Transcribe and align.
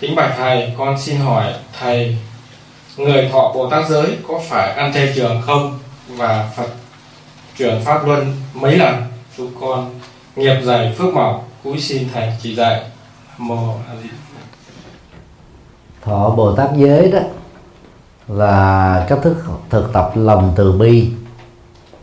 Kính 0.00 0.16
bạch 0.16 0.34
thầy, 0.36 0.74
con 0.78 0.98
xin 0.98 1.16
hỏi 1.16 1.54
thầy, 1.80 2.16
người 2.96 3.28
thọ 3.32 3.52
Bồ 3.54 3.70
Tát 3.70 3.88
giới 3.88 4.18
có 4.28 4.40
phải 4.48 4.72
ăn 4.72 4.92
chay 4.92 5.12
trường 5.16 5.42
không? 5.42 5.78
Và 6.08 6.50
Phật 6.56 6.68
chuyển 7.56 7.80
pháp 7.84 8.06
luân 8.06 8.34
mấy 8.54 8.76
lần? 8.76 8.94
Chúng 9.36 9.50
con 9.60 9.90
nghiệp 10.36 10.60
dày 10.62 10.94
phước 10.98 11.14
mỏng, 11.14 11.40
cúi 11.64 11.80
xin 11.80 12.08
thầy 12.14 12.32
chỉ 12.42 12.54
dạy. 12.54 12.82
Mô 13.38 13.74
A 13.88 13.94
Di 14.02 14.08
Thọ 16.02 16.30
Bồ 16.30 16.56
Tát 16.56 16.70
giới 16.76 17.10
đó 17.12 17.20
là 18.28 19.06
cách 19.08 19.18
thức 19.22 19.36
thực 19.70 19.92
tập 19.92 20.12
lòng 20.14 20.52
từ 20.56 20.72
bi 20.72 21.10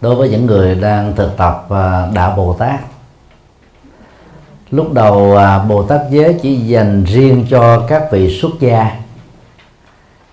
đối 0.01 0.15
với 0.15 0.29
những 0.29 0.45
người 0.45 0.75
đang 0.75 1.15
thực 1.15 1.37
tập 1.37 1.65
à, 1.69 2.07
đạo 2.13 2.33
Bồ 2.37 2.53
Tát 2.53 2.79
lúc 4.71 4.93
đầu 4.93 5.37
à, 5.37 5.59
Bồ 5.59 5.83
Tát 5.83 6.01
giới 6.09 6.35
chỉ 6.41 6.55
dành 6.55 7.03
riêng 7.03 7.45
cho 7.49 7.85
các 7.87 8.11
vị 8.11 8.39
xuất 8.41 8.51
gia 8.59 8.91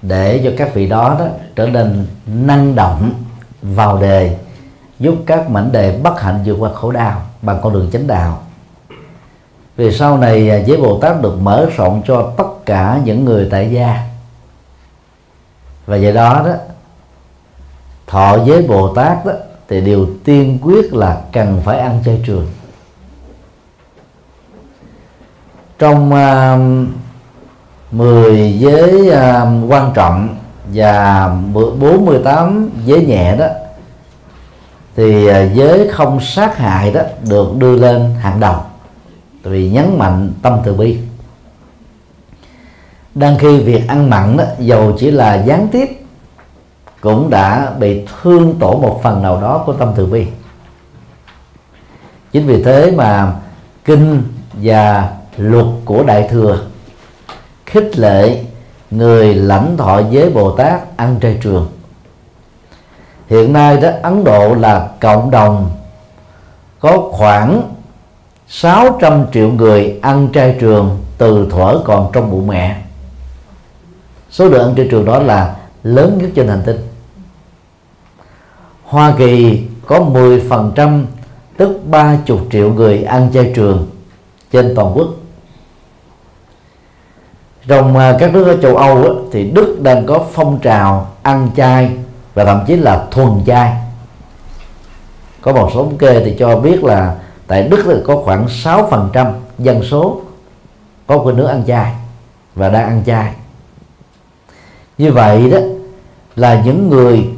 để 0.02 0.40
cho 0.44 0.50
các 0.58 0.74
vị 0.74 0.88
đó, 0.88 1.16
đó 1.18 1.26
trở 1.56 1.66
nên 1.66 2.06
năng 2.26 2.74
động 2.74 3.12
vào 3.62 3.98
đề 3.98 4.36
giúp 4.98 5.14
các 5.26 5.50
mảnh 5.50 5.72
đề 5.72 5.98
bất 6.02 6.20
hạnh 6.20 6.40
vượt 6.44 6.56
qua 6.58 6.70
khổ 6.74 6.90
đau 6.90 7.22
bằng 7.42 7.58
con 7.62 7.72
đường 7.72 7.90
chánh 7.92 8.06
đạo. 8.06 8.42
Vì 9.76 9.92
sau 9.92 10.18
này 10.18 10.50
à, 10.50 10.56
giới 10.56 10.76
Bồ 10.76 10.98
Tát 10.98 11.22
được 11.22 11.40
mở 11.40 11.66
rộng 11.76 12.02
cho 12.06 12.32
tất 12.36 12.66
cả 12.66 13.00
những 13.04 13.24
người 13.24 13.48
tại 13.50 13.70
gia. 13.70 14.08
Và 15.86 15.96
do 15.96 16.10
đó 16.10 16.42
đó 16.44 16.52
thọ 18.06 18.38
giới 18.44 18.62
Bồ 18.62 18.94
Tát 18.94 19.24
đó 19.24 19.32
thì 19.68 19.80
điều 19.80 20.08
tiên 20.24 20.58
quyết 20.62 20.94
là 20.94 21.20
cần 21.32 21.60
phải 21.64 21.78
ăn 21.78 22.02
chay 22.04 22.22
trường. 22.26 22.46
Trong 25.78 26.10
um, 26.12 26.82
uh, 26.82 27.94
10 27.94 28.58
giới 28.58 29.08
uh, 29.08 29.70
quan 29.72 29.90
trọng 29.94 30.36
và 30.66 31.28
48 31.52 32.70
giới 32.84 33.06
nhẹ 33.06 33.36
đó 33.36 33.46
thì 34.96 35.30
uh, 35.30 35.54
giới 35.54 35.88
không 35.88 36.20
sát 36.20 36.56
hại 36.58 36.92
đó 36.92 37.00
được 37.28 37.56
đưa 37.58 37.76
lên 37.78 38.14
hàng 38.20 38.40
đầu 38.40 38.56
vì 39.42 39.70
nhấn 39.70 39.98
mạnh 39.98 40.32
tâm 40.42 40.58
từ 40.64 40.74
bi. 40.74 40.98
Đang 43.14 43.38
khi 43.38 43.60
việc 43.60 43.88
ăn 43.88 44.10
mặn 44.10 44.36
đó 44.36 44.44
dầu 44.58 44.96
chỉ 44.98 45.10
là 45.10 45.34
gián 45.34 45.68
tiếp 45.72 45.88
cũng 47.00 47.30
đã 47.30 47.72
bị 47.78 48.06
thương 48.22 48.54
tổ 48.58 48.76
một 48.76 49.00
phần 49.02 49.22
nào 49.22 49.40
đó 49.40 49.62
của 49.66 49.72
tâm 49.72 49.92
từ 49.96 50.06
bi. 50.06 50.26
Chính 52.32 52.46
vì 52.46 52.62
thế 52.62 52.90
mà 52.90 53.32
kinh 53.84 54.22
và 54.52 55.12
luật 55.36 55.66
của 55.84 56.02
đại 56.02 56.28
thừa. 56.30 56.66
Khích 57.66 57.98
lệ 57.98 58.44
người 58.90 59.34
lãnh 59.34 59.76
thọ 59.76 60.00
giới 60.10 60.30
bồ 60.30 60.50
tát 60.50 60.96
ăn 60.96 61.16
chay 61.22 61.38
trường. 61.42 61.68
Hiện 63.28 63.52
nay 63.52 63.76
đó, 63.76 63.90
ấn 64.02 64.24
độ 64.24 64.54
là 64.54 64.88
cộng 65.00 65.30
đồng 65.30 65.70
có 66.80 67.08
khoảng 67.12 67.62
600 68.48 69.26
triệu 69.32 69.48
người 69.48 69.98
ăn 70.02 70.28
chay 70.34 70.56
trường 70.60 70.98
từ 71.18 71.48
thuở 71.50 71.82
còn 71.84 72.10
trong 72.12 72.30
bụng 72.30 72.46
mẹ. 72.46 72.82
Số 74.30 74.48
lượng 74.48 74.62
ăn 74.68 74.76
chay 74.76 74.88
trường 74.90 75.04
đó 75.04 75.18
là 75.18 75.56
lớn 75.82 76.18
nhất 76.22 76.30
trên 76.34 76.48
hành 76.48 76.62
tinh. 76.66 76.76
Hoa 78.84 79.14
Kỳ 79.18 79.62
có 79.86 79.98
10% 79.98 81.04
tức 81.56 81.80
30 81.84 82.18
triệu 82.50 82.72
người 82.72 83.02
ăn 83.02 83.30
chay 83.34 83.52
trường 83.54 83.90
trên 84.52 84.72
toàn 84.76 84.92
quốc 84.94 85.08
trong 87.66 87.96
à, 87.96 88.16
các 88.18 88.32
nước 88.32 88.44
ở 88.44 88.56
châu 88.62 88.76
Âu 88.76 89.28
thì 89.32 89.44
Đức 89.44 89.78
đang 89.82 90.06
có 90.06 90.24
phong 90.32 90.58
trào 90.60 91.10
ăn 91.22 91.48
chay 91.56 91.90
và 92.34 92.44
thậm 92.44 92.64
chí 92.66 92.76
là 92.76 93.06
thuần 93.10 93.30
chay. 93.46 93.72
Có 95.40 95.52
một 95.52 95.70
số 95.74 95.84
thống 95.84 95.98
kê 95.98 96.24
thì 96.24 96.36
cho 96.38 96.56
biết 96.56 96.84
là 96.84 97.14
tại 97.46 97.62
Đức 97.62 97.86
là 97.86 97.96
có 98.06 98.16
khoảng 98.16 98.46
6% 98.46 99.32
dân 99.58 99.82
số 99.82 100.20
có 101.06 101.18
khuynh 101.18 101.36
hướng 101.36 101.48
ăn 101.48 101.62
chay 101.66 101.94
và 102.54 102.68
đang 102.68 102.84
ăn 102.84 103.02
chay. 103.06 103.32
Như 104.98 105.12
vậy 105.12 105.50
đó 105.50 105.58
là 106.36 106.62
những 106.64 106.90
người 106.90 107.28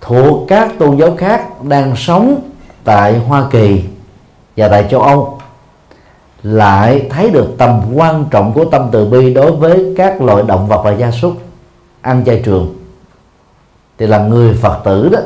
thuộc 0.00 0.48
các 0.48 0.70
tôn 0.78 0.96
giáo 0.96 1.16
khác 1.18 1.62
đang 1.62 1.96
sống 1.96 2.40
tại 2.84 3.18
Hoa 3.18 3.44
Kỳ 3.50 3.84
và 4.56 4.68
tại 4.68 4.86
châu 4.90 5.02
Âu 5.02 5.40
lại 6.42 7.06
thấy 7.10 7.30
được 7.30 7.54
tầm 7.58 7.82
quan 7.94 8.24
trọng 8.30 8.52
của 8.52 8.64
tâm 8.64 8.88
từ 8.92 9.06
bi 9.06 9.34
đối 9.34 9.52
với 9.52 9.94
các 9.96 10.22
loại 10.22 10.42
động 10.46 10.68
vật 10.68 10.82
và 10.84 10.92
gia 10.92 11.10
súc 11.10 11.32
ăn 12.00 12.24
chay 12.26 12.42
trường. 12.44 12.74
Thì 13.98 14.06
là 14.06 14.18
người 14.18 14.54
Phật 14.54 14.80
tử 14.84 15.08
đó, 15.12 15.18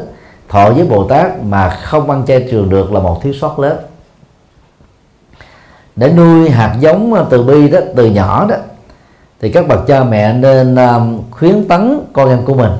thọ 0.48 0.70
với 0.70 0.86
Bồ 0.86 1.08
Tát 1.08 1.42
mà 1.44 1.70
không 1.70 2.10
ăn 2.10 2.26
chay 2.26 2.48
trường 2.50 2.70
được 2.70 2.92
là 2.92 3.00
một 3.00 3.22
thiếu 3.22 3.32
sót 3.32 3.58
lớn. 3.58 3.76
Để 5.96 6.12
nuôi 6.12 6.50
hạt 6.50 6.76
giống 6.80 7.26
từ 7.30 7.42
bi 7.42 7.68
đó, 7.68 7.78
từ 7.96 8.06
nhỏ 8.06 8.46
đó, 8.48 8.56
thì 9.40 9.52
các 9.52 9.68
bậc 9.68 9.86
cha 9.86 10.04
mẹ 10.04 10.32
nên 10.32 10.76
um, 10.76 11.22
khuyến 11.30 11.68
tấn 11.68 12.00
con 12.12 12.28
em 12.28 12.44
của 12.44 12.54
mình 12.54 12.72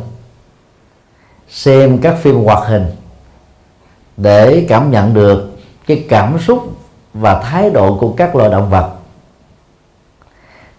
xem 1.48 1.98
các 1.98 2.18
phim 2.22 2.44
hoạt 2.44 2.68
hình 2.68 2.86
để 4.16 4.66
cảm 4.68 4.91
nhận 4.91 5.14
được 5.14 5.50
cái 5.86 6.04
cảm 6.08 6.38
xúc 6.38 6.72
và 7.15 7.41
thái 7.43 7.71
độ 7.71 7.97
của 8.00 8.12
các 8.16 8.37
loài 8.37 8.50
động 8.50 8.71
vật. 8.71 8.91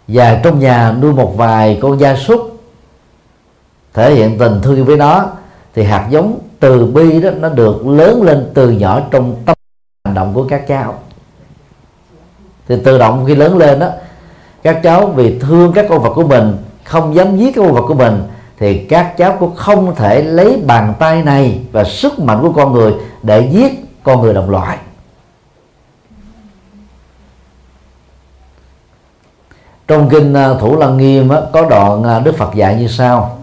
Và 0.07 0.39
trong 0.43 0.59
nhà 0.59 0.91
nuôi 0.91 1.13
một 1.13 1.33
vài 1.37 1.79
con 1.81 1.99
gia 1.99 2.15
súc 2.15 2.59
thể 3.93 4.13
hiện 4.13 4.37
tình 4.37 4.59
thương 4.63 4.85
với 4.85 4.97
nó, 4.97 5.25
thì 5.75 5.83
hạt 5.83 6.07
giống 6.09 6.39
từ 6.59 6.85
bi 6.85 7.21
đó 7.21 7.29
nó 7.39 7.49
được 7.49 7.87
lớn 7.87 8.23
lên 8.23 8.51
từ 8.53 8.69
nhỏ 8.69 9.01
trong 9.11 9.35
tâm 9.45 9.55
hành 10.05 10.15
động 10.15 10.33
của 10.33 10.45
các 10.49 10.67
cháu. 10.67 10.93
Thì 12.67 12.75
tự 12.83 12.97
động 12.97 13.25
khi 13.27 13.35
lớn 13.35 13.57
lên 13.57 13.79
đó, 13.79 13.89
các 14.63 14.79
cháu 14.83 15.07
vì 15.07 15.39
thương 15.39 15.73
các 15.73 15.85
con 15.89 16.01
vật 16.01 16.13
của 16.15 16.27
mình, 16.27 16.57
không 16.83 17.15
dám 17.15 17.37
giết 17.37 17.55
các 17.55 17.61
con 17.61 17.73
vật 17.73 17.85
của 17.87 17.93
mình, 17.93 18.23
thì 18.57 18.77
các 18.77 19.17
cháu 19.17 19.37
cũng 19.39 19.55
không 19.55 19.95
thể 19.95 20.23
lấy 20.23 20.61
bàn 20.67 20.93
tay 20.99 21.23
này 21.23 21.59
và 21.71 21.83
sức 21.83 22.19
mạnh 22.19 22.41
của 22.41 22.51
con 22.51 22.73
người 22.73 22.93
để 23.23 23.49
giết 23.51 24.03
con 24.03 24.21
người 24.21 24.33
đồng 24.33 24.49
loại 24.49 24.77
trong 29.91 30.09
kinh 30.09 30.33
à, 30.33 30.53
thủ 30.59 30.77
lăng 30.77 30.97
nghiêm 30.97 31.29
có 31.53 31.65
đoạn 31.69 32.03
à, 32.03 32.19
đức 32.19 32.37
phật 32.37 32.53
dạy 32.55 32.75
như 32.75 32.87
sau. 32.87 33.37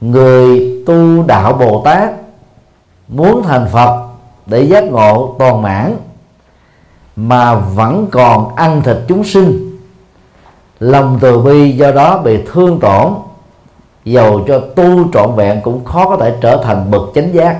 Người 0.00 0.76
tu 0.86 1.22
đạo 1.22 1.52
bồ 1.52 1.82
tát 1.84 2.10
muốn 3.08 3.42
thành 3.42 3.68
phật 3.72 4.06
để 4.46 4.62
giác 4.62 4.84
ngộ 4.84 5.36
toàn 5.38 5.62
mãn 5.62 5.96
mà 7.16 7.54
vẫn 7.54 8.06
còn 8.12 8.56
ăn 8.56 8.82
thịt 8.82 8.96
chúng 9.08 9.24
sinh, 9.24 9.78
lòng 10.80 11.18
từ 11.20 11.38
bi 11.38 11.70
do 11.70 11.90
đó 11.90 12.18
bị 12.18 12.38
thương 12.52 12.80
tổn, 12.80 13.12
dầu 14.04 14.44
cho 14.48 14.60
tu 14.60 15.12
trọn 15.12 15.34
vẹn 15.36 15.60
cũng 15.62 15.84
khó 15.84 16.08
có 16.08 16.16
thể 16.16 16.36
trở 16.40 16.62
thành 16.64 16.90
bậc 16.90 17.02
chánh 17.14 17.34
giác. 17.34 17.58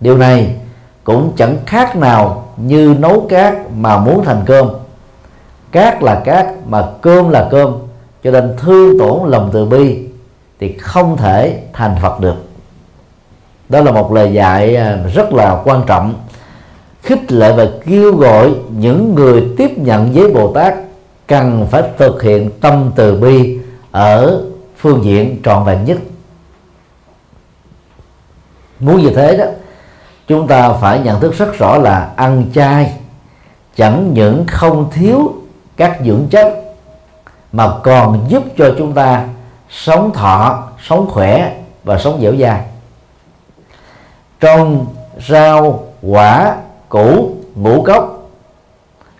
Điều 0.00 0.18
này 0.18 0.56
cũng 1.04 1.32
chẳng 1.36 1.56
khác 1.66 1.96
nào 1.96 2.44
như 2.56 2.96
nấu 2.98 3.26
cát 3.28 3.54
mà 3.76 3.98
muốn 3.98 4.24
thành 4.24 4.42
cơm 4.46 4.68
cát 5.72 6.02
là 6.02 6.22
cát, 6.24 6.46
mà 6.66 6.86
cơm 7.00 7.28
là 7.28 7.48
cơm. 7.50 7.76
Cho 8.24 8.30
nên 8.30 8.56
thương 8.58 8.98
tổn 8.98 9.30
lòng 9.30 9.50
từ 9.52 9.64
bi 9.64 9.98
thì 10.60 10.78
không 10.78 11.16
thể 11.16 11.62
thành 11.72 11.96
phật 12.02 12.20
được. 12.20 12.36
Đó 13.68 13.80
là 13.80 13.92
một 13.92 14.12
lời 14.12 14.32
dạy 14.32 14.76
à, 14.76 14.98
rất 15.14 15.32
là 15.32 15.62
quan 15.64 15.82
trọng. 15.86 16.14
Khích 17.02 17.32
lệ 17.32 17.52
và 17.56 17.66
kêu 17.86 18.16
gọi 18.16 18.54
những 18.70 19.14
người 19.14 19.44
tiếp 19.56 19.78
nhận 19.78 20.12
với 20.12 20.32
bồ 20.32 20.52
tát 20.52 20.74
cần 21.26 21.66
phải 21.70 21.82
thực 21.98 22.22
hiện 22.22 22.50
tâm 22.60 22.92
từ 22.96 23.16
bi 23.16 23.58
ở 23.90 24.42
phương 24.76 25.04
diện 25.04 25.40
trọn 25.44 25.64
vẹn 25.64 25.84
nhất. 25.84 25.98
Muốn 28.80 29.02
như 29.02 29.10
thế 29.10 29.36
đó, 29.36 29.44
chúng 30.26 30.46
ta 30.46 30.72
phải 30.72 31.00
nhận 31.00 31.20
thức 31.20 31.34
rất 31.34 31.58
rõ 31.58 31.76
là 31.78 32.12
ăn 32.16 32.44
chay 32.54 32.92
chẳng 33.76 34.10
những 34.14 34.44
không 34.48 34.90
thiếu 34.92 35.34
các 35.76 35.98
dưỡng 36.04 36.26
chất 36.30 36.62
mà 37.52 37.68
còn 37.82 38.24
giúp 38.28 38.42
cho 38.58 38.74
chúng 38.78 38.92
ta 38.92 39.24
sống 39.70 40.12
thọ, 40.12 40.68
sống 40.88 41.10
khỏe 41.10 41.54
và 41.84 41.98
sống 41.98 42.18
dẻo 42.22 42.36
dai. 42.36 42.60
Trong 44.40 44.86
rau, 45.28 45.84
quả, 46.02 46.56
củ, 46.88 47.30
ngũ 47.54 47.82
cốc, 47.82 48.28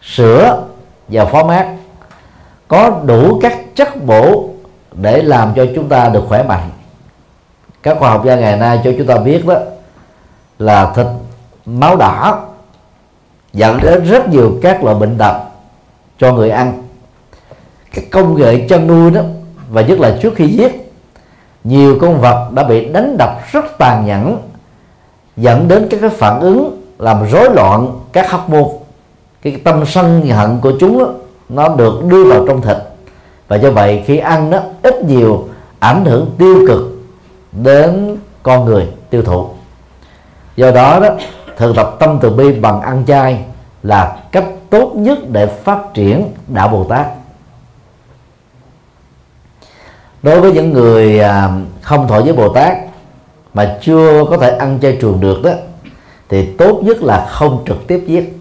sữa 0.03 0.65
và 1.09 1.25
phó 1.25 1.45
mát 1.45 1.77
có 2.69 3.01
đủ 3.05 3.39
các 3.43 3.59
chất 3.75 4.05
bổ 4.05 4.49
để 4.93 5.23
làm 5.23 5.53
cho 5.57 5.67
chúng 5.75 5.89
ta 5.89 6.09
được 6.09 6.25
khỏe 6.29 6.43
mạnh. 6.43 6.71
Các 7.83 7.99
khoa 7.99 8.11
học 8.11 8.25
gia 8.25 8.37
ngày 8.37 8.57
nay 8.57 8.81
cho 8.85 8.93
chúng 8.99 9.07
ta 9.07 9.17
biết 9.17 9.47
đó 9.47 9.55
là 10.59 10.93
thịt 10.95 11.07
máu 11.67 11.97
đỏ 11.97 12.45
dẫn 13.53 13.81
đến 13.83 14.05
rất 14.05 14.29
nhiều 14.29 14.59
các 14.63 14.85
loại 14.85 14.97
bệnh 14.97 15.19
tật 15.19 15.46
cho 16.19 16.33
người 16.33 16.51
ăn. 16.51 16.83
Cái 17.95 18.05
công 18.11 18.35
nghệ 18.35 18.67
chăn 18.69 18.87
nuôi 18.87 19.11
đó 19.11 19.21
và 19.71 19.83
nhất 19.83 20.01
là 20.01 20.19
trước 20.23 20.35
khi 20.37 20.47
giết 20.47 20.93
nhiều 21.65 21.99
con 22.01 22.21
vật 22.21 22.49
đã 22.53 22.65
bị 22.65 22.89
đánh 22.89 23.17
đập 23.19 23.31
rất 23.53 23.65
tàn 23.79 24.07
nhẫn 24.07 24.39
dẫn 25.37 25.69
đến 25.69 25.89
các 25.91 26.01
cái 26.01 26.11
phản 26.11 26.41
ứng 26.41 26.83
làm 26.99 27.27
rối 27.31 27.55
loạn 27.55 28.01
các 28.13 28.31
hóc 28.31 28.51
môn. 28.51 28.65
Cái 29.43 29.61
tâm 29.65 29.87
sân 29.87 30.27
hận 30.27 30.61
của 30.61 30.73
chúng 30.81 30.99
đó, 30.99 31.07
nó 31.49 31.69
được 31.69 32.05
đưa 32.05 32.25
vào 32.25 32.45
trong 32.47 32.63
thịt. 32.63 32.77
Và 33.49 33.57
do 33.57 33.71
vậy 33.71 34.03
khi 34.07 34.19
ăn 34.19 34.51
nó 34.51 34.59
ít 34.83 35.05
nhiều 35.05 35.49
ảnh 35.79 36.05
hưởng 36.05 36.35
tiêu 36.39 36.65
cực 36.69 37.03
đến 37.53 38.17
con 38.43 38.65
người 38.65 38.89
tiêu 39.11 39.23
thụ. 39.23 39.49
Do 40.57 40.71
đó 40.71 41.01
đó 41.01 41.09
thực 41.57 41.77
tập 41.77 41.97
tâm 41.99 42.19
từ 42.21 42.31
bi 42.31 42.53
bằng 42.53 42.81
ăn 42.81 43.05
chay 43.07 43.45
là 43.83 44.17
cách 44.33 44.45
tốt 44.71 44.93
nhất 44.97 45.19
để 45.31 45.47
phát 45.47 45.79
triển 45.95 46.35
đạo 46.49 46.69
bồ 46.69 46.85
tát. 46.85 47.07
Đối 50.23 50.41
với 50.41 50.53
những 50.53 50.73
người 50.73 51.21
à, 51.21 51.51
không 51.83 52.09
thọ 52.09 52.21
với 52.21 52.33
bồ 52.33 52.49
tát 52.49 52.77
mà 53.55 53.79
chưa 53.83 54.25
có 54.31 54.37
thể 54.37 54.51
ăn 54.51 54.79
chay 54.83 54.99
trường 55.01 55.21
được 55.21 55.43
đó, 55.43 55.51
thì 56.29 56.47
tốt 56.59 56.81
nhất 56.85 57.03
là 57.03 57.27
không 57.31 57.65
trực 57.67 57.87
tiếp 57.87 58.05
giết. 58.07 58.39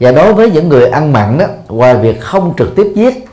Và 0.00 0.12
đối 0.12 0.34
với 0.34 0.50
những 0.50 0.68
người 0.68 0.86
ăn 0.86 1.12
mặn 1.12 1.38
đó, 1.38 1.46
ngoài 1.68 1.96
việc 1.96 2.20
không 2.20 2.54
trực 2.58 2.76
tiếp 2.76 2.92
giết, 2.94 3.28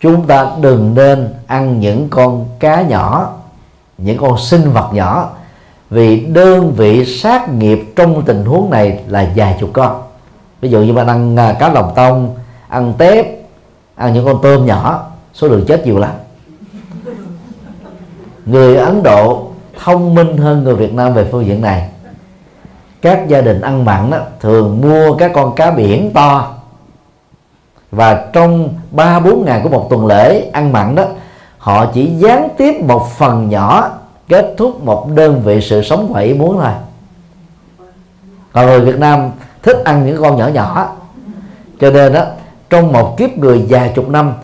chúng 0.00 0.26
ta 0.26 0.50
đừng 0.60 0.94
nên 0.94 1.34
ăn 1.46 1.80
những 1.80 2.08
con 2.10 2.46
cá 2.58 2.82
nhỏ, 2.82 3.34
những 3.98 4.18
con 4.18 4.38
sinh 4.38 4.72
vật 4.72 4.90
nhỏ 4.92 5.30
vì 5.90 6.20
đơn 6.20 6.72
vị 6.72 7.04
sát 7.04 7.48
nghiệp 7.48 7.92
trong 7.96 8.22
tình 8.22 8.44
huống 8.44 8.70
này 8.70 9.00
là 9.08 9.30
vài 9.36 9.56
chục 9.60 9.70
con. 9.72 10.02
Ví 10.60 10.68
dụ 10.68 10.80
như 10.80 10.92
bạn 10.92 11.06
ăn 11.06 11.36
à, 11.36 11.52
cá 11.52 11.68
lòng 11.68 11.92
tông 11.94 12.36
ăn 12.68 12.92
tép 12.98 13.26
ăn 13.94 14.14
những 14.14 14.24
con 14.24 14.38
tôm 14.42 14.66
nhỏ 14.66 15.06
số 15.34 15.48
lượng 15.48 15.64
chết 15.68 15.86
nhiều 15.86 15.98
lắm. 15.98 16.10
Người 18.46 18.76
ấn 18.76 19.02
độ 19.02 19.48
thông 19.84 20.14
minh 20.14 20.36
hơn 20.36 20.64
người 20.64 20.74
việt 20.74 20.94
nam 20.94 21.14
về 21.14 21.28
phương 21.32 21.46
diện 21.46 21.60
này. 21.60 21.88
Các 23.02 23.28
gia 23.28 23.40
đình 23.40 23.60
ăn 23.60 23.84
mặn 23.84 24.10
đó, 24.10 24.18
thường 24.40 24.80
mua 24.80 25.14
các 25.14 25.30
con 25.34 25.54
cá 25.54 25.70
biển 25.70 26.12
to. 26.12 26.54
Và 27.90 28.26
trong 28.32 28.74
ba 28.90 29.20
bốn 29.20 29.44
ngày 29.44 29.60
của 29.62 29.68
một 29.68 29.86
tuần 29.90 30.06
lễ 30.06 30.50
ăn 30.52 30.72
mặn 30.72 30.94
đó 30.94 31.04
họ 31.58 31.86
chỉ 31.94 32.06
gián 32.06 32.48
tiếp 32.56 32.80
một 32.80 33.08
phần 33.16 33.48
nhỏ 33.48 33.90
kết 34.28 34.54
thúc 34.56 34.84
một 34.84 35.08
đơn 35.14 35.42
vị 35.44 35.60
sự 35.60 35.82
sống 35.82 36.08
ngoài 36.10 36.24
ý 36.24 36.34
muốn 36.34 36.58
thôi. 36.60 36.72
Còn 38.52 38.66
người 38.66 38.80
Việt 38.80 38.98
Nam 38.98 39.30
thích 39.62 39.76
ăn 39.84 40.06
những 40.06 40.22
con 40.22 40.36
nhỏ 40.36 40.48
nhỏ. 40.48 40.96
Cho 41.80 41.90
nên 41.90 42.12
đó 42.12 42.24
trong 42.70 42.92
một 42.92 43.16
kiếp 43.18 43.38
người 43.38 43.64
dài 43.68 43.92
chục 43.94 44.08
năm, 44.08 44.34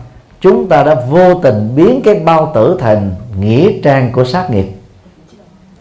chúng 0.41 0.69
ta 0.69 0.83
đã 0.83 0.95
vô 1.09 1.39
tình 1.39 1.75
biến 1.75 2.01
cái 2.03 2.15
bao 2.15 2.51
tử 2.55 2.77
thành 2.79 3.15
nghĩa 3.39 3.71
trang 3.83 4.11
của 4.11 4.25
sát 4.25 4.51
nghiệp. 4.51 4.65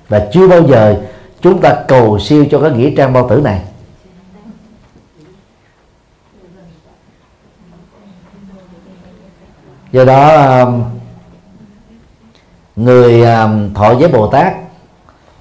Và 0.09 0.29
chưa 0.33 0.49
bao 0.49 0.63
giờ 0.63 0.97
chúng 1.41 1.61
ta 1.61 1.75
cầu 1.89 2.19
siêu 2.19 2.47
cho 2.51 2.61
cái 2.61 2.71
nghĩa 2.71 2.91
trang 2.97 3.13
bao 3.13 3.29
tử 3.29 3.41
này. 3.41 3.61
Do 9.93 10.05
đó 10.05 10.47
um, 10.61 10.83
người 12.77 13.25
à, 13.25 13.49
thọ 13.75 13.95
giới 13.95 14.09
bồ 14.09 14.27
tát, 14.27 14.55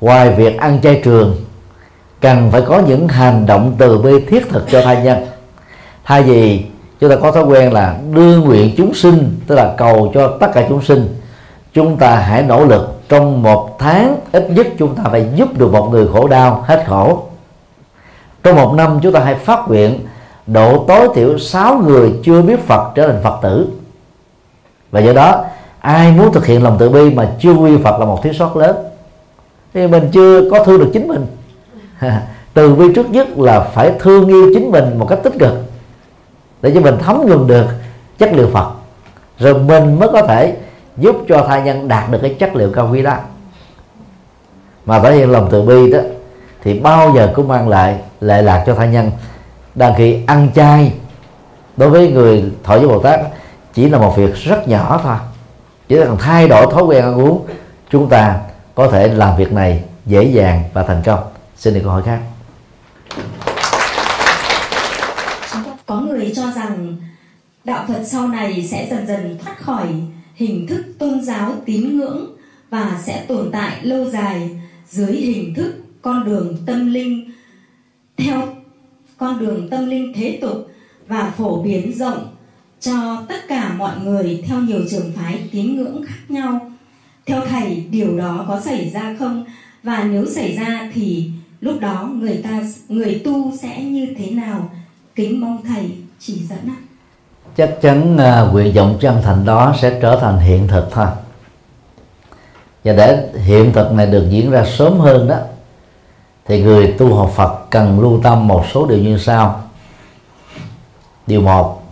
ngoài 0.01 0.29
việc 0.29 0.57
ăn 0.57 0.79
chay 0.83 1.01
trường, 1.03 1.35
cần 2.21 2.51
phải 2.51 2.61
có 2.61 2.79
những 2.79 3.07
hành 3.07 3.45
động 3.45 3.75
từ 3.77 3.97
bi 3.97 4.19
thiết 4.19 4.49
thực 4.49 4.69
cho 4.71 4.81
thai 4.81 5.03
nhân. 5.03 5.25
Thay 6.03 6.23
vì 6.23 6.65
chúng 6.99 7.09
ta 7.09 7.15
có 7.15 7.31
thói 7.31 7.43
quen 7.43 7.73
là 7.73 7.97
đưa 8.13 8.37
nguyện 8.37 8.73
chúng 8.77 8.93
sinh, 8.93 9.39
tức 9.47 9.55
là 9.55 9.73
cầu 9.77 10.11
cho 10.13 10.37
tất 10.39 10.47
cả 10.53 10.65
chúng 10.69 10.81
sinh, 10.81 11.19
chúng 11.73 11.97
ta 11.97 12.15
hãy 12.15 12.43
nỗ 12.43 12.65
lực 12.65 13.01
trong 13.09 13.43
một 13.43 13.79
tháng 13.79 14.15
ít 14.31 14.49
nhất 14.49 14.67
chúng 14.77 14.95
ta 14.95 15.03
phải 15.11 15.27
giúp 15.35 15.57
được 15.57 15.71
một 15.71 15.89
người 15.91 16.07
khổ 16.13 16.27
đau 16.27 16.63
hết 16.67 16.83
khổ. 16.87 17.23
Trong 18.43 18.55
một 18.55 18.73
năm 18.73 18.99
chúng 19.03 19.13
ta 19.13 19.19
hãy 19.19 19.35
phát 19.35 19.59
nguyện 19.67 19.99
độ 20.47 20.85
tối 20.87 21.09
thiểu 21.15 21.39
6 21.39 21.77
người 21.77 22.13
chưa 22.23 22.41
biết 22.41 22.59
Phật 22.67 22.91
trở 22.95 23.07
thành 23.07 23.23
Phật 23.23 23.39
tử. 23.41 23.67
Và 24.91 24.99
do 24.99 25.13
đó 25.13 25.45
ai 25.83 26.11
muốn 26.11 26.33
thực 26.33 26.45
hiện 26.45 26.63
lòng 26.63 26.75
từ 26.79 26.89
bi 26.89 27.09
mà 27.09 27.31
chưa 27.39 27.53
quy 27.53 27.77
Phật 27.83 27.99
là 27.99 28.05
một 28.05 28.23
thiếu 28.23 28.33
sót 28.33 28.57
lớn? 28.57 28.75
Thì 29.73 29.87
mình 29.87 30.09
chưa 30.11 30.49
có 30.51 30.63
thương 30.63 30.79
được 30.79 30.89
chính 30.93 31.07
mình. 31.07 31.25
Từ 32.53 32.75
bi 32.75 32.85
trước 32.95 33.09
nhất 33.09 33.27
là 33.37 33.59
phải 33.59 33.91
thương 33.99 34.27
yêu 34.27 34.51
chính 34.53 34.71
mình 34.71 34.99
một 34.99 35.05
cách 35.09 35.19
tích 35.23 35.33
cực, 35.39 35.53
để 36.61 36.71
cho 36.75 36.81
mình 36.81 36.95
thấm 36.99 37.21
nhuần 37.25 37.47
được 37.47 37.65
chất 38.17 38.29
liệu 38.33 38.49
Phật. 38.53 38.71
Rồi 39.39 39.59
mình 39.59 39.99
mới 39.99 40.09
có 40.13 40.21
thể 40.21 40.57
giúp 40.97 41.15
cho 41.29 41.45
thai 41.47 41.61
nhân 41.61 41.87
đạt 41.87 42.11
được 42.11 42.19
cái 42.21 42.35
chất 42.39 42.55
liệu 42.55 42.71
cao 42.73 42.89
quý 42.91 43.01
đó. 43.01 43.17
Mà 44.85 44.99
thể 44.99 45.15
hiện 45.15 45.31
lòng 45.31 45.47
từ 45.51 45.61
bi 45.61 45.91
đó, 45.91 45.99
thì 46.63 46.79
bao 46.79 47.13
giờ 47.15 47.31
cũng 47.35 47.47
mang 47.47 47.69
lại 47.69 47.99
lệ 48.21 48.41
lạc 48.41 48.63
cho 48.65 48.75
thai 48.75 48.87
nhân. 48.87 49.11
Đang 49.75 49.93
khi 49.97 50.19
ăn 50.27 50.47
chay, 50.55 50.93
đối 51.77 51.89
với 51.89 52.11
người 52.11 52.43
thọ 52.63 52.77
với 52.77 52.87
bồ 52.87 52.99
tát, 52.99 53.19
chỉ 53.73 53.89
là 53.89 53.97
một 53.97 54.17
việc 54.17 54.35
rất 54.35 54.67
nhỏ 54.67 54.99
thôi 55.03 55.15
chỉ 55.87 55.95
cần 55.95 56.17
thay 56.19 56.47
đổi 56.47 56.67
thói 56.71 56.83
quen 56.83 57.03
ăn 57.03 57.15
uống, 57.15 57.47
chúng 57.89 58.09
ta 58.09 58.39
có 58.75 58.87
thể 58.87 59.07
làm 59.07 59.37
việc 59.37 59.51
này 59.51 59.83
dễ 60.05 60.23
dàng 60.23 60.63
và 60.73 60.83
thành 60.83 61.01
công. 61.05 61.19
Xin 61.55 61.73
được 61.73 61.79
câu 61.83 61.91
hỏi 61.91 62.03
khác. 62.05 62.19
Có 65.85 66.01
người 66.01 66.33
cho 66.35 66.51
rằng 66.55 66.97
đạo 67.63 67.85
Phật 67.87 68.03
sau 68.05 68.27
này 68.27 68.67
sẽ 68.71 68.87
dần 68.89 69.07
dần 69.07 69.37
thoát 69.43 69.59
khỏi 69.59 69.87
hình 70.35 70.67
thức 70.67 70.85
tôn 70.99 71.21
giáo 71.21 71.51
tín 71.65 71.97
ngưỡng 71.97 72.35
và 72.69 72.99
sẽ 73.03 73.25
tồn 73.27 73.49
tại 73.51 73.77
lâu 73.81 74.09
dài 74.09 74.49
dưới 74.89 75.11
hình 75.11 75.53
thức 75.55 75.73
con 76.01 76.25
đường 76.25 76.57
tâm 76.65 76.93
linh 76.93 77.31
theo 78.17 78.41
con 79.17 79.39
đường 79.39 79.69
tâm 79.69 79.85
linh 79.85 80.13
thế 80.15 80.39
tục 80.41 80.67
và 81.07 81.33
phổ 81.37 81.61
biến 81.61 81.93
rộng 81.97 82.32
cho 82.83 83.23
tất 83.29 83.47
cả 83.47 83.73
mọi 83.77 83.91
người 84.03 84.43
theo 84.47 84.59
nhiều 84.59 84.79
trường 84.89 85.11
phái 85.15 85.39
tín 85.51 85.75
ngưỡng 85.75 86.03
khác 86.07 86.19
nhau. 86.29 86.59
Theo 87.25 87.41
thầy 87.49 87.85
điều 87.91 88.17
đó 88.17 88.45
có 88.47 88.61
xảy 88.61 88.89
ra 88.89 89.15
không? 89.19 89.45
Và 89.83 90.03
nếu 90.03 90.25
xảy 90.35 90.55
ra 90.55 90.91
thì 90.93 91.29
lúc 91.61 91.79
đó 91.79 92.09
người 92.13 92.41
ta 92.43 92.61
người 92.87 93.21
tu 93.25 93.57
sẽ 93.61 93.83
như 93.83 94.07
thế 94.17 94.31
nào? 94.31 94.69
Kính 95.15 95.41
mong 95.41 95.63
thầy 95.63 95.91
chỉ 96.19 96.33
dẫn 96.49 96.59
ạ. 96.67 96.79
Chắc 97.57 97.77
chắn 97.81 98.15
uh, 98.15 98.53
nguyện 98.53 98.73
vọng 98.75 98.97
chân 99.01 99.21
thành 99.23 99.45
đó 99.45 99.75
sẽ 99.81 99.99
trở 100.01 100.19
thành 100.21 100.39
hiện 100.39 100.67
thực 100.67 100.87
thôi. 100.91 101.07
Và 102.83 102.93
để 102.93 103.29
hiện 103.45 103.73
thực 103.73 103.91
này 103.91 104.07
được 104.07 104.27
diễn 104.29 104.51
ra 104.51 104.65
sớm 104.77 104.99
hơn 104.99 105.27
đó 105.27 105.37
thì 106.45 106.63
người 106.63 106.95
tu 106.97 107.15
học 107.15 107.31
Phật 107.35 107.69
cần 107.69 107.99
lưu 107.99 108.19
tâm 108.23 108.47
một 108.47 108.65
số 108.73 108.85
điều 108.85 108.97
như 108.97 109.17
sau. 109.17 109.63
Điều 111.27 111.41
một 111.41 111.82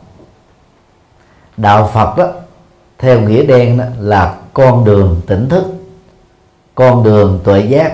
đạo 1.58 1.90
Phật 1.94 2.18
đó 2.18 2.28
theo 3.00 3.22
nghĩa 3.22 3.46
đen 3.46 3.78
đó 3.78 3.86
là 4.00 4.36
con 4.54 4.86
đường 4.86 5.22
tỉnh 5.28 5.50
thức, 5.50 5.64
con 6.76 7.04
đường 7.04 7.40
tuệ 7.44 7.60
giác, 7.60 7.94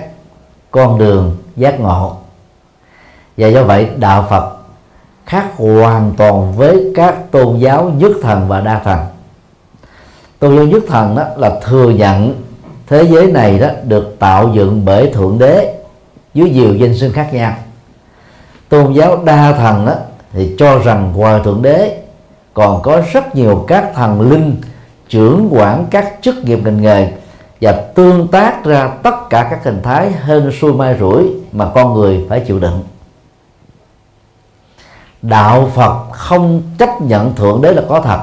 con 0.71 0.97
đường 0.97 1.37
giác 1.55 1.79
ngộ. 1.79 2.17
Và 3.37 3.47
do 3.47 3.63
vậy, 3.63 3.89
đạo 3.97 4.25
Phật 4.29 4.57
khác 5.25 5.45
hoàn 5.55 6.13
toàn 6.17 6.53
với 6.55 6.91
các 6.95 7.31
tôn 7.31 7.57
giáo 7.57 7.91
nhất 7.97 8.11
thần 8.21 8.47
và 8.47 8.61
đa 8.61 8.79
thần. 8.83 8.99
Tôn 10.39 10.55
giáo 10.55 10.65
nhất 10.65 10.83
thần 10.87 11.15
đó 11.15 11.23
là 11.37 11.59
thừa 11.65 11.89
nhận 11.89 12.43
thế 12.87 13.03
giới 13.03 13.31
này 13.31 13.59
đó 13.59 13.67
được 13.83 14.15
tạo 14.19 14.51
dựng 14.53 14.85
bởi 14.85 15.11
thượng 15.13 15.39
đế 15.39 15.73
dưới 16.33 16.49
nhiều 16.49 16.75
danh 16.75 16.97
xưng 16.97 17.13
khác 17.13 17.29
nhau. 17.33 17.53
Tôn 18.69 18.93
giáo 18.93 19.23
đa 19.23 19.51
thần 19.51 19.85
đó 19.85 19.93
thì 20.33 20.55
cho 20.57 20.79
rằng 20.79 21.13
ngoài 21.15 21.41
thượng 21.43 21.61
đế 21.61 22.01
còn 22.57 22.81
có 22.81 23.01
rất 23.11 23.35
nhiều 23.35 23.65
các 23.67 23.91
thần 23.95 24.21
linh, 24.21 24.61
trưởng 25.09 25.49
quản 25.51 25.85
các 25.91 26.13
chức 26.21 26.35
nghiệp 26.43 26.59
ngành 26.63 26.81
nghề 26.81 27.11
và 27.61 27.71
tương 27.71 28.27
tác 28.27 28.65
ra 28.65 28.87
tất 28.87 29.29
cả 29.29 29.47
các 29.49 29.63
hình 29.63 29.81
thái 29.83 30.11
hên 30.23 30.51
xui 30.61 30.73
mai 30.73 30.95
rủi 30.99 31.33
mà 31.51 31.65
con 31.75 31.93
người 31.93 32.25
phải 32.29 32.43
chịu 32.47 32.59
đựng. 32.59 32.83
Đạo 35.21 35.71
phật 35.75 36.11
không 36.11 36.61
chấp 36.77 37.01
nhận 37.01 37.35
thượng 37.35 37.61
đế 37.61 37.73
là 37.73 37.81
có 37.89 38.01
thật 38.01 38.19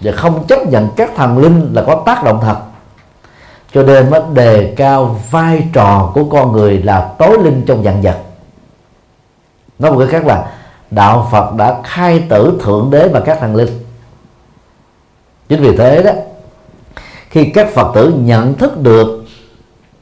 và 0.00 0.12
không 0.12 0.46
chấp 0.46 0.66
nhận 0.66 0.88
các 0.96 1.10
thần 1.16 1.38
linh 1.38 1.70
là 1.74 1.82
có 1.86 2.02
tác 2.06 2.24
động 2.24 2.40
thật. 2.42 2.56
Cho 3.72 3.82
nên 3.82 4.10
mới 4.10 4.20
đề 4.34 4.74
cao 4.76 5.20
vai 5.30 5.68
trò 5.72 6.10
của 6.14 6.24
con 6.24 6.52
người 6.52 6.82
là 6.82 7.12
tối 7.18 7.38
linh 7.38 7.64
trong 7.66 7.84
dạng 7.84 8.02
vật. 8.02 8.18
Nói 9.78 9.92
một 9.92 9.98
cái 9.98 10.08
khác 10.08 10.26
là 10.26 10.50
đạo 10.94 11.28
phật 11.32 11.54
đã 11.54 11.80
khai 11.84 12.24
tử 12.28 12.58
thượng 12.62 12.90
đế 12.90 13.08
và 13.08 13.20
các 13.20 13.38
thần 13.40 13.56
linh. 13.56 13.84
Chính 15.48 15.62
vì 15.62 15.76
thế 15.76 16.02
đó 16.02 16.12
khi 17.30 17.44
các 17.44 17.68
phật 17.74 17.92
tử 17.94 18.14
nhận 18.18 18.54
thức 18.54 18.80
được 18.80 19.24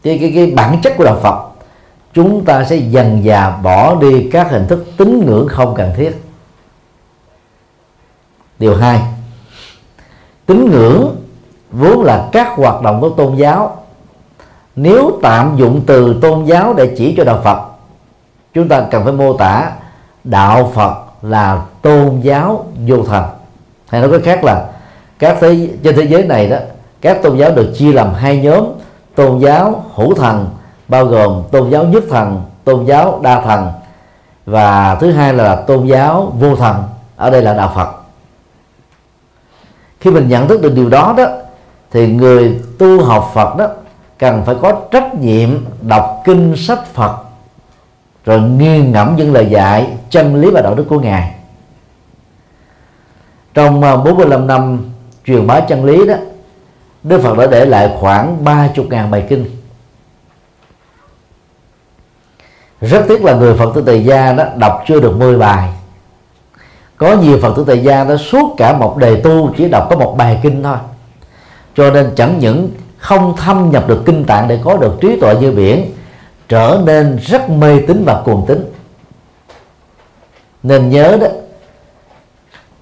cái, 0.03 0.19
cái, 0.19 0.33
cái 0.35 0.47
bản 0.57 0.81
chất 0.83 0.93
của 0.97 1.05
đạo 1.05 1.19
phật 1.23 1.49
chúng 2.15 2.45
ta 2.45 2.65
sẽ 2.65 2.77
dần 2.77 3.23
dà 3.27 3.57
bỏ 3.63 3.95
đi 3.95 4.29
các 4.33 4.51
hình 4.51 4.67
thức 4.69 4.87
tín 4.97 5.27
ngưỡng 5.27 5.49
không 5.49 5.75
cần 5.75 5.93
thiết. 5.97 6.25
Điều 8.59 8.77
hai 8.77 9.03
tín 10.47 10.71
ngưỡng 10.71 11.17
vốn 11.71 12.03
là 12.03 12.29
các 12.33 12.49
hoạt 12.57 12.83
động 12.83 13.01
của 13.01 13.09
tôn 13.09 13.37
giáo. 13.37 13.85
Nếu 14.77 15.19
tạm 15.23 15.57
dụng 15.57 15.83
từ 15.87 16.19
tôn 16.23 16.45
giáo 16.45 16.75
để 16.75 16.95
chỉ 16.99 17.15
cho 17.17 17.25
đạo 17.25 17.41
Phật 17.45 17.63
chúng 18.55 18.69
ta 18.69 18.87
cần 18.91 19.05
phải 19.05 19.13
mô 19.13 19.37
tả 19.37 19.73
đạo 20.25 20.73
Phật 20.75 20.95
là 21.23 21.63
tôn 21.83 22.21
giáo 22.21 22.67
vô 22.87 23.05
thần. 23.05 23.25
Hay 23.89 24.01
nói 24.01 24.11
cách 24.11 24.21
khác 24.25 24.45
là, 24.45 24.69
các 25.19 25.37
thế, 25.41 25.69
trên 25.83 25.97
thế 25.97 26.03
giới 26.03 26.25
này 26.25 26.49
đó, 26.49 26.57
các 27.01 27.23
tôn 27.23 27.37
giáo 27.37 27.51
được 27.51 27.73
chia 27.77 27.93
làm 27.93 28.15
hai 28.15 28.39
nhóm. 28.39 28.65
Tôn 29.15 29.39
giáo 29.39 29.85
hữu 29.95 30.15
thần, 30.15 30.51
bao 30.89 31.05
gồm 31.05 31.43
tôn 31.51 31.71
giáo 31.71 31.85
nhất 31.85 32.05
thần, 32.11 32.43
tôn 32.65 32.85
giáo 32.85 33.21
đa 33.23 33.41
thần. 33.41 33.69
Và 34.47 34.95
thứ 34.95 35.13
hai 35.13 35.35
là 35.35 35.57
tôn 35.57 35.87
giáo 35.87 36.33
vô 36.39 36.57
thần. 36.57 36.83
Ở 37.17 37.31
đây 37.31 37.43
là 37.43 37.55
đạo 37.55 37.73
Phật. 37.75 37.89
Khi 40.01 40.11
mình 40.11 40.29
nhận 40.29 40.49
thức 40.49 40.63
được 40.63 40.75
điều 40.75 40.89
đó 40.89 41.15
đó, 41.17 41.25
thì 41.91 42.13
người 42.13 42.61
tu 42.79 43.05
học 43.05 43.31
Phật 43.35 43.57
đó 43.57 43.67
cần 44.19 44.43
phải 44.47 44.55
có 44.63 44.73
trách 44.91 45.15
nhiệm 45.15 45.65
đọc 45.81 46.23
kinh 46.25 46.57
sách 46.57 46.87
Phật 46.87 47.17
rồi 48.25 48.41
nghiêng 48.41 48.93
ngẫm 48.93 49.17
những 49.17 49.33
lời 49.33 49.47
dạy, 49.51 49.87
chân 50.11 50.41
lý 50.41 50.51
và 50.51 50.61
đạo 50.61 50.75
đức 50.75 50.87
của 50.89 51.01
ngài. 51.01 51.35
Trong 53.55 53.83
à, 53.83 53.97
45 53.97 54.47
năm 54.47 54.91
truyền 55.27 55.47
bá 55.47 55.61
chân 55.61 55.85
lý 55.85 56.07
đó, 56.07 56.15
Đức 57.03 57.21
Phật 57.23 57.39
đã 57.39 57.47
để 57.47 57.65
lại 57.65 57.97
khoảng 58.01 58.45
30.000 58.45 59.11
bài 59.11 59.27
kinh. 59.29 59.47
Rất 62.81 63.05
tiếc 63.09 63.25
là 63.25 63.35
người 63.35 63.57
Phật 63.57 63.75
tử 63.75 63.83
Tại 63.87 64.05
gia 64.05 64.33
đó 64.33 64.45
đọc 64.57 64.85
chưa 64.87 65.01
được 65.01 65.17
10 65.17 65.39
bài. 65.39 65.69
Có 66.97 67.17
nhiều 67.17 67.39
Phật 67.43 67.57
tử 67.57 67.65
Tại 67.67 67.79
gia 67.79 68.05
đó 68.05 68.17
suốt 68.17 68.55
cả 68.57 68.73
một 68.73 68.97
đề 68.97 69.21
tu 69.21 69.55
chỉ 69.57 69.69
đọc 69.69 69.87
có 69.91 69.97
một 69.97 70.15
bài 70.19 70.41
kinh 70.43 70.63
thôi. 70.63 70.77
Cho 71.77 71.91
nên 71.91 72.13
chẳng 72.17 72.39
những 72.39 72.71
không 72.99 73.37
thâm 73.37 73.71
nhập 73.71 73.85
được 73.89 74.03
kinh 74.07 74.25
tạng 74.25 74.49
để 74.49 74.59
có 74.65 74.77
được 74.77 74.99
trí 75.01 75.21
tuệ 75.21 75.35
như 75.41 75.53
biển 75.53 75.91
trở 76.53 76.81
nên 76.85 77.17
rất 77.17 77.51
mê 77.51 77.79
tín 77.87 78.05
và 78.07 78.23
cuồng 78.25 78.45
tín. 78.47 78.73
Nên 80.63 80.91
nhớ 80.91 81.19
đó 81.21 81.27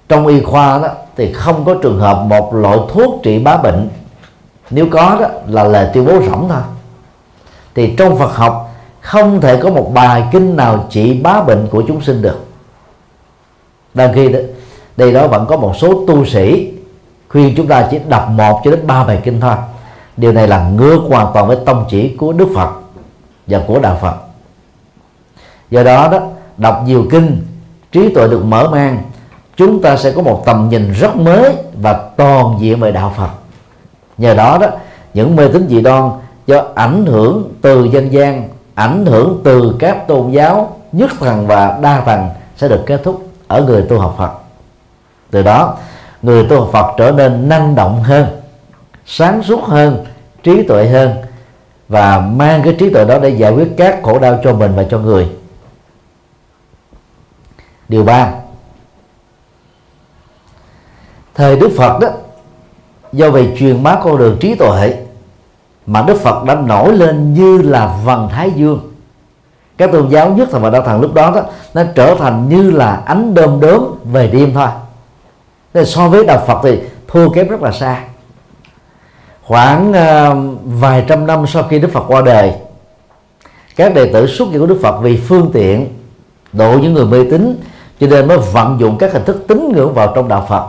trong 0.09 0.27
y 0.27 0.41
khoa 0.41 0.79
đó 0.79 0.87
thì 1.17 1.33
không 1.33 1.65
có 1.65 1.75
trường 1.81 1.99
hợp 1.99 2.23
một 2.25 2.53
loại 2.53 2.77
thuốc 2.93 3.23
trị 3.23 3.39
bá 3.39 3.57
bệnh. 3.57 3.89
Nếu 4.69 4.87
có 4.91 5.17
đó 5.21 5.27
là 5.47 5.63
lời 5.63 5.89
tuyên 5.93 6.05
bố 6.05 6.21
rỗng 6.21 6.49
thôi. 6.49 6.61
Thì 7.75 7.95
trong 7.97 8.17
Phật 8.19 8.35
học 8.35 8.69
không 9.01 9.41
thể 9.41 9.59
có 9.63 9.69
một 9.69 9.91
bài 9.93 10.23
kinh 10.31 10.55
nào 10.55 10.85
trị 10.89 11.13
bá 11.13 11.41
bệnh 11.41 11.67
của 11.71 11.83
chúng 11.87 12.01
sinh 12.01 12.21
được. 12.21 12.45
Đang 13.93 14.13
khi 14.13 14.29
đó, 14.29 14.39
đây 14.97 15.13
đó 15.13 15.27
vẫn 15.27 15.45
có 15.47 15.57
một 15.57 15.73
số 15.77 16.05
tu 16.07 16.25
sĩ 16.25 16.73
khuyên 17.29 17.53
chúng 17.57 17.67
ta 17.67 17.87
chỉ 17.91 17.99
đọc 18.09 18.29
một 18.29 18.61
cho 18.63 18.71
đến 18.71 18.87
ba 18.87 19.03
bài 19.03 19.19
kinh 19.23 19.39
thôi. 19.39 19.55
Điều 20.17 20.31
này 20.31 20.47
là 20.47 20.69
ngược 20.69 20.99
hoàn 21.09 21.27
toàn 21.33 21.47
với 21.47 21.57
tông 21.65 21.85
chỉ 21.89 22.15
của 22.17 22.33
Đức 22.33 22.47
Phật 22.55 22.80
và 23.47 23.61
của 23.67 23.79
đạo 23.79 23.97
Phật. 24.01 24.15
Do 25.69 25.83
đó 25.83 26.09
đó, 26.11 26.19
đọc 26.57 26.83
nhiều 26.85 27.05
kinh, 27.11 27.41
trí 27.91 28.13
tuệ 28.13 28.27
được 28.27 28.45
mở 28.45 28.69
mang, 28.71 29.03
chúng 29.57 29.81
ta 29.81 29.97
sẽ 29.97 30.11
có 30.11 30.21
một 30.21 30.43
tầm 30.45 30.67
nhìn 30.69 30.93
rất 30.93 31.15
mới 31.15 31.55
và 31.73 31.93
toàn 32.17 32.57
diện 32.59 32.79
về 32.79 32.91
đạo 32.91 33.13
Phật. 33.17 33.29
Nhờ 34.17 34.33
đó 34.33 34.57
đó, 34.61 34.67
những 35.13 35.35
mê 35.35 35.47
tín 35.47 35.67
dị 35.69 35.81
đoan 35.81 36.11
do 36.47 36.63
ảnh 36.75 37.05
hưởng 37.05 37.53
từ 37.61 37.83
dân 37.83 38.13
gian, 38.13 38.49
ảnh 38.75 39.05
hưởng 39.05 39.41
từ 39.43 39.75
các 39.79 40.07
tôn 40.07 40.31
giáo 40.31 40.77
nhất 40.91 41.11
thần 41.19 41.47
và 41.47 41.79
đa 41.81 42.01
thần 42.01 42.29
sẽ 42.57 42.67
được 42.67 42.83
kết 42.85 43.01
thúc 43.03 43.27
ở 43.47 43.63
người 43.63 43.81
tu 43.89 43.99
học 43.99 44.15
Phật. 44.17 44.31
Từ 45.31 45.43
đó, 45.43 45.77
người 46.21 46.45
tu 46.45 46.59
học 46.59 46.69
Phật 46.71 46.93
trở 46.97 47.11
nên 47.11 47.49
năng 47.49 47.75
động 47.75 48.03
hơn, 48.03 48.27
sáng 49.05 49.43
suốt 49.43 49.63
hơn, 49.63 50.05
trí 50.43 50.63
tuệ 50.63 50.87
hơn 50.87 51.13
và 51.91 52.19
mang 52.19 52.61
cái 52.63 52.75
trí 52.79 52.89
tuệ 52.89 53.05
đó 53.05 53.19
để 53.19 53.29
giải 53.29 53.51
quyết 53.51 53.67
các 53.77 53.99
khổ 54.03 54.19
đau 54.19 54.39
cho 54.43 54.53
mình 54.53 54.73
và 54.75 54.83
cho 54.91 54.99
người. 54.99 55.29
Điều 57.87 58.03
ba, 58.03 58.31
thời 61.35 61.55
Đức 61.55 61.69
Phật 61.77 61.99
đó, 61.99 62.07
do 63.13 63.29
về 63.29 63.55
truyền 63.59 63.83
bá 63.83 63.99
con 64.03 64.17
đường 64.17 64.37
trí 64.39 64.55
tuệ 64.55 64.97
mà 65.85 66.03
Đức 66.07 66.17
Phật 66.21 66.43
đã 66.43 66.55
nổi 66.55 66.93
lên 66.93 67.33
như 67.33 67.61
là 67.61 67.97
vầng 68.05 68.29
thái 68.31 68.51
dương. 68.51 68.91
Các 69.77 69.91
tôn 69.91 70.09
giáo 70.09 70.29
nhất 70.29 70.49
thần 70.51 70.61
và 70.61 70.69
đạo 70.69 70.81
thần 70.81 71.01
lúc 71.01 71.13
đó 71.13 71.31
đó, 71.35 71.41
nó 71.73 71.83
trở 71.95 72.15
thành 72.19 72.49
như 72.49 72.71
là 72.71 73.03
ánh 73.05 73.33
đom 73.33 73.59
đóm 73.59 73.83
về 74.03 74.27
đêm 74.27 74.53
thôi. 74.53 74.67
Nên 75.73 75.85
so 75.85 76.07
với 76.07 76.25
đạo 76.25 76.43
Phật 76.47 76.59
thì 76.63 76.79
thua 77.07 77.29
kém 77.29 77.47
rất 77.47 77.61
là 77.61 77.71
xa 77.71 78.03
khoảng 79.43 79.93
ờ, 79.93 80.35
vài 80.63 81.05
trăm 81.07 81.27
năm 81.27 81.47
sau 81.47 81.63
khi 81.63 81.79
Đức 81.79 81.91
Phật 81.91 82.03
qua 82.07 82.21
đời, 82.21 82.53
các 83.75 83.93
đệ 83.95 84.05
tử 84.13 84.27
xuất 84.27 84.51
gia 84.51 84.59
của 84.59 84.65
Đức 84.65 84.79
Phật 84.81 84.99
vì 85.01 85.17
phương 85.17 85.49
tiện, 85.53 85.87
độ 86.53 86.79
những 86.81 86.93
người 86.93 87.05
mê 87.05 87.23
tín, 87.31 87.61
cho 87.99 88.07
nên 88.07 88.27
mới 88.27 88.37
vận 88.37 88.79
dụng 88.79 88.97
các 88.97 89.13
hình 89.13 89.25
thức 89.25 89.45
tín 89.47 89.71
ngưỡng 89.73 89.93
vào 89.93 90.11
trong 90.15 90.27
đạo 90.27 90.45
Phật 90.49 90.65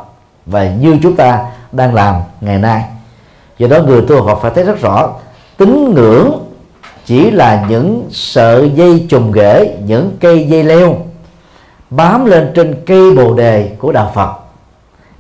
và 0.47 0.71
như 0.71 0.97
chúng 1.03 1.17
ta 1.17 1.45
đang 1.73 1.95
làm 1.95 2.15
ngày 2.41 2.59
nay. 2.59 2.85
Do 3.59 3.69
đó 3.69 3.79
người 3.79 4.03
tu 4.09 4.23
học 4.23 4.39
phải 4.43 4.51
thấy 4.55 4.65
rất 4.65 4.81
rõ, 4.81 5.11
tín 5.57 5.95
ngưỡng 5.95 6.39
chỉ 7.05 7.31
là 7.31 7.67
những 7.69 8.09
sợi 8.11 8.71
dây 8.71 9.07
trùng 9.09 9.33
rễ 9.35 9.77
những 9.87 10.17
cây 10.21 10.47
dây 10.49 10.65
leo 10.65 10.97
bám 11.91 12.25
lên 12.25 12.53
trên 12.55 12.75
cây 12.87 13.15
bồ 13.15 13.35
đề 13.35 13.71
của 13.79 13.93
đạo 13.93 14.13
Phật. 14.15 14.33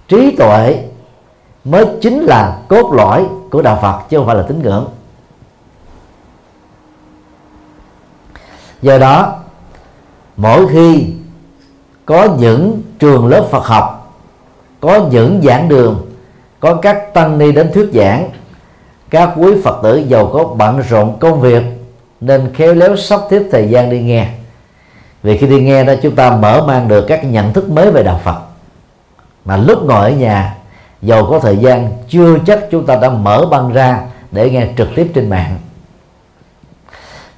Trí 0.08 0.36
tuệ 0.36 0.84
mới 1.64 1.86
chính 2.00 2.22
là 2.22 2.58
cốt 2.68 2.92
lõi 2.92 3.26
của 3.50 3.62
đạo 3.62 3.78
Phật, 3.82 4.00
chứ 4.08 4.16
không 4.16 4.26
phải 4.26 4.36
là 4.36 4.42
tín 4.42 4.62
ngưỡng. 4.62 4.88
Do 8.82 8.98
đó, 8.98 9.38
mỗi 10.36 10.68
khi 10.68 11.06
có 12.06 12.28
những 12.38 12.82
trường 12.98 13.26
lớp 13.26 13.46
Phật 13.50 13.66
học, 13.66 14.16
có 14.80 15.06
những 15.10 15.40
giảng 15.44 15.68
đường, 15.68 16.06
có 16.60 16.74
các 16.74 17.14
tăng 17.14 17.38
ni 17.38 17.52
đến 17.52 17.70
thuyết 17.74 17.90
giảng, 17.94 18.30
các 19.10 19.30
quý 19.36 19.52
Phật 19.64 19.80
tử 19.82 19.96
giàu 19.96 20.30
có 20.32 20.44
bận 20.44 20.82
rộn 20.88 21.18
công 21.20 21.40
việc, 21.40 21.62
nên 22.20 22.54
khéo 22.54 22.74
léo 22.74 22.96
sắp 22.96 23.20
xếp 23.30 23.42
thời 23.52 23.68
gian 23.68 23.90
đi 23.90 24.02
nghe. 24.02 24.28
Vì 25.22 25.38
khi 25.38 25.46
đi 25.46 25.60
nghe 25.60 25.84
đó, 25.84 25.94
chúng 26.02 26.14
ta 26.16 26.36
mở 26.36 26.64
mang 26.66 26.88
được 26.88 27.04
các 27.08 27.24
nhận 27.24 27.52
thức 27.52 27.70
mới 27.70 27.90
về 27.90 28.02
đạo 28.02 28.20
Phật. 28.24 28.36
Mà 29.44 29.56
lúc 29.56 29.82
ngồi 29.82 30.10
ở 30.10 30.10
nhà 30.10 30.56
dầu 31.02 31.26
có 31.30 31.38
thời 31.38 31.56
gian 31.56 31.92
chưa 32.08 32.38
chắc 32.46 32.58
chúng 32.70 32.86
ta 32.86 32.96
đã 32.96 33.10
mở 33.10 33.46
băng 33.50 33.72
ra 33.72 34.00
để 34.30 34.50
nghe 34.50 34.66
trực 34.76 34.88
tiếp 34.96 35.10
trên 35.14 35.30
mạng. 35.30 35.56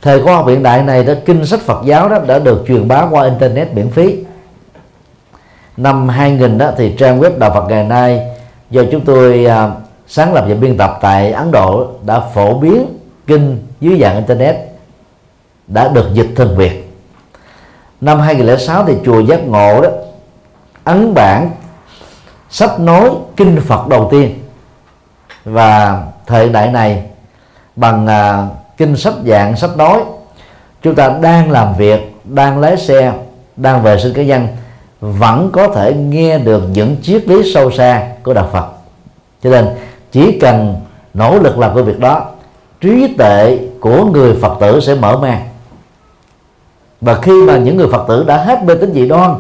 Thời 0.02 0.22
khoa 0.22 0.36
học 0.36 0.46
hiện 0.46 0.62
đại 0.62 0.82
này 0.82 1.04
đó 1.04 1.12
kinh 1.24 1.46
sách 1.46 1.60
Phật 1.60 1.84
giáo 1.84 2.08
đó 2.08 2.18
đã 2.26 2.38
được 2.38 2.64
truyền 2.68 2.88
bá 2.88 3.06
qua 3.10 3.24
internet 3.24 3.74
miễn 3.74 3.90
phí. 3.90 4.24
Năm 5.76 6.08
2000 6.08 6.58
đó 6.58 6.70
thì 6.76 6.94
trang 6.98 7.20
web 7.20 7.38
đạo 7.38 7.50
Phật 7.54 7.68
ngày 7.68 7.84
nay 7.84 8.36
do 8.70 8.82
chúng 8.92 9.00
tôi 9.00 9.44
à, 9.44 9.70
sáng 10.06 10.34
lập 10.34 10.44
và 10.48 10.54
biên 10.54 10.76
tập 10.76 10.98
tại 11.00 11.32
Ấn 11.32 11.50
Độ 11.52 11.88
đã 12.06 12.20
phổ 12.20 12.54
biến 12.58 12.86
kinh 13.26 13.66
dưới 13.80 13.98
dạng 14.00 14.16
internet 14.16 14.56
đã 15.66 15.88
được 15.88 16.08
dịch 16.12 16.28
thành 16.36 16.56
Việt. 16.56 16.90
Năm 18.00 18.20
2006 18.20 18.84
thì 18.86 18.94
chùa 19.04 19.20
Giác 19.20 19.46
Ngộ 19.46 19.80
đó 19.82 19.88
ấn 20.84 21.14
bản 21.14 21.50
sách 22.54 22.80
nói 22.80 23.10
kinh 23.36 23.60
Phật 23.66 23.88
đầu 23.88 24.08
tiên. 24.10 24.38
Và 25.44 26.02
thời 26.26 26.48
đại 26.48 26.72
này 26.72 27.02
bằng 27.76 28.06
à, 28.06 28.46
kinh 28.76 28.96
sách 28.96 29.14
dạng 29.26 29.56
sách 29.56 29.76
nói 29.76 30.00
chúng 30.82 30.94
ta 30.94 31.08
đang 31.22 31.50
làm 31.50 31.74
việc 31.74 32.16
đang 32.24 32.58
lái 32.58 32.76
xe 32.76 33.12
đang 33.56 33.82
vệ 33.82 33.98
sinh 33.98 34.12
cá 34.12 34.22
nhân 34.22 34.48
vẫn 35.00 35.50
có 35.52 35.68
thể 35.68 35.94
nghe 35.94 36.38
được 36.38 36.62
những 36.72 36.96
triết 37.02 37.28
lý 37.28 37.52
sâu 37.54 37.70
xa 37.70 38.08
của 38.22 38.34
đạo 38.34 38.48
Phật. 38.52 38.66
Cho 39.42 39.50
nên 39.50 39.68
chỉ 40.12 40.38
cần 40.38 40.76
nỗ 41.14 41.38
lực 41.38 41.58
làm 41.58 41.74
cái 41.74 41.84
việc 41.84 42.00
đó 42.00 42.30
trí 42.80 43.14
tuệ 43.18 43.58
của 43.80 44.04
người 44.04 44.34
Phật 44.42 44.56
tử 44.60 44.80
sẽ 44.80 44.94
mở 44.94 45.18
mang. 45.18 45.48
Và 47.00 47.14
khi 47.14 47.42
mà 47.42 47.58
những 47.58 47.76
người 47.76 47.88
Phật 47.92 48.04
tử 48.08 48.24
đã 48.26 48.36
hết 48.36 48.64
mê 48.64 48.74
tín 48.74 48.92
dị 48.92 49.08
đoan 49.08 49.34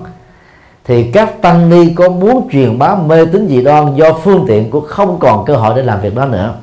thì 0.84 1.10
các 1.12 1.42
tăng 1.42 1.70
ni 1.70 1.94
có 1.94 2.08
muốn 2.08 2.48
truyền 2.52 2.78
bá 2.78 2.94
mê 2.94 3.24
tín 3.24 3.48
dị 3.48 3.62
đoan 3.62 3.94
do 3.94 4.12
phương 4.12 4.44
tiện 4.48 4.70
cũng 4.70 4.84
không 4.86 5.18
còn 5.18 5.44
cơ 5.44 5.56
hội 5.56 5.74
để 5.76 5.82
làm 5.82 6.00
việc 6.00 6.14
đó 6.14 6.24
nữa. 6.24 6.54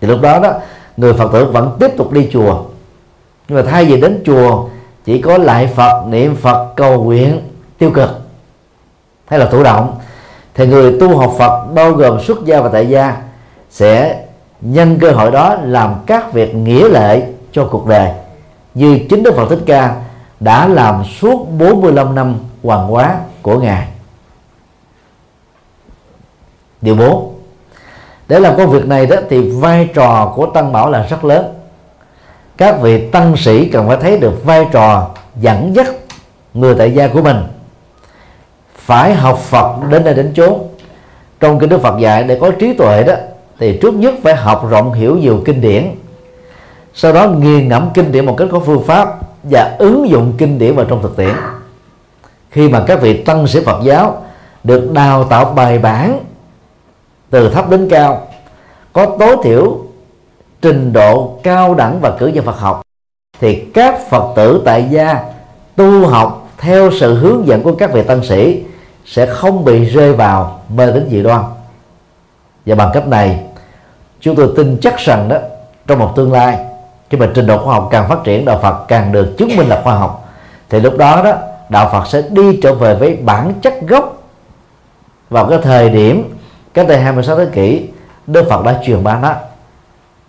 Thì 0.00 0.08
lúc 0.08 0.20
đó 0.20 0.40
đó, 0.40 0.52
người 0.96 1.14
Phật 1.14 1.32
tử 1.32 1.44
vẫn 1.44 1.76
tiếp 1.80 1.90
tục 1.96 2.12
đi 2.12 2.28
chùa. 2.32 2.62
Nhưng 3.48 3.58
mà 3.58 3.70
thay 3.70 3.84
vì 3.84 4.00
đến 4.00 4.22
chùa, 4.26 4.64
chỉ 5.04 5.20
có 5.20 5.38
lại 5.38 5.66
Phật, 5.66 6.06
niệm 6.08 6.36
Phật, 6.36 6.72
cầu 6.76 7.04
nguyện, 7.04 7.40
tiêu 7.78 7.90
cực. 7.90 8.10
Hay 9.26 9.38
là 9.38 9.46
thụ 9.46 9.62
động. 9.62 9.94
Thì 10.54 10.66
người 10.66 10.96
tu 11.00 11.16
học 11.16 11.34
Phật 11.38 11.66
bao 11.74 11.92
gồm 11.92 12.20
xuất 12.20 12.44
gia 12.44 12.60
và 12.60 12.68
tại 12.68 12.88
gia 12.88 13.16
sẽ 13.70 14.24
nhân 14.60 14.98
cơ 15.00 15.10
hội 15.10 15.30
đó 15.30 15.56
làm 15.62 15.94
các 16.06 16.32
việc 16.32 16.54
nghĩa 16.54 16.88
lệ 16.88 17.22
cho 17.52 17.68
cuộc 17.70 17.86
đời. 17.86 18.10
Như 18.74 19.00
chính 19.10 19.22
Đức 19.22 19.34
Phật 19.36 19.46
Thích 19.50 19.62
Ca 19.66 19.96
đã 20.40 20.68
làm 20.68 21.04
suốt 21.20 21.46
45 21.58 22.14
năm 22.14 22.34
hoàng 22.62 22.86
hóa 22.86 23.18
của 23.42 23.58
ngài. 23.58 23.88
Điều 26.80 26.94
4 26.94 27.34
để 28.28 28.40
làm 28.40 28.56
công 28.56 28.70
việc 28.70 28.86
này 28.86 29.06
đó 29.06 29.16
thì 29.30 29.50
vai 29.50 29.88
trò 29.94 30.32
của 30.36 30.46
tăng 30.46 30.72
bảo 30.72 30.90
là 30.90 31.06
rất 31.10 31.24
lớn. 31.24 31.54
Các 32.56 32.80
vị 32.80 33.10
tăng 33.10 33.36
sĩ 33.36 33.68
cần 33.68 33.88
phải 33.88 33.96
thấy 34.00 34.18
được 34.18 34.44
vai 34.44 34.66
trò 34.72 35.10
dẫn 35.40 35.74
dắt 35.74 35.86
người 36.54 36.74
tại 36.78 36.94
gia 36.94 37.08
của 37.08 37.22
mình. 37.22 37.36
Phải 38.76 39.14
học 39.14 39.38
Phật 39.38 39.76
đến 39.90 40.04
đây 40.04 40.14
đến 40.14 40.32
chốn. 40.34 40.68
Trong 41.40 41.58
kinh 41.58 41.68
Đức 41.68 41.82
Phật 41.82 41.98
dạy 42.00 42.24
để 42.24 42.38
có 42.40 42.50
trí 42.50 42.74
tuệ 42.74 43.02
đó, 43.02 43.14
thì 43.58 43.78
trước 43.82 43.94
nhất 43.94 44.14
phải 44.22 44.36
học 44.36 44.66
rộng 44.70 44.92
hiểu 44.92 45.16
nhiều 45.16 45.42
kinh 45.44 45.60
điển. 45.60 45.94
Sau 46.94 47.12
đó 47.12 47.28
nghiền 47.28 47.68
ngẫm 47.68 47.90
kinh 47.94 48.12
điển 48.12 48.26
một 48.26 48.34
cách 48.38 48.48
có 48.52 48.60
phương 48.60 48.84
pháp 48.86 49.18
và 49.42 49.76
ứng 49.78 50.08
dụng 50.08 50.32
kinh 50.38 50.58
điển 50.58 50.74
vào 50.74 50.84
trong 50.84 51.02
thực 51.02 51.16
tiễn 51.16 51.34
khi 52.50 52.68
mà 52.68 52.84
các 52.86 53.00
vị 53.00 53.22
tăng 53.22 53.46
sĩ 53.46 53.60
Phật 53.64 53.80
giáo 53.82 54.22
được 54.64 54.90
đào 54.92 55.24
tạo 55.24 55.44
bài 55.44 55.78
bản 55.78 56.18
từ 57.30 57.50
thấp 57.50 57.70
đến 57.70 57.88
cao, 57.90 58.26
có 58.92 59.16
tối 59.18 59.36
thiểu 59.42 59.78
trình 60.62 60.92
độ 60.92 61.38
cao 61.42 61.74
đẳng 61.74 61.98
và 62.00 62.10
cử 62.18 62.26
nhân 62.26 62.44
Phật 62.44 62.58
học, 62.58 62.82
thì 63.40 63.64
các 63.74 64.00
Phật 64.10 64.32
tử 64.36 64.62
tại 64.64 64.86
gia 64.90 65.24
tu 65.76 66.06
học 66.06 66.48
theo 66.58 66.90
sự 67.00 67.14
hướng 67.14 67.46
dẫn 67.46 67.62
của 67.62 67.72
các 67.72 67.92
vị 67.92 68.02
tăng 68.02 68.24
sĩ 68.24 68.62
sẽ 69.06 69.26
không 69.26 69.64
bị 69.64 69.84
rơi 69.84 70.12
vào 70.12 70.60
mê 70.68 70.92
tín 70.92 71.08
dị 71.10 71.22
đoan. 71.22 71.40
Và 72.66 72.74
bằng 72.74 72.90
cách 72.94 73.08
này, 73.08 73.40
chúng 74.20 74.36
tôi 74.36 74.52
tin 74.56 74.78
chắc 74.80 74.98
rằng 74.98 75.28
đó, 75.28 75.36
trong 75.86 75.98
một 75.98 76.12
tương 76.16 76.32
lai, 76.32 76.58
khi 77.10 77.18
mà 77.18 77.28
trình 77.34 77.46
độ 77.46 77.64
khoa 77.64 77.74
học 77.74 77.88
càng 77.90 78.08
phát 78.08 78.18
triển, 78.24 78.44
đạo 78.44 78.58
Phật 78.62 78.84
càng 78.88 79.12
được 79.12 79.34
chứng 79.38 79.56
minh 79.56 79.68
là 79.68 79.80
khoa 79.84 79.94
học, 79.94 80.28
thì 80.68 80.80
lúc 80.80 80.96
đó 80.96 81.22
đó 81.24 81.32
đạo 81.68 81.88
Phật 81.92 82.06
sẽ 82.06 82.22
đi 82.30 82.60
trở 82.62 82.74
về 82.74 82.94
với 82.94 83.16
bản 83.16 83.54
chất 83.62 83.74
gốc. 83.88 84.22
Vào 85.30 85.46
cái 85.46 85.58
thời 85.62 85.90
điểm 85.90 86.38
cách 86.74 86.88
đây 86.88 87.00
26 87.00 87.38
thế 87.38 87.46
kỷ, 87.52 87.88
Đức 88.26 88.46
Phật 88.50 88.64
đã 88.64 88.80
truyền 88.84 89.04
bá 89.04 89.18
nó. 89.22 89.34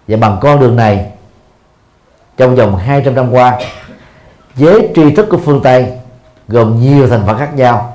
Và 0.08 0.17
bằng 0.17 0.38
con 0.41 0.60
đường 0.60 0.75
này, 0.75 1.12
trong 2.38 2.55
vòng 2.55 2.75
200 2.75 3.15
năm 3.15 3.31
qua, 3.31 3.60
giới 4.55 4.89
tri 4.96 5.15
thức 5.15 5.27
của 5.29 5.38
phương 5.38 5.62
Tây, 5.63 5.88
gồm 6.48 6.81
nhiều 6.81 7.08
thành 7.08 7.24
phần 7.27 7.38
khác 7.38 7.55
nhau, 7.55 7.93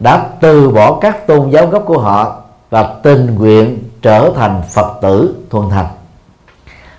đã 0.00 0.26
từ 0.40 0.70
bỏ 0.70 0.98
các 1.00 1.26
tôn 1.26 1.50
giáo 1.50 1.66
gốc 1.66 1.82
của 1.86 1.98
họ 1.98 2.42
và 2.70 2.94
tình 3.02 3.34
nguyện 3.34 3.78
trở 4.02 4.30
thành 4.36 4.62
Phật 4.70 4.98
tử 5.02 5.34
thuần 5.50 5.70
thành. 5.70 5.86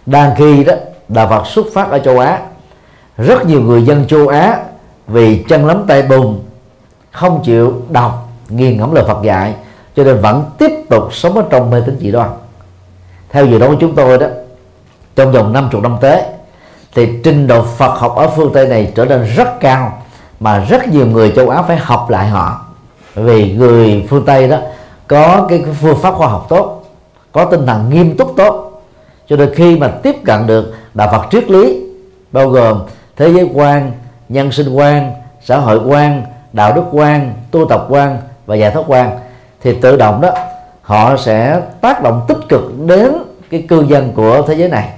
Đang 0.06 0.36
khi 0.36 0.64
đó, 0.64 0.74
đạo 1.08 1.28
Phật 1.30 1.48
xuất 1.48 1.66
phát 1.74 1.90
ở 1.90 2.00
châu 2.00 2.20
Á. 2.20 2.42
Rất 3.18 3.46
nhiều 3.46 3.62
người 3.62 3.84
dân 3.84 4.08
châu 4.08 4.28
Á 4.28 4.60
vì 5.08 5.44
chân 5.48 5.66
lắm 5.66 5.84
tay 5.88 6.02
bùn, 6.02 6.40
không 7.12 7.42
chịu 7.44 7.74
đọc 7.90 8.30
nghiền 8.50 8.78
ngẫm 8.78 8.94
lời 8.94 9.04
Phật 9.08 9.24
dạy, 9.24 9.56
cho 9.96 10.04
nên 10.04 10.22
vẫn 10.22 10.44
tiếp 10.58 10.72
tục 10.90 11.14
sống 11.14 11.38
ở 11.38 11.44
trong 11.50 11.70
mê 11.70 11.82
tín 11.86 11.98
dị 12.00 12.12
đoan. 12.12 12.30
Theo 13.30 13.46
dự 13.46 13.60
đoán 13.60 13.72
của 13.72 13.78
chúng 13.82 13.96
tôi 13.96 14.18
đó, 14.18 14.28
trong 15.16 15.32
vòng 15.32 15.54
50 15.54 15.82
năm 15.82 15.98
tới, 16.02 16.22
thì 16.96 17.10
trình 17.24 17.48
độ 17.48 17.64
Phật 17.64 18.00
học 18.00 18.16
ở 18.16 18.30
phương 18.30 18.54
Tây 18.54 18.68
này 18.68 18.92
trở 18.96 19.06
nên 19.06 19.24
rất 19.36 19.60
cao, 19.60 20.02
mà 20.40 20.60
rất 20.60 20.88
nhiều 20.88 21.06
người 21.06 21.34
châu 21.36 21.50
Á 21.50 21.62
phải 21.62 21.78
học 21.78 22.10
lại 22.10 22.28
họ. 22.28 22.66
Vì 23.16 23.54
người 23.54 24.06
phương 24.10 24.26
Tây 24.26 24.48
đó 24.48 24.58
có 25.08 25.46
cái 25.50 25.66
phương 25.82 25.98
pháp 26.02 26.14
khoa 26.14 26.28
học 26.28 26.46
tốt, 26.50 26.84
có 27.32 27.46
tinh 27.46 27.66
thần 27.66 27.90
nghiêm 27.90 28.18
túc 28.18 28.34
tốt, 28.38 28.82
cho 29.28 29.36
nên 29.36 29.56
khi 29.56 29.78
mà 29.78 29.88
tiếp 29.88 30.16
cận 30.26 30.48
được 30.48 30.74
đạo 30.94 31.10
Phật 31.12 31.26
triết 31.32 31.52
lý, 31.52 31.84
bao 32.32 32.50
gồm 32.50 32.82
thế 33.16 33.34
giới 33.34 33.50
quan 33.54 33.92
nhân 34.30 34.52
sinh 34.52 34.74
quan, 34.74 35.14
xã 35.42 35.58
hội 35.58 35.80
quan, 35.88 36.24
đạo 36.54 36.74
đức 36.74 36.84
quan, 36.92 37.34
tu 37.52 37.66
tập 37.70 37.86
quan 37.90 38.18
và 38.46 38.56
giải 38.56 38.72
thoát 38.72 38.84
quan, 38.88 39.20
thì 39.62 39.78
tự 39.82 39.96
động 39.98 40.22
đó, 40.22 40.30
họ 40.82 41.18
sẽ 41.18 41.62
tác 41.82 42.04
động 42.04 42.22
tích 42.28 42.38
cực 42.50 42.62
đến 42.86 43.14
cái 43.52 43.66
cư 43.70 43.86
dân 43.88 44.12
của 44.16 44.42
thế 44.48 44.54
giới 44.54 44.70
này. 44.70 44.90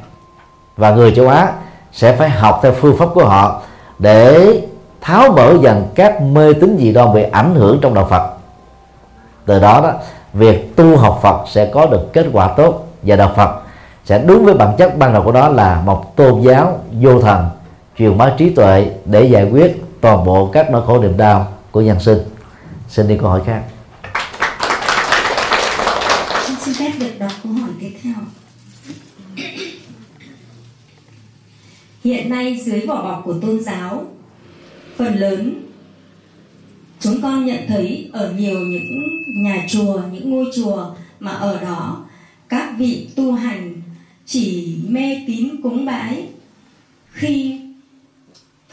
Và 0.77 0.89
người 0.89 1.13
châu 1.15 1.27
Á 1.27 1.51
sẽ 1.91 2.15
phải 2.15 2.29
học 2.29 2.59
theo 2.63 2.71
phương 2.71 2.97
pháp 2.97 3.07
của 3.13 3.25
họ 3.25 3.61
để 3.99 4.61
tháo 5.01 5.31
mở 5.31 5.53
dần 5.61 5.87
các 5.95 6.21
mê 6.21 6.53
tín 6.53 6.77
dị 6.79 6.91
đoan 6.91 7.13
bị 7.13 7.23
ảnh 7.23 7.55
hưởng 7.55 7.79
trong 7.81 7.93
đạo 7.93 8.07
Phật. 8.09 8.29
Từ 9.45 9.59
đó 9.59 9.81
đó, 9.81 9.91
việc 10.33 10.75
tu 10.75 10.97
học 10.97 11.19
Phật 11.21 11.37
sẽ 11.47 11.65
có 11.65 11.85
được 11.85 12.13
kết 12.13 12.25
quả 12.33 12.47
tốt 12.47 12.87
và 13.03 13.15
đạo 13.15 13.31
Phật 13.35 13.49
sẽ 14.05 14.19
đúng 14.19 14.45
với 14.45 14.53
bản 14.53 14.75
chất 14.77 14.97
ban 14.97 15.13
đầu 15.13 15.23
của 15.23 15.31
đó 15.31 15.49
là 15.49 15.81
một 15.85 16.15
tôn 16.15 16.41
giáo 16.41 16.79
vô 16.91 17.21
thần 17.21 17.49
truyền 17.97 18.17
bá 18.17 18.35
trí 18.37 18.49
tuệ 18.49 18.91
để 19.05 19.29
giải 19.31 19.49
quyết 19.51 19.75
toàn 20.01 20.25
bộ 20.25 20.49
các 20.53 20.71
nỗi 20.71 20.85
khổ 20.85 21.01
niềm 21.01 21.17
đau 21.17 21.53
của 21.71 21.81
nhân 21.81 21.99
sinh. 21.99 22.17
Xin 22.89 23.07
đi 23.07 23.17
câu 23.21 23.29
hỏi 23.29 23.41
khác. 23.45 23.63
Xin 26.59 26.73
phép 26.73 26.91
được 26.99 27.19
đọc 27.19 27.31
câu 27.43 27.53
hỏi 27.53 27.69
tiếp 27.79 27.91
theo. 28.03 28.13
Hiện 32.03 32.29
nay 32.29 32.61
dưới 32.65 32.79
vỏ 32.79 33.03
bọc 33.03 33.21
của 33.25 33.33
tôn 33.41 33.63
giáo, 33.63 34.05
phần 34.97 35.15
lớn 35.15 35.61
chúng 36.99 37.21
con 37.21 37.45
nhận 37.45 37.67
thấy 37.67 38.09
ở 38.13 38.33
nhiều 38.37 38.59
những 38.59 39.03
nhà 39.43 39.65
chùa, 39.69 40.01
những 40.11 40.31
ngôi 40.31 40.45
chùa 40.55 40.85
mà 41.19 41.31
ở 41.31 41.61
đó, 41.61 42.05
các 42.49 42.73
vị 42.77 43.09
tu 43.15 43.31
hành 43.31 43.81
chỉ 44.25 44.77
mê 44.87 45.17
tín 45.27 45.61
cúng 45.63 45.85
bái 45.85 46.27
khi 47.11 47.61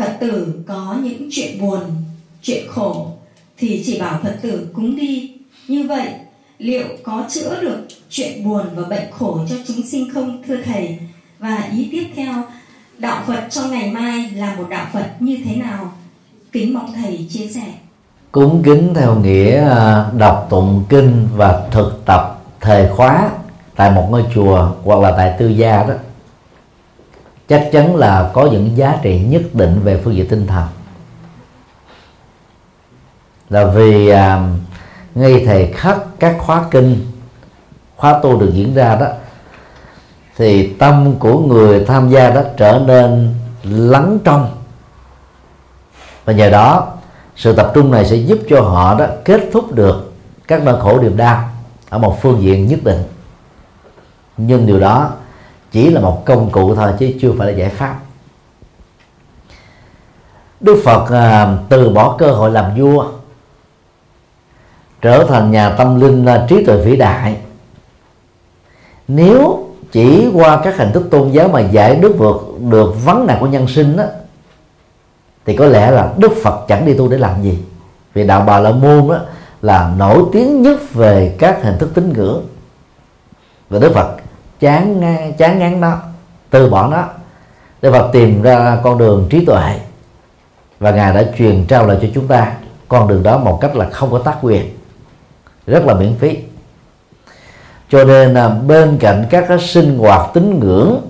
phật 0.02 0.16
tử 0.20 0.62
có 0.66 0.96
những 1.02 1.28
chuyện 1.32 1.60
buồn, 1.60 1.80
chuyện 2.42 2.64
khổ 2.68 3.06
thì 3.58 3.82
chỉ 3.86 4.00
bảo 4.00 4.20
phật 4.22 4.36
tử 4.42 4.68
cúng 4.72 4.96
đi. 4.96 5.32
Như 5.68 5.86
vậy, 5.88 6.08
liệu 6.58 6.86
có 7.02 7.24
chữa 7.30 7.62
được 7.62 7.78
chuyện 8.10 8.44
buồn 8.44 8.66
và 8.74 8.82
bệnh 8.88 9.10
khổ 9.10 9.40
cho 9.50 9.56
chúng 9.66 9.86
sinh 9.86 10.10
không, 10.14 10.42
thưa 10.46 10.56
thầy? 10.64 10.98
Và 11.38 11.68
ý 11.76 11.88
tiếp 11.92 12.06
theo, 12.16 12.34
đạo 12.98 13.22
phật 13.26 13.40
cho 13.50 13.62
ngày 13.68 13.90
mai 13.90 14.30
là 14.30 14.54
một 14.54 14.66
đạo 14.70 14.86
phật 14.92 15.06
như 15.20 15.38
thế 15.44 15.56
nào? 15.56 15.92
Kính 16.52 16.74
mong 16.74 16.92
thầy 16.92 17.26
chia 17.30 17.46
sẻ. 17.46 17.72
Cúng 18.32 18.62
kính 18.64 18.94
theo 18.94 19.14
nghĩa 19.14 19.68
à, 19.68 20.06
đọc 20.18 20.46
tụng 20.50 20.84
kinh 20.88 21.28
và 21.36 21.68
thực 21.70 22.02
tập 22.04 22.42
thời 22.60 22.88
khóa 22.88 23.30
tại 23.76 23.90
một 23.90 24.08
ngôi 24.10 24.24
chùa 24.34 24.68
hoặc 24.84 25.00
là 25.00 25.14
tại 25.16 25.34
tư 25.38 25.48
gia 25.48 25.82
đó 25.82 25.94
chắc 27.52 27.68
chắn 27.72 27.96
là 27.96 28.30
có 28.32 28.48
những 28.52 28.76
giá 28.76 28.98
trị 29.02 29.20
nhất 29.20 29.42
định 29.52 29.80
về 29.84 30.00
phương 30.04 30.14
diện 30.14 30.28
tinh 30.28 30.46
thần. 30.46 30.64
Là 33.50 33.64
vì 33.64 34.08
à, 34.08 34.48
ngay 35.14 35.42
thời 35.46 35.72
khắc 35.72 35.98
các 36.18 36.36
khóa 36.38 36.64
kinh 36.70 37.06
khóa 37.96 38.20
tu 38.22 38.40
được 38.40 38.50
diễn 38.52 38.74
ra 38.74 38.96
đó 38.96 39.06
thì 40.36 40.72
tâm 40.72 41.14
của 41.18 41.38
người 41.38 41.84
tham 41.84 42.10
gia 42.10 42.30
đó 42.30 42.42
trở 42.56 42.82
nên 42.86 43.34
lắng 43.62 44.18
trong. 44.24 44.50
Và 46.24 46.32
nhờ 46.32 46.50
đó 46.50 46.88
sự 47.36 47.52
tập 47.52 47.70
trung 47.74 47.90
này 47.90 48.06
sẽ 48.06 48.16
giúp 48.16 48.38
cho 48.48 48.60
họ 48.60 48.98
đó 48.98 49.06
kết 49.24 49.40
thúc 49.52 49.72
được 49.72 50.12
các 50.48 50.62
nỗi 50.62 50.80
khổ 50.80 51.00
niềm 51.00 51.16
đau 51.16 51.48
ở 51.88 51.98
một 51.98 52.22
phương 52.22 52.42
diện 52.42 52.66
nhất 52.66 52.80
định. 52.82 53.02
Nhưng 54.36 54.66
điều 54.66 54.80
đó 54.80 55.10
chỉ 55.72 55.90
là 55.90 56.00
một 56.00 56.22
công 56.24 56.50
cụ 56.50 56.74
thôi 56.74 56.92
chứ 56.98 57.12
chưa 57.20 57.32
phải 57.38 57.52
là 57.52 57.58
giải 57.58 57.68
pháp. 57.68 57.98
Đức 60.60 60.82
Phật 60.84 61.10
à, 61.10 61.56
từ 61.68 61.90
bỏ 61.90 62.16
cơ 62.18 62.30
hội 62.30 62.50
làm 62.50 62.76
vua 62.76 63.06
trở 65.00 65.24
thành 65.28 65.50
nhà 65.50 65.70
tâm 65.70 66.00
linh 66.00 66.24
là 66.24 66.46
trí 66.48 66.64
tuệ 66.64 66.76
vĩ 66.76 66.96
đại. 66.96 67.36
Nếu 69.08 69.68
chỉ 69.92 70.30
qua 70.34 70.60
các 70.64 70.76
hình 70.76 70.92
thức 70.92 71.08
tôn 71.10 71.30
giáo 71.30 71.48
mà 71.48 71.60
giải 71.60 71.96
đức 71.96 72.14
vượt 72.18 72.54
được 72.70 73.04
vấn 73.04 73.26
nạn 73.26 73.36
của 73.40 73.46
nhân 73.46 73.68
sinh 73.68 73.96
đó, 73.96 74.04
thì 75.44 75.56
có 75.56 75.66
lẽ 75.66 75.90
là 75.90 76.12
Đức 76.16 76.32
Phật 76.42 76.64
chẳng 76.68 76.86
đi 76.86 76.94
tu 76.94 77.08
để 77.08 77.18
làm 77.18 77.42
gì. 77.42 77.58
Vì 78.14 78.26
đạo 78.26 78.44
Bà 78.46 78.58
La 78.60 78.70
Môn 78.70 79.08
đó 79.08 79.18
là 79.62 79.94
nổi 79.98 80.22
tiếng 80.32 80.62
nhất 80.62 80.92
về 80.92 81.36
các 81.38 81.62
hình 81.62 81.78
thức 81.78 81.90
tín 81.94 82.12
ngưỡng. 82.12 82.46
Và 83.70 83.78
Đức 83.78 83.92
Phật 83.94 84.16
chán 84.62 85.02
chán 85.38 85.58
ngán 85.58 85.80
nó 85.80 85.98
từ 86.50 86.70
bỏ 86.70 86.88
nó 86.88 87.04
để 87.82 87.90
Phật 87.90 88.10
tìm 88.12 88.42
ra 88.42 88.78
con 88.82 88.98
đường 88.98 89.26
trí 89.30 89.44
tuệ. 89.44 89.80
Và 90.78 90.90
ngài 90.90 91.14
đã 91.14 91.24
truyền 91.38 91.64
trao 91.66 91.86
lại 91.86 91.98
cho 92.02 92.08
chúng 92.14 92.28
ta 92.28 92.52
con 92.88 93.08
đường 93.08 93.22
đó 93.22 93.38
một 93.38 93.58
cách 93.60 93.76
là 93.76 93.90
không 93.90 94.10
có 94.10 94.18
tác 94.18 94.38
quyền, 94.42 94.76
rất 95.66 95.86
là 95.86 95.94
miễn 95.94 96.14
phí. 96.18 96.38
Cho 97.88 98.04
nên 98.04 98.34
là 98.34 98.48
bên 98.48 98.98
cạnh 99.00 99.26
các 99.30 99.44
cái 99.48 99.58
sinh 99.58 99.98
hoạt 99.98 100.30
tín 100.34 100.60
ngưỡng 100.60 101.00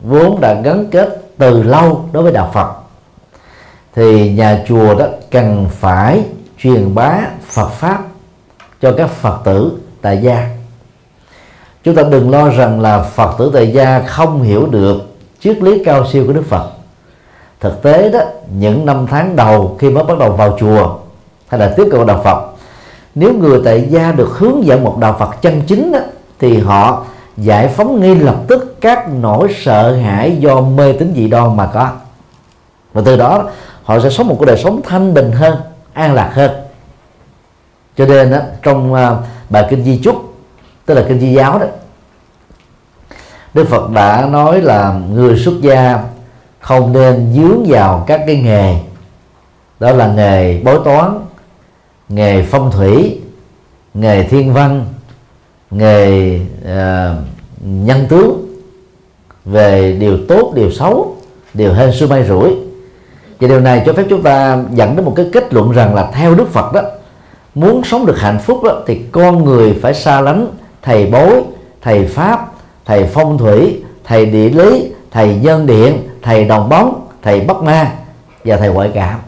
vốn 0.00 0.40
đã 0.40 0.54
gắn 0.54 0.86
kết 0.90 1.22
từ 1.38 1.62
lâu 1.62 2.08
đối 2.12 2.22
với 2.22 2.32
đạo 2.32 2.50
Phật, 2.54 2.72
thì 3.94 4.32
nhà 4.32 4.64
chùa 4.68 4.94
đó 4.94 5.06
cần 5.30 5.66
phải 5.70 6.24
truyền 6.58 6.94
bá 6.94 7.18
Phật 7.46 7.68
pháp 7.68 8.02
cho 8.80 8.94
các 8.96 9.10
Phật 9.10 9.40
tử 9.44 9.78
tại 10.02 10.18
gia 10.22 10.48
chúng 11.84 11.94
ta 11.94 12.02
đừng 12.02 12.30
lo 12.30 12.48
rằng 12.48 12.80
là 12.80 13.02
Phật 13.02 13.34
tử 13.38 13.50
tại 13.54 13.72
gia 13.72 14.02
không 14.06 14.42
hiểu 14.42 14.66
được 14.66 15.02
triết 15.40 15.62
lý 15.62 15.84
cao 15.84 16.06
siêu 16.12 16.24
của 16.26 16.32
Đức 16.32 16.44
Phật. 16.48 16.70
Thực 17.60 17.82
tế 17.82 18.10
đó 18.10 18.20
những 18.58 18.86
năm 18.86 19.06
tháng 19.10 19.36
đầu 19.36 19.76
khi 19.80 19.90
mới 19.90 20.04
bắt 20.04 20.18
đầu 20.18 20.32
vào 20.32 20.56
chùa 20.60 20.96
hay 21.48 21.60
là 21.60 21.74
tiếp 21.76 21.88
cận 21.90 22.06
đạo 22.06 22.20
Phật 22.24 22.52
nếu 23.14 23.34
người 23.34 23.60
tại 23.64 23.86
gia 23.90 24.12
được 24.12 24.30
hướng 24.38 24.64
dẫn 24.64 24.84
một 24.84 24.98
đạo 24.98 25.16
Phật 25.18 25.42
chân 25.42 25.62
chính 25.66 25.92
đó, 25.92 25.98
thì 26.38 26.58
họ 26.58 27.04
giải 27.36 27.68
phóng 27.68 28.00
ngay 28.00 28.14
lập 28.14 28.36
tức 28.48 28.76
các 28.80 29.08
nỗi 29.20 29.48
sợ 29.64 29.96
hãi 29.96 30.36
do 30.36 30.60
mê 30.60 30.92
tín 30.92 31.12
dị 31.16 31.28
đoan 31.28 31.56
mà 31.56 31.66
có. 31.66 31.90
Và 32.92 33.02
từ 33.04 33.16
đó 33.16 33.44
họ 33.82 34.00
sẽ 34.00 34.10
sống 34.10 34.28
một 34.28 34.36
cuộc 34.38 34.44
đời 34.44 34.60
sống 34.64 34.80
thanh 34.84 35.14
bình 35.14 35.32
hơn 35.32 35.56
an 35.92 36.14
lạc 36.14 36.30
hơn. 36.34 36.50
Cho 37.96 38.06
nên 38.06 38.30
đó, 38.30 38.38
trong 38.62 38.94
à, 38.94 39.16
bài 39.50 39.66
kinh 39.70 39.84
di 39.84 40.00
chúc 40.04 40.31
tức 40.86 40.94
là 40.94 41.04
kinh 41.08 41.20
di 41.20 41.32
giáo 41.32 41.58
đó. 41.58 41.66
Đức 43.54 43.68
Phật 43.68 43.90
đã 43.90 44.26
nói 44.30 44.62
là 44.62 45.00
người 45.12 45.38
xuất 45.38 45.54
gia 45.60 45.98
không 46.60 46.92
nên 46.92 47.32
dướng 47.36 47.64
vào 47.66 48.04
các 48.06 48.20
cái 48.26 48.36
nghề. 48.36 48.76
Đó 49.80 49.92
là 49.92 50.06
nghề 50.06 50.60
bói 50.60 50.78
toán 50.84 51.18
nghề 52.08 52.42
phong 52.42 52.70
thủy 52.70 53.20
nghề 53.94 54.24
thiên 54.24 54.52
văn 54.52 54.86
nghề 55.70 56.34
uh, 56.62 57.16
nhân 57.60 58.06
tướng. 58.08 58.48
Về 59.44 59.96
điều 60.00 60.18
tốt 60.28 60.52
điều 60.54 60.70
xấu 60.70 61.16
điều 61.54 61.72
hên 61.72 61.92
xui 61.92 62.08
may 62.08 62.24
rủi. 62.24 62.56
Và 63.40 63.48
điều 63.48 63.60
này 63.60 63.82
cho 63.86 63.92
phép 63.92 64.04
chúng 64.10 64.22
ta 64.22 64.58
dẫn 64.70 64.96
đến 64.96 65.04
một 65.04 65.12
cái 65.16 65.26
kết 65.32 65.54
luận 65.54 65.72
rằng 65.72 65.94
là 65.94 66.10
theo 66.14 66.34
Đức 66.34 66.48
Phật 66.52 66.72
đó 66.72 66.80
muốn 67.54 67.84
sống 67.84 68.06
được 68.06 68.18
hạnh 68.18 68.38
phúc 68.38 68.62
đó 68.64 68.82
thì 68.86 69.02
con 69.12 69.44
người 69.44 69.78
phải 69.82 69.94
xa 69.94 70.20
lánh 70.20 70.46
thầy 70.82 71.06
bói 71.06 71.42
thầy 71.82 72.06
pháp, 72.06 72.52
thầy 72.84 73.06
phong 73.06 73.38
thủy, 73.38 73.82
thầy 74.04 74.26
địa 74.26 74.50
lý, 74.50 74.92
thầy 75.10 75.36
nhân 75.36 75.66
điện, 75.66 76.08
thầy 76.22 76.44
đồng 76.44 76.68
bóng, 76.68 77.06
thầy 77.22 77.40
bắc 77.40 77.56
ma 77.56 77.92
và 78.44 78.56
thầy 78.56 78.68
ngoại 78.68 78.90
cảm. 78.94 79.18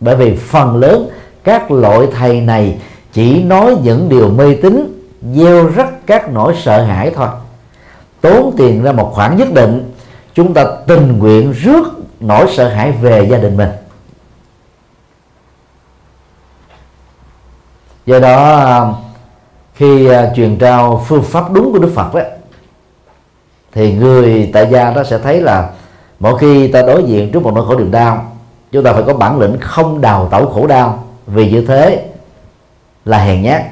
Bởi 0.00 0.16
vì 0.16 0.36
phần 0.36 0.76
lớn 0.76 1.08
các 1.44 1.70
loại 1.70 2.06
thầy 2.12 2.40
này 2.40 2.78
chỉ 3.12 3.42
nói 3.42 3.76
những 3.82 4.08
điều 4.08 4.30
mê 4.30 4.54
tín, 4.62 5.02
gieo 5.34 5.68
rắc 5.68 6.06
các 6.06 6.32
nỗi 6.32 6.54
sợ 6.62 6.82
hãi 6.82 7.10
thôi. 7.14 7.28
Tốn 8.20 8.54
tiền 8.56 8.82
ra 8.82 8.92
một 8.92 9.10
khoản 9.14 9.36
nhất 9.36 9.52
định, 9.52 9.92
chúng 10.34 10.54
ta 10.54 10.64
tình 10.86 11.18
nguyện 11.18 11.52
rước 11.52 11.84
nỗi 12.20 12.46
sợ 12.56 12.68
hãi 12.68 12.92
về 12.92 13.28
gia 13.30 13.38
đình 13.38 13.56
mình. 13.56 13.70
Do 18.06 18.18
đó 18.18 18.94
khi 19.76 20.06
à, 20.06 20.32
truyền 20.36 20.58
trao 20.58 21.04
phương 21.06 21.22
pháp 21.22 21.52
đúng 21.52 21.72
của 21.72 21.78
đức 21.78 21.92
phật 21.94 22.14
đó 22.14 22.20
thì 23.72 23.92
người 23.92 24.50
tại 24.52 24.68
gia 24.70 24.90
đó 24.90 25.04
sẽ 25.04 25.18
thấy 25.18 25.40
là 25.40 25.70
mỗi 26.20 26.38
khi 26.38 26.68
ta 26.68 26.82
đối 26.82 27.04
diện 27.04 27.32
trước 27.32 27.42
một 27.42 27.52
nỗi 27.54 27.66
khổ 27.66 27.78
niềm 27.78 27.90
đau, 27.90 28.32
chúng 28.72 28.84
ta 28.84 28.92
phải 28.92 29.02
có 29.06 29.14
bản 29.14 29.40
lĩnh 29.40 29.56
không 29.60 30.00
đào 30.00 30.28
tẩu 30.30 30.46
khổ 30.46 30.66
đau. 30.66 31.04
Vì 31.26 31.50
như 31.50 31.64
thế 31.66 32.04
là 33.04 33.18
hèn 33.18 33.42
nhát. 33.42 33.62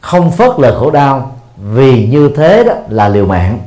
Không 0.00 0.30
phớt 0.30 0.50
lờ 0.58 0.80
khổ 0.80 0.90
đau, 0.90 1.36
vì 1.56 2.06
như 2.06 2.30
thế 2.36 2.64
đó 2.64 2.72
là 2.88 3.08
liều 3.08 3.26
mạng. 3.26 3.58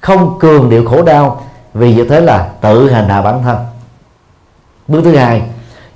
Không 0.00 0.38
cường 0.38 0.70
điệu 0.70 0.88
khổ 0.88 1.02
đau, 1.02 1.42
vì 1.74 1.94
như 1.94 2.04
thế 2.04 2.20
là 2.20 2.48
tự 2.60 2.90
hành 2.90 3.08
hạ 3.08 3.22
bản 3.22 3.42
thân. 3.42 3.56
Bước 4.88 5.00
thứ 5.04 5.16
hai, 5.16 5.42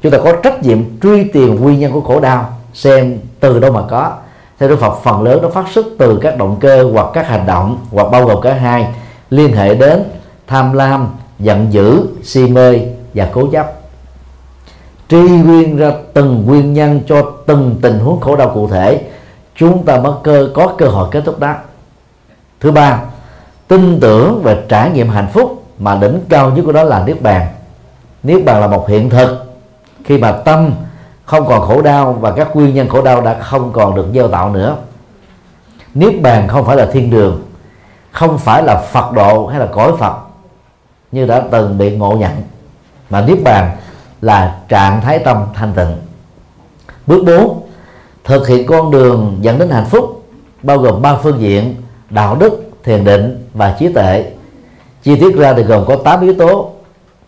chúng 0.02 0.12
ta 0.12 0.18
có 0.24 0.32
trách 0.42 0.62
nhiệm 0.62 1.00
truy 1.00 1.24
tìm 1.24 1.54
nguyên 1.54 1.80
nhân 1.80 1.92
của 1.92 2.00
khổ 2.00 2.20
đau, 2.20 2.52
xem 2.74 3.18
từ 3.40 3.60
đâu 3.60 3.72
mà 3.72 3.80
có 3.90 4.12
theo 4.58 4.68
Đức 4.68 4.80
Phật 4.80 4.94
phần 5.02 5.22
lớn 5.22 5.42
nó 5.42 5.48
phát 5.48 5.68
xuất 5.68 5.86
từ 5.98 6.18
các 6.22 6.36
động 6.36 6.56
cơ 6.60 6.90
hoặc 6.92 7.06
các 7.12 7.26
hành 7.28 7.46
động, 7.46 7.78
hoặc 7.90 8.08
bao 8.12 8.24
gồm 8.24 8.40
cả 8.40 8.54
hai. 8.54 8.88
Liên 9.30 9.52
hệ 9.52 9.74
đến 9.74 10.04
tham 10.46 10.72
lam, 10.72 11.08
giận 11.38 11.72
dữ, 11.72 12.06
si 12.22 12.46
mê 12.46 12.80
và 13.14 13.28
cố 13.32 13.46
chấp. 13.52 13.72
Truy 15.08 15.28
nguyên 15.28 15.76
ra 15.76 15.92
từng 16.14 16.46
nguyên 16.46 16.72
nhân 16.74 17.00
cho 17.06 17.32
từng 17.46 17.76
tình 17.82 17.98
huống 17.98 18.20
khổ 18.20 18.36
đau 18.36 18.50
cụ 18.54 18.68
thể, 18.68 19.00
chúng 19.56 19.84
ta 19.84 20.00
mới 20.00 20.12
cơ, 20.24 20.48
có 20.54 20.74
cơ 20.78 20.86
hội 20.86 21.08
kết 21.10 21.22
thúc 21.24 21.38
đó. 21.38 21.54
Thứ 22.60 22.70
ba, 22.70 23.00
tin 23.68 24.00
tưởng 24.00 24.40
và 24.42 24.56
trải 24.68 24.90
nghiệm 24.90 25.08
hạnh 25.08 25.28
phúc 25.32 25.64
mà 25.78 25.94
đỉnh 25.94 26.20
cao 26.28 26.50
nhất 26.50 26.62
của 26.66 26.72
đó 26.72 26.82
là 26.82 27.04
niết 27.06 27.22
bàn. 27.22 27.46
Niết 28.22 28.44
bàn 28.44 28.60
là 28.60 28.66
một 28.66 28.88
hiện 28.88 29.10
thực. 29.10 29.44
Khi 30.04 30.18
mà 30.18 30.32
tâm 30.32 30.70
không 31.28 31.46
còn 31.48 31.68
khổ 31.68 31.82
đau 31.82 32.12
và 32.12 32.30
các 32.30 32.56
nguyên 32.56 32.74
nhân 32.74 32.88
khổ 32.88 33.02
đau 33.02 33.20
đã 33.20 33.40
không 33.40 33.72
còn 33.72 33.94
được 33.94 34.06
gieo 34.14 34.28
tạo 34.28 34.50
nữa. 34.50 34.76
Niết 35.94 36.22
bàn 36.22 36.48
không 36.48 36.64
phải 36.64 36.76
là 36.76 36.86
thiên 36.86 37.10
đường, 37.10 37.42
không 38.10 38.38
phải 38.38 38.62
là 38.62 38.76
phật 38.76 39.12
độ 39.12 39.46
hay 39.46 39.60
là 39.60 39.66
cõi 39.66 39.92
phật, 39.98 40.14
như 41.12 41.26
đã 41.26 41.42
từng 41.50 41.78
bị 41.78 41.96
ngộ 41.96 42.16
nhận. 42.16 42.32
Mà 43.10 43.20
niết 43.20 43.38
bàn 43.44 43.76
là 44.20 44.58
trạng 44.68 45.00
thái 45.00 45.18
tâm 45.18 45.44
thanh 45.54 45.72
tịnh. 45.72 45.96
Bước 47.06 47.24
4 47.24 47.62
thực 48.24 48.48
hiện 48.48 48.66
con 48.66 48.90
đường 48.90 49.38
dẫn 49.40 49.58
đến 49.58 49.70
hạnh 49.70 49.86
phúc, 49.86 50.22
bao 50.62 50.78
gồm 50.78 51.02
ba 51.02 51.16
phương 51.16 51.40
diện 51.40 51.74
đạo 52.10 52.36
đức, 52.36 52.70
thiền 52.84 53.04
định 53.04 53.48
và 53.54 53.76
trí 53.78 53.92
tuệ. 53.92 54.32
Chi 55.02 55.16
tiết 55.16 55.36
ra 55.36 55.52
thì 55.52 55.62
gồm 55.62 55.84
có 55.86 55.96
8 55.96 56.20
yếu 56.20 56.34
tố. 56.34 56.72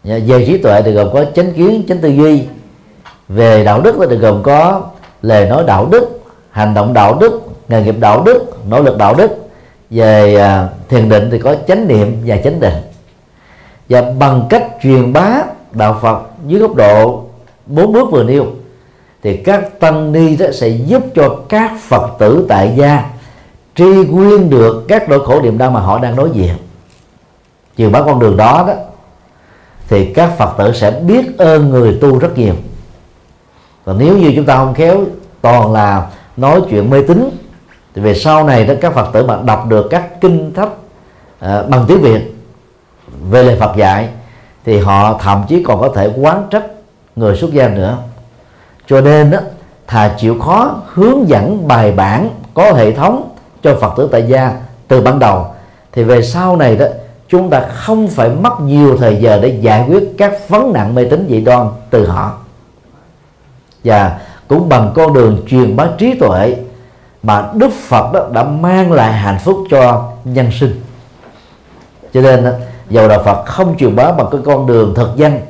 Về 0.05 0.45
trí 0.47 0.59
tuệ 0.59 0.83
thì 0.83 0.93
gồm 0.93 1.09
có 1.13 1.25
chánh 1.35 1.53
kiến, 1.53 1.85
chánh 1.89 1.99
tư 1.99 2.09
duy 2.09 2.47
về 3.35 3.65
đạo 3.65 3.81
đức 3.81 4.07
thì 4.11 4.17
gồm 4.17 4.43
có 4.43 4.83
lời 5.23 5.47
nói 5.49 5.65
đạo 5.67 5.87
đức, 5.91 6.21
hành 6.51 6.75
động 6.75 6.93
đạo 6.93 7.19
đức, 7.21 7.43
nghề 7.69 7.83
nghiệp 7.83 7.95
đạo 7.99 8.23
đức, 8.23 8.67
nỗ 8.69 8.83
lực 8.83 8.99
đạo 8.99 9.15
đức. 9.15 9.31
Về 9.91 10.37
à, 10.37 10.69
thiền 10.89 11.09
định 11.09 11.29
thì 11.33 11.39
có 11.39 11.55
chánh 11.69 11.89
niệm 11.89 12.17
và 12.27 12.37
chánh 12.37 12.61
định. 12.61 12.75
Và 13.89 14.03
bằng 14.19 14.47
cách 14.51 14.67
truyền 14.83 15.13
bá 15.13 15.43
đạo 15.73 15.99
Phật 16.03 16.23
dưới 16.47 16.61
góc 16.61 16.75
độ 16.75 17.25
bốn 17.67 17.93
bước 17.93 18.11
vừa 18.11 18.23
nêu, 18.23 18.47
thì 19.23 19.37
các 19.37 19.81
tăng 19.81 20.13
ni 20.13 20.37
đó 20.37 20.47
sẽ 20.53 20.69
giúp 20.69 21.03
cho 21.15 21.37
các 21.49 21.73
Phật 21.89 22.11
tử 22.19 22.47
tại 22.49 22.73
gia 22.77 23.11
tri 23.75 23.85
nguyên 23.85 24.51
được 24.51 24.85
các 24.89 25.09
nỗi 25.09 25.27
khổ 25.27 25.41
niềm 25.43 25.59
đau 25.59 25.71
mà 25.71 25.81
họ 25.81 25.99
đang 25.99 26.17
đối 26.17 26.31
diện. 26.31 26.55
Truyền 27.79 27.93
bá 27.93 28.03
con 28.03 28.19
đường 28.19 28.37
đó 28.37 28.65
đó, 28.69 28.75
thì 29.89 30.13
các 30.15 30.31
Phật 30.39 30.55
tử 30.59 30.73
sẽ 30.73 30.91
biết 30.91 31.39
ơn 31.39 31.71
người 31.71 31.99
tu 32.01 32.19
rất 32.19 32.39
nhiều 32.39 32.55
còn 33.91 33.99
nếu 33.99 34.19
như 34.19 34.33
chúng 34.37 34.45
ta 34.45 34.57
không 34.57 34.75
khéo 34.75 35.01
toàn 35.41 35.73
là 35.73 36.07
nói 36.37 36.61
chuyện 36.71 36.91
mê 36.91 37.03
tín 37.09 37.31
thì 37.95 38.03
về 38.03 38.15
sau 38.15 38.45
này 38.45 38.65
đó 38.65 38.75
các 38.81 38.95
phật 38.95 39.13
tử 39.13 39.27
mà 39.27 39.39
đọc 39.45 39.67
được 39.69 39.87
các 39.91 40.21
kinh 40.21 40.55
thách 40.55 40.69
uh, 40.69 40.75
à, 41.41 41.63
bằng 41.63 41.85
tiếng 41.89 42.01
việt 42.01 42.35
về 43.31 43.43
lời 43.43 43.57
phật 43.61 43.77
dạy 43.77 44.09
thì 44.65 44.79
họ 44.79 45.19
thậm 45.23 45.43
chí 45.49 45.63
còn 45.63 45.81
có 45.81 45.89
thể 45.95 46.11
quán 46.17 46.47
trách 46.51 46.65
người 47.17 47.37
xuất 47.37 47.53
gia 47.53 47.69
nữa. 47.69 47.97
Cho 48.87 49.01
nên 49.01 49.31
đó, 49.31 49.39
thà 49.87 50.15
chịu 50.19 50.39
khó 50.39 50.75
hướng 50.87 51.29
dẫn 51.29 51.69
bài 51.69 51.93
bản 51.93 52.29
có 52.55 52.73
hệ 52.73 52.93
thống 52.93 53.31
cho 53.63 53.77
phật 53.81 53.93
tử 53.97 54.09
tại 54.13 54.25
gia 54.29 54.53
từ 54.89 55.01
ban 55.01 55.19
đầu 55.19 55.47
thì 55.93 56.03
về 56.03 56.23
sau 56.23 56.57
này 56.57 56.77
đó 56.77 56.87
chúng 57.29 57.51
ta 57.51 57.61
không 57.61 58.09
phải 58.09 58.29
mất 58.29 58.61
nhiều 58.61 58.97
thời 58.97 59.17
giờ 59.17 59.39
để 59.43 59.59
giải 59.61 59.85
quyết 59.89 60.09
các 60.19 60.49
vấn 60.49 60.73
nạn 60.73 60.95
mê 60.95 61.05
tín 61.05 61.27
dị 61.31 61.41
đoan 61.41 61.67
từ 61.91 62.07
họ 62.07 62.40
và 63.85 64.21
cũng 64.49 64.69
bằng 64.69 64.93
con 64.95 65.13
đường 65.13 65.43
truyền 65.49 65.77
bá 65.77 65.87
trí 65.99 66.15
tuệ 66.15 66.57
mà 67.23 67.49
Đức 67.55 67.71
Phật 67.89 68.13
đó 68.13 68.29
đã 68.33 68.43
mang 68.43 68.93
lại 68.93 69.13
hạnh 69.13 69.39
phúc 69.39 69.65
cho 69.71 70.13
nhân 70.25 70.51
sinh. 70.61 70.83
Cho 72.13 72.21
nên 72.21 72.47
dầu 72.91 73.09
đạo 73.09 73.23
Phật 73.25 73.45
không 73.47 73.77
truyền 73.79 73.97
bá 73.97 74.13
bằng 74.13 74.27
cái 74.33 74.41
con 74.45 74.67
đường 74.67 74.95
thực 74.97 75.17
danh 75.17 75.41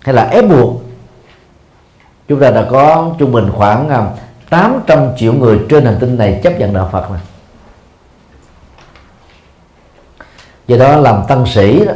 hay 0.00 0.14
là 0.14 0.24
ép 0.24 0.48
buộc, 0.48 0.82
chúng 2.28 2.40
ta 2.40 2.50
đã 2.50 2.66
có 2.70 3.10
trung 3.18 3.32
bình 3.32 3.50
khoảng 3.52 3.88
à, 3.88 4.06
800 4.50 5.08
triệu 5.16 5.32
người 5.32 5.60
trên 5.68 5.84
hành 5.84 5.96
tinh 6.00 6.18
này 6.18 6.40
chấp 6.42 6.58
nhận 6.58 6.74
đạo 6.74 6.88
Phật 6.92 7.10
này 7.10 7.20
do 10.66 10.76
đó 10.76 10.96
làm 10.96 11.22
tăng 11.28 11.46
sĩ 11.46 11.84
đó, 11.84 11.92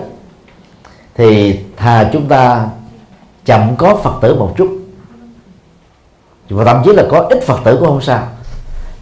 thì 1.14 1.60
thà 1.76 2.10
chúng 2.12 2.28
ta 2.28 2.68
chậm 3.44 3.76
có 3.76 3.96
Phật 3.96 4.12
tử 4.22 4.34
một 4.34 4.54
chút 4.56 4.77
và 6.48 6.64
thậm 6.64 6.82
chí 6.84 6.92
là 6.92 7.04
có 7.10 7.26
ít 7.30 7.42
phật 7.42 7.58
tử 7.64 7.76
cũng 7.76 7.88
không 7.88 8.00
sao. 8.00 8.28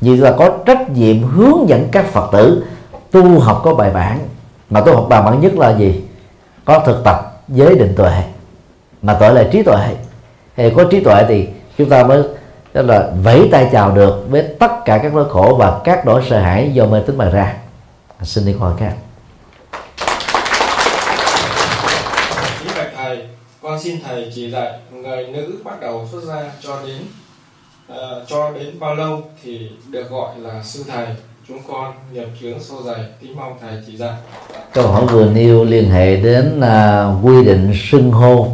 Vì 0.00 0.16
là 0.16 0.34
có 0.38 0.50
trách 0.66 0.90
nhiệm 0.90 1.22
hướng 1.22 1.68
dẫn 1.68 1.88
các 1.92 2.06
phật 2.12 2.28
tử 2.32 2.64
tu 3.10 3.40
học 3.40 3.60
có 3.64 3.74
bài 3.74 3.90
bản. 3.90 4.18
Mà 4.70 4.80
tu 4.80 4.94
học 4.94 5.06
bài 5.08 5.22
bản 5.22 5.40
nhất 5.40 5.54
là 5.54 5.70
gì? 5.70 6.04
Có 6.64 6.78
thực 6.86 7.04
tập 7.04 7.42
giới 7.48 7.74
định 7.74 7.94
tuệ. 7.96 8.22
Mà 9.02 9.14
tuệ 9.14 9.32
là 9.32 9.44
trí 9.52 9.62
tuệ. 9.62 9.96
Thì 10.56 10.70
có 10.76 10.84
trí 10.90 11.00
tuệ 11.00 11.24
thì 11.28 11.48
chúng 11.78 11.88
ta 11.88 12.04
mới, 12.04 12.22
tức 12.72 12.82
là 12.82 13.10
vẫy 13.22 13.48
tay 13.52 13.68
chào 13.72 13.90
được 13.90 14.24
với 14.28 14.42
tất 14.58 14.84
cả 14.84 14.98
các 14.98 15.14
nỗi 15.14 15.24
khổ 15.30 15.56
và 15.58 15.80
các 15.84 16.06
nỗi 16.06 16.22
sợ 16.30 16.38
hãi 16.38 16.70
do 16.72 16.86
mê 16.86 17.00
tín 17.06 17.18
mà 17.18 17.30
ra. 17.30 17.54
Xin 18.22 18.46
đi 18.46 18.52
hỏi 18.52 18.72
khác 18.78 18.92
thầy, 23.06 23.26
con 23.62 23.80
xin 23.80 23.96
thầy 24.04 24.32
chỉ 24.34 24.50
dạy 24.50 24.72
người 24.92 25.26
nữ 25.26 25.58
bắt 25.64 25.80
đầu 25.80 26.08
xuất 26.12 26.24
gia 26.24 26.42
cho 26.60 26.78
đến 26.86 26.96
uh, 27.92 27.96
cho 28.26 28.52
đến 28.52 28.80
bao 28.80 28.94
lâu 28.94 29.22
thì 29.42 29.70
được 29.90 30.10
gọi 30.10 30.38
là 30.38 30.62
sư 30.62 30.84
thầy? 30.88 31.06
Chúng 31.48 31.58
con 31.68 31.92
nhập 32.12 32.26
chướng 32.40 32.60
sâu 32.60 32.82
dày 32.82 33.04
kính 33.20 33.36
mong 33.36 33.56
thầy 33.60 33.82
chỉ 33.86 33.96
dạy. 33.96 34.14
Câu 34.72 34.88
hỏi 34.88 35.06
vừa 35.06 35.30
nêu 35.30 35.64
liên 35.64 35.90
hệ 35.90 36.16
đến 36.16 36.60
uh, 36.60 37.24
quy 37.24 37.44
định 37.44 37.72
xưng 37.90 38.10
hô 38.10 38.48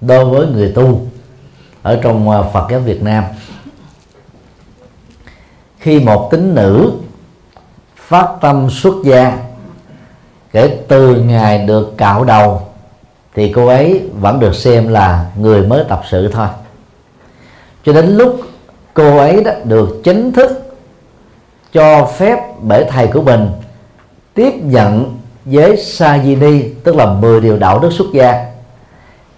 đối 0.00 0.24
với 0.24 0.46
người 0.46 0.72
tu 0.74 1.06
ở 1.82 2.00
trong 2.02 2.30
à, 2.30 2.42
Phật 2.42 2.66
giáo 2.70 2.80
Việt 2.80 3.02
Nam. 3.02 3.24
Khi 5.78 6.00
một 6.00 6.28
tín 6.30 6.54
nữ 6.54 6.92
phát 7.96 8.28
tâm 8.40 8.70
xuất 8.70 8.94
gia 9.04 9.38
kể 10.52 10.78
từ 10.88 11.20
ngày 11.20 11.58
được 11.66 11.94
cạo 11.96 12.24
đầu 12.24 12.62
thì 13.34 13.52
cô 13.52 13.66
ấy 13.66 14.02
vẫn 14.20 14.40
được 14.40 14.54
xem 14.54 14.88
là 14.88 15.30
người 15.38 15.66
mới 15.66 15.84
tập 15.88 16.02
sự 16.10 16.28
thôi 16.32 16.48
cho 17.84 17.92
đến 17.92 18.16
lúc 18.16 18.40
cô 18.94 19.16
ấy 19.16 19.44
đó 19.44 19.52
được 19.64 20.00
chính 20.04 20.32
thức 20.32 20.76
cho 21.72 22.06
phép 22.06 22.38
bởi 22.60 22.84
thầy 22.84 23.06
của 23.06 23.22
mình 23.22 23.48
tiếp 24.34 24.54
nhận 24.62 25.18
với 25.44 25.76
Sajini 25.76 26.62
tức 26.84 26.96
là 26.96 27.06
10 27.06 27.40
điều 27.40 27.58
đạo 27.58 27.78
đức 27.78 27.92
xuất 27.92 28.06
gia 28.12 28.44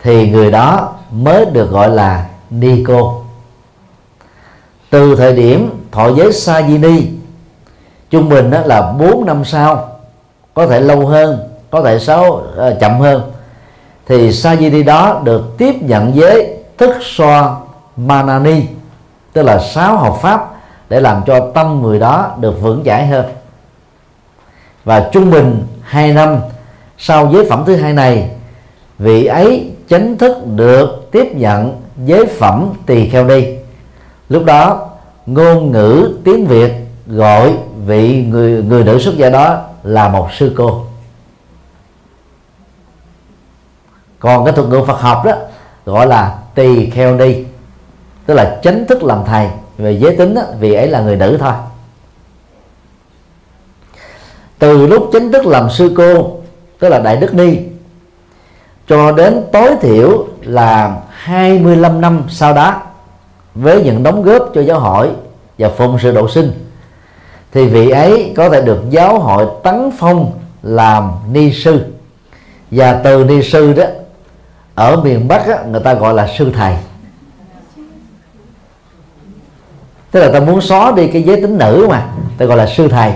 thì 0.03 0.31
người 0.31 0.51
đó 0.51 0.95
mới 1.11 1.45
được 1.45 1.71
gọi 1.71 1.89
là 1.89 2.27
ni 2.51 2.85
cô 2.87 3.23
từ 4.91 5.17
thời 5.17 5.33
điểm 5.33 5.71
thọ 5.93 6.09
giới 6.09 6.31
Sajini 6.31 7.03
trung 8.11 8.29
bình 8.29 8.51
đó 8.51 8.61
là 8.65 8.93
4 8.93 9.27
năm 9.27 9.45
sau 9.45 9.89
có 10.55 10.67
thể 10.67 10.81
lâu 10.81 11.07
hơn 11.07 11.49
có 11.71 11.83
thể 11.83 11.99
sáu 11.99 12.25
uh, 12.25 12.81
chậm 12.81 13.01
hơn 13.01 13.33
thì 14.07 14.31
Sajini 14.31 14.85
đó 14.85 15.21
được 15.25 15.59
tiếp 15.59 15.75
nhận 15.83 16.13
với 16.13 16.57
thức 16.79 16.95
so 17.03 17.66
Manani, 17.97 18.63
tức 19.33 19.43
là 19.43 19.59
sáu 19.59 19.97
học 19.97 20.19
pháp 20.23 20.55
để 20.89 21.01
làm 21.01 21.23
cho 21.27 21.51
tâm 21.55 21.83
người 21.83 21.99
đó 21.99 22.37
được 22.41 22.61
vững 22.61 22.83
chãi 22.85 23.07
hơn. 23.07 23.27
Và 24.85 25.11
trung 25.13 25.31
bình 25.31 25.67
2 25.83 26.13
năm 26.13 26.39
sau 26.99 27.31
giới 27.33 27.47
phẩm 27.51 27.63
thứ 27.67 27.77
hai 27.77 27.93
này, 27.93 28.31
vị 28.99 29.25
ấy 29.25 29.71
chính 29.89 30.19
thức 30.19 30.37
được 30.47 31.09
tiếp 31.13 31.33
nhận 31.35 31.83
giới 32.05 32.27
phẩm 32.27 32.73
tỳ 32.87 33.09
kheo 33.09 33.29
đi 33.29 33.57
lúc 34.29 34.45
đó, 34.45 34.89
ngôn 35.27 35.73
ngữ 35.73 36.19
tiếng 36.25 36.47
việt 36.47 36.73
gọi 37.07 37.55
vị 37.87 38.25
người 38.25 38.63
người 38.63 38.85
nữ 38.85 38.99
xuất 38.99 39.17
gia 39.17 39.31
đó 39.31 39.63
là 39.83 40.09
một 40.09 40.29
sư 40.33 40.55
cô. 40.57 40.85
Còn 44.19 44.45
cái 44.45 44.55
thuật 44.55 44.69
ngữ 44.69 44.81
Phật 44.87 45.01
học 45.01 45.23
đó 45.25 45.33
gọi 45.85 46.07
là 46.07 46.39
tỳ 46.55 46.91
kheo 46.91 47.19
đi 47.19 47.45
tức 48.27 48.35
là 48.35 48.59
chính 48.63 48.87
thức 48.87 49.03
làm 49.03 49.25
thầy 49.27 49.49
về 49.79 49.93
giới 49.93 50.17
tính 50.17 50.35
đó, 50.35 50.43
vì 50.61 50.75
ấy 50.75 50.89
là 50.89 51.01
người 51.01 51.17
nữ 51.17 51.37
thôi. 51.41 51.53
Từ 54.59 54.87
lúc 54.87 55.09
chính 55.13 55.33
thức 55.33 55.47
làm 55.47 55.71
sư 55.71 55.93
cô 55.97 56.37
tức 56.79 56.89
là 56.89 56.99
đại 56.99 57.17
đức 57.17 57.35
ni 57.35 57.59
cho 58.89 59.13
đến 59.13 59.43
tối 59.53 59.77
thiểu 59.81 60.27
là 60.43 60.97
25 61.11 62.01
năm 62.01 62.23
sau 62.29 62.53
đó 62.53 62.83
với 63.55 63.83
những 63.83 64.03
đóng 64.03 64.23
góp 64.23 64.51
cho 64.55 64.61
giáo 64.61 64.81
hội 64.81 65.11
và 65.59 65.69
phụng 65.69 65.99
sự 66.03 66.13
độ 66.13 66.29
sinh 66.29 66.53
thì 67.53 67.67
vị 67.67 67.91
ấy 67.91 68.33
có 68.37 68.51
thể 68.51 68.61
được 68.61 68.83
giáo 68.91 69.19
hội 69.19 69.47
tấn 69.63 69.91
phong 69.99 70.33
làm 70.63 71.11
ni 71.33 71.53
sư. 71.53 71.85
Và 72.71 73.01
từ 73.05 73.25
ni 73.25 73.43
sư 73.43 73.73
đó 73.73 73.85
ở 74.75 74.97
miền 74.97 75.29
bắc 75.29 75.47
á, 75.47 75.65
người 75.71 75.81
ta 75.81 75.95
gọi 75.95 76.15
là 76.15 76.29
sư 76.39 76.53
thầy. 76.55 76.77
Tức 80.17 80.23
là 80.23 80.29
ta 80.33 80.41
muốn 80.41 80.61
xóa 80.61 80.93
đi 80.93 81.09
cái 81.09 81.23
giới 81.23 81.41
tính 81.41 81.59
nữ 81.59 81.87
mà 81.91 82.07
ta 82.39 82.45
gọi 82.45 82.57
là 82.57 82.67
sư 82.67 82.89
thầy. 82.89 83.13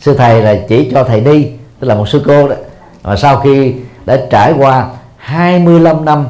Sư 0.00 0.14
thầy 0.14 0.42
là 0.42 0.56
chỉ 0.68 0.90
cho 0.92 1.04
thầy 1.04 1.20
đi 1.20 1.52
tức 1.80 1.88
là 1.88 1.94
một 1.94 2.08
sư 2.08 2.22
cô 2.26 2.48
đó. 2.48 2.54
Và 3.02 3.16
sau 3.16 3.40
khi 3.40 3.74
đã 4.06 4.18
trải 4.30 4.52
qua 4.58 4.88
25 5.16 6.04
năm 6.04 6.26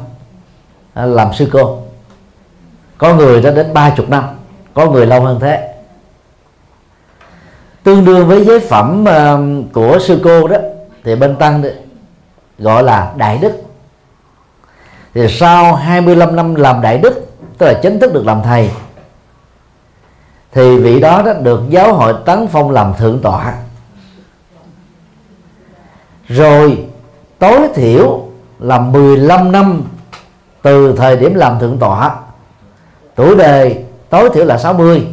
à, 0.94 1.06
làm 1.06 1.32
sư 1.32 1.48
cô 1.52 1.78
có 2.98 3.14
người 3.14 3.42
đã 3.42 3.50
đến 3.50 3.74
ba 3.74 3.90
chục 3.90 4.08
năm 4.08 4.24
có 4.74 4.90
người 4.90 5.06
lâu 5.06 5.20
hơn 5.20 5.40
thế. 5.40 5.74
Tương 7.82 8.04
đương 8.04 8.28
với 8.28 8.44
giới 8.44 8.60
phẩm 8.60 9.08
à, 9.08 9.36
của 9.72 9.98
sư 9.98 10.20
cô 10.24 10.48
đó 10.48 10.56
thì 11.04 11.14
bên 11.14 11.36
tăng 11.36 11.62
đó, 11.62 11.68
gọi 12.58 12.82
là 12.82 13.12
đại 13.16 13.38
đức. 13.38 13.52
Thì 15.14 15.28
sau 15.28 15.74
25 15.74 16.36
năm 16.36 16.54
làm 16.54 16.82
đại 16.82 16.98
đức 16.98 17.28
tức 17.58 17.66
là 17.66 17.74
chính 17.82 18.00
thức 18.00 18.12
được 18.12 18.26
làm 18.26 18.42
thầy 18.44 18.70
thì 20.52 20.76
vị 20.76 21.00
đó, 21.00 21.22
đã 21.22 21.32
được 21.32 21.61
giáo 21.68 21.94
hội 21.94 22.14
tấn 22.24 22.46
phong 22.48 22.70
làm 22.70 22.94
thượng 22.94 23.20
tọa. 23.22 23.54
Rồi 26.28 26.84
tối 27.38 27.68
thiểu 27.74 28.22
là 28.58 28.78
15 28.78 29.52
năm 29.52 29.82
từ 30.62 30.94
thời 30.96 31.16
điểm 31.16 31.34
làm 31.34 31.58
thượng 31.58 31.78
tọa. 31.78 32.16
Tuổi 33.14 33.37
đời 33.37 33.84
tối 34.11 34.30
thiểu 34.34 34.44
là 34.44 34.58
60 34.58 35.06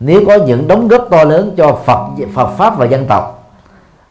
nếu 0.00 0.22
có 0.26 0.36
những 0.36 0.68
đóng 0.68 0.88
góp 0.88 1.06
to 1.10 1.24
lớn 1.24 1.54
cho 1.56 1.78
Phật 1.84 2.00
Phật 2.34 2.46
pháp 2.56 2.78
và 2.78 2.86
dân 2.86 3.06
tộc 3.06 3.52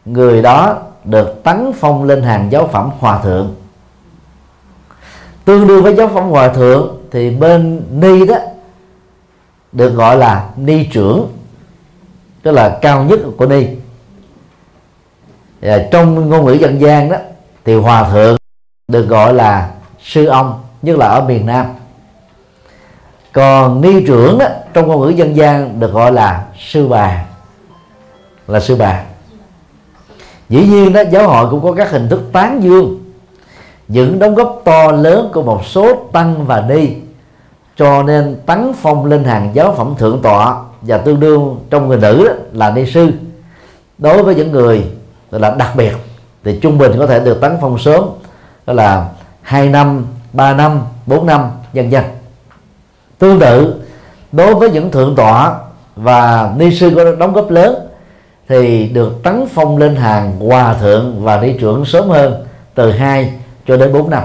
người 0.04 0.42
đó 0.42 0.76
được 1.04 1.42
tấn 1.42 1.72
phong 1.80 2.04
lên 2.04 2.22
hàng 2.22 2.48
giáo 2.52 2.68
phẩm 2.72 2.90
hòa 2.98 3.18
thượng. 3.22 3.54
Tương 5.44 5.66
đương 5.66 5.82
với 5.82 5.96
giáo 5.96 6.08
phẩm 6.08 6.24
hòa 6.24 6.48
thượng 6.48 6.96
thì 7.10 7.30
bên 7.30 7.82
ni 7.90 8.26
đó 8.26 8.36
được 9.72 9.90
gọi 9.90 10.16
là 10.16 10.48
ni 10.56 10.84
trưởng 10.84 11.28
tức 12.42 12.52
là 12.52 12.78
cao 12.82 13.04
nhất 13.04 13.20
của 13.36 13.46
ni. 13.46 13.66
Và 15.60 15.88
trong 15.90 16.28
ngôn 16.28 16.46
ngữ 16.46 16.52
dân 16.52 16.80
gian 16.80 17.10
đó 17.10 17.16
thì 17.64 17.74
hòa 17.74 18.10
thượng 18.10 18.36
được 18.88 19.08
gọi 19.08 19.34
là 19.34 19.70
sư 20.02 20.26
ông 20.26 20.62
nhất 20.82 20.96
là 20.96 21.06
ở 21.06 21.24
miền 21.28 21.46
nam. 21.46 21.66
Còn 23.32 23.80
ni 23.80 24.06
trưởng 24.06 24.38
đó, 24.38 24.46
trong 24.74 24.88
ngôn 24.88 25.00
ngữ 25.00 25.08
dân 25.08 25.36
gian 25.36 25.80
được 25.80 25.92
gọi 25.92 26.12
là 26.12 26.46
sư 26.58 26.88
bà 26.88 27.24
là 28.46 28.60
sư 28.60 28.76
bà. 28.76 29.02
Dĩ 30.48 30.66
nhiên 30.66 30.92
đó 30.92 31.02
giáo 31.10 31.28
hội 31.28 31.50
cũng 31.50 31.62
có 31.62 31.72
các 31.72 31.90
hình 31.90 32.08
thức 32.08 32.22
tán 32.32 32.62
dương 32.62 33.12
những 33.88 34.18
đóng 34.18 34.34
góp 34.34 34.62
to 34.64 34.92
lớn 34.92 35.30
của 35.34 35.42
một 35.42 35.66
số 35.66 35.94
tăng 36.12 36.46
và 36.46 36.64
ni 36.68 36.88
cho 37.76 38.02
nên 38.02 38.36
tấn 38.46 38.72
phong 38.82 39.04
lên 39.06 39.24
hàng 39.24 39.50
giáo 39.54 39.74
phẩm 39.76 39.94
thượng 39.98 40.22
tọa 40.22 40.56
và 40.82 40.98
tương 40.98 41.20
đương 41.20 41.60
trong 41.70 41.88
người 41.88 41.98
nữ 41.98 42.28
đó, 42.28 42.34
là 42.52 42.70
ni 42.70 42.86
sư. 42.86 43.12
Đối 43.98 44.22
với 44.22 44.34
những 44.34 44.52
người 44.52 44.84
là 45.30 45.54
đặc 45.58 45.76
biệt 45.76 45.92
thì 46.44 46.58
trung 46.62 46.78
bình 46.78 46.92
có 46.98 47.06
thể 47.06 47.20
được 47.20 47.40
tấn 47.40 47.56
phong 47.60 47.78
sớm 47.78 48.04
đó 48.66 48.72
là 48.72 49.08
2 49.42 49.68
năm 49.68 50.06
3 50.32 50.54
năm 50.54 50.80
4 51.06 51.26
năm 51.26 51.50
vân 51.72 51.90
vân. 51.90 52.04
Tương 53.18 53.40
tự 53.40 53.82
đối 54.32 54.54
với 54.54 54.70
những 54.70 54.90
thượng 54.90 55.16
tọa 55.16 55.54
và 55.96 56.52
ni 56.56 56.76
sư 56.76 56.92
có 56.96 57.12
đóng 57.18 57.32
góp 57.32 57.50
lớn 57.50 57.76
thì 58.48 58.88
được 58.88 59.22
tấn 59.22 59.46
phong 59.54 59.78
lên 59.78 59.96
hàng 59.96 60.40
hòa 60.40 60.74
thượng 60.74 61.24
và 61.24 61.40
ni 61.40 61.52
trưởng 61.60 61.84
sớm 61.84 62.08
hơn 62.08 62.46
từ 62.74 62.92
2 62.92 63.32
cho 63.66 63.76
đến 63.76 63.92
4 63.92 64.10
năm. 64.10 64.22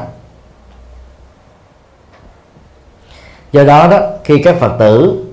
Do 3.51 3.63
đó 3.63 3.87
đó 3.87 3.99
khi 4.23 4.41
các 4.43 4.55
phật 4.59 4.71
tử 4.79 5.25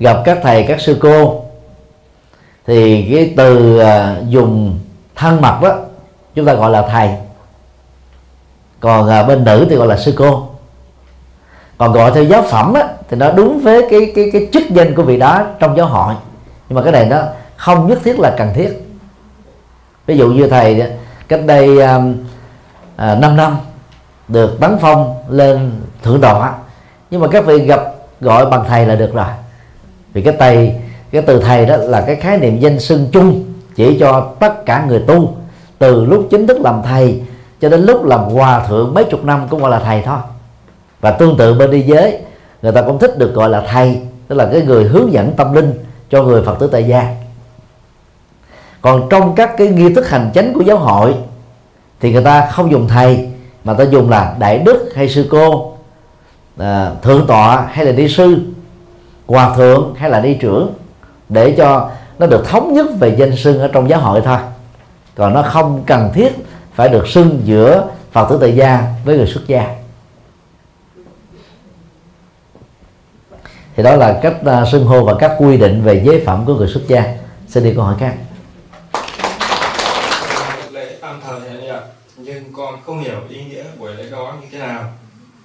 gặp 0.00 0.22
các 0.24 0.38
thầy 0.42 0.64
các 0.68 0.80
sư 0.80 0.98
cô 1.00 1.44
thì 2.66 3.08
cái 3.12 3.34
từ 3.36 3.78
à, 3.78 4.16
dùng 4.28 4.78
thân 5.14 5.40
mật 5.40 5.58
đó 5.62 5.76
chúng 6.34 6.46
ta 6.46 6.54
gọi 6.54 6.70
là 6.70 6.82
thầy. 6.82 7.10
Còn 8.80 9.08
à, 9.08 9.22
bên 9.22 9.44
nữ 9.44 9.66
thì 9.70 9.76
gọi 9.76 9.86
là 9.86 9.96
sư 9.96 10.14
cô. 10.16 10.48
Còn 11.78 11.92
gọi 11.92 12.10
theo 12.14 12.24
giáo 12.24 12.42
phẩm 12.42 12.74
á, 12.74 12.88
thì 13.10 13.16
nó 13.16 13.30
đúng 13.32 13.60
với 13.60 13.86
cái 13.90 14.12
cái 14.14 14.30
cái 14.32 14.48
chức 14.52 14.70
danh 14.70 14.94
của 14.94 15.02
vị 15.02 15.18
đó 15.18 15.46
trong 15.58 15.76
giáo 15.76 15.86
hội. 15.86 16.14
Nhưng 16.68 16.76
mà 16.76 16.82
cái 16.82 16.92
này 16.92 17.06
nó 17.06 17.22
không 17.56 17.88
nhất 17.88 17.98
thiết 18.04 18.18
là 18.18 18.34
cần 18.38 18.48
thiết. 18.54 18.72
Ví 20.06 20.16
dụ 20.16 20.28
như 20.28 20.48
thầy 20.48 20.80
à, 20.80 20.88
cách 21.28 21.40
đây 21.46 21.80
um, 21.80 22.14
à, 22.96 23.14
5 23.14 23.36
năm 23.36 23.56
được 24.28 24.60
tấn 24.60 24.78
phong 24.80 25.14
lên 25.28 25.80
thượng 26.02 26.20
tọa 26.20 26.52
nhưng 27.12 27.20
mà 27.20 27.28
các 27.28 27.46
vị 27.46 27.58
gặp 27.58 27.80
gọi 28.20 28.46
bằng 28.46 28.64
thầy 28.68 28.86
là 28.86 28.94
được 28.94 29.14
rồi. 29.14 29.26
Vì 30.12 30.22
cái 30.22 30.34
thầy 30.38 30.74
cái 31.10 31.22
từ 31.22 31.40
thầy 31.40 31.66
đó 31.66 31.76
là 31.76 32.00
cái 32.00 32.16
khái 32.16 32.38
niệm 32.38 32.58
danh 32.58 32.80
xưng 32.80 33.06
chung, 33.12 33.44
chỉ 33.74 33.98
cho 34.00 34.32
tất 34.40 34.66
cả 34.66 34.84
người 34.88 35.02
tu, 35.06 35.34
từ 35.78 36.04
lúc 36.04 36.26
chính 36.30 36.46
thức 36.46 36.60
làm 36.60 36.82
thầy 36.82 37.22
cho 37.60 37.68
đến 37.68 37.80
lúc 37.80 38.04
làm 38.04 38.20
hòa 38.20 38.66
thượng 38.66 38.94
mấy 38.94 39.04
chục 39.04 39.24
năm 39.24 39.46
cũng 39.50 39.60
gọi 39.60 39.70
là 39.70 39.78
thầy 39.78 40.02
thôi. 40.02 40.18
Và 41.00 41.10
tương 41.10 41.36
tự 41.36 41.54
bên 41.54 41.70
đi 41.70 41.82
giới, 41.82 42.18
người 42.62 42.72
ta 42.72 42.82
cũng 42.82 42.98
thích 42.98 43.18
được 43.18 43.34
gọi 43.34 43.50
là 43.50 43.62
thầy, 43.68 44.00
tức 44.28 44.36
là 44.36 44.48
cái 44.52 44.62
người 44.62 44.84
hướng 44.84 45.12
dẫn 45.12 45.32
tâm 45.36 45.52
linh 45.54 45.72
cho 46.10 46.22
người 46.22 46.42
phật 46.42 46.58
tử 46.58 46.66
tại 46.72 46.84
gia. 46.84 47.16
Còn 48.80 49.08
trong 49.10 49.34
các 49.34 49.56
cái 49.56 49.68
nghi 49.68 49.94
thức 49.94 50.08
hành 50.08 50.30
chánh 50.34 50.52
của 50.54 50.60
giáo 50.60 50.78
hội 50.78 51.14
thì 52.00 52.12
người 52.12 52.24
ta 52.24 52.46
không 52.46 52.70
dùng 52.70 52.88
thầy, 52.88 53.28
mà 53.64 53.74
ta 53.74 53.84
dùng 53.84 54.10
là 54.10 54.34
đại 54.38 54.58
đức 54.58 54.90
hay 54.94 55.08
sư 55.08 55.26
cô 55.30 55.71
à, 56.58 56.90
thượng 57.02 57.26
tọa 57.26 57.68
hay 57.70 57.84
là 57.84 57.92
đi 57.92 58.08
sư 58.08 58.38
hòa 59.26 59.56
thượng 59.56 59.94
hay 59.98 60.10
là 60.10 60.20
đi 60.20 60.34
trưởng 60.34 60.74
để 61.28 61.54
cho 61.58 61.90
nó 62.18 62.26
được 62.26 62.46
thống 62.48 62.74
nhất 62.74 62.86
về 63.00 63.16
danh 63.18 63.36
xưng 63.36 63.58
ở 63.58 63.70
trong 63.72 63.88
giáo 63.88 64.00
hội 64.00 64.20
thôi. 64.24 64.38
Còn 65.14 65.34
nó 65.34 65.42
không 65.42 65.82
cần 65.86 66.10
thiết 66.14 66.32
phải 66.74 66.88
được 66.88 67.08
xưng 67.08 67.40
giữa 67.44 67.88
phật 68.12 68.28
tử 68.30 68.38
tại 68.40 68.56
gia 68.56 68.84
với 69.04 69.16
người 69.16 69.26
xuất 69.26 69.46
gia. 69.46 69.74
Thì 73.76 73.82
đó 73.82 73.96
là 73.96 74.18
cách 74.22 74.36
uh, 74.40 74.68
xưng 74.72 74.84
hô 74.84 75.04
và 75.04 75.14
các 75.18 75.32
quy 75.38 75.56
định 75.56 75.82
về 75.82 76.02
giới 76.04 76.22
phẩm 76.26 76.44
của 76.46 76.54
người 76.54 76.68
xuất 76.68 76.82
gia. 76.88 77.04
Xin 77.48 77.64
đi 77.64 77.72
câu 77.74 77.84
hỏi 77.84 77.94
khác. 77.98 78.14
Lễ 80.70 80.96
tam 81.00 81.20
thời 81.26 81.40
nhưng 82.16 82.52
con 82.52 82.74
không 82.86 83.00
hiểu 83.00 83.16
ý 83.28 83.44
nghĩa 83.44 83.64
buổi 83.78 83.94
lễ 83.94 84.10
đó 84.10 84.34
như 84.40 84.46
thế 84.52 84.58
nào 84.58 84.84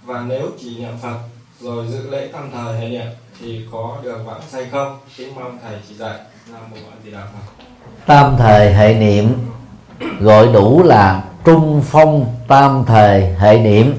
và 0.08 0.24
nếu 0.28 0.50
chỉ 0.60 0.78
niệm 0.80 0.98
phật 1.02 1.17
rồi 1.62 1.86
dự 1.89 2.10
lễ 2.10 2.28
tam 2.34 2.50
thời 2.54 2.78
hệ 2.80 2.89
niệm 2.89 3.06
thì 3.41 3.62
có 3.72 3.96
được 4.04 4.17
vãng 4.26 4.41
sanh 4.48 4.65
không? 4.72 4.98
Kính 5.17 5.36
mong 5.36 5.58
thầy 5.63 5.80
chỉ 5.89 5.96
dạy. 5.96 6.13
Nam 6.52 6.62
mô 6.72 6.76
a 6.76 6.96
di 7.06 7.12
đà 7.12 7.20
phật. 7.20 7.65
Tam 8.06 8.36
thời 8.38 8.74
hệ 8.74 8.93
niệm 8.93 9.34
gọi 10.20 10.48
đủ 10.48 10.84
là 10.84 11.24
trung 11.46 11.82
phong 11.86 12.26
tam 12.48 12.84
thời 12.88 13.36
hệ 13.39 13.60
niệm. 13.60 13.93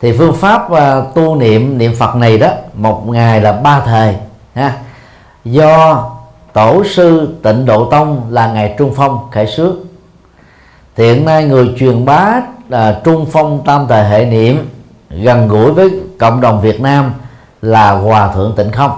Thì 0.00 0.18
phương 0.18 0.34
pháp 0.34 0.72
uh, 0.72 1.14
tu 1.14 1.36
niệm 1.36 1.78
niệm 1.78 1.92
phật 1.98 2.16
này 2.16 2.38
đó 2.38 2.48
một 2.74 3.04
ngày 3.06 3.40
là 3.40 3.52
ba 3.52 3.80
thời 3.80 4.16
ha. 4.54 4.78
Do 5.44 6.10
tổ 6.52 6.84
sư 6.84 7.34
tịnh 7.42 7.66
độ 7.66 7.90
tông 7.90 8.26
là 8.30 8.52
ngày 8.52 8.74
trung 8.78 8.92
phong 8.96 9.30
khởi 9.30 9.46
xướng. 9.46 9.76
Thì 10.96 11.04
hiện 11.04 11.24
nay 11.24 11.44
người 11.44 11.74
truyền 11.78 12.04
bá 12.04 12.40
là 12.68 13.00
trung 13.04 13.26
phong 13.32 13.62
tam 13.64 13.86
thời 13.88 14.08
hệ 14.08 14.24
niệm 14.24 14.68
gần 15.20 15.48
gũi 15.48 15.72
với 15.72 15.90
cộng 16.18 16.40
đồng 16.40 16.60
Việt 16.60 16.80
Nam 16.80 17.12
là 17.62 17.90
hòa 17.90 18.32
thượng 18.34 18.54
tịnh 18.56 18.72
không. 18.72 18.90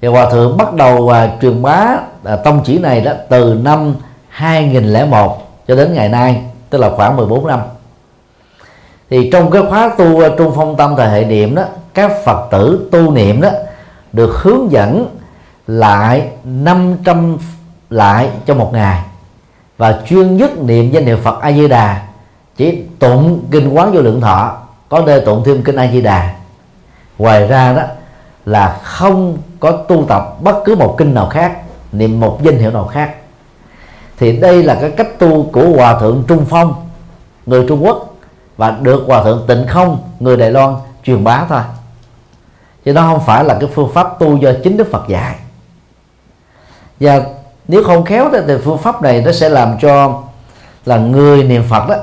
Thì 0.00 0.08
hòa 0.08 0.30
thượng 0.30 0.56
bắt 0.56 0.74
đầu 0.74 0.96
uh, 0.96 1.14
truyền 1.42 1.62
bá 1.62 1.96
uh, 2.32 2.44
tông 2.44 2.60
chỉ 2.64 2.78
này 2.78 3.00
đó 3.00 3.12
từ 3.28 3.60
năm 3.62 3.94
2001 4.28 5.64
cho 5.68 5.74
đến 5.74 5.94
ngày 5.94 6.08
nay 6.08 6.42
tức 6.70 6.78
là 6.78 6.90
khoảng 6.96 7.16
14 7.16 7.46
năm. 7.46 7.60
Thì 9.10 9.30
trong 9.32 9.50
cái 9.50 9.62
khóa 9.70 9.90
tu 9.98 10.26
uh, 10.26 10.32
trung 10.38 10.52
phong 10.56 10.76
tâm 10.76 10.94
thời 10.96 11.08
hệ 11.08 11.24
niệm 11.24 11.54
đó 11.54 11.62
các 11.94 12.12
phật 12.24 12.48
tử 12.50 12.88
tu 12.92 13.10
niệm 13.10 13.40
đó 13.40 13.50
được 14.12 14.36
hướng 14.42 14.72
dẫn 14.72 15.06
lại 15.66 16.28
500 16.44 17.38
lại 17.90 18.28
trong 18.46 18.58
một 18.58 18.70
ngày. 18.72 19.02
Và 19.78 20.00
chuyên 20.06 20.36
nhất 20.36 20.58
niệm 20.58 20.90
danh 20.90 21.06
hiệu 21.06 21.16
Phật 21.16 21.40
A 21.40 21.52
Di 21.52 21.68
Đà 21.68 22.02
chỉ 22.56 22.82
tụng 22.98 23.44
kinh 23.50 23.68
quán 23.68 23.92
vô 23.92 24.00
lượng 24.00 24.20
thọ 24.20 24.56
có 24.92 25.02
nơi 25.06 25.20
tụng 25.20 25.42
thêm 25.44 25.62
kinh 25.62 25.76
A 25.76 25.90
Di 25.92 26.00
Đà 26.00 26.34
ngoài 27.18 27.46
ra 27.46 27.72
đó 27.72 27.82
là 28.46 28.80
không 28.82 29.38
có 29.60 29.70
tu 29.72 30.04
tập 30.08 30.36
bất 30.40 30.56
cứ 30.64 30.74
một 30.74 30.94
kinh 30.98 31.14
nào 31.14 31.26
khác, 31.26 31.58
niệm 31.92 32.20
một 32.20 32.38
danh 32.42 32.58
hiệu 32.58 32.70
nào 32.70 32.86
khác. 32.86 33.14
Thì 34.18 34.36
đây 34.36 34.62
là 34.62 34.78
cái 34.80 34.90
cách 34.90 35.18
tu 35.18 35.50
của 35.52 35.68
hòa 35.76 36.00
thượng 36.00 36.24
Trung 36.28 36.44
Phong, 36.48 36.74
người 37.46 37.64
Trung 37.68 37.84
Quốc. 37.84 38.14
Và 38.56 38.70
được 38.70 39.04
hòa 39.06 39.24
thượng 39.24 39.44
Tịnh 39.48 39.66
Không, 39.68 39.98
người 40.20 40.36
Đài 40.36 40.50
Loan, 40.50 40.74
truyền 41.04 41.24
bá 41.24 41.44
thôi. 41.48 41.60
Chứ 42.84 42.92
nó 42.92 43.02
không 43.02 43.20
phải 43.26 43.44
là 43.44 43.56
cái 43.60 43.70
phương 43.74 43.92
pháp 43.94 44.18
tu 44.18 44.36
do 44.36 44.50
chính 44.64 44.76
Đức 44.76 44.88
Phật 44.92 45.08
dạy. 45.08 45.34
Và 47.00 47.20
nếu 47.68 47.84
không 47.84 48.04
khéo 48.04 48.30
thì 48.46 48.54
phương 48.64 48.78
pháp 48.78 49.02
này 49.02 49.22
nó 49.26 49.32
sẽ 49.32 49.48
làm 49.48 49.78
cho 49.80 50.22
là 50.86 50.96
người 50.96 51.44
niệm 51.44 51.62
Phật 51.70 51.88
đó 51.88 51.96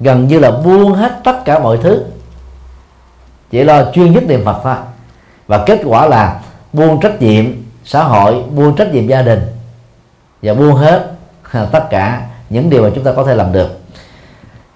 gần 0.00 0.28
như 0.28 0.38
là 0.38 0.50
buông 0.50 0.94
hết 0.94 1.20
tất 1.24 1.44
cả 1.44 1.58
mọi 1.58 1.78
thứ 1.82 2.04
chỉ 3.50 3.64
lo 3.64 3.92
chuyên 3.92 4.12
nhất 4.12 4.24
niệm 4.26 4.44
Phật 4.44 4.60
thôi. 4.64 4.74
Và 5.46 5.64
kết 5.66 5.80
quả 5.84 6.06
là 6.06 6.40
buông 6.72 7.00
trách 7.00 7.22
nhiệm 7.22 7.44
xã 7.84 8.04
hội, 8.04 8.42
buông 8.54 8.76
trách 8.76 8.94
nhiệm 8.94 9.06
gia 9.06 9.22
đình, 9.22 9.40
và 10.42 10.54
buông 10.54 10.74
hết 10.74 11.10
tất 11.72 11.90
cả 11.90 12.26
những 12.50 12.70
điều 12.70 12.82
mà 12.82 12.90
chúng 12.94 13.04
ta 13.04 13.12
có 13.12 13.24
thể 13.24 13.34
làm 13.34 13.52
được. 13.52 13.80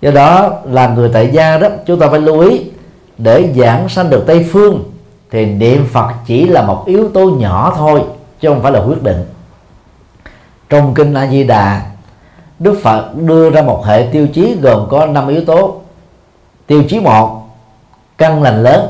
Do 0.00 0.11
đó 0.11 0.50
là 0.64 0.88
người 0.88 1.11
tại 1.12 1.31
gia 1.33 1.59
đó, 1.59 1.68
chúng 1.87 2.00
ta 2.00 2.09
phải 2.09 2.20
lưu 2.20 2.40
ý, 2.40 2.70
để 3.18 3.52
giảng 3.57 3.88
sanh 3.88 4.11
được 4.11 4.24
tây 4.26 4.46
phương 4.52 4.85
thì 5.31 5.46
niệm 5.46 5.87
phật 5.92 6.09
chỉ 6.26 6.46
là 6.46 6.62
một 6.62 6.85
yếu 6.87 7.09
tố 7.09 7.31
nhỏ 7.31 7.74
thôi, 7.76 8.02
chứ 8.40 8.48
không 8.48 8.62
phải 8.62 8.72
là 8.72 8.81
quyết 8.81 9.02
định. 9.02 9.24
Trong 10.68 10.94
kinh 10.94 11.14
a 11.14 11.26
di 11.26 11.44
đà, 11.44 11.83
đức 12.59 12.81
phật 12.83 13.14
đưa 13.14 13.50
ra 13.50 13.62
một 13.62 13.87
hệ 13.87 14.09
tiêu 14.12 14.26
chí 14.26 14.57
gồm 14.62 14.87
có 14.90 15.07
năm 15.07 15.28
yếu 15.28 15.44
tố. 15.44 15.81
Tiêu 16.66 16.83
chí 16.88 17.00
một 17.00 17.47
căn 18.18 18.42
lành 18.42 18.62
lớn. 18.62 18.87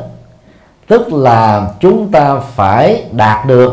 Tức 0.87 1.13
là 1.13 1.71
chúng 1.81 2.13
ta 2.13 2.37
phải 2.37 3.05
đạt 3.13 3.47
được 3.47 3.73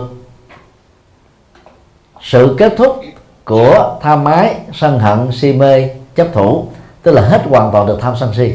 sự 2.22 2.56
kết 2.58 2.74
thúc 2.78 3.02
của 3.46 3.98
tham 4.02 4.26
ái 4.26 4.56
sân 4.74 5.00
hận 5.00 5.32
si 5.32 5.54
mê 5.54 5.90
chấp 6.16 6.28
thủ, 6.34 6.66
tức 7.04 7.12
là 7.12 7.22
hết 7.22 7.42
hoàn 7.50 7.72
toàn 7.72 7.88
được 7.88 8.00
tham 8.02 8.14
sân 8.20 8.34
si. 8.34 8.54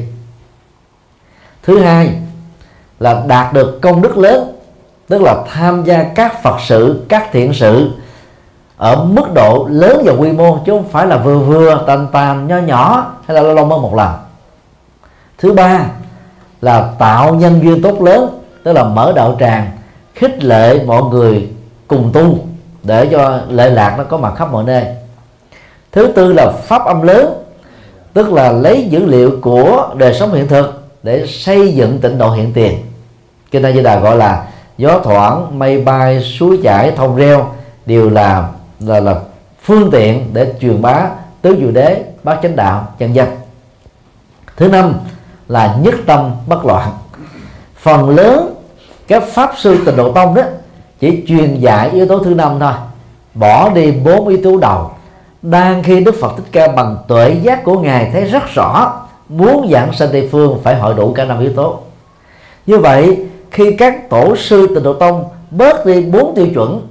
Thứ 1.63 1.81
hai 1.81 2.15
là 3.01 3.23
đạt 3.27 3.53
được 3.53 3.79
công 3.83 4.03
đức 4.03 4.17
lớn, 4.17 4.53
tức 5.09 5.23
là 5.23 5.45
tham 5.53 5.85
gia 5.85 6.03
các 6.03 6.43
phật 6.43 6.57
sự, 6.61 7.07
các 7.09 7.29
thiện 7.33 7.55
sự 7.55 7.91
ở 8.77 9.05
mức 9.05 9.35
độ 9.35 9.67
lớn 9.71 10.03
và 10.05 10.13
quy 10.13 10.33
mô, 10.33 10.59
chứ 10.67 10.73
không 10.73 10.89
phải 10.89 11.07
là 11.07 11.17
vừa 11.17 11.39
vừa 11.39 11.85
tàn 11.87 12.07
tàn 12.13 12.47
nho 12.47 12.59
nhỏ 12.59 13.13
hay 13.27 13.35
là 13.35 13.43
lâu 13.43 13.55
lâu 13.55 13.67
mới 13.67 13.79
một 13.79 13.95
lần. 13.95 14.11
Thứ 15.39 15.53
ba 15.53 15.87
là 16.61 16.91
tạo 16.99 17.35
nhân 17.35 17.61
duyên 17.63 17.83
tốt 17.83 18.03
lớn, 18.03 18.41
tức 18.65 18.73
là 18.73 18.85
mở 18.85 19.13
đạo 19.17 19.37
tràng, 19.41 19.71
khích 20.15 20.45
lệ 20.45 20.85
mọi 20.87 21.03
người 21.03 21.49
cùng 21.89 22.11
tu 22.13 22.39
để 22.83 23.07
cho 23.07 23.41
lệ 23.49 23.71
lạc 23.71 23.95
nó 23.99 24.05
có 24.05 24.17
mặt 24.17 24.35
khắp 24.37 24.53
mọi 24.53 24.65
nơi. 24.65 24.85
Thứ 25.93 26.07
tư 26.07 26.33
là 26.33 26.51
pháp 26.51 26.85
âm 26.85 27.03
lớn, 27.03 27.35
tức 28.13 28.33
là 28.33 28.53
lấy 28.53 28.87
dữ 28.91 29.05
liệu 29.05 29.39
của 29.43 29.89
đời 29.97 30.15
sống 30.15 30.33
hiện 30.33 30.49
thực 30.49 30.89
để 31.03 31.27
xây 31.27 31.73
dựng 31.73 31.99
tịnh 31.99 32.19
độ 32.19 32.31
hiện 32.31 32.53
tiền. 32.53 32.79
Kinh 33.51 33.63
A 33.63 33.73
Di 33.73 33.83
Đà 33.83 33.99
gọi 33.99 34.17
là 34.17 34.47
gió 34.79 35.01
thoảng 35.05 35.59
mây 35.59 35.81
bay, 35.81 36.23
suối 36.23 36.61
chảy, 36.63 36.93
thông 36.97 37.17
reo, 37.17 37.47
đều 37.87 38.11
là 38.11 38.49
là 38.81 39.01
là 39.01 39.15
phương 39.63 39.91
tiện 39.91 40.31
để 40.33 40.53
truyền 40.61 40.83
bá 40.83 41.09
tứ 41.43 41.57
diệu 41.61 41.71
đế, 41.71 42.05
bát 42.23 42.39
chánh 42.43 42.57
đạo, 42.57 42.89
chân 42.99 43.15
dân. 43.15 43.29
Thứ 44.57 44.69
năm 44.69 44.95
là 45.51 45.77
nhất 45.81 45.95
tâm 46.07 46.31
bất 46.47 46.65
loạn. 46.65 46.89
Phần 47.77 48.09
lớn 48.09 48.55
các 49.09 49.23
pháp 49.23 49.53
sư 49.57 49.79
tịnh 49.87 49.97
độ 49.97 50.13
tông 50.13 50.35
đó 50.35 50.43
chỉ 51.01 51.25
truyền 51.27 51.61
dạy 51.61 51.91
yếu 51.91 52.07
tố 52.07 52.19
thứ 52.19 52.35
năm 52.35 52.57
thôi, 52.61 52.73
bỏ 53.35 53.71
đi 53.71 53.91
bốn 53.91 54.29
yếu 54.29 54.39
tố 54.45 54.57
đầu. 54.57 54.91
Đang 55.43 55.83
khi 55.83 56.01
đức 56.01 56.15
phật 56.21 56.33
thích 56.37 56.47
ca 56.53 56.69
bằng 56.69 56.97
tuệ 57.09 57.37
giác 57.43 57.65
của 57.65 57.79
ngài 57.79 58.11
thấy 58.13 58.25
rất 58.25 58.43
rõ 58.55 59.01
muốn 59.29 59.69
giảng 59.73 59.93
sanh 59.93 60.09
tây 60.13 60.29
phương 60.33 60.61
phải 60.63 60.75
hội 60.75 60.95
đủ 60.95 61.13
cả 61.13 61.25
năm 61.25 61.41
yếu 61.41 61.53
tố. 61.53 61.79
Như 62.67 62.79
vậy, 62.79 63.27
khi 63.51 63.73
các 63.73 64.11
tổ 64.11 64.37
sư 64.37 64.67
tịnh 64.75 64.83
độ 64.83 64.93
tông 64.93 65.25
bớt 65.51 65.87
đi 65.87 66.03
bốn 66.03 66.35
tiêu 66.37 66.47
chuẩn, 66.55 66.87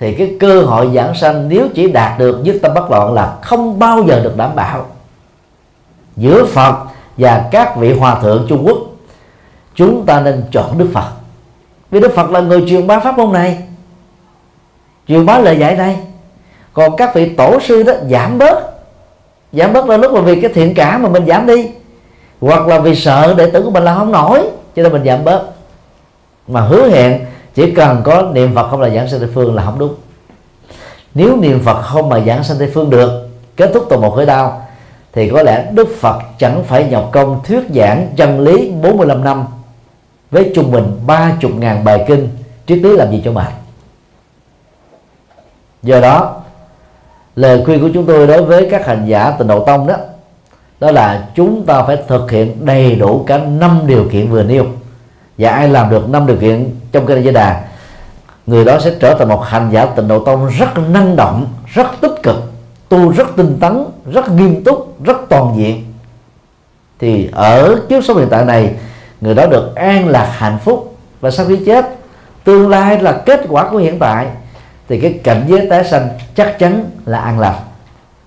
thì 0.00 0.14
cái 0.14 0.36
cơ 0.40 0.62
hội 0.62 0.90
giảng 0.94 1.14
sanh 1.14 1.48
nếu 1.48 1.68
chỉ 1.74 1.92
đạt 1.92 2.18
được 2.18 2.40
nhất 2.42 2.56
tâm 2.62 2.74
bất 2.74 2.90
loạn 2.90 3.14
là 3.14 3.36
không 3.42 3.78
bao 3.78 4.02
giờ 4.08 4.20
được 4.20 4.36
đảm 4.36 4.50
bảo. 4.54 4.86
Giữa 6.16 6.44
phật 6.44 6.74
và 7.18 7.48
các 7.50 7.76
vị 7.76 7.92
hòa 7.92 8.20
thượng 8.22 8.46
trung 8.48 8.66
quốc. 8.66 8.78
Chúng 9.74 10.06
ta 10.06 10.20
nên 10.20 10.44
chọn 10.52 10.78
đức 10.78 10.90
phật. 10.94 11.10
Vì 11.90 12.00
đức 12.00 12.12
phật 12.14 12.30
là 12.30 12.40
người 12.40 12.64
truyền 12.68 12.86
bá 12.86 12.98
pháp 12.98 13.18
môn 13.18 13.32
này. 13.32 13.58
Truyền 15.08 15.26
bá 15.26 15.38
lời 15.38 15.58
dạy 15.58 15.76
này. 15.76 15.98
Còn 16.72 16.96
các 16.96 17.14
vị 17.14 17.28
tổ 17.28 17.60
sư 17.60 17.82
đó, 17.82 17.92
giảm 18.10 18.38
bớt. 18.38 18.70
Giảm 19.52 19.72
bớt 19.72 19.86
là 19.86 19.96
lúc 19.96 20.12
mà 20.12 20.20
vì 20.20 20.40
cái 20.40 20.52
thiện 20.54 20.74
cảm 20.74 21.02
mà 21.02 21.08
mình 21.08 21.26
giảm 21.26 21.46
đi. 21.46 21.70
Hoặc 22.40 22.66
là 22.66 22.78
vì 22.78 22.94
sợ 22.94 23.34
đệ 23.34 23.50
tử 23.50 23.62
của 23.62 23.70
mình 23.70 23.82
là 23.82 23.94
không 23.94 24.12
nổi, 24.12 24.42
cho 24.76 24.82
nên 24.82 24.92
mình 24.92 25.04
giảm 25.04 25.24
bớt. 25.24 25.42
Mà 26.48 26.60
hứa 26.60 26.88
hẹn, 26.88 27.26
chỉ 27.54 27.70
cần 27.70 28.02
có 28.04 28.22
niệm 28.22 28.54
phật 28.54 28.70
không 28.70 28.80
là 28.80 28.90
giảng 28.90 29.08
sanh 29.08 29.20
tây 29.20 29.28
phương 29.34 29.54
là 29.54 29.64
không 29.64 29.78
đúng. 29.78 29.94
Nếu 31.14 31.36
niệm 31.36 31.62
phật 31.64 31.82
không 31.82 32.08
mà 32.08 32.20
giảng 32.20 32.44
sanh 32.44 32.58
tây 32.58 32.70
phương 32.74 32.90
được, 32.90 33.28
kết 33.56 33.70
thúc 33.74 33.86
từ 33.90 33.96
một 33.98 34.16
khởi 34.16 34.26
đau 34.26 34.67
thì 35.12 35.30
có 35.30 35.42
lẽ 35.42 35.70
đức 35.72 35.88
phật 36.00 36.18
chẳng 36.38 36.64
phải 36.64 36.84
nhọc 36.84 37.08
công 37.12 37.40
thuyết 37.44 37.62
giảng 37.74 38.08
chân 38.16 38.40
lý 38.40 38.70
45 38.70 39.24
năm 39.24 39.44
với 40.30 40.52
trung 40.54 40.72
bình 40.72 41.00
ba 41.06 41.32
chục 41.40 41.50
ngàn 41.58 41.84
bài 41.84 42.04
kinh, 42.08 42.28
triết 42.66 42.78
lý 42.78 42.96
làm 42.96 43.10
gì 43.10 43.22
cho 43.24 43.32
mệt. 43.32 43.52
Do 45.82 46.00
đó, 46.00 46.40
lời 47.36 47.62
khuyên 47.64 47.80
của 47.80 47.90
chúng 47.94 48.06
tôi 48.06 48.26
đối 48.26 48.42
với 48.42 48.68
các 48.70 48.86
hành 48.86 49.06
giả 49.06 49.30
tịnh 49.30 49.48
độ 49.48 49.64
tông 49.64 49.86
đó 49.86 49.94
đó 50.80 50.90
là 50.90 51.28
chúng 51.34 51.66
ta 51.66 51.82
phải 51.82 51.96
thực 52.08 52.30
hiện 52.30 52.66
đầy 52.66 52.94
đủ 52.94 53.24
cả 53.26 53.38
năm 53.38 53.80
điều 53.86 54.08
kiện 54.12 54.30
vừa 54.30 54.42
nêu. 54.42 54.66
Và 55.38 55.50
ai 55.50 55.68
làm 55.68 55.90
được 55.90 56.08
năm 56.08 56.26
điều 56.26 56.36
kiện 56.36 56.70
trong 56.92 57.06
kinh 57.06 57.24
Di 57.24 57.30
Đà, 57.30 57.64
người 58.46 58.64
đó 58.64 58.78
sẽ 58.80 58.92
trở 59.00 59.14
thành 59.14 59.28
một 59.28 59.44
hành 59.44 59.70
giả 59.72 59.86
tịnh 59.86 60.08
độ 60.08 60.24
tông 60.24 60.48
rất 60.58 60.78
năng 60.90 61.16
động, 61.16 61.46
rất 61.66 61.86
tích 62.00 62.22
cực 62.22 62.47
tu 62.88 63.12
rất 63.12 63.26
tinh 63.36 63.56
tấn, 63.60 63.84
rất 64.12 64.30
nghiêm 64.30 64.64
túc, 64.64 65.04
rất 65.04 65.16
toàn 65.28 65.54
diện. 65.56 65.84
Thì 66.98 67.28
ở 67.32 67.80
kiếp 67.88 68.04
sống 68.04 68.16
hiện 68.16 68.28
tại 68.30 68.44
này, 68.44 68.74
người 69.20 69.34
đó 69.34 69.46
được 69.46 69.74
an 69.74 70.08
lạc 70.08 70.32
hạnh 70.32 70.58
phúc 70.64 70.96
và 71.20 71.30
sau 71.30 71.46
khi 71.46 71.56
chết, 71.66 71.86
tương 72.44 72.68
lai 72.68 72.98
là 72.98 73.12
kết 73.26 73.40
quả 73.48 73.68
của 73.70 73.78
hiện 73.78 73.98
tại, 73.98 74.26
thì 74.88 75.00
cái 75.00 75.20
cảnh 75.24 75.44
giới 75.48 75.66
tái 75.70 75.84
sanh 75.84 76.08
chắc 76.34 76.58
chắn 76.58 76.90
là 77.06 77.20
an 77.20 77.38
lạc. 77.38 77.60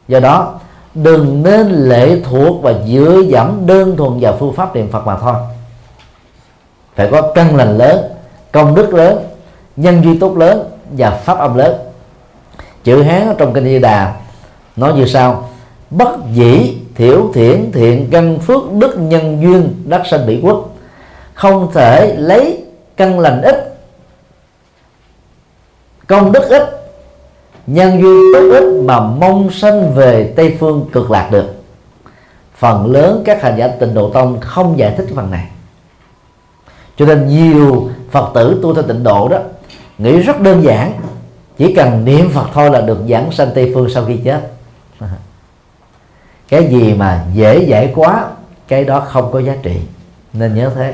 Do 0.08 0.20
đó, 0.20 0.60
đừng 0.94 1.44
nên 1.44 1.68
lệ 1.70 2.22
thuộc 2.30 2.64
và 2.64 2.74
dựa 2.88 3.22
dẫm 3.28 3.66
đơn 3.66 3.98
thuần 3.98 4.20
vào 4.20 4.38
phương 4.40 4.54
pháp 4.54 4.76
niệm 4.76 4.92
phật 4.92 5.08
mà 5.08 5.18
thôi. 5.18 5.36
Phải 6.96 7.08
có 7.12 7.32
căn 7.36 7.56
lành 7.56 7.78
lớn, 7.78 8.00
công 8.52 8.76
đức 8.76 8.94
lớn, 8.94 9.28
nhân 9.76 10.04
duy 10.04 10.20
tốt 10.20 10.38
lớn 10.38 10.70
và 10.92 11.10
pháp 11.10 11.38
âm 11.38 11.58
lớn. 11.58 11.76
Chữ 12.84 13.02
hán 13.02 13.28
ở 13.28 13.36
trong 13.38 13.54
kinh 13.54 13.64
di 13.64 13.80
đà 13.80 14.14
nói 14.82 14.94
như 14.94 15.06
sau, 15.06 15.50
bất 15.90 16.10
dĩ 16.34 16.78
thiểu 16.96 17.32
thiển 17.34 17.72
thiện 17.72 18.08
căn 18.12 18.40
phước 18.40 18.74
đức 18.74 18.96
nhân 19.00 19.42
duyên 19.42 19.84
đắc 19.86 20.02
sanh 20.12 20.28
bị 20.28 20.40
quốc, 20.44 20.70
không 21.34 21.72
thể 21.74 22.16
lấy 22.18 22.64
căn 22.98 23.20
lành 23.20 23.42
ít, 23.42 23.78
công 26.08 26.32
đức 26.32 26.50
ít, 26.50 26.64
nhân 27.68 28.02
duyên 28.02 28.22
tốt 28.34 28.50
ít 28.52 28.84
mà 28.84 29.00
mong 29.00 29.50
sanh 29.52 29.94
về 29.94 30.34
tây 30.36 30.58
phương 30.60 30.90
cực 30.92 31.12
lạc 31.12 31.30
được. 31.32 31.46
Phần 32.56 32.92
lớn 32.92 33.22
các 33.26 33.42
hành 33.42 33.58
giả 33.58 33.68
tịnh 33.68 33.94
độ 33.94 34.10
tông 34.10 34.40
không 34.40 34.78
giải 34.78 34.94
thích 34.98 35.08
phần 35.16 35.32
này. 35.32 35.48
Cho 36.98 37.06
nên 37.06 37.28
nhiều 37.28 37.90
phật 38.12 38.32
tử 38.34 38.60
tu 38.64 38.74
theo 38.74 38.84
tịnh 38.84 39.04
độ 39.04 39.28
đó, 39.28 39.38
nghĩ 39.98 40.18
rất 40.18 40.42
đơn 40.42 40.64
giản, 40.64 40.94
chỉ 41.58 41.74
cần 41.74 42.06
niệm 42.06 42.30
phật 42.30 42.46
thôi 42.54 42.70
là 42.70 42.82
được 42.82 43.00
giảng 43.10 43.32
sanh 43.32 43.50
tây 43.56 43.72
phương 43.74 43.90
sau 43.90 44.06
khi 44.06 44.18
chết 44.26 44.52
cái 46.52 46.68
gì 46.68 46.94
mà 46.94 47.26
dễ 47.34 47.68
dãi 47.70 47.92
quá, 47.96 48.26
cái 48.68 48.84
đó 48.84 49.00
không 49.00 49.32
có 49.32 49.40
giá 49.40 49.56
trị. 49.64 49.78
Nên 50.34 50.56
nhớ 50.56 50.72
thế. 50.76 50.94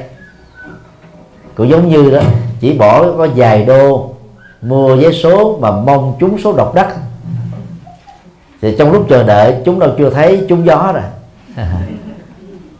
Cũng 1.55 1.70
giống 1.70 1.89
như 1.89 2.12
đó, 2.12 2.22
chỉ 2.60 2.74
bỏ 2.74 3.12
có 3.18 3.28
vài 3.36 3.66
đô, 3.66 4.14
mua 4.62 4.95
vé 4.95 5.12
số 5.12 5.58
mà 5.62 5.72
mong 5.72 6.16
trúng 6.20 6.38
số 6.39 6.53
độc 6.53 6.76
đắc. 6.76 6.95
Thì 8.62 8.76
trong 8.80 8.91
lúc 8.91 9.05
chờ 9.10 9.24
đợi, 9.24 9.55
chúng 9.66 9.80
đâu 9.80 9.89
chưa 9.97 10.10
thấy 10.10 10.45
trúng 10.49 10.66
gió 10.66 10.93
rồi. 10.93 11.03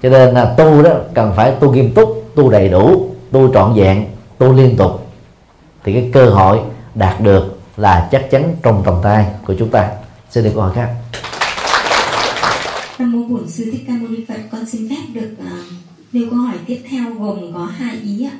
Cho 0.04 0.10
nên 0.10 0.34
là 0.34 0.46
tu 0.46 0.84
đó, 0.84 0.92
cần 1.14 1.34
phải 1.36 1.52
tu 1.52 1.72
nghiêm 1.72 1.94
túc, 1.94 2.24
tu 2.36 2.50
đầy 2.50 2.70
đủ, 2.70 3.10
tu 3.32 3.54
trọn 3.54 3.74
vẹn, 3.74 4.06
tu 4.38 4.54
liên 4.54 4.78
tục. 4.78 5.08
Thì 5.84 5.94
cái 5.94 6.10
cơ 6.14 6.26
hội 6.30 6.60
đạt 6.96 7.22
được 7.22 7.60
là 7.78 8.08
chắc 8.12 8.32
chắn 8.32 8.56
trong 8.64 8.84
tầm 8.86 8.96
tay 9.04 9.26
của 9.48 9.54
chúng 9.60 9.70
ta. 9.70 9.90
Xin 10.30 10.44
được 10.44 10.52
câu 10.54 10.64
hỏi 10.64 10.72
khác. 10.76 10.90
Bổn 13.30 13.50
Sư 13.50 13.72
Thích 13.72 13.84
Ca 13.88 13.94
Mâu 13.94 14.08
Ni 14.08 14.26
Phật, 14.28 14.40
con 14.52 14.66
xin 14.66 14.90
phép 14.90 15.04
được 15.14 15.36
uh, 15.40 15.66
nêu 16.12 16.30
câu 16.30 16.40
hỏi 16.40 16.58
tiếp 16.68 16.82
theo 16.90 17.14
gồm 17.14 17.54
có 17.54 17.66
hai 17.66 18.00
ý 18.00 18.24
ạ. 18.24 18.40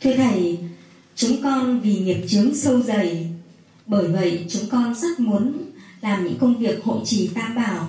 Thưa 0.00 0.16
thầy, 0.16 0.58
chúng 1.16 1.42
con 1.42 1.80
vì 1.80 1.98
nghiệp 1.98 2.24
chướng 2.28 2.54
sâu 2.54 2.82
dày, 2.82 3.30
bởi 3.86 4.08
vậy 4.08 4.46
chúng 4.48 4.62
con 4.70 4.94
rất 4.94 5.20
muốn 5.20 5.52
làm 6.00 6.24
những 6.24 6.38
công 6.38 6.58
việc 6.58 6.84
hộ 6.84 7.02
trì 7.04 7.30
tam 7.34 7.54
bảo. 7.54 7.88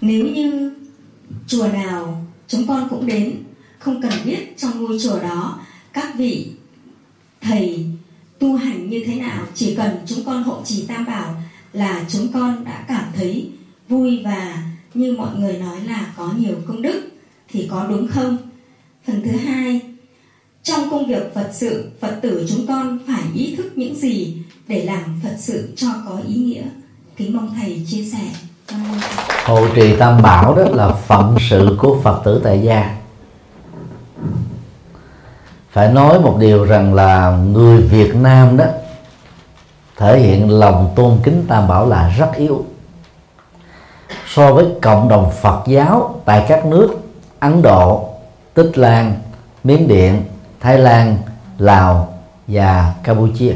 Nếu 0.00 0.26
như 0.26 0.72
chùa 1.46 1.68
nào 1.72 2.26
chúng 2.48 2.66
con 2.66 2.88
cũng 2.90 3.06
đến, 3.06 3.42
không 3.78 4.02
cần 4.02 4.12
biết 4.24 4.58
trong 4.58 4.84
ngôi 4.84 4.98
chùa 5.02 5.18
đó 5.22 5.60
các 5.92 6.14
vị 6.18 6.50
thầy 7.40 7.86
tu 8.38 8.56
hành 8.56 8.90
như 8.90 9.02
thế 9.06 9.14
nào, 9.14 9.46
chỉ 9.54 9.74
cần 9.74 9.96
chúng 10.06 10.24
con 10.24 10.42
hộ 10.42 10.62
trì 10.64 10.86
tam 10.86 11.04
bảo 11.06 11.42
là 11.72 12.04
chúng 12.08 12.32
con 12.32 12.64
đã 12.64 12.84
cảm 12.88 13.04
thấy 13.16 13.50
vui 13.88 14.20
và 14.24 14.62
như 14.94 15.14
mọi 15.18 15.28
người 15.38 15.52
nói 15.52 15.76
là 15.86 16.06
có 16.16 16.32
nhiều 16.38 16.54
công 16.68 16.82
đức, 16.82 17.08
thì 17.48 17.68
có 17.70 17.86
đúng 17.88 18.08
không? 18.08 18.36
Phần 19.06 19.22
thứ 19.24 19.30
hai, 19.30 19.80
trong 20.62 20.90
công 20.90 21.06
việc 21.06 21.34
phật 21.34 21.48
sự, 21.52 21.90
phật 22.00 22.18
tử 22.22 22.46
chúng 22.48 22.66
con 22.66 22.98
phải 23.06 23.22
ý 23.34 23.54
thức 23.56 23.72
những 23.76 23.94
gì 23.94 24.36
để 24.66 24.84
làm 24.84 25.20
phật 25.22 25.34
sự 25.38 25.72
cho 25.76 25.88
có 26.08 26.20
ý 26.28 26.34
nghĩa. 26.34 26.62
Kính 27.16 27.36
mong 27.36 27.54
thầy 27.60 27.86
chia 27.86 28.04
sẻ. 28.04 28.24
Hộ 29.44 29.66
trì 29.74 29.96
tam 29.96 30.22
bảo 30.22 30.54
đó 30.54 30.62
là 30.62 30.88
phận 30.88 31.36
sự 31.50 31.76
của 31.80 32.00
phật 32.04 32.22
tử 32.24 32.40
tại 32.44 32.60
gia. 32.64 32.96
Phải 35.70 35.92
nói 35.92 36.20
một 36.20 36.36
điều 36.40 36.64
rằng 36.64 36.94
là 36.94 37.30
người 37.30 37.82
việt 37.82 38.14
nam 38.14 38.56
đó, 38.56 38.64
thể 39.96 40.20
hiện 40.20 40.50
lòng 40.50 40.92
tôn 40.96 41.18
kính 41.24 41.44
tam 41.48 41.68
bảo 41.68 41.88
là 41.88 42.14
rất 42.18 42.30
yếu 42.36 42.64
so 44.38 44.52
với 44.52 44.66
cộng 44.82 45.08
đồng 45.08 45.30
Phật 45.30 45.62
giáo 45.66 46.20
tại 46.24 46.44
các 46.48 46.66
nước 46.66 46.96
Ấn 47.40 47.62
Độ, 47.62 48.08
Tích 48.54 48.78
Lan, 48.78 49.14
Miến 49.64 49.88
Điện, 49.88 50.24
Thái 50.60 50.78
Lan, 50.78 51.16
Lào 51.58 52.14
và 52.46 52.94
Campuchia. 53.02 53.54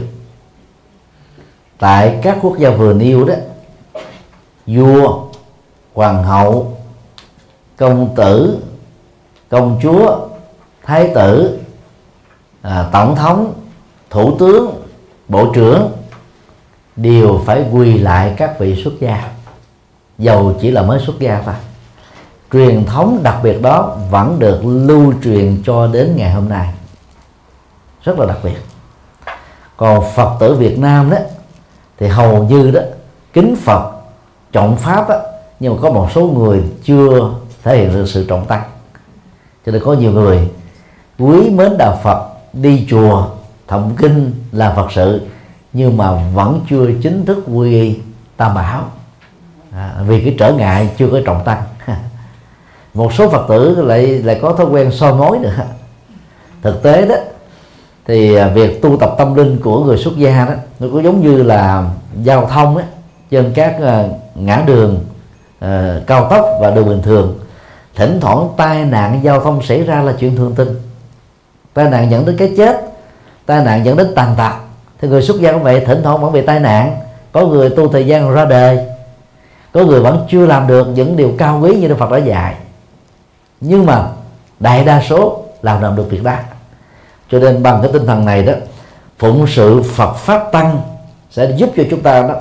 Tại 1.78 2.18
các 2.22 2.39
quốc 2.43 2.59
gia 2.59 2.70
vừa 2.70 2.93
nêu 2.93 3.24
đó, 3.24 3.35
vua, 4.66 5.22
hoàng 5.95 6.24
hậu, 6.24 6.76
công 7.76 8.14
tử, 8.16 8.59
công 9.49 9.78
chúa, 9.83 10.18
thái 10.83 11.11
tử, 11.14 11.61
à, 12.62 12.89
tổng 12.93 13.16
thống, 13.16 13.53
thủ 14.11 14.37
tướng, 14.39 14.83
bộ 15.28 15.53
trưởng 15.55 15.93
đều 16.97 17.41
phải 17.47 17.64
quỳ 17.72 17.99
lại 17.99 18.35
các 18.37 18.59
vị 18.59 18.83
xuất 18.85 18.93
gia 19.01 19.33
dầu 20.23 20.55
chỉ 20.61 20.70
là 20.70 20.83
mới 20.83 21.01
xuất 21.07 21.18
gia 21.18 21.43
thôi. 21.45 21.55
Truyền 22.53 22.85
thống 22.85 23.20
đặc 23.23 23.37
biệt 23.43 23.62
đó 23.62 23.97
vẫn 24.11 24.39
được 24.39 24.61
lưu 24.64 25.14
truyền 25.25 25.62
cho 25.66 25.87
đến 25.87 26.14
ngày 26.16 26.33
hôm 26.33 26.49
nay. 26.49 26.75
Rất 28.05 28.18
là 28.18 28.27
đặc 28.27 28.39
biệt. 28.45 28.57
Còn 29.77 30.05
phật 30.14 30.37
tử 30.41 30.55
việt 30.55 30.79
nam 30.79 31.11
đó, 31.11 31.16
thì 31.99 32.07
hầu 32.09 32.45
như 32.45 32.70
đó, 32.70 32.81
kính 33.33 33.57
phật, 33.57 33.93
trọng 34.53 34.77
pháp 34.77 35.09
á, 35.09 35.16
nhưng 35.61 35.75
mà 35.75 35.83
có 35.83 35.91
một 35.91 36.09
số 36.14 36.20
người 36.27 36.62
chưa 36.85 37.31
thể 37.62 37.77
hiện 37.77 37.93
được 37.93 38.07
sự 38.09 38.27
trọng 38.29 38.47
tăng. 38.47 38.62
Cho 39.66 39.73
nên 39.73 39.83
có 39.85 39.93
nhiều 39.93 40.12
người, 40.12 40.51
quý 41.18 41.51
mến 41.51 41.79
đạo 41.79 41.99
phật, 42.03 42.29
đi 42.53 42.87
chùa 42.91 43.27
thậm 43.68 43.91
kinh 43.97 44.33
là 44.53 44.73
phật 44.77 44.93
sự, 44.93 45.20
nhưng 45.73 45.97
mà 45.97 46.31
vẫn 46.35 46.61
chưa 46.70 46.87
chính 47.03 47.27
thức 47.27 47.45
quy 47.55 47.73
y 47.73 47.99
tam 48.37 48.55
bảo 48.55 48.85
à, 49.77 49.95
vì 50.07 50.20
cái 50.25 50.35
trở 50.39 50.53
ngại 50.53 50.91
chưa 50.99 51.09
có 51.12 51.20
trọng 51.25 51.45
tăng 51.45 51.62
một 52.95 53.12
số 53.12 53.29
phật 53.29 53.47
tử 53.49 53.83
lại 53.83 54.07
lại 54.07 54.39
có 54.43 54.53
thói 54.53 54.66
quen 54.66 54.91
so 54.93 55.14
mối 55.14 55.39
nữa. 55.39 55.55
Thực 56.62 56.83
tế 56.83 57.07
đó 57.07 57.14
thì 58.07 58.35
à, 58.35 58.49
việc 58.49 58.83
tu 58.83 58.97
tập 58.97 59.14
tâm 59.18 59.35
linh 59.35 59.59
của 59.61 59.85
người 59.85 59.97
xuất 59.97 60.16
gia 60.16 60.45
đó 60.45 60.53
nó 60.81 60.89
cũng 60.93 61.05
giống 61.05 61.20
như 61.20 61.43
là 61.43 61.91
giao 62.23 62.47
thông 62.47 62.77
á 62.77 62.85
trên 63.31 63.53
các 63.55 63.77
à, 63.83 64.05
ngã 64.35 64.62
đường 64.66 65.05
uh, 65.64 65.68
cao 66.07 66.27
tốc 66.31 66.47
và 66.61 66.70
đường 66.70 66.89
bình 66.89 67.03
thường. 67.03 67.39
Thỉnh 67.95 68.18
thoảng 68.20 68.49
tai 68.57 68.85
nạn 68.85 69.20
giao 69.23 69.41
thông 69.41 69.62
xảy 69.62 69.83
ra 69.83 70.03
là 70.03 70.14
chuyện 70.18 70.37
thường 70.37 70.55
tình. 70.57 70.68
Tai 71.75 71.91
nạn 71.91 72.11
dẫn 72.11 72.27
đến 72.27 72.37
cái 72.37 72.53
chết 72.57 72.81
tai 73.47 73.64
nạn 73.64 73.85
dẫn 73.85 73.97
đến 73.97 74.12
tàn 74.14 74.35
tật. 74.39 74.53
Thì 75.01 75.09
người 75.09 75.23
xuất 75.23 75.41
gia 75.41 75.53
cũng 75.53 75.62
vậy 75.62 75.85
thỉnh 75.87 76.01
thoảng 76.03 76.23
vẫn 76.23 76.33
bị 76.33 76.41
tai 76.41 76.61
nạn. 76.61 76.97
Có 77.33 77.47
người 77.47 77.70
tu 77.70 77.89
thời 77.89 78.07
gian 78.07 78.35
ra 78.35 78.45
đời 78.45 78.79
có 79.73 79.85
người 79.85 80.01
vẫn 80.01 80.27
chưa 80.31 80.47
làm 80.47 80.66
được 80.66 80.87
những 80.95 81.16
điều 81.16 81.33
cao 81.39 81.61
quý 81.62 81.77
như 81.77 81.89
Đức 81.89 81.99
Phật 81.99 82.11
đã 82.11 82.18
dạy. 82.18 82.55
Nhưng 83.61 83.87
mà 83.87 84.09
đại 84.61 84.85
đa 84.85 85.03
số 85.09 85.43
làm 85.62 85.83
làm 85.83 85.97
được 85.97 86.11
việc 86.11 86.23
đó. 86.23 86.37
Cho 87.31 87.39
nên 87.39 87.62
bằng 87.62 87.79
cái 87.83 87.93
tinh 87.93 88.07
thần 88.07 88.25
này 88.25 88.43
đó, 88.43 88.53
phụng 89.18 89.47
sự 89.49 89.83
Phật 89.83 90.14
pháp 90.14 90.53
tăng 90.53 90.81
sẽ 91.31 91.55
giúp 91.57 91.70
cho 91.77 91.83
chúng 91.91 92.01
ta 92.01 92.23
đó 92.23 92.35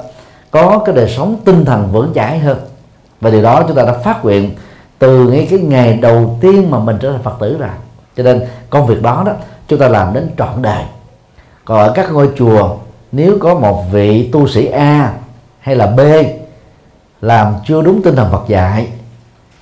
có 0.51 0.81
cái 0.85 0.95
đời 0.95 1.09
sống 1.09 1.35
tinh 1.45 1.65
thần 1.65 1.91
vững 1.91 2.11
chãi 2.15 2.39
hơn. 2.39 2.59
Và 3.21 3.29
điều 3.29 3.43
đó 3.43 3.63
chúng 3.67 3.77
ta 3.77 3.83
đã 3.83 3.93
phát 3.93 4.25
nguyện 4.25 4.51
từ 4.99 5.29
ngay 5.29 5.47
cái 5.49 5.59
ngày 5.59 5.93
đầu 5.93 6.37
tiên 6.41 6.71
mà 6.71 6.79
mình 6.79 6.97
trở 7.01 7.11
thành 7.11 7.23
Phật 7.23 7.35
tử 7.39 7.57
rồi. 7.59 7.69
Cho 8.17 8.23
nên 8.23 8.41
công 8.69 8.87
việc 8.87 9.01
đó 9.01 9.23
đó 9.25 9.31
chúng 9.67 9.79
ta 9.79 9.87
làm 9.87 10.13
đến 10.13 10.29
trọn 10.37 10.61
đời. 10.61 10.83
Còn 11.65 11.77
ở 11.77 11.91
các 11.95 12.11
ngôi 12.11 12.29
chùa, 12.37 12.75
nếu 13.11 13.37
có 13.39 13.55
một 13.55 13.83
vị 13.91 14.29
tu 14.31 14.47
sĩ 14.47 14.65
A 14.65 15.13
hay 15.59 15.75
là 15.75 15.87
B 15.87 15.99
làm 17.21 17.53
chưa 17.65 17.81
đúng 17.81 18.01
tinh 18.01 18.15
thần 18.15 18.31
Phật 18.31 18.47
dạy, 18.47 18.87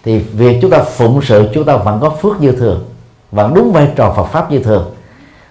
thì 0.04 0.20
việc 0.20 0.60
chúng 0.62 0.72
ta 0.72 0.80
phụng 0.84 1.22
sự, 1.22 1.50
chúng 1.54 1.66
ta 1.66 1.76
vẫn 1.76 2.00
có 2.00 2.10
phước 2.10 2.42
như 2.42 2.52
thường, 2.52 2.90
vẫn 3.32 3.54
đúng 3.54 3.74
vai 3.74 3.92
trò 3.96 4.14
Phật 4.16 4.26
pháp 4.26 4.52
như 4.52 4.60
thường. 4.60 4.94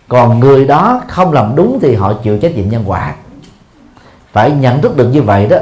Còn 0.09 0.41
người 0.41 0.67
đó 0.67 1.01
không 1.09 1.33
làm 1.33 1.57
đúng 1.57 1.79
thì 1.83 1.95
họ 1.95 2.13
chịu 2.13 2.39
trách 2.39 2.55
nhiệm 2.57 2.69
nhân 2.69 2.85
quả. 2.87 3.15
Phải 4.33 4.51
nhận 4.51 4.83
thức 4.83 4.97
được 4.97 5.09
như 5.09 5.23
vậy 5.23 5.47
đó, 5.47 5.57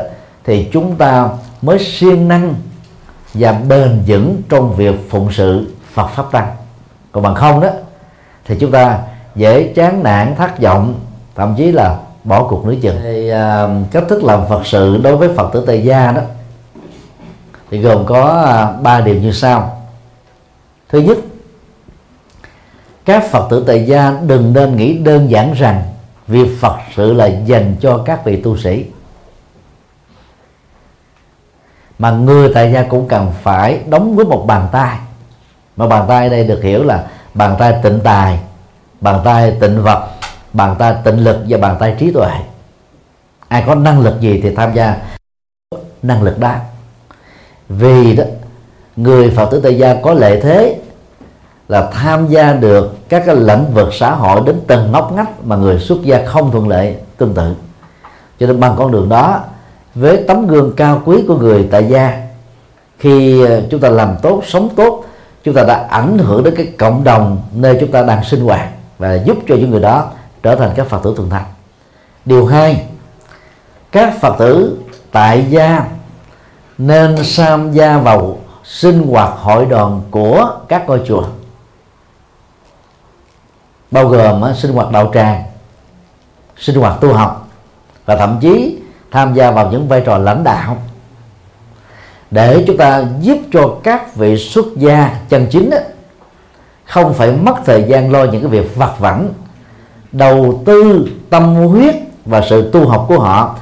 thì 0.45 0.69
chúng 0.73 0.97
ta 0.97 1.29
mới 1.63 1.79
siêng 1.79 2.29
năng 2.29 2.55
và 3.35 3.53
bền 3.53 4.03
vững 4.07 4.43
trong 4.49 4.75
việc 4.75 5.11
phụng 5.11 5.29
sự 5.33 5.75
Phật 5.93 6.07
pháp 6.07 6.33
tăng. 6.33 6.49
Còn 7.13 7.23
bằng 7.23 7.35
không 7.35 7.61
đó, 7.61 7.69
thì 8.45 8.57
chúng 8.61 8.71
ta 8.71 8.99
dễ 9.35 9.73
chán 9.77 10.03
nản, 10.03 10.35
thất 10.37 10.61
vọng, 10.61 10.95
thậm 11.35 11.55
chí 11.57 11.73
là 11.73 11.99
bỏ 12.27 12.49
cuộc 12.49 12.67
nữa 12.67 12.75
chừng. 12.83 12.97
Thì, 13.03 13.33
uh, 13.33 13.93
cách 13.93 14.05
thức 14.09 14.25
làm 14.25 14.47
Phật 14.49 14.67
sự 14.67 15.01
đối 15.03 15.17
với 15.17 15.29
Phật 15.37 15.51
tử 15.53 15.65
tại 15.67 15.85
gia 15.85 16.13
đó 16.13 16.23
thì 17.71 17.79
gồm 17.79 18.07
có 18.07 18.43
à, 18.47 18.73
ba 18.83 19.01
điều 19.01 19.15
như 19.15 19.33
sau. 19.33 19.83
Thứ 20.89 20.99
nhất 20.99 21.19
các 23.05 23.25
phật 23.31 23.47
tử 23.51 23.65
tại 23.67 23.87
gia 23.87 24.19
đừng 24.27 24.53
nên 24.53 24.77
nghĩ 24.77 24.99
đơn 24.99 25.31
giản 25.31 25.53
rằng 25.53 25.83
việc 26.27 26.49
phật 26.61 26.77
sự 26.97 27.13
là 27.13 27.27
dành 27.27 27.77
cho 27.81 28.03
các 28.05 28.25
vị 28.25 28.43
tu 28.43 28.57
sĩ 28.57 28.85
mà 31.99 32.11
người 32.11 32.51
tại 32.55 32.73
gia 32.73 32.83
cũng 32.83 33.09
cần 33.09 33.33
phải 33.43 33.81
đóng 33.87 34.17
với 34.17 34.25
một 34.25 34.45
bàn 34.47 34.69
tay. 34.73 34.99
Mà 35.77 35.87
bàn 35.87 36.05
tay 36.09 36.29
đây 36.29 36.45
được 36.45 36.63
hiểu 36.63 36.85
là 36.85 37.07
bàn 37.35 37.57
tay 37.59 37.75
tịnh 37.83 38.01
tài 38.05 38.39
bàn 39.01 39.21
tay 39.25 39.57
tịnh 39.61 39.83
vật 39.83 40.09
bàn 40.57 40.77
tay 40.79 40.95
tịnh 41.05 41.25
lực 41.25 41.37
và 41.49 41.59
bàn 41.59 41.77
tay 41.81 41.97
trí 41.99 42.11
tuệ. 42.11 42.31
Ai 43.49 43.65
có 43.67 43.75
năng 43.75 44.01
lực 44.01 44.21
gì 44.21 44.41
thì 44.43 44.55
tham 44.55 44.75
gia. 44.75 44.97
Năng 46.03 46.23
lực 46.23 46.39
đó 46.39 46.55
vì 47.69 48.17
đó, 48.17 48.25
người 48.97 49.31
phật 49.31 49.51
tử 49.51 49.61
tại 49.61 49.79
gia 49.79 49.95
có 49.95 50.15
lợi 50.15 50.41
thế 50.41 50.81
là 51.69 51.91
tham 51.93 52.27
gia 52.29 52.53
được 52.53 53.09
các 53.09 53.23
cái 53.27 53.37
lĩnh 53.37 53.65
vực 53.75 53.89
xã 53.93 54.15
hội 54.15 54.41
đến 54.47 54.61
từng 54.67 54.93
ngóc 54.93 55.13
ngách 55.13 55.45
mà 55.45 55.57
người 55.57 55.79
xuất 55.79 56.03
gia 56.03 56.25
không 56.27 56.51
thuận 56.51 56.69
lợi 56.69 56.97
tương 57.17 57.35
tự. 57.35 57.55
Cho 58.41 58.47
nên 58.47 58.61
bằng 58.61 58.75
con 58.79 58.93
đường 58.93 59.09
đó, 59.09 59.41
với 59.95 60.25
tấm 60.29 60.47
gương 60.47 60.73
cao 60.77 61.03
quý 61.05 61.25
của 61.29 61.37
người 61.37 61.69
tại 61.71 61.87
gia, 61.89 62.27
khi 62.99 63.45
ờ, 63.45 63.63
chúng 63.71 63.81
ta 63.81 63.89
làm 63.89 64.17
tốt, 64.23 64.43
sống 64.47 64.69
tốt, 64.77 65.05
chúng 65.45 65.55
ta 65.55 65.65
đã 65.65 65.87
ảnh 65.91 66.19
hưởng 66.19 66.45
đến 66.45 66.55
cái 66.57 66.67
cộng 66.79 67.05
đồng 67.05 67.43
nơi 67.55 67.77
chúng 67.81 67.91
ta 67.91 68.03
đang 68.03 68.25
sinh 68.25 68.41
hoạt 68.41 68.69
và 68.99 69.15
giúp 69.15 69.37
cho 69.49 69.55
những 69.55 69.71
người 69.71 69.81
đó 69.81 70.11
trở 70.47 70.57
thành 70.57 70.73
các 70.77 70.87
phật 70.87 71.01
tử 71.03 71.15
thuần 71.17 71.31
thành. 71.31 71.45
Điều 72.25 72.47
hai 72.47 72.87
các 73.93 74.15
phật 74.21 74.37
tử 74.39 74.79
tại 75.13 75.47
gia 75.49 75.85
nên 76.79 77.17
tham 77.37 77.73
gia 77.73 77.99
vào 77.99 78.39
sinh 78.65 79.03
hoạt 79.09 79.33
hội 79.39 79.67
đoàn 79.67 80.03
của 80.11 80.51
các 80.69 80.87
ngôi 80.87 81.03
chùa 81.07 81.25
bao 83.91 84.09
gồm 84.09 84.55
sinh 84.57 84.73
hoạt 84.73 84.91
đạo 84.93 85.11
tràng 85.15 85.43
sinh 86.57 86.77
hoạt 86.77 87.01
tu 87.01 87.13
học 87.13 87.49
và 88.05 88.17
thậm 88.17 88.39
chí 88.41 88.79
tham 89.11 89.35
gia 89.35 89.51
vào 89.51 89.71
những 89.71 89.89
vai 89.89 90.03
trò 90.07 90.19
lãnh 90.19 90.45
đạo 90.45 90.77
để 92.31 92.65
chúng 92.67 92.77
ta 92.77 93.05
giúp 93.21 93.39
cho 93.53 93.77
các 93.83 94.15
vị 94.15 94.37
xuất 94.37 94.67
gia 94.77 95.21
chân 95.29 95.47
chính 95.51 95.71
đó, 95.71 95.79
không 96.85 97.15
phải 97.15 97.33
mất 97.33 97.55
thời 97.65 97.85
gian 97.89 98.13
lo 98.13 98.25
những 98.25 98.43
cái 98.43 98.51
việc 98.51 98.77
vặt 98.77 98.93
vãnh 98.99 99.33
đầu 100.17 100.63
tư 100.67 101.09
tâm 101.31 101.55
huyết 101.55 101.95
và 102.25 102.43
sự 102.51 102.71
tu 102.73 102.89
học 102.89 103.05
của 103.09 103.19
họ 103.19 103.57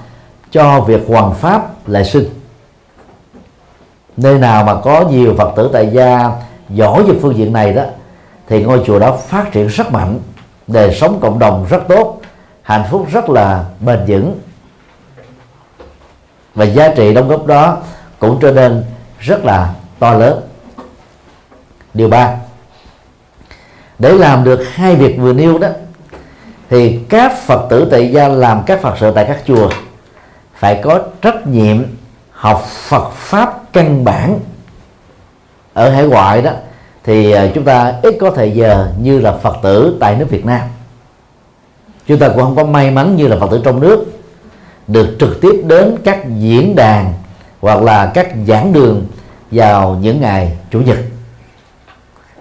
cho 0.51 0.81
việc 0.81 1.05
hoàn 1.09 1.35
pháp 1.35 1.89
lại 1.89 2.05
sinh. 2.05 2.25
Nơi 4.17 4.39
nào 4.39 4.65
mà 4.65 4.75
có 4.75 5.05
nhiều 5.11 5.35
phật 5.39 5.53
tử 5.57 5.71
tại 5.73 5.91
gia 5.93 6.31
giỏi 6.69 7.03
về 7.03 7.15
phương 7.23 7.37
diện 7.37 7.53
này 7.53 7.73
đó, 7.73 7.83
thì 8.49 8.63
ngôi 8.63 8.83
chùa 8.87 8.99
đó 8.99 9.17
phát 9.29 9.53
triển 9.53 9.67
rất 9.67 9.93
mạnh, 9.93 10.19
đời 10.67 10.95
sống 10.95 11.19
cộng 11.21 11.39
đồng 11.39 11.67
rất 11.71 11.83
tốt, 11.89 12.21
hạnh 12.63 12.85
phúc 12.91 13.07
rất 13.13 13.31
là 13.31 13.65
bền 13.81 13.99
vững. 14.07 14.39
Và 16.55 16.65
giá 16.65 16.89
trị 16.97 17.15
đóng 17.15 17.29
góp 17.29 17.47
đó 17.47 17.79
cũng 18.19 18.39
trở 18.41 18.53
nên 18.53 18.85
rất 19.19 19.45
là 19.45 19.75
to 19.99 20.15
lớn. 20.15 20.41
Điều 21.95 22.09
ba, 22.09 22.37
để 23.99 24.13
làm 24.13 24.45
được 24.45 24.65
hai 24.73 24.97
việc 24.97 25.17
vừa 25.19 25.33
nêu 25.33 25.59
đó 25.59 25.69
thì 26.71 27.01
các 27.09 27.33
phật 27.47 27.67
tử 27.71 27.89
tại 27.91 28.13
gia 28.13 28.29
làm 28.29 28.63
các 28.67 28.81
phật 28.83 28.95
sự 29.01 29.13
tại 29.15 29.25
các 29.29 29.39
chùa 29.47 29.71
phải 30.55 30.81
có 30.85 31.01
trách 31.23 31.47
nhiệm 31.47 31.85
học 32.31 32.65
Phật 32.67 33.11
pháp 33.13 33.73
căn 33.73 34.05
bản. 34.05 34.39
Ở 35.75 35.91
hải 35.91 36.05
ngoại 36.05 36.43
đó, 36.43 36.51
thì 37.05 37.31
ờ, 37.31 37.51
chúng 37.55 37.65
ta 37.65 37.95
ít 38.03 38.17
có 38.21 38.31
thời 38.31 38.51
giờ 38.51 38.93
như 39.01 39.21
là 39.21 39.33
Phật 39.33 39.57
tử 39.63 39.97
tại 40.01 40.17
nước 40.17 40.27
Việt 40.31 40.45
Nam. 40.47 40.61
Chúng 42.07 42.19
ta 42.19 42.29
cũng 42.29 42.39
không 42.39 42.57
có 42.57 42.65
may 42.65 42.91
mắn 42.91 43.17
như 43.17 43.29
là 43.29 43.37
Phật 43.41 43.51
tử 43.51 43.61
trong 43.65 43.81
nước 43.81 44.05
được 44.87 45.17
trực 45.21 45.41
tiếp 45.41 45.63
đến 45.67 45.97
các 46.05 46.19
diễn 46.39 46.77
đàn 46.77 47.13
hoặc 47.61 47.83
là 47.83 48.11
các 48.15 48.29
giảng 48.47 48.73
đường 48.73 49.07
vào 49.51 49.99
những 50.01 50.21
ngày 50.21 50.57
chủ 50.71 50.81
nhật. 50.81 50.99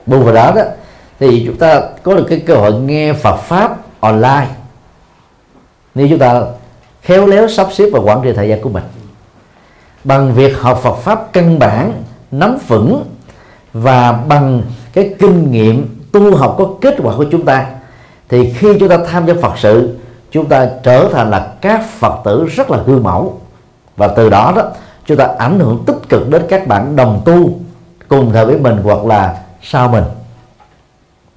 Bù 0.06 0.20
vào 0.20 0.34
đó 0.34 0.52
đó, 0.56 0.62
thì 1.20 1.44
chúng 1.46 1.58
ta 1.58 1.82
có 2.04 2.16
được 2.16 2.26
cái 2.30 2.40
cơ 2.40 2.56
hội 2.56 2.74
nghe 2.74 3.14
Phật 3.14 3.36
pháp 3.36 3.78
online. 4.04 4.48
Nếu 5.96 6.08
chúng 6.10 6.20
ta 6.20 6.42
khéo 7.02 7.28
léo 7.28 7.48
sắp 7.48 7.68
xếp 7.72 7.86
và 7.94 8.00
quản 8.00 8.22
trị 8.22 8.34
thời 8.36 8.50
gian 8.50 8.62
của 8.62 8.70
mình 8.70 8.84
bằng 10.04 10.34
việc 10.34 10.60
học 10.60 10.80
Phật 10.84 10.96
pháp 10.96 11.34
căn 11.34 11.60
bản 11.60 12.04
nắm 12.32 12.58
vững 12.68 13.06
và 13.74 14.12
bằng 14.12 14.62
cái 14.94 15.16
kinh 15.20 15.52
nghiệm 15.52 16.00
tu 16.12 16.36
học 16.36 16.56
có 16.58 16.70
kết 16.82 16.96
quả 17.04 17.14
của 17.18 17.26
chúng 17.32 17.46
ta 17.46 17.66
thì 18.30 18.54
khi 18.54 18.80
chúng 18.80 18.90
ta 18.90 18.98
tham 19.12 19.28
gia 19.28 19.34
Phật 19.42 19.54
sự 19.58 19.98
chúng 20.32 20.46
ta 20.46 20.70
trở 20.84 21.10
thành 21.14 21.32
là 21.32 21.54
các 21.62 21.86
Phật 22.00 22.14
tử 22.24 22.46
rất 22.46 22.72
là 22.72 22.78
gương 22.86 23.04
mẫu. 23.04 23.40
Và 23.98 24.08
từ 24.08 24.30
đó 24.30 24.54
đó 24.56 24.64
chúng 25.06 25.18
ta 25.18 25.28
ảnh 25.38 25.60
hưởng 25.60 25.84
tích 25.86 26.10
cực 26.10 26.30
đến 26.30 26.42
các 26.50 26.68
bạn 26.68 26.96
đồng 26.96 27.22
tu 27.26 27.50
cùng 28.08 28.32
thời 28.34 28.46
với 28.46 28.58
mình 28.58 28.78
hoặc 28.84 29.06
là 29.06 29.42
sau 29.62 29.88
mình. 29.88 30.04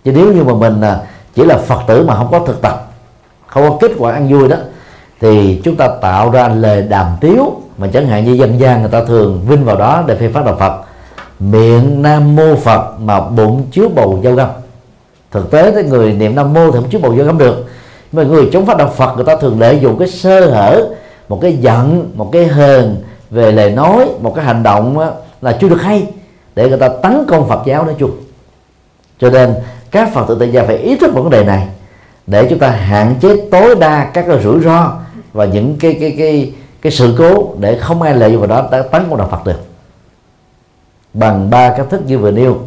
Chứ 0.05 0.12
nếu 0.12 0.33
như 0.33 0.45
mà 0.45 0.55
mình 0.55 0.81
à, 0.81 1.01
chỉ 1.37 1.45
là 1.45 1.59
Phật 1.59 1.80
tử 1.87 2.05
mà 2.05 2.14
không 2.14 2.28
có 2.30 2.41
thực 2.47 2.62
tập. 2.62 2.93
Không 3.47 3.70
có 3.70 3.76
kết 3.80 3.93
quả 3.99 4.12
ăn 4.12 4.28
vui 4.28 4.49
đó. 4.49 4.57
Thì 5.20 5.61
chúng 5.64 5.76
ta 5.76 5.89
tạo 6.01 6.30
ra 6.30 6.49
lời 6.49 6.82
đàm 6.82 7.07
tiếu 7.20 7.61
mà 7.78 7.89
chẳng 7.93 8.07
hạn 8.07 8.24
như 8.24 8.32
dân 8.32 8.61
gian 8.61 8.80
người 8.80 8.91
ta 8.91 9.05
thường 9.05 9.45
vinh 9.49 9.64
vào 9.64 9.76
đó 9.76 10.05
để 10.07 10.16
phê 10.16 10.28
phát 10.28 10.45
đạo 10.45 10.57
Phật. 10.59 10.82
Miệng 11.39 12.03
nam 12.03 12.37
mô 12.37 12.55
Phật 12.57 13.01
mà 13.01 13.20
bụng 13.20 13.66
chứa 13.72 13.89
bầu 13.89 14.20
dâu 14.24 14.34
găm. 14.34 14.49
Thực 15.30 15.51
tế 15.51 15.70
cái 15.70 15.82
người 15.82 16.12
niệm 16.12 16.34
nam 16.34 16.55
mô 16.55 16.70
thì 16.70 16.78
không 16.80 16.91
chứa 16.91 16.99
bầu 16.99 17.16
dâu 17.16 17.26
găm 17.26 17.39
được. 17.39 17.66
Mà 18.12 18.22
người 18.22 18.51
chống 18.53 18.66
phát 18.66 18.76
đạo 18.76 18.93
Phật, 18.97 19.14
người 19.16 19.24
ta 19.24 19.37
thường 19.37 19.61
lợi 19.61 19.78
dụng 19.80 19.99
cái 19.99 20.09
sơ 20.09 20.51
hở, 20.51 20.89
một 21.28 21.39
cái 21.43 21.57
giận, 21.57 22.11
một 22.14 22.28
cái 22.32 22.47
hờn 22.47 22.97
về 23.30 23.53
lời 23.53 23.70
nói, 23.70 24.09
một 24.20 24.32
cái 24.37 24.45
hành 24.45 24.62
động 24.62 25.12
là 25.43 25.57
chưa 25.61 25.68
được 25.68 25.82
hay, 25.82 26.07
để 26.55 26.68
người 26.68 26.78
ta 26.78 26.89
tấn 26.89 27.24
công 27.28 27.49
Phật 27.49 27.62
giáo 27.66 27.84
nói 27.84 27.95
chung. 27.99 28.11
Cho 29.20 29.30
nên 29.30 29.55
các 29.97 30.12
Phật 30.12 30.24
tử 30.28 30.36
tại 30.40 30.53
gia 30.53 30.64
phải 30.64 30.76
ý 30.76 30.97
thức 30.97 31.14
vấn 31.14 31.30
đề 31.30 31.44
này, 31.44 31.68
để 32.26 32.47
chúng 32.51 32.59
ta 32.59 32.70
hạn 32.70 33.14
chế 33.20 33.49
tối 33.51 33.74
đa 33.74 34.11
các 34.14 34.24
cái 34.28 34.42
rủi 34.42 34.61
ro 34.61 34.92
và 35.32 35.44
những 35.44 35.76
cái 35.80 35.97
cái 36.01 36.14
cái 36.18 36.53
cái 36.82 36.92
sự 36.92 37.14
cố 37.18 37.55
để 37.59 37.78
không 37.78 38.03
ai 38.03 38.14
lợi 38.14 38.32
dụng 38.32 38.40
vào 38.40 38.49
đó 38.49 38.68
tấn 38.70 39.09
công 39.09 39.18
đạo 39.18 39.28
Phật 39.30 39.44
được. 39.44 39.61
Bằng 41.14 41.51
ba 41.51 41.74
cách 41.76 41.86
thức 41.90 42.03
như 42.07 42.18
vừa 42.18 42.30
nêu, 42.30 42.59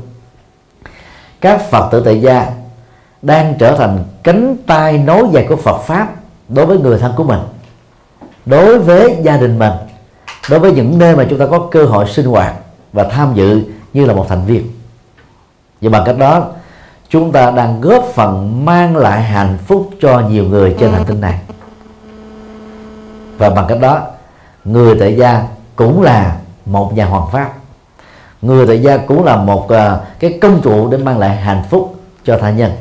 các 1.41 1.69
Phật 1.69 1.89
tử 1.91 2.01
tại 2.05 2.21
gia 2.21 2.47
đang 3.21 3.53
trở 3.59 3.77
thành 3.77 4.03
cánh 4.23 4.57
tay 4.67 4.97
nối 4.97 5.23
dài 5.31 5.45
của 5.49 5.55
Phật 5.55 5.77
pháp 5.77 6.07
đối 6.47 6.65
với 6.65 6.77
người 6.77 6.99
thân 6.99 7.13
của 7.15 7.23
mình, 7.23 7.39
đối 8.45 8.79
với 8.79 9.15
gia 9.21 9.37
đình 9.37 9.59
mình, 9.59 9.73
đối 10.49 10.59
với 10.59 10.71
những 10.71 10.99
nơi 10.99 11.15
mà 11.15 11.25
chúng 11.29 11.39
ta 11.39 11.45
có 11.51 11.67
cơ 11.71 11.85
hội 11.85 12.05
sinh 12.07 12.25
hoạt 12.25 12.53
và 12.93 13.03
tham 13.03 13.33
dự 13.35 13.63
như 13.93 14.05
là 14.05 14.13
một 14.13 14.25
thành 14.29 14.45
viên. 14.45 14.67
Và 15.81 15.89
bằng 15.89 16.03
cách 16.05 16.17
đó 16.17 16.47
chúng 17.09 17.31
ta 17.31 17.51
đang 17.51 17.81
góp 17.81 18.03
phần 18.15 18.65
mang 18.65 18.97
lại 18.97 19.21
hạnh 19.21 19.57
phúc 19.65 19.89
cho 20.01 20.19
nhiều 20.19 20.43
người 20.43 20.75
trên 20.79 20.91
hành 20.91 21.05
tinh 21.05 21.21
này. 21.21 21.39
Và 23.37 23.49
bằng 23.49 23.65
cách 23.67 23.79
đó 23.81 24.01
người 24.65 24.97
tại 24.99 25.15
gia 25.15 25.47
cũng 25.75 26.01
là 26.01 26.37
một 26.65 26.93
nhà 26.93 27.05
hoàng 27.05 27.27
pháp. 27.31 27.53
Người 28.41 28.67
tại 28.67 28.81
gia 28.81 28.97
cũng 28.97 29.25
là 29.25 29.35
một 29.35 29.63
uh, 29.63 29.99
cái 30.19 30.37
công 30.41 30.61
cụ 30.61 30.89
để 30.91 30.97
mang 30.97 31.17
lại 31.17 31.35
hạnh 31.35 31.63
phúc 31.69 31.95
cho 32.25 32.37
tha 32.37 32.51
nhân. 32.51 32.71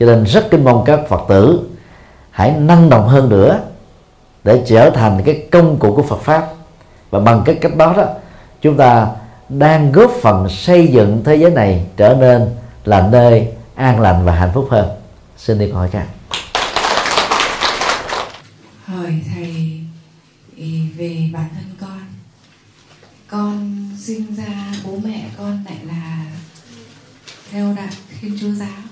Cho 0.00 0.06
nên 0.06 0.24
rất 0.24 0.50
kính 0.50 0.64
mong 0.64 0.84
các 0.84 1.00
phật 1.08 1.20
tử 1.28 1.60
hãy 2.30 2.50
năng 2.50 2.90
động 2.90 3.08
hơn 3.08 3.28
nữa 3.28 3.58
để 4.44 4.62
trở 4.66 4.90
thành 4.90 5.22
cái 5.24 5.46
công 5.50 5.76
cụ 5.76 5.94
của 5.96 6.02
Phật 6.02 6.20
pháp. 6.20 6.46
Và 7.10 7.20
bằng 7.20 7.42
cái 7.44 7.54
cách 7.54 7.76
đó 7.76 7.94
đó 7.96 8.04
chúng 8.62 8.76
ta 8.76 9.06
đang 9.48 9.92
góp 9.92 10.10
phần 10.10 10.48
xây 10.48 10.86
dựng 10.86 11.22
thế 11.24 11.36
giới 11.36 11.50
này 11.50 11.86
trở 11.96 12.14
nên 12.14 12.48
là 12.84 13.08
nơi 13.12 13.52
an 13.78 14.00
lành 14.00 14.24
và 14.24 14.34
hạnh 14.34 14.50
phúc 14.54 14.68
hơn. 14.70 14.88
Xin 15.36 15.58
đi 15.58 15.66
câu 15.66 15.76
hỏi 15.76 15.90
khác 15.90 16.06
hỏi 18.84 19.20
thầy 19.34 19.80
về 20.96 21.30
bản 21.32 21.48
thân 21.54 21.64
con. 21.80 22.00
Con 23.28 23.90
sinh 23.98 24.34
ra, 24.34 24.74
bố 24.84 24.98
mẹ 25.04 25.30
con 25.38 25.64
lại 25.64 25.78
là 25.84 26.26
theo 27.50 27.74
đạo 27.74 27.88
thiên 28.20 28.38
chúa 28.40 28.52
giáo. 28.52 28.82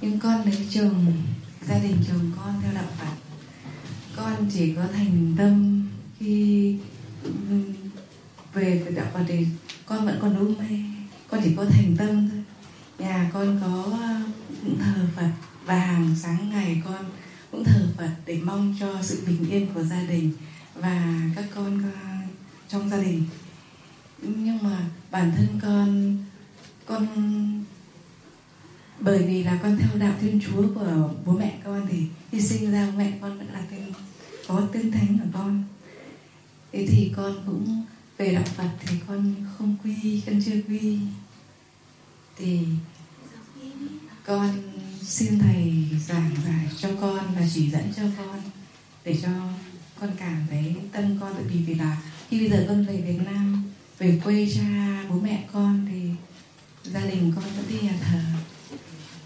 Nhưng 0.00 0.20
con 0.20 0.44
lấy 0.44 0.66
chồng, 0.70 1.12
gia 1.68 1.78
đình 1.78 1.96
chồng 2.08 2.30
con 2.36 2.54
theo 2.62 2.72
đạo 2.74 2.90
phật. 2.98 3.16
Con 4.16 4.50
chỉ 4.54 4.74
có 4.74 4.82
thành 4.94 5.34
tâm 5.38 5.86
khi 6.18 6.76
ừ, 7.22 7.30
về 8.54 8.82
đạo 8.96 9.06
phật 9.14 9.24
thì 9.28 9.46
con 9.86 10.06
vẫn 10.06 10.18
còn 10.22 10.36
đúng 10.38 10.54
mê 10.58 10.78
con 11.30 11.40
chỉ 11.44 11.50
có 11.56 11.64
thành 11.64 11.96
tâm 11.98 12.28
thôi 12.30 12.35
nhà 12.98 13.30
con 13.32 13.60
có 13.60 13.98
ờ, 14.02 14.20
cũng 14.62 14.78
thờ 14.78 15.06
phật. 15.16 15.30
Và 15.64 15.78
hàng 15.78 16.14
sáng 16.16 16.50
ngày 16.50 16.82
con 16.84 17.04
cũng 17.50 17.64
thờ 17.64 17.88
phật 17.96 18.10
để 18.26 18.40
mong 18.44 18.74
cho 18.80 19.02
sự 19.02 19.22
bình 19.26 19.50
yên 19.50 19.74
của 19.74 19.82
gia 19.82 20.02
đình 20.02 20.32
và 20.74 21.20
các 21.36 21.44
con 21.54 21.82
ờ, 21.82 22.10
trong 22.68 22.90
gia 22.90 22.98
đình. 22.98 23.24
Nhưng 24.22 24.62
mà 24.62 24.78
bản 25.10 25.32
thân 25.36 25.60
con 25.62 26.16
con, 26.86 27.06
bởi 29.00 29.22
vì 29.22 29.44
là 29.44 29.58
con 29.62 29.78
theo 29.78 29.88
đạo 29.98 30.14
thiên 30.20 30.40
chúa 30.40 30.62
của 30.74 31.10
bố 31.24 31.32
mẹ 31.32 31.58
con 31.64 31.86
thì 31.90 32.06
khi 32.30 32.40
sinh 32.40 32.72
ra 32.72 32.92
mẹ 32.96 33.12
con 33.20 33.38
vẫn 33.38 33.48
là 33.52 33.62
tên, 33.70 33.92
có 34.48 34.62
tên 34.72 34.90
thánh 34.90 35.18
của 35.18 35.30
con. 35.32 35.64
Thế 36.72 36.86
thì 36.90 37.12
con 37.16 37.34
cũng 37.46 37.84
về 38.18 38.34
đạo 38.34 38.44
phật 38.56 38.68
thì 38.80 38.96
con 39.06 39.34
không 39.58 39.76
quy, 39.84 40.22
con 40.26 40.40
chưa 40.46 40.60
quy 40.68 40.98
thì 42.36 42.60
con 44.26 44.62
xin 45.02 45.38
thầy 45.38 45.88
giảng 46.06 46.30
giải 46.46 46.68
cho 46.78 46.88
con 47.00 47.34
và 47.34 47.48
chỉ 47.54 47.70
dẫn 47.70 47.92
cho 47.96 48.02
con 48.18 48.40
để 49.04 49.18
cho 49.22 49.28
con 50.00 50.10
cảm 50.18 50.46
thấy 50.50 50.76
tâm 50.92 51.18
con 51.20 51.34
tự 51.34 51.44
vì 51.48 51.62
vì 51.62 51.74
là 51.74 52.02
khi 52.30 52.40
bây 52.40 52.50
giờ 52.50 52.64
con 52.68 52.86
về 52.86 53.00
Việt 53.00 53.18
Nam, 53.24 53.64
về 53.98 54.20
quê 54.24 54.48
cha, 54.54 55.04
bố 55.08 55.20
mẹ 55.20 55.44
con 55.52 55.86
thì 55.90 56.10
gia 56.90 57.00
đình 57.00 57.32
con 57.36 57.44
vẫn 57.44 57.64
đi 57.68 57.80
nhà 57.80 57.94
thờ. 58.00 58.22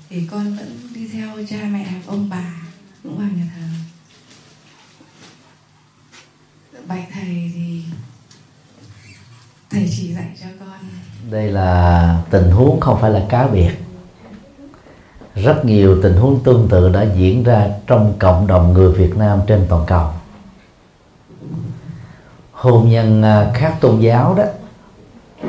Thì 0.08 0.26
con 0.30 0.56
vẫn 0.56 0.88
đi 0.94 1.08
theo 1.08 1.46
cha 1.46 1.68
mẹ, 1.72 2.02
ông 2.06 2.28
bà 2.28 2.62
cũng 3.02 3.18
vào 3.18 3.28
nhà 3.28 3.46
thờ. 3.54 3.68
Bạch 6.86 7.08
thầy 7.12 7.52
thì 7.54 7.82
thầy 9.70 9.90
chỉ 9.96 10.14
dạy 10.14 10.36
cho 10.40 10.46
con 10.60 10.80
đây 11.28 11.48
là 11.48 12.16
tình 12.30 12.50
huống 12.50 12.80
không 12.80 13.00
phải 13.00 13.10
là 13.10 13.22
cá 13.28 13.46
biệt. 13.46 13.70
Rất 15.34 15.64
nhiều 15.64 16.02
tình 16.02 16.16
huống 16.16 16.40
tương 16.44 16.68
tự 16.68 16.88
đã 16.88 17.02
diễn 17.02 17.42
ra 17.42 17.68
trong 17.86 18.14
cộng 18.18 18.46
đồng 18.46 18.72
người 18.72 18.92
Việt 18.92 19.16
Nam 19.16 19.40
trên 19.46 19.66
toàn 19.68 19.86
cầu. 19.86 20.08
Hôn 22.52 22.88
nhân 22.88 23.22
à, 23.22 23.50
khác 23.54 23.76
tôn 23.80 24.00
giáo 24.00 24.34
đó 24.34 24.44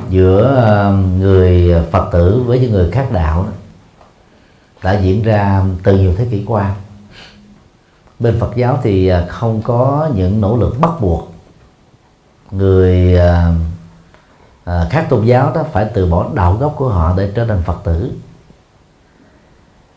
giữa 0.09 0.65
à, 0.65 0.89
người 1.19 1.75
Phật 1.91 2.09
tử 2.11 2.43
với 2.45 2.59
những 2.59 2.71
người 2.71 2.91
khác 2.91 3.07
đạo 3.11 3.43
đó, 3.43 3.51
đã 4.83 4.99
diễn 4.99 5.23
ra 5.23 5.63
từ 5.83 5.97
nhiều 5.97 6.13
thế 6.17 6.27
kỷ 6.31 6.43
qua. 6.47 6.75
Bên 8.19 8.39
Phật 8.39 8.55
giáo 8.55 8.79
thì 8.83 9.07
à, 9.07 9.25
không 9.27 9.61
có 9.61 10.09
những 10.15 10.41
nỗ 10.41 10.57
lực 10.57 10.79
bắt 10.79 10.91
buộc 11.01 11.33
người 12.51 13.17
À, 14.65 14.87
khác 14.89 15.07
tôn 15.09 15.25
giáo 15.25 15.51
đó 15.55 15.63
phải 15.71 15.89
từ 15.93 16.05
bỏ 16.05 16.29
đạo 16.33 16.57
gốc 16.59 16.73
của 16.77 16.89
họ 16.89 17.13
để 17.17 17.31
trở 17.35 17.45
thành 17.45 17.61
Phật 17.63 17.77
tử. 17.83 18.11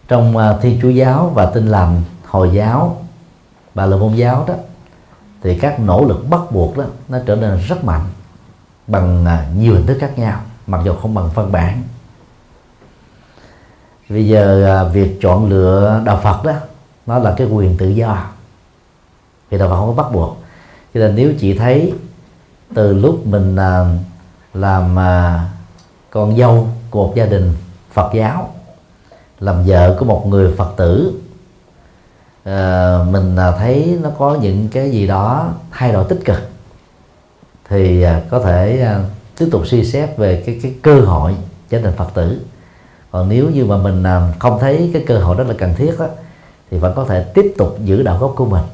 Trong 0.08 0.36
à, 0.36 0.56
Thiên 0.62 0.78
Chúa 0.82 0.88
giáo 0.88 1.32
và 1.34 1.46
Tin 1.46 1.66
lành 1.66 2.02
Hồi 2.26 2.50
giáo 2.52 3.04
và 3.74 3.86
la 3.86 3.96
Môn 3.96 4.14
giáo 4.14 4.44
đó 4.48 4.54
thì 5.42 5.58
các 5.58 5.80
nỗ 5.80 6.04
lực 6.04 6.30
bắt 6.30 6.40
buộc 6.50 6.76
đó 6.76 6.84
nó 7.08 7.18
trở 7.26 7.36
nên 7.36 7.58
rất 7.58 7.84
mạnh 7.84 8.04
bằng 8.86 9.26
à, 9.26 9.46
nhiều 9.56 9.74
hình 9.74 9.86
thức 9.86 9.98
khác 10.00 10.18
nhau 10.18 10.40
mặc 10.66 10.80
dù 10.84 10.94
không 10.94 11.14
bằng 11.14 11.30
văn 11.34 11.52
bản. 11.52 11.82
Bây 14.08 14.26
giờ 14.26 14.66
à, 14.66 14.84
việc 14.84 15.18
chọn 15.22 15.48
lựa 15.48 16.02
đạo 16.04 16.20
Phật 16.22 16.44
đó 16.44 16.52
nó 17.06 17.18
là 17.18 17.34
cái 17.36 17.46
quyền 17.46 17.76
tự 17.76 17.88
do. 17.88 18.24
Thì 19.50 19.58
đạo 19.58 19.68
Phật 19.68 19.76
không 19.76 19.96
có 19.96 20.02
bắt 20.02 20.12
buộc. 20.12 20.36
Cho 20.94 21.00
nên 21.00 21.14
nếu 21.14 21.32
chị 21.40 21.58
thấy 21.58 21.92
từ 22.74 22.94
lúc 22.94 23.26
mình 23.26 23.56
à, 23.56 23.84
làm 24.54 24.98
à, 24.98 25.48
con 26.10 26.36
dâu 26.36 26.68
của 26.90 27.06
một 27.06 27.12
gia 27.16 27.26
đình 27.26 27.54
Phật 27.92 28.10
giáo 28.14 28.54
làm 29.40 29.64
vợ 29.64 29.96
của 29.98 30.04
một 30.04 30.26
người 30.26 30.54
Phật 30.56 30.72
tử. 30.76 31.20
À, 32.44 32.98
mình 33.10 33.36
à, 33.36 33.52
thấy 33.58 33.98
nó 34.02 34.10
có 34.18 34.34
những 34.34 34.68
cái 34.68 34.90
gì 34.90 35.06
đó 35.06 35.48
thay 35.70 35.92
đổi 35.92 36.04
tích 36.08 36.20
cực 36.24 36.38
thì 37.68 38.02
à, 38.02 38.22
có 38.30 38.40
thể 38.40 38.80
à, 38.80 39.00
tiếp 39.38 39.48
tục 39.52 39.66
suy 39.66 39.84
xét 39.84 40.16
về 40.16 40.42
cái 40.46 40.60
cái 40.62 40.74
cơ 40.82 41.00
hội 41.00 41.36
trở 41.68 41.80
thành 41.80 41.92
phật 41.92 42.14
tử. 42.14 42.40
Còn 43.10 43.28
nếu 43.28 43.50
như 43.50 43.64
mà 43.64 43.76
mình 43.76 44.02
à, 44.02 44.32
không 44.38 44.58
thấy 44.60 44.90
cái 44.92 45.04
cơ 45.06 45.18
hội 45.18 45.36
đó 45.36 45.44
là 45.44 45.54
cần 45.58 45.74
thiết 45.74 45.98
đó, 45.98 46.06
thì 46.70 46.78
vẫn 46.78 46.92
có 46.96 47.04
thể 47.04 47.22
tiếp 47.34 47.54
tục 47.58 47.78
giữ 47.84 48.02
đạo 48.02 48.18
gốc 48.18 48.32
của 48.36 48.46
mình. 48.46 48.64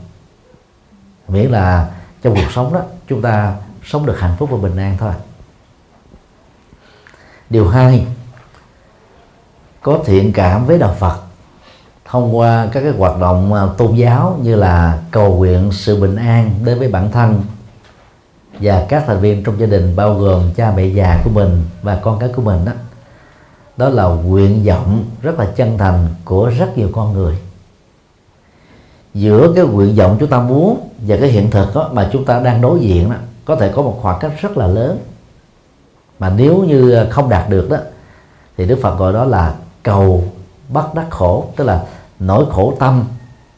Miễn 1.29 1.51
là 1.51 1.91
trong 2.23 2.35
cuộc 2.35 2.53
sống 2.53 2.75
đó 2.75 2.81
chúng 3.09 3.23
ta 3.23 3.55
sống 3.85 4.07
được 4.07 4.21
hạnh 4.21 4.37
phúc 4.39 4.49
và 4.53 4.59
bình 4.59 4.77
an 4.77 4.97
thôi 4.99 5.13
điều 7.51 7.69
hai 7.69 8.07
có 9.83 9.99
thiện 10.05 10.33
cảm 10.33 10.67
với 10.67 10.79
đạo 10.79 10.95
Phật. 10.99 11.17
Thông 12.05 12.37
qua 12.37 12.69
các 12.73 12.81
cái 12.81 12.93
hoạt 12.93 13.21
động 13.21 13.55
à, 13.55 13.67
tôn 13.79 13.95
giáo 13.95 14.39
như 14.43 14.57
là 14.57 15.03
cầu 15.11 15.37
nguyện 15.37 15.71
sự 15.73 16.01
bình 16.01 16.17
an 16.17 16.51
đến 16.65 16.79
với 16.79 16.89
bản 16.89 17.11
thân 17.13 17.43
và 18.61 18.87
các 18.89 19.05
thành 19.07 19.21
viên 19.21 19.45
trong 19.45 19.61
gia 19.61 19.67
đình 19.67 19.97
bao 19.97 20.15
gồm 20.15 20.51
cha 20.57 20.73
mẹ 20.77 20.87
già 20.87 21.21
của 21.25 21.31
mình 21.31 21.65
và 21.83 21.97
con 22.03 22.19
cái 22.19 22.29
của 22.37 22.43
mình 22.43 22.65
đó 22.65 22.73
đó 23.81 23.89
là 23.89 24.05
nguyện 24.05 24.65
vọng 24.65 25.05
rất 25.23 25.39
là 25.39 25.47
chân 25.57 25.79
thành 25.79 26.09
của 26.25 26.51
rất 26.59 26.79
nhiều 26.79 26.89
con 26.93 27.13
người. 27.13 27.39
Giữa 29.15 29.53
cái 29.57 29.65
nguyện 29.65 29.97
vọng 29.97 30.17
chúng 30.21 30.29
ta 30.29 30.41
muốn 30.41 30.89
và 31.07 31.17
cái 31.21 31.29
hiện 31.29 31.51
thực 31.51 31.75
đó, 31.75 31.91
mà 31.93 32.09
chúng 32.13 32.25
ta 32.25 32.41
đang 32.41 32.61
đối 32.61 32.81
diện 32.81 33.11
đó, 33.11 33.17
có 33.45 33.57
thể 33.57 33.73
có 33.75 33.83
một 33.83 33.99
khoảng 34.03 34.19
cách 34.21 34.33
rất 34.41 34.57
là 34.57 34.67
lớn 34.67 34.99
mà 36.21 36.33
nếu 36.37 36.65
như 36.65 37.07
không 37.11 37.29
đạt 37.29 37.51
được 37.51 37.71
đó, 37.71 37.77
thì 38.57 38.67
Đức 38.67 38.79
Phật 38.83 38.99
gọi 38.99 39.13
đó 39.13 39.25
là 39.25 39.55
cầu 39.83 40.25
bắt 40.69 40.95
đắc 40.95 41.07
khổ, 41.11 41.47
tức 41.57 41.65
là 41.65 41.85
nỗi 42.19 42.45
khổ 42.51 42.75
tâm 42.79 43.05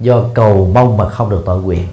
do 0.01 0.23
cầu 0.35 0.71
mong 0.75 0.97
mà 0.97 1.09
không 1.09 1.31
được 1.31 1.43
tội 1.47 1.63
nguyện. 1.63 1.87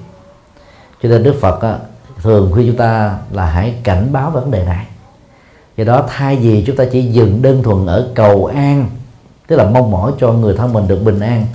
Cho 1.04 1.10
nên 1.10 1.24
Đức 1.24 1.36
Phật 1.42 1.80
thường 2.22 2.52
khuyên 2.54 2.68
chúng 2.68 2.78
ta 2.78 3.18
là 3.32 3.46
hãy 3.46 3.76
cảnh 3.84 4.08
báo 4.12 4.32
vấn 4.32 4.52
đề 4.52 4.66
này. 4.66 4.86
Do 5.78 5.84
đó 5.84 6.06
thay 6.08 6.36
vì 6.36 6.64
chúng 6.68 6.76
ta 6.76 6.84
chỉ 6.92 7.02
dừng 7.02 7.42
đơn 7.42 7.64
thuần 7.64 7.86
ở 7.86 8.12
cầu 8.16 8.46
an, 8.46 8.90
tức 9.48 9.56
là 9.56 9.66
mong 9.66 9.92
mỏi 9.92 10.12
cho 10.20 10.32
người 10.32 10.56
thân 10.58 10.74
mình 10.74 10.88
được 10.88 11.04
bình 11.06 11.20
an, 11.20 11.46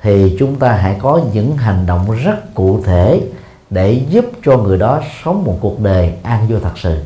thì 0.00 0.36
chúng 0.38 0.56
ta 0.56 0.72
hãy 0.72 0.96
có 1.02 1.20
những 1.32 1.56
hành 1.56 1.86
động 1.86 2.10
rất 2.10 2.54
cụ 2.54 2.82
thể 2.84 3.22
để 3.70 3.92
giúp 4.08 4.24
cho 4.44 4.56
người 4.56 4.78
đó 4.78 5.00
sống 5.24 5.44
một 5.44 5.58
cuộc 5.60 5.80
đời 5.80 6.12
an 6.22 6.48
vui 6.48 6.60
thật 6.62 6.78
sự 6.78 6.98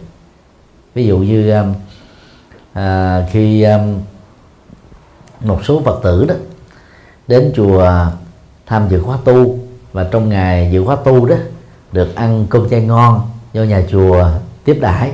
ví 0.97 1.07
dụ 1.07 1.19
như 1.19 1.51
um, 1.51 1.75
à, 2.73 3.23
khi 3.31 3.63
à, 3.63 3.79
một 5.41 5.61
số 5.65 5.83
phật 5.85 6.01
tử 6.03 6.25
đó 6.25 6.35
đến 7.29 7.53
chùa 7.57 7.91
tham 8.67 8.89
dự 8.89 9.03
khóa 9.03 9.19
tu 9.25 9.59
và 9.93 10.07
trong 10.11 10.29
ngày 10.29 10.69
dự 10.73 10.85
khóa 10.85 10.97
tu 10.97 11.27
đó 11.27 11.37
được 11.93 12.15
ăn 12.15 12.47
cơm 12.51 12.69
chay 12.69 12.81
ngon 12.81 13.21
do 13.53 13.63
nhà 13.63 13.83
chùa 13.91 14.29
tiếp 14.65 14.79
đãi 14.81 15.13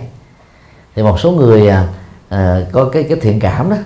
thì 0.96 1.02
một 1.02 1.20
số 1.20 1.30
người 1.32 1.68
à, 1.68 1.88
à, 2.28 2.60
có 2.72 2.84
cái 2.84 3.02
cái 3.02 3.18
thiện 3.20 3.40
cảm 3.40 3.70
đó 3.70 3.76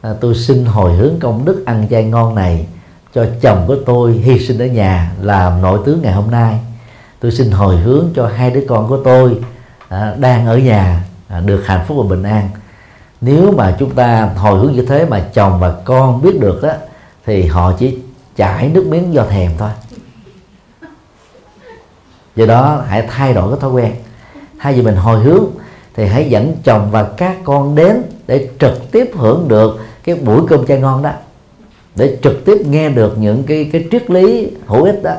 à, 0.00 0.14
tôi 0.20 0.34
xin 0.34 0.64
hồi 0.64 0.92
hướng 0.92 1.18
công 1.20 1.44
đức 1.44 1.62
ăn 1.66 1.86
chay 1.90 2.04
ngon 2.04 2.34
này 2.34 2.66
cho 3.14 3.26
chồng 3.40 3.64
của 3.66 3.76
tôi 3.86 4.12
hy 4.12 4.38
sinh 4.38 4.58
ở 4.58 4.66
nhà 4.66 5.12
làm 5.20 5.62
nội 5.62 5.80
tướng 5.86 6.02
ngày 6.02 6.12
hôm 6.12 6.30
nay. 6.30 6.60
Tôi 7.20 7.32
xin 7.32 7.50
hồi 7.50 7.76
hướng 7.76 8.08
cho 8.14 8.26
hai 8.26 8.50
đứa 8.50 8.64
con 8.68 8.88
của 8.88 8.98
tôi 9.04 9.40
à, 9.88 10.14
đang 10.18 10.46
ở 10.46 10.58
nhà 10.58 11.04
À, 11.32 11.40
được 11.40 11.62
hạnh 11.66 11.84
phúc 11.88 11.96
và 12.00 12.16
bình 12.16 12.22
an. 12.22 12.48
Nếu 13.20 13.52
mà 13.52 13.76
chúng 13.78 13.90
ta 13.90 14.30
hồi 14.36 14.58
hướng 14.58 14.72
như 14.72 14.86
thế 14.86 15.04
mà 15.04 15.24
chồng 15.34 15.60
và 15.60 15.74
con 15.84 16.22
biết 16.22 16.40
được 16.40 16.62
đó 16.62 16.72
thì 17.26 17.46
họ 17.46 17.72
chỉ 17.78 17.98
chảy 18.36 18.68
nước 18.68 18.86
miếng 18.86 19.14
do 19.14 19.24
thèm 19.24 19.50
thôi. 19.58 19.70
Do 22.36 22.46
đó 22.46 22.82
hãy 22.86 23.06
thay 23.10 23.34
đổi 23.34 23.50
cái 23.50 23.60
thói 23.60 23.70
quen. 23.70 23.94
Thay 24.58 24.72
vì 24.72 24.82
mình 24.82 24.96
hồi 24.96 25.20
hướng, 25.20 25.44
thì 25.94 26.06
hãy 26.06 26.30
dẫn 26.30 26.56
chồng 26.64 26.90
và 26.90 27.08
các 27.16 27.36
con 27.44 27.74
đến 27.74 28.02
để 28.26 28.48
trực 28.58 28.92
tiếp 28.92 29.10
hưởng 29.14 29.48
được 29.48 29.80
cái 30.04 30.14
buổi 30.14 30.42
cơm 30.48 30.66
chay 30.66 30.80
ngon 30.80 31.02
đó. 31.02 31.10
Để 31.96 32.18
trực 32.22 32.44
tiếp 32.44 32.56
nghe 32.66 32.88
được 32.88 33.18
những 33.18 33.42
cái 33.42 33.70
cái 33.72 33.84
triết 33.90 34.10
lý 34.10 34.50
hữu 34.66 34.84
ích 34.84 35.02
đó. 35.02 35.14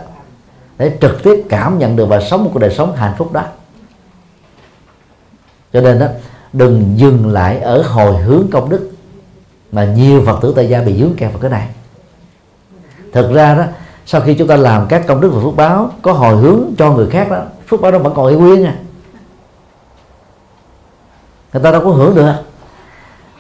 Để 0.77 0.97
trực 1.01 1.23
tiếp 1.23 1.43
cảm 1.49 1.79
nhận 1.79 1.95
được 1.95 2.05
và 2.05 2.19
sống 2.21 2.43
một 2.43 2.49
cuộc 2.53 2.59
đời 2.59 2.73
sống 2.73 2.95
hạnh 2.95 3.13
phúc 3.17 3.31
đó 3.31 3.43
cho 5.73 5.81
nên 5.81 5.99
đó 5.99 6.07
đừng 6.53 6.93
dừng 6.95 7.27
lại 7.27 7.59
ở 7.59 7.81
hồi 7.81 8.17
hướng 8.17 8.47
công 8.51 8.69
đức, 8.69 8.91
mà 9.71 9.85
nhiều 9.85 10.23
phật 10.25 10.39
tử 10.41 10.53
tại 10.55 10.69
gia 10.69 10.81
bị 10.81 10.99
dướng 10.99 11.13
kẹt 11.17 11.31
vào 11.31 11.41
cái 11.41 11.51
này. 11.51 11.67
Thực 13.11 13.33
ra 13.33 13.55
đó, 13.55 13.63
sau 14.05 14.21
khi 14.21 14.33
chúng 14.33 14.47
ta 14.47 14.55
làm 14.55 14.87
các 14.89 15.07
công 15.07 15.21
đức 15.21 15.29
và 15.33 15.41
phước 15.43 15.55
báo, 15.55 15.91
có 16.01 16.13
hồi 16.13 16.37
hướng 16.37 16.63
cho 16.77 16.91
người 16.91 17.09
khác 17.09 17.31
đó, 17.31 17.41
phước 17.67 17.81
báo 17.81 17.91
đó 17.91 17.97
vẫn 17.99 18.13
còn 18.15 18.27
y 18.27 18.35
nguyên 18.35 18.65
à 18.65 18.75
người 21.53 21.63
ta 21.63 21.71
đâu 21.71 21.81
có 21.83 21.89
hưởng 21.89 22.15
được. 22.15 22.33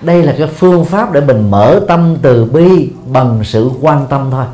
Đây 0.01 0.23
là 0.23 0.35
cái 0.37 0.47
phương 0.47 0.85
pháp 0.85 1.11
để 1.11 1.21
mình 1.21 1.51
mở 1.51 1.81
tâm 1.87 2.17
từ 2.21 2.45
bi 2.45 2.91
bằng 3.05 3.41
sự 3.43 3.71
quan 3.81 4.07
tâm 4.09 4.27
thôi. 4.31 4.45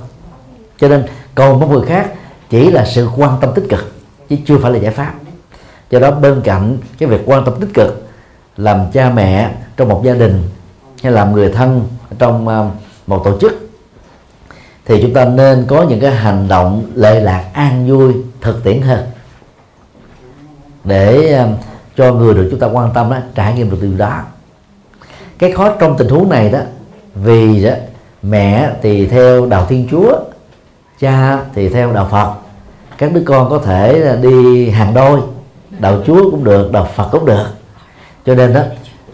Cho 0.79 0.87
nên 0.87 1.05
cầu 1.35 1.57
mong 1.57 1.73
người 1.73 1.85
khác, 1.85 2.11
chỉ 2.49 2.71
là 2.71 2.85
sự 2.85 3.09
quan 3.17 3.37
tâm 3.41 3.53
tích 3.55 3.65
cực, 3.69 3.93
chứ 4.29 4.35
chưa 4.45 4.57
phải 4.57 4.71
là 4.71 4.79
giải 4.79 4.91
pháp 4.91 5.13
do 5.89 5.99
đó 5.99 6.11
bên 6.11 6.41
cạnh 6.43 6.77
cái 6.97 7.09
việc 7.09 7.21
quan 7.25 7.45
tâm 7.45 7.53
tích 7.59 7.69
cực 7.73 8.07
làm 8.57 8.91
cha 8.93 9.09
mẹ 9.09 9.51
trong 9.77 9.89
một 9.89 10.01
gia 10.03 10.13
đình 10.13 10.43
hay 11.03 11.11
làm 11.11 11.33
người 11.33 11.51
thân 11.51 11.87
trong 12.19 12.47
à, 12.47 12.69
một 13.07 13.21
tổ 13.25 13.39
chức, 13.39 13.69
thì 14.85 15.01
chúng 15.01 15.13
ta 15.13 15.25
nên 15.25 15.65
có 15.67 15.83
những 15.83 15.99
cái 15.99 16.11
hành 16.11 16.47
động 16.47 16.91
lệ 16.95 17.19
lạc, 17.19 17.45
an 17.53 17.87
vui, 17.89 18.13
thực 18.41 18.63
tiễn 18.63 18.81
hơn 18.81 19.05
để 20.83 21.33
à, 21.33 21.47
cho 21.97 22.13
người 22.13 22.33
được 22.33 22.47
chúng 22.51 22.59
ta 22.59 22.67
quan 22.67 22.93
tâm 22.93 23.09
đó, 23.09 23.17
trải 23.35 23.53
nghiệm 23.53 23.69
được 23.69 23.77
điều 23.81 23.97
đó. 23.97 24.21
Cái 25.37 25.51
khó 25.51 25.75
trong 25.79 25.97
tình 25.97 26.09
huống 26.09 26.29
này 26.29 26.49
đó, 26.49 26.59
vì 27.15 27.63
đó, 27.63 27.71
mẹ 28.21 28.69
thì 28.81 29.07
theo 29.07 29.45
đạo 29.45 29.65
thiên 29.69 29.87
chúa, 29.91 30.19
cha 30.99 31.39
thì 31.55 31.69
theo 31.69 31.93
đạo 31.93 32.07
phật. 32.11 32.33
Các 32.97 33.13
đứa 33.13 33.23
con 33.25 33.49
có 33.49 33.59
thể 33.59 34.15
đi 34.21 34.69
hàng 34.69 34.93
đôi 34.93 35.19
đạo 35.79 36.01
chúa 36.05 36.31
cũng 36.31 36.43
được, 36.43 36.71
đạo 36.71 36.87
phật 36.95 37.07
cũng 37.11 37.25
được. 37.25 37.45
Cho 38.25 38.35
nên 38.35 38.53
đó 38.53 38.61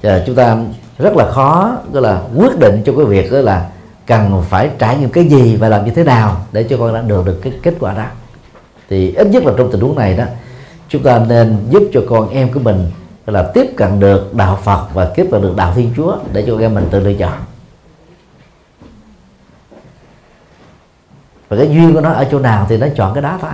à, 0.02 0.24
chúng 0.26 0.36
ta 0.36 0.58
rất 0.98 1.16
là 1.16 1.32
khó, 1.32 1.78
tức 1.94 2.00
là 2.00 2.22
quyết 2.36 2.60
định 2.60 2.82
cho 2.86 2.94
cái 2.98 3.06
việc 3.06 3.32
đó 3.32 3.38
là 3.38 3.70
cần 4.06 4.44
phải 4.50 4.70
trải 4.80 4.98
nghiệm 4.98 5.10
cái 5.10 5.26
gì 5.26 5.56
và 5.56 5.70
làm 5.70 5.86
như 5.86 5.92
thế 5.92 6.04
nào 6.04 6.46
để 6.52 6.64
cho 6.70 6.78
con 6.78 6.94
đã 6.94 7.02
được 7.02 7.26
được 7.26 7.40
cái 7.42 7.54
kết 7.64 7.74
quả 7.80 7.94
đó. 7.94 8.06
Thì 8.90 9.14
ít 9.16 9.28
nhất 9.28 9.44
là 9.46 9.54
trong 9.58 9.72
tình 9.72 9.82
huống 9.82 9.96
này 9.96 10.18
đó, 10.18 10.24
chúng 10.90 11.04
ta 11.04 11.20
nên 11.28 11.58
giúp 11.70 11.84
cho 11.94 12.02
con 12.10 12.30
em 12.30 12.54
của 12.54 12.60
mình 12.60 12.92
là 13.26 13.52
tiếp 13.54 13.74
cận 13.78 14.00
được 14.00 14.36
đạo 14.36 14.60
Phật 14.64 14.88
và 14.94 15.06
tiếp 15.06 15.28
cận 15.32 15.42
được 15.42 15.54
đạo 15.56 15.74
Thiên 15.76 15.94
Chúa 15.98 16.18
để 16.34 16.44
cho 16.48 16.54
con 16.54 16.62
em 16.62 16.74
mình 16.74 16.88
tự 16.92 17.00
lựa 17.00 17.14
chọn. 17.14 17.34
Và 21.50 21.58
cái 21.58 21.70
duyên 21.70 21.94
của 21.94 22.02
nó 22.02 22.12
ở 22.12 22.28
chỗ 22.32 22.40
nào 22.40 22.66
thì 22.70 22.78
nó 22.78 22.88
chọn 22.96 23.14
cái 23.14 23.24
đó 23.24 23.38
thôi 23.42 23.52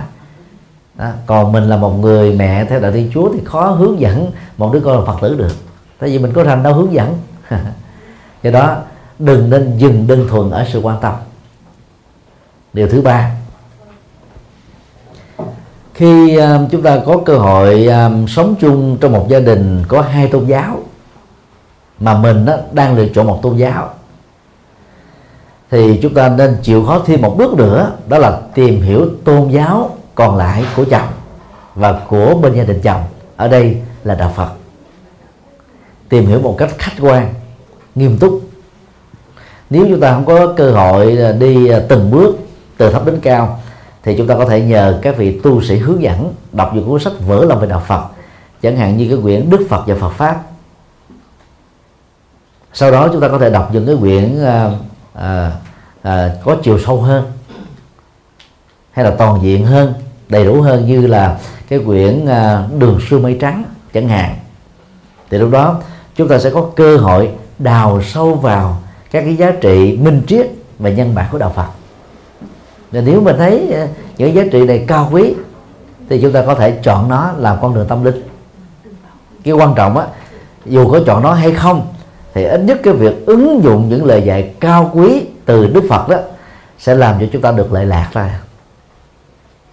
đó. 0.94 1.10
còn 1.26 1.52
mình 1.52 1.64
là 1.64 1.76
một 1.76 1.90
người 1.90 2.34
mẹ 2.34 2.64
theo 2.64 2.80
đạo 2.80 2.92
Thiên 2.92 3.10
Chúa 3.14 3.32
thì 3.32 3.40
khó 3.44 3.66
hướng 3.66 4.00
dẫn 4.00 4.30
một 4.56 4.72
đứa 4.72 4.80
con 4.80 4.98
là 4.98 5.04
Phật 5.04 5.18
tử 5.22 5.34
được. 5.34 5.52
Tại 5.98 6.10
vì 6.10 6.18
mình 6.18 6.32
có 6.32 6.44
thành 6.44 6.62
đâu 6.62 6.74
hướng 6.74 6.92
dẫn. 6.92 7.18
Do 8.42 8.50
đó 8.50 8.76
đừng 9.18 9.50
nên 9.50 9.78
dừng 9.78 10.06
đơn 10.06 10.28
thuần 10.28 10.50
ở 10.50 10.66
sự 10.72 10.80
quan 10.80 11.00
tâm. 11.00 11.14
Điều 12.72 12.88
thứ 12.88 13.02
ba. 13.02 13.30
Khi 15.94 16.38
uh, 16.38 16.70
chúng 16.70 16.82
ta 16.82 16.98
có 17.06 17.20
cơ 17.24 17.38
hội 17.38 17.86
um, 17.86 18.26
sống 18.26 18.54
chung 18.60 18.96
trong 19.00 19.12
một 19.12 19.26
gia 19.28 19.40
đình 19.40 19.84
có 19.88 20.00
hai 20.02 20.28
tôn 20.28 20.46
giáo 20.46 20.78
mà 22.00 22.18
mình 22.18 22.44
đó, 22.44 22.56
đang 22.72 22.96
lựa 22.96 23.08
chọn 23.08 23.26
một 23.26 23.38
tôn 23.42 23.56
giáo 23.56 23.90
thì 25.72 25.98
chúng 26.02 26.14
ta 26.14 26.28
nên 26.28 26.56
chịu 26.62 26.84
khó 26.86 27.02
thêm 27.06 27.22
một 27.22 27.34
bước 27.38 27.54
nữa 27.54 27.92
đó 28.08 28.18
là 28.18 28.40
tìm 28.54 28.82
hiểu 28.82 29.06
tôn 29.24 29.48
giáo 29.48 29.96
còn 30.14 30.36
lại 30.36 30.64
của 30.76 30.84
chồng 30.90 31.08
và 31.74 32.00
của 32.08 32.34
bên 32.34 32.54
gia 32.54 32.64
đình 32.64 32.80
chồng. 32.80 33.02
Ở 33.36 33.48
đây 33.48 33.76
là 34.04 34.14
đạo 34.14 34.32
Phật. 34.36 34.48
Tìm 36.08 36.26
hiểu 36.26 36.40
một 36.40 36.54
cách 36.58 36.70
khách 36.78 36.96
quan 37.00 37.34
nghiêm 37.94 38.18
túc. 38.18 38.40
Nếu 39.70 39.86
chúng 39.88 40.00
ta 40.00 40.12
không 40.12 40.24
có 40.24 40.54
cơ 40.56 40.72
hội 40.72 41.18
đi 41.38 41.68
à, 41.68 41.80
từng 41.88 42.10
bước 42.10 42.38
từ 42.76 42.92
thấp 42.92 43.06
đến 43.06 43.20
cao 43.22 43.60
thì 44.02 44.16
chúng 44.18 44.26
ta 44.26 44.34
có 44.36 44.44
thể 44.44 44.60
nhờ 44.60 44.98
các 45.02 45.16
vị 45.16 45.40
tu 45.42 45.62
sĩ 45.62 45.78
hướng 45.78 46.02
dẫn 46.02 46.34
đọc 46.52 46.74
những 46.74 46.88
cuốn 46.88 47.00
sách 47.00 47.12
vỡ 47.26 47.44
lòng 47.44 47.60
về 47.60 47.66
đạo 47.66 47.82
Phật 47.86 48.04
chẳng 48.62 48.76
hạn 48.76 48.96
như 48.96 49.08
cái 49.08 49.18
quyển 49.22 49.50
Đức 49.50 49.66
Phật 49.68 49.84
và 49.86 49.94
Phật 49.94 50.10
pháp. 50.10 50.42
Sau 52.72 52.90
đó 52.90 53.08
chúng 53.12 53.20
ta 53.20 53.28
có 53.28 53.38
thể 53.38 53.50
đọc 53.50 53.70
những 53.72 53.86
cái 53.86 53.96
quyển 54.00 54.44
à, 54.44 54.70
à, 55.14 55.52
à, 56.02 56.34
có 56.44 56.56
chiều 56.62 56.78
sâu 56.78 57.00
hơn 57.00 57.24
hay 58.92 59.04
là 59.04 59.10
toàn 59.10 59.42
diện 59.42 59.66
hơn, 59.66 59.94
đầy 60.28 60.44
đủ 60.44 60.60
hơn 60.62 60.86
như 60.86 61.06
là 61.06 61.38
cái 61.68 61.78
quyển 61.78 62.26
à, 62.26 62.66
đường 62.78 63.00
xưa 63.08 63.18
mây 63.18 63.36
trắng 63.40 63.64
chẳng 63.94 64.08
hạn. 64.08 64.34
Thì 65.30 65.38
lúc 65.38 65.50
đó 65.50 65.80
chúng 66.16 66.28
ta 66.28 66.38
sẽ 66.38 66.50
có 66.50 66.66
cơ 66.76 66.96
hội 66.96 67.30
đào 67.58 68.02
sâu 68.02 68.34
vào 68.34 68.76
các 69.10 69.20
cái 69.20 69.36
giá 69.36 69.50
trị 69.60 69.98
minh 70.02 70.22
triết 70.26 70.46
và 70.78 70.90
nhân 70.90 71.14
bản 71.14 71.26
của 71.32 71.38
đạo 71.38 71.52
Phật. 71.54 71.66
Nên 72.92 73.04
nếu 73.04 73.20
mình 73.20 73.36
thấy 73.38 73.72
à, 73.72 73.88
những 74.18 74.34
giá 74.34 74.42
trị 74.52 74.64
này 74.66 74.84
cao 74.86 75.08
quý, 75.12 75.34
thì 76.08 76.20
chúng 76.22 76.32
ta 76.32 76.42
có 76.46 76.54
thể 76.54 76.78
chọn 76.82 77.08
nó 77.08 77.32
làm 77.38 77.56
con 77.62 77.74
đường 77.74 77.88
tâm 77.88 78.04
linh. 78.04 78.22
Cái 79.44 79.54
quan 79.54 79.74
trọng 79.74 79.98
á, 79.98 80.06
dù 80.66 80.92
có 80.92 81.00
chọn 81.06 81.22
nó 81.22 81.32
hay 81.32 81.52
không, 81.52 81.86
thì 82.34 82.44
ít 82.44 82.60
nhất 82.60 82.80
cái 82.82 82.94
việc 82.94 83.26
ứng 83.26 83.60
dụng 83.64 83.88
những 83.88 84.04
lời 84.04 84.22
dạy 84.22 84.54
cao 84.60 84.90
quý 84.94 85.26
từ 85.44 85.66
Đức 85.66 85.84
Phật 85.88 86.08
đó 86.08 86.16
sẽ 86.78 86.94
làm 86.94 87.20
cho 87.20 87.26
chúng 87.32 87.42
ta 87.42 87.52
được 87.52 87.72
lệ 87.72 87.84
lạc 87.84 88.08
ra 88.12 88.40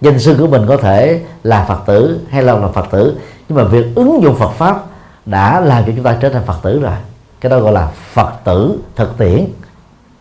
danh 0.00 0.18
sư 0.18 0.36
của 0.38 0.46
mình 0.46 0.66
có 0.68 0.76
thể 0.76 1.20
là 1.42 1.64
Phật 1.64 1.80
tử 1.86 2.20
hay 2.30 2.42
là 2.42 2.54
là 2.54 2.68
Phật 2.68 2.86
tử. 2.90 3.18
Nhưng 3.48 3.58
mà 3.58 3.64
việc 3.64 3.86
ứng 3.94 4.22
dụng 4.22 4.36
Phật 4.38 4.50
pháp 4.50 4.84
đã 5.26 5.60
làm 5.60 5.84
cho 5.86 5.92
chúng 5.96 6.04
ta 6.04 6.16
trở 6.20 6.28
thành 6.28 6.44
Phật 6.46 6.56
tử 6.62 6.80
rồi. 6.80 6.92
Cái 7.40 7.50
đó 7.50 7.60
gọi 7.60 7.72
là 7.72 7.90
Phật 8.12 8.32
tử 8.44 8.78
thực 8.96 9.18
tiễn, 9.18 9.46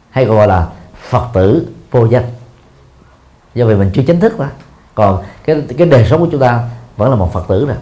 hay 0.09 0.25
gọi 0.25 0.47
là 0.47 0.67
Phật 1.09 1.25
tử 1.33 1.67
vô 1.91 2.05
danh. 2.05 2.23
Do 3.55 3.65
vì 3.65 3.75
mình 3.75 3.91
chưa 3.93 4.03
chính 4.07 4.19
thức 4.19 4.39
đó 4.39 4.45
còn 4.95 5.23
cái 5.45 5.61
cái 5.77 5.87
đời 5.87 6.05
sống 6.09 6.19
của 6.19 6.27
chúng 6.31 6.41
ta 6.41 6.63
vẫn 6.97 7.09
là 7.09 7.15
một 7.15 7.33
Phật 7.33 7.43
tử 7.47 7.65
rồi. 7.65 7.77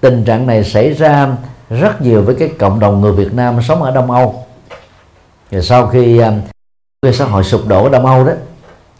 Tình 0.00 0.24
trạng 0.24 0.46
này 0.46 0.64
xảy 0.64 0.92
ra 0.92 1.28
rất 1.70 2.02
nhiều 2.02 2.22
với 2.22 2.34
cái 2.34 2.48
cộng 2.58 2.80
đồng 2.80 3.00
người 3.00 3.12
Việt 3.12 3.34
Nam 3.34 3.62
sống 3.62 3.82
ở 3.82 3.90
Đông 3.90 4.10
Âu. 4.10 4.46
Rồi 5.50 5.62
sau 5.62 5.86
khi 5.86 6.18
à, 6.18 6.32
cái 7.02 7.12
xã 7.12 7.24
hội 7.24 7.44
sụp 7.44 7.66
đổ 7.66 7.84
ở 7.84 7.90
Đông 7.90 8.06
Âu 8.06 8.24
đó 8.24 8.32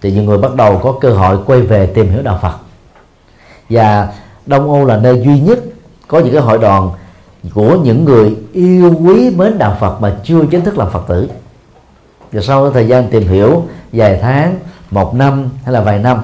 thì 0.01 0.13
nhiều 0.13 0.23
người 0.23 0.39
bắt 0.39 0.55
đầu 0.55 0.81
có 0.83 0.95
cơ 1.01 1.11
hội 1.11 1.39
quay 1.47 1.61
về 1.61 1.87
tìm 1.87 2.11
hiểu 2.11 2.23
đạo 2.23 2.39
Phật. 2.43 2.55
Và 3.71 4.09
Đông 4.47 4.73
Âu 4.73 4.85
là 4.85 4.97
nơi 4.97 5.23
duy 5.25 5.41
nhất 5.41 5.59
có 6.09 6.19
những 6.19 6.33
cái 6.33 6.43
hội 6.43 6.59
đoàn 6.59 6.91
của 7.55 7.79
những 7.85 8.05
người 8.05 8.37
yêu 8.53 8.95
quý 9.07 9.31
mến 9.37 9.59
đạo 9.59 9.77
Phật 9.81 10.01
mà 10.01 10.17
chưa 10.25 10.45
chính 10.51 10.65
thức 10.65 10.79
làm 10.79 10.91
Phật 10.91 11.03
tử. 11.09 11.31
Và 12.33 12.41
sau 12.41 12.71
thời 12.71 12.89
gian 12.89 13.09
tìm 13.11 13.29
hiểu 13.29 13.63
vài 13.93 14.19
tháng, 14.23 14.57
một 14.91 15.15
năm 15.15 15.49
hay 15.65 15.73
là 15.73 15.81
vài 15.81 15.99
năm, 15.99 16.19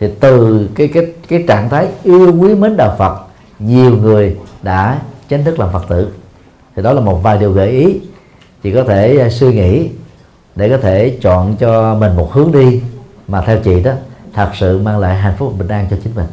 thì 0.00 0.08
từ 0.20 0.68
cái 0.74 0.88
cái 0.88 1.06
cái 1.28 1.44
trạng 1.48 1.68
thái 1.68 1.88
yêu 2.02 2.34
quý 2.40 2.54
mến 2.54 2.76
đạo 2.76 2.94
Phật, 2.98 3.18
nhiều 3.58 3.96
người 3.96 4.36
đã 4.62 4.98
chính 5.28 5.44
thức 5.44 5.58
làm 5.58 5.72
Phật 5.72 5.88
tử. 5.88 6.08
Thì 6.76 6.82
đó 6.82 6.92
là 6.92 7.00
một 7.00 7.22
vài 7.22 7.38
điều 7.38 7.52
gợi 7.52 7.70
ý. 7.70 8.00
Chị 8.62 8.72
có 8.72 8.84
thể 8.84 9.18
à, 9.18 9.30
suy 9.30 9.52
nghĩ 9.52 9.88
để 10.56 10.68
có 10.68 10.76
thể 10.76 11.18
chọn 11.20 11.56
cho 11.56 11.94
mình 11.94 12.16
một 12.16 12.32
hướng 12.32 12.52
đi 12.52 12.82
mà 13.30 13.42
theo 13.46 13.60
chị 13.64 13.80
đó 13.82 13.92
thật 14.32 14.50
sự 14.54 14.78
mang 14.78 14.98
lại 14.98 15.16
hạnh 15.16 15.34
phúc 15.38 15.54
bình 15.58 15.68
an 15.68 15.86
cho 15.90 15.96
chính 16.04 16.14
mình. 16.14 16.26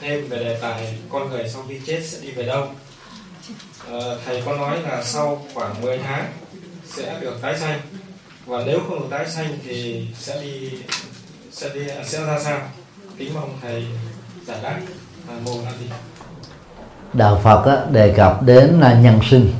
Thêm 0.00 0.28
về 0.28 0.38
đề 0.38 0.58
tài 0.62 0.98
con 1.12 1.30
người 1.30 1.48
sau 1.48 1.62
khi 1.68 1.80
chết 1.86 2.00
sẽ 2.04 2.18
đi 2.22 2.30
về 2.30 2.46
đâu? 2.46 2.66
À, 3.90 3.98
thầy 4.26 4.42
có 4.46 4.56
nói 4.56 4.78
là 4.82 5.02
sau 5.02 5.42
khoảng 5.54 5.82
10 5.82 5.98
tháng 5.98 6.32
sẽ 6.86 7.20
được 7.20 7.38
tái 7.42 7.58
sanh. 7.58 7.80
Và 8.46 8.62
nếu 8.66 8.80
không 8.88 9.00
được 9.00 9.06
tái 9.10 9.26
sanh 9.28 9.58
thì 9.66 10.08
sẽ 10.18 10.42
đi 10.42 10.70
sẽ 11.52 11.68
đi 11.74 11.80
sẽ 12.04 12.24
ra 12.26 12.38
sao? 12.38 12.60
Kính 13.18 13.34
mong 13.34 13.58
thầy 13.62 13.86
giải 14.46 14.58
đáp. 14.62 14.80
Mô 15.44 15.52
a 15.66 15.72
di 15.80 15.86
đạo 17.12 17.40
Phật 17.44 17.86
đề 17.90 18.14
cập 18.16 18.42
đến 18.42 18.80
là 18.80 18.94
nhân 18.94 19.20
sinh 19.30 19.52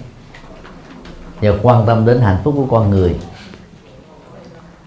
và 1.41 1.51
quan 1.62 1.87
tâm 1.87 2.07
đến 2.07 2.20
hạnh 2.20 2.39
phúc 2.45 2.55
của 2.57 2.76
con 2.76 2.91
người. 2.91 3.16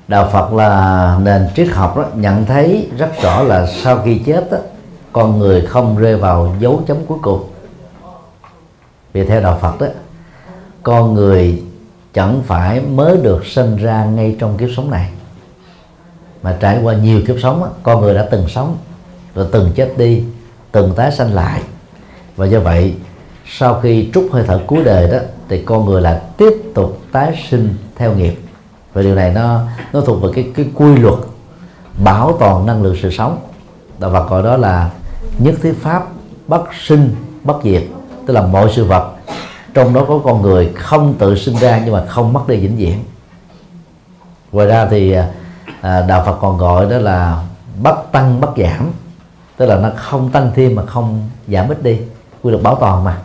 Đạo 0.08 0.30
Phật 0.32 0.54
là 0.54 1.18
nền 1.22 1.48
triết 1.56 1.68
học 1.68 1.98
đó, 1.98 2.06
nhận 2.16 2.46
thấy 2.46 2.90
rất 2.98 3.10
rõ 3.22 3.44
là 3.44 3.68
sau 3.84 4.02
khi 4.06 4.22
chết 4.26 4.52
đó, 4.52 4.58
con 5.12 5.40
người 5.40 5.62
không 5.62 5.98
rơi 5.98 6.16
vào 6.16 6.56
dấu 6.60 6.82
chấm 6.88 7.06
cuối 7.06 7.18
cùng. 7.22 7.50
Vì 9.14 9.26
theo 9.26 9.42
đạo 9.42 9.58
Phật 9.62 9.82
đó 9.82 9.88
con 10.84 11.14
người 11.14 11.64
chẳng 12.14 12.42
phải 12.48 12.82
mới 12.82 13.18
được 13.18 13.46
sinh 13.46 13.76
ra 13.76 14.06
ngay 14.06 14.36
trong 14.40 14.58
kiếp 14.58 14.70
sống 14.78 14.92
này. 14.92 15.10
Mà 16.42 16.58
trải 16.60 16.80
qua 16.84 16.94
nhiều 16.94 17.22
kiếp 17.28 17.36
sống 17.42 17.60
đó, 17.62 17.70
con 17.84 18.02
người 18.02 18.14
đã 18.14 18.28
từng 18.32 18.48
sống 18.48 18.78
rồi 19.36 19.48
từng 19.52 19.72
chết 19.76 19.98
đi 19.98 20.24
từng 20.72 20.94
tái 20.96 21.12
sanh 21.12 21.34
lại. 21.34 21.62
Và 22.36 22.46
do 22.46 22.60
vậy 22.60 22.96
sau 23.48 23.80
khi 23.80 24.10
trút 24.14 24.32
hơi 24.32 24.44
thở 24.48 24.62
cuối 24.68 24.84
đời 24.84 25.12
đó 25.12 25.18
thì 25.50 25.62
con 25.62 25.86
người 25.86 26.02
là 26.02 26.22
tiếp 26.38 26.54
tục 26.76 27.02
tái 27.12 27.46
sinh 27.50 27.76
theo 27.96 28.14
nghiệp. 28.14 28.40
Và 28.94 29.02
điều 29.02 29.16
này 29.16 29.32
nó 29.34 29.62
nó 29.94 30.02
thuộc 30.02 30.22
về 30.22 30.30
cái 30.36 30.52
cái 30.56 30.66
quy 30.76 30.96
luật 30.96 31.20
bảo 32.04 32.38
toàn 32.40 32.66
năng 32.66 32.84
lượng 32.84 32.96
sự 33.02 33.12
sống. 33.12 33.40
Đạo 34.00 34.12
Phật 34.12 34.30
gọi 34.30 34.44
đó 34.44 34.58
là 34.58 34.90
nhất 35.40 35.56
thiết 35.62 35.74
pháp 35.82 36.08
bất 36.48 36.64
sinh 36.74 37.16
bất 37.44 37.58
diệt 37.64 37.84
tức 38.28 38.34
là 38.34 38.42
mọi 38.42 38.72
sự 38.76 38.86
vật 38.86 39.12
trong 39.74 39.94
đó 39.94 40.06
có 40.08 40.20
con 40.24 40.42
người 40.42 40.74
không 40.76 41.14
tự 41.20 41.36
sinh 41.36 41.56
ra 41.56 41.82
nhưng 41.86 41.94
mà 41.94 42.06
không 42.06 42.34
mất 42.34 42.48
đi 42.48 42.58
vĩnh 42.58 42.78
viễn. 42.78 43.04
Ngoài 44.52 44.68
ra 44.68 44.86
thì 44.86 45.16
à, 45.82 46.02
đạo 46.02 46.24
Phật 46.26 46.38
còn 46.42 46.58
gọi 46.58 46.86
đó 46.90 46.98
là 46.98 47.44
bất 47.82 48.12
tăng 48.12 48.42
bất 48.42 48.50
giảm 48.58 48.92
tức 49.58 49.66
là 49.66 49.76
nó 49.78 49.90
không 49.96 50.30
tăng 50.30 50.52
thêm 50.56 50.76
mà 50.76 50.86
không 50.86 51.30
giảm 51.48 51.70
ít 51.70 51.84
đi. 51.84 52.00
Quy 52.44 52.52
luật 52.52 52.64
bảo 52.64 52.76
toàn 52.76 53.04
mà 53.04 53.18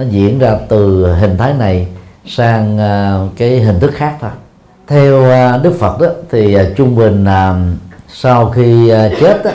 nó 0.00 0.06
diễn 0.10 0.38
ra 0.38 0.56
từ 0.68 1.12
hình 1.14 1.36
thái 1.36 1.54
này 1.54 1.86
sang 2.26 2.78
à, 2.78 3.18
cái 3.36 3.60
hình 3.60 3.80
thức 3.80 3.90
khác 3.94 4.16
thôi. 4.20 4.30
Theo 4.86 5.30
à, 5.30 5.58
Đức 5.58 5.76
Phật 5.78 6.00
đó 6.00 6.06
thì 6.30 6.54
à, 6.54 6.64
trung 6.76 6.96
bình 6.96 7.26
sau 8.08 8.50
khi 8.50 8.88
chết 9.20 9.44
đó, 9.44 9.50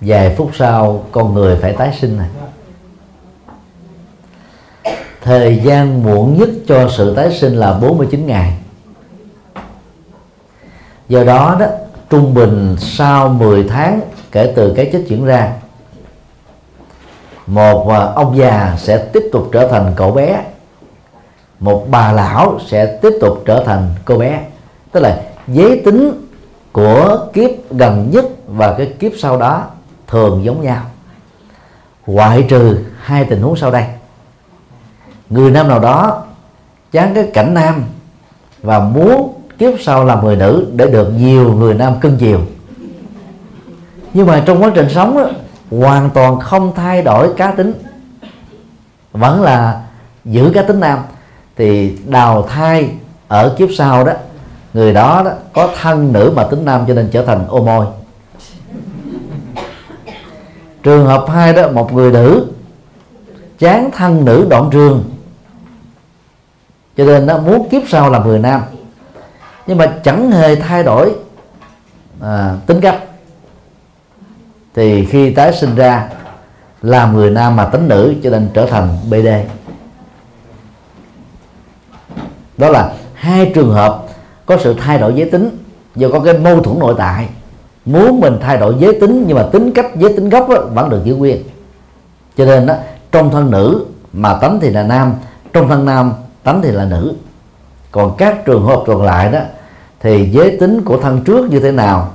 vài 0.00 0.34
phút 0.36 0.50
sau 0.54 1.04
con 1.12 1.34
người 1.34 1.56
phải 1.56 1.72
tái 1.72 1.98
sinh 2.00 2.18
này. 2.18 2.28
Thời 5.22 5.60
gian 5.64 6.02
muộn 6.02 6.38
nhất 6.38 6.48
cho 6.68 6.88
sự 6.96 7.14
tái 7.14 7.32
sinh 7.32 7.54
là 7.54 7.72
49 7.72 8.26
ngày. 8.26 8.56
Do 11.08 11.24
đó 11.24 11.56
đó 11.60 11.66
trung 12.10 12.34
bình 12.34 12.76
sau 12.78 13.28
10 13.28 13.64
tháng 13.64 14.00
kể 14.32 14.52
từ 14.56 14.72
cái 14.76 14.90
chết 14.92 15.02
diễn 15.06 15.24
ra 15.24 15.52
một 17.46 17.88
à, 17.88 17.98
ông 18.14 18.36
già 18.36 18.76
sẽ 18.78 18.98
tiếp 18.98 19.22
tục 19.32 19.48
trở 19.52 19.68
thành 19.68 19.92
cậu 19.96 20.12
bé. 20.12 20.44
Một 21.60 21.86
bà 21.90 22.12
lão 22.12 22.58
sẽ 22.66 22.98
tiếp 23.02 23.12
tục 23.20 23.42
trở 23.44 23.64
thành 23.64 23.88
cô 24.04 24.18
bé. 24.18 24.40
Tức 24.92 25.00
là 25.00 25.22
giới 25.48 25.82
tính 25.84 26.28
của 26.72 27.26
kiếp 27.32 27.50
gần 27.70 28.10
nhất 28.10 28.24
và 28.46 28.74
cái 28.78 28.86
kiếp 28.86 29.12
sau 29.18 29.36
đó 29.36 29.64
thường 30.06 30.44
giống 30.44 30.62
nhau. 30.62 30.82
Ngoại 32.06 32.46
trừ 32.48 32.78
hai 33.00 33.24
tình 33.24 33.42
huống 33.42 33.56
sau 33.56 33.70
đây. 33.70 33.84
Người 35.30 35.50
nam 35.50 35.68
nào 35.68 35.78
đó 35.78 36.22
chán 36.92 37.14
cái 37.14 37.30
cảnh 37.34 37.54
nam 37.54 37.84
và 38.62 38.78
muốn 38.78 39.34
kiếp 39.58 39.80
sau 39.80 40.04
làm 40.04 40.24
người 40.24 40.36
nữ 40.36 40.66
để 40.74 40.86
được 40.86 41.12
nhiều 41.12 41.52
người 41.52 41.74
nam 41.74 42.00
cưng 42.00 42.16
chiều. 42.16 42.40
Nhưng 44.14 44.26
mà 44.26 44.42
trong 44.46 44.62
quá 44.62 44.70
trình 44.74 44.88
sống 44.90 45.16
đó, 45.16 45.30
hoàn 45.80 46.10
toàn 46.10 46.40
không 46.40 46.74
thay 46.74 47.02
đổi 47.02 47.34
cá 47.36 47.50
tính. 47.50 47.72
Vẫn 49.12 49.42
là 49.42 49.82
giữ 50.24 50.50
cá 50.54 50.62
tính 50.62 50.80
nam. 50.80 50.98
Thì 51.56 51.98
đào 52.06 52.42
thai 52.42 52.90
ở 53.28 53.54
kiếp 53.58 53.68
sau 53.76 54.04
đó 54.04 54.12
người 54.74 54.94
đó, 54.94 55.22
đó 55.24 55.30
có 55.52 55.70
thân 55.80 56.12
nữ 56.12 56.32
mà 56.36 56.44
tính 56.44 56.64
nam 56.64 56.84
cho 56.88 56.94
nên 56.94 57.08
trở 57.12 57.24
thành 57.24 57.46
ô 57.48 57.64
môi. 57.64 57.86
Trường 60.82 61.06
hợp 61.06 61.24
hai 61.28 61.52
đó 61.52 61.68
một 61.68 61.92
người 61.92 62.12
nữ 62.12 62.46
chán 63.58 63.90
thân 63.96 64.24
nữ 64.24 64.46
đoạn 64.50 64.68
trường 64.72 65.04
cho 66.96 67.04
nên 67.04 67.26
nó 67.26 67.38
muốn 67.38 67.68
kiếp 67.68 67.82
sau 67.88 68.10
làm 68.10 68.28
người 68.28 68.38
nam. 68.38 68.62
Nhưng 69.66 69.78
mà 69.78 69.86
chẳng 70.04 70.30
hề 70.30 70.54
thay 70.54 70.82
đổi 70.82 71.14
à, 72.20 72.56
tính 72.66 72.80
cách 72.80 72.98
thì 74.74 75.04
khi 75.04 75.30
tái 75.30 75.52
sinh 75.52 75.74
ra 75.74 76.08
làm 76.82 77.16
người 77.16 77.30
nam 77.30 77.56
mà 77.56 77.64
tính 77.64 77.88
nữ 77.88 78.14
cho 78.22 78.30
nên 78.30 78.48
trở 78.54 78.66
thành 78.66 78.88
BD 79.10 79.28
đó 82.58 82.68
là 82.68 82.92
hai 83.14 83.52
trường 83.54 83.72
hợp 83.72 84.02
có 84.46 84.58
sự 84.58 84.74
thay 84.78 84.98
đổi 84.98 85.14
giới 85.14 85.30
tính 85.30 85.58
do 85.96 86.08
có 86.08 86.20
cái 86.20 86.38
mâu 86.38 86.60
thuẫn 86.60 86.78
nội 86.78 86.94
tại. 86.98 87.28
Muốn 87.84 88.20
mình 88.20 88.38
thay 88.40 88.56
đổi 88.56 88.74
giới 88.78 89.00
tính 89.00 89.24
nhưng 89.26 89.36
mà 89.36 89.46
tính 89.52 89.72
cách 89.72 89.86
giới 89.96 90.12
tính 90.12 90.28
gốc 90.28 90.48
đó, 90.48 90.56
vẫn 90.74 90.90
được 90.90 91.00
giữ 91.04 91.16
nguyên. 91.16 91.42
Cho 92.36 92.44
nên 92.44 92.66
đó 92.66 92.74
trong 93.12 93.30
thân 93.30 93.50
nữ 93.50 93.86
mà 94.12 94.34
tánh 94.34 94.58
thì 94.60 94.70
là 94.70 94.82
nam 94.82 95.14
trong 95.52 95.68
thân 95.68 95.84
nam 95.84 96.12
tánh 96.42 96.62
thì 96.62 96.70
là 96.70 96.84
nữ. 96.84 97.14
Còn 97.90 98.16
các 98.18 98.44
trường 98.44 98.66
hợp 98.66 98.82
còn 98.86 99.02
lại 99.02 99.32
đó 99.32 99.40
thì 100.00 100.30
giới 100.30 100.56
tính 100.60 100.84
của 100.84 100.98
thân 100.98 101.24
trước 101.24 101.50
như 101.50 101.60
thế 101.60 101.72
nào 101.72 102.10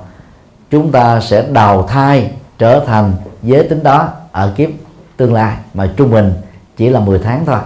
chúng 0.70 0.92
ta 0.92 1.20
sẽ 1.20 1.46
đào 1.52 1.82
thai 1.82 2.30
trở 2.58 2.84
thành 2.86 3.12
giới 3.42 3.68
tính 3.68 3.82
đó 3.82 4.08
ở 4.32 4.52
kiếp 4.56 4.68
tương 5.16 5.34
lai, 5.34 5.56
mà 5.74 5.92
trung 5.96 6.10
bình 6.10 6.32
chỉ 6.76 6.88
là 6.88 7.00
10 7.00 7.18
tháng 7.18 7.44
thôi. 7.46 7.58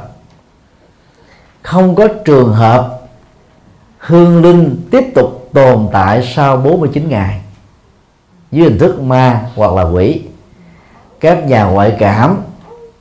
Không 1.62 1.95
có 1.95 2.09
trường 2.24 2.53
hợp 2.53 3.01
hương 3.99 4.43
linh 4.43 4.88
tiếp 4.90 5.05
tục 5.14 5.49
tồn 5.53 5.88
tại 5.93 6.32
sau 6.34 6.57
49 6.57 7.09
ngày 7.09 7.40
dưới 8.53 8.68
hình 8.68 8.78
thức 8.78 9.01
ma 9.01 9.49
hoặc 9.55 9.72
là 9.72 9.82
quỷ, 9.82 10.22
các 11.20 11.47
nhà 11.47 11.64
ngoại 11.64 11.97
cảm 11.99 12.36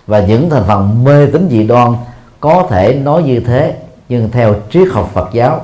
và 0.08 0.20
những 0.20 0.50
thành 0.50 0.64
phần 0.68 1.04
mê 1.04 1.26
tín 1.34 1.48
dị 1.52 1.68
đoan 1.68 1.94
có 2.40 2.68
thể 2.70 2.94
nói 2.94 3.24
như 3.24 3.40
thế, 3.40 3.76
nhưng 4.10 4.32
theo 4.32 4.56
triết 4.72 4.88
học 4.92 5.10
Phật 5.14 5.30
giáo, 5.34 5.62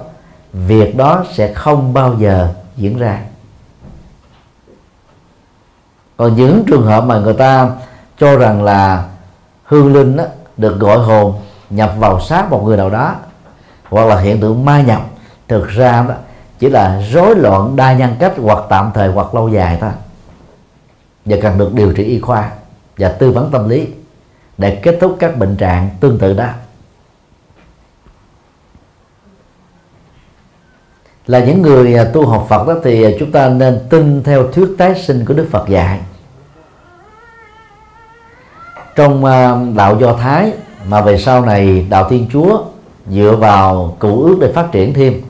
việc 0.53 0.97
đó 0.97 1.25
sẽ 1.33 1.53
không 1.53 1.93
bao 1.93 2.15
giờ 2.19 2.53
diễn 2.77 2.97
ra 2.97 3.19
còn 6.17 6.35
những 6.35 6.63
trường 6.67 6.85
hợp 6.85 7.03
mà 7.03 7.19
người 7.19 7.33
ta 7.33 7.69
cho 8.19 8.37
rằng 8.37 8.63
là 8.63 9.05
hương 9.63 9.93
linh 9.93 10.17
đó, 10.17 10.23
được 10.57 10.79
gọi 10.79 10.97
hồn 10.97 11.33
nhập 11.69 11.93
vào 11.97 12.19
xác 12.19 12.49
một 12.49 12.63
người 12.65 12.77
nào 12.77 12.89
đó 12.89 13.15
hoặc 13.89 14.05
là 14.05 14.19
hiện 14.19 14.41
tượng 14.41 14.65
ma 14.65 14.81
nhập 14.81 15.01
thực 15.47 15.67
ra 15.67 16.05
đó 16.07 16.13
chỉ 16.59 16.69
là 16.69 17.01
rối 17.11 17.35
loạn 17.35 17.75
đa 17.75 17.93
nhân 17.93 18.15
cách 18.19 18.33
hoặc 18.37 18.59
tạm 18.69 18.91
thời 18.93 19.07
hoặc 19.07 19.35
lâu 19.35 19.49
dài 19.49 19.77
thôi. 19.81 19.91
Và 21.25 21.37
cần 21.41 21.57
được 21.57 21.73
điều 21.73 21.93
trị 21.93 22.03
y 22.03 22.19
khoa 22.19 22.51
và 22.97 23.09
tư 23.09 23.31
vấn 23.31 23.51
tâm 23.51 23.69
lý 23.69 23.87
để 24.57 24.75
kết 24.75 24.97
thúc 25.01 25.15
các 25.19 25.37
bệnh 25.37 25.55
trạng 25.57 25.89
tương 25.99 26.19
tự 26.19 26.33
đó. 26.33 26.47
Là 31.27 31.39
những 31.39 31.61
người 31.61 31.93
à, 31.93 32.03
tu 32.13 32.25
học 32.25 32.45
Phật 32.49 32.67
đó 32.67 32.73
thì 32.83 33.03
à, 33.03 33.09
chúng 33.19 33.31
ta 33.31 33.49
nên 33.49 33.79
tin 33.89 34.23
theo 34.23 34.47
thuyết 34.47 34.69
tái 34.77 34.95
sinh 34.95 35.25
của 35.25 35.33
Đức 35.33 35.47
Phật 35.51 35.69
dạy. 35.69 35.99
Trong 38.95 39.25
à, 39.25 39.55
đạo 39.75 39.97
Do 39.99 40.13
Thái 40.13 40.51
mà 40.87 41.01
về 41.01 41.17
sau 41.17 41.45
này 41.45 41.87
đạo 41.89 42.09
Thiên 42.09 42.27
Chúa 42.33 42.63
dựa 43.07 43.35
vào 43.39 43.95
cựu 43.99 44.23
ước 44.23 44.37
để 44.41 44.51
phát 44.53 44.67
triển 44.71 44.93
thêm. 44.93 45.21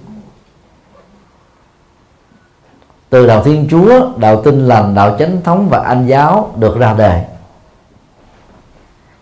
Từ 3.09 3.27
đạo 3.27 3.43
Thiên 3.43 3.67
Chúa, 3.71 4.07
đạo 4.17 4.41
Tin 4.41 4.67
lành, 4.67 4.95
đạo 4.95 5.15
Chánh 5.19 5.41
thống 5.43 5.67
và 5.69 5.79
Anh 5.79 6.07
giáo 6.07 6.53
được 6.55 6.77
ra 6.77 6.93
đời. 6.93 7.21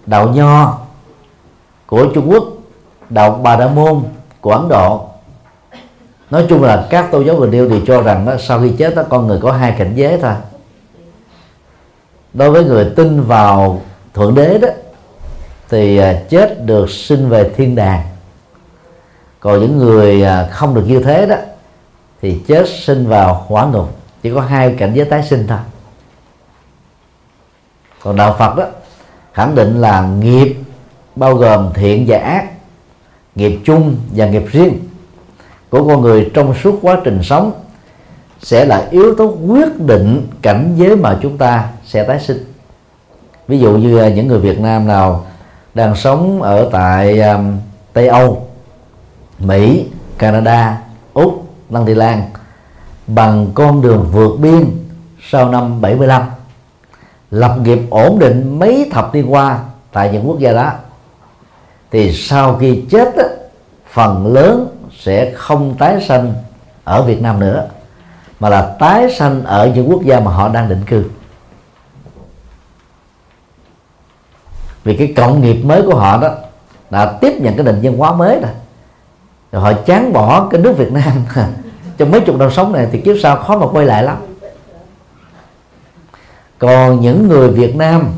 Đạo 0.06 0.30
Nho 0.30 0.78
của 1.86 2.06
Trung 2.14 2.32
Quốc, 2.32 2.44
đạo 3.10 3.40
Bà 3.44 3.56
Đa 3.56 3.68
Môn 3.68 4.04
của 4.42 4.52
Ấn 4.52 4.70
Độ 4.70 5.15
nói 6.36 6.46
chung 6.50 6.64
là 6.64 6.88
các 6.90 7.12
tôn 7.12 7.26
giáo 7.26 7.38
người 7.38 7.50
điêu 7.50 7.70
thì 7.70 7.82
cho 7.88 8.02
rằng 8.02 8.26
đó, 8.26 8.36
sau 8.40 8.62
khi 8.62 8.72
chết 8.78 8.96
đó 8.96 9.04
con 9.10 9.28
người 9.28 9.40
có 9.42 9.52
hai 9.52 9.76
cảnh 9.78 9.92
giới 9.96 10.18
thôi. 10.22 10.34
Đối 12.34 12.52
với 12.52 12.64
người 12.64 12.92
tin 12.96 13.22
vào 13.22 13.82
thượng 14.14 14.36
đế 14.36 14.58
đó 14.58 14.68
thì 15.70 15.98
à, 15.98 16.22
chết 16.30 16.66
được 16.66 16.90
sinh 16.90 17.30
về 17.30 17.52
thiên 17.56 17.76
đàng. 17.76 18.02
Còn 19.40 19.60
những 19.60 19.78
người 19.78 20.24
à, 20.24 20.48
không 20.52 20.76
được 20.76 20.84
như 20.88 21.04
thế 21.04 21.26
đó 21.26 21.36
thì 22.22 22.42
chết 22.48 22.66
sinh 22.70 23.08
vào 23.08 23.46
hỏa 23.48 23.66
ngục 23.66 23.96
chỉ 24.22 24.34
có 24.34 24.42
hai 24.42 24.76
cảnh 24.80 24.94
giới 24.94 25.06
tái 25.06 25.24
sinh 25.24 25.46
thôi. 25.48 25.60
Còn 28.04 28.16
đạo 28.16 28.36
phật 28.40 28.56
đó 28.58 28.66
khẳng 29.34 29.56
định 29.56 29.82
là 29.82 30.02
nghiệp 30.02 30.56
bao 31.16 31.36
gồm 31.36 31.70
thiện 31.74 32.06
và 32.08 32.18
ác 32.18 32.46
nghiệp 33.36 33.60
chung 33.66 33.96
và 34.12 34.26
nghiệp 34.26 34.44
riêng 34.52 34.85
của 35.76 35.88
con 35.88 36.02
người 36.02 36.32
trong 36.34 36.54
suốt 36.64 36.80
quá 36.82 36.98
trình 37.04 37.20
sống 37.24 37.52
sẽ 38.42 38.66
là 38.66 38.88
yếu 38.92 39.16
tố 39.16 39.36
quyết 39.48 39.80
định 39.80 40.28
cảnh 40.42 40.74
giới 40.76 40.96
mà 40.96 41.18
chúng 41.22 41.38
ta 41.38 41.70
sẽ 41.86 42.04
tái 42.04 42.20
sinh. 42.20 42.54
Ví 43.48 43.60
dụ 43.60 43.78
như 43.78 43.98
à, 43.98 44.10
những 44.10 44.28
người 44.28 44.40
Việt 44.40 44.60
Nam 44.60 44.88
nào 44.88 45.26
đang 45.74 45.96
sống 45.96 46.42
ở 46.42 46.70
tại 46.72 47.20
um, 47.20 47.58
Tây 47.94 48.08
Âu 48.08 48.48
Mỹ 49.40 49.86
Canada 50.18 50.82
Úc 51.14 51.46
Lăng 51.70 51.86
Thị 51.86 51.94
Lan 51.94 52.24
bằng 53.08 53.48
con 53.54 53.82
đường 53.82 54.10
vượt 54.12 54.40
biên 54.40 54.66
sau 55.30 55.50
năm 55.50 55.82
75 55.82 56.22
lập 57.32 57.58
nghiệp 57.64 57.80
ổn 57.90 58.20
định 58.20 58.60
mấy 58.60 58.90
thập 58.92 59.16
niên 59.16 59.34
qua 59.34 59.60
tại 59.92 60.10
những 60.14 60.28
quốc 60.28 60.40
gia 60.40 60.54
đó 60.54 60.72
thì 61.92 62.14
sau 62.14 62.56
khi 62.56 62.84
chết 62.90 63.16
phần 63.92 64.34
lớn 64.34 64.75
sẽ 65.00 65.32
không 65.36 65.76
tái 65.78 66.02
sanh 66.08 66.34
ở 66.84 67.04
Việt 67.04 67.22
Nam 67.22 67.40
nữa, 67.40 67.68
mà 68.40 68.50
là 68.50 68.76
tái 68.80 69.12
sanh 69.12 69.44
ở 69.44 69.72
những 69.76 69.90
quốc 69.90 70.04
gia 70.04 70.20
mà 70.20 70.32
họ 70.32 70.50
đang 70.50 70.70
định 70.70 70.84
cư. 70.86 71.04
Vì 74.84 74.98
cái 74.98 75.14
cộng 75.18 75.42
nghiệp 75.42 75.64
mới 75.64 75.82
của 75.82 75.96
họ 75.96 76.18
đó 76.18 76.30
đã 76.90 77.18
tiếp 77.22 77.34
nhận 77.42 77.56
cái 77.56 77.66
nền 77.66 77.80
văn 77.84 77.98
hóa 77.98 78.16
mới 78.16 78.40
rồi. 78.40 78.52
Rồi 79.52 79.62
họ 79.62 79.74
chán 79.74 80.14
bỏ 80.14 80.48
cái 80.52 80.62
nước 80.62 80.78
Việt 80.78 80.92
Nam. 80.92 81.26
Trong 81.98 82.12
mấy 82.12 82.22
chục 82.22 82.38
năm 82.38 82.52
sống 82.52 82.74
này 82.74 82.88
thì 82.92 83.02
kiếp 83.02 83.16
sau 83.24 83.36
khó 83.36 83.58
mà 83.58 83.68
quay 83.68 83.86
lại 83.86 84.04
lắm. 84.04 84.18
Còn 86.60 87.02
những 87.02 87.28
người 87.28 87.50
Việt 87.50 87.76
Nam 87.76 88.12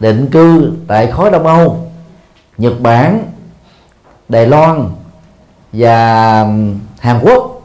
định 0.00 0.28
cư 0.32 0.72
tại 0.86 1.06
khối 1.06 1.30
Đông 1.30 1.46
Âu, 1.46 1.90
Nhật 2.58 2.80
Bản, 2.80 3.24
Đài 4.28 4.46
Loan 4.46 4.88
và 5.72 6.46
Hàn 6.98 7.20
Quốc. 7.22 7.60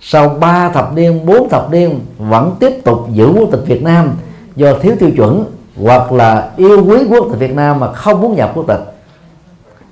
Sau 0.00 0.28
3 0.28 0.68
thập 0.68 0.92
niên 0.94 1.26
4 1.26 1.48
thập 1.48 1.70
niên 1.70 2.00
vẫn 2.18 2.56
tiếp 2.60 2.84
tục 2.84 3.06
giữ 3.12 3.32
quốc 3.38 3.48
tịch 3.52 3.66
Việt 3.66 3.82
Nam 3.82 4.10
do 4.56 4.72
thiếu 4.82 4.94
tiêu 4.98 5.10
chuẩn 5.16 5.44
hoặc 5.82 6.12
là 6.12 6.50
yêu 6.56 6.84
quý 6.86 6.96
quốc 7.10 7.26
tịch 7.30 7.38
Việt 7.38 7.54
Nam 7.54 7.80
mà 7.80 7.92
không 7.92 8.20
muốn 8.20 8.36
nhập 8.36 8.52
quốc 8.54 8.64
tịch. 8.68 8.80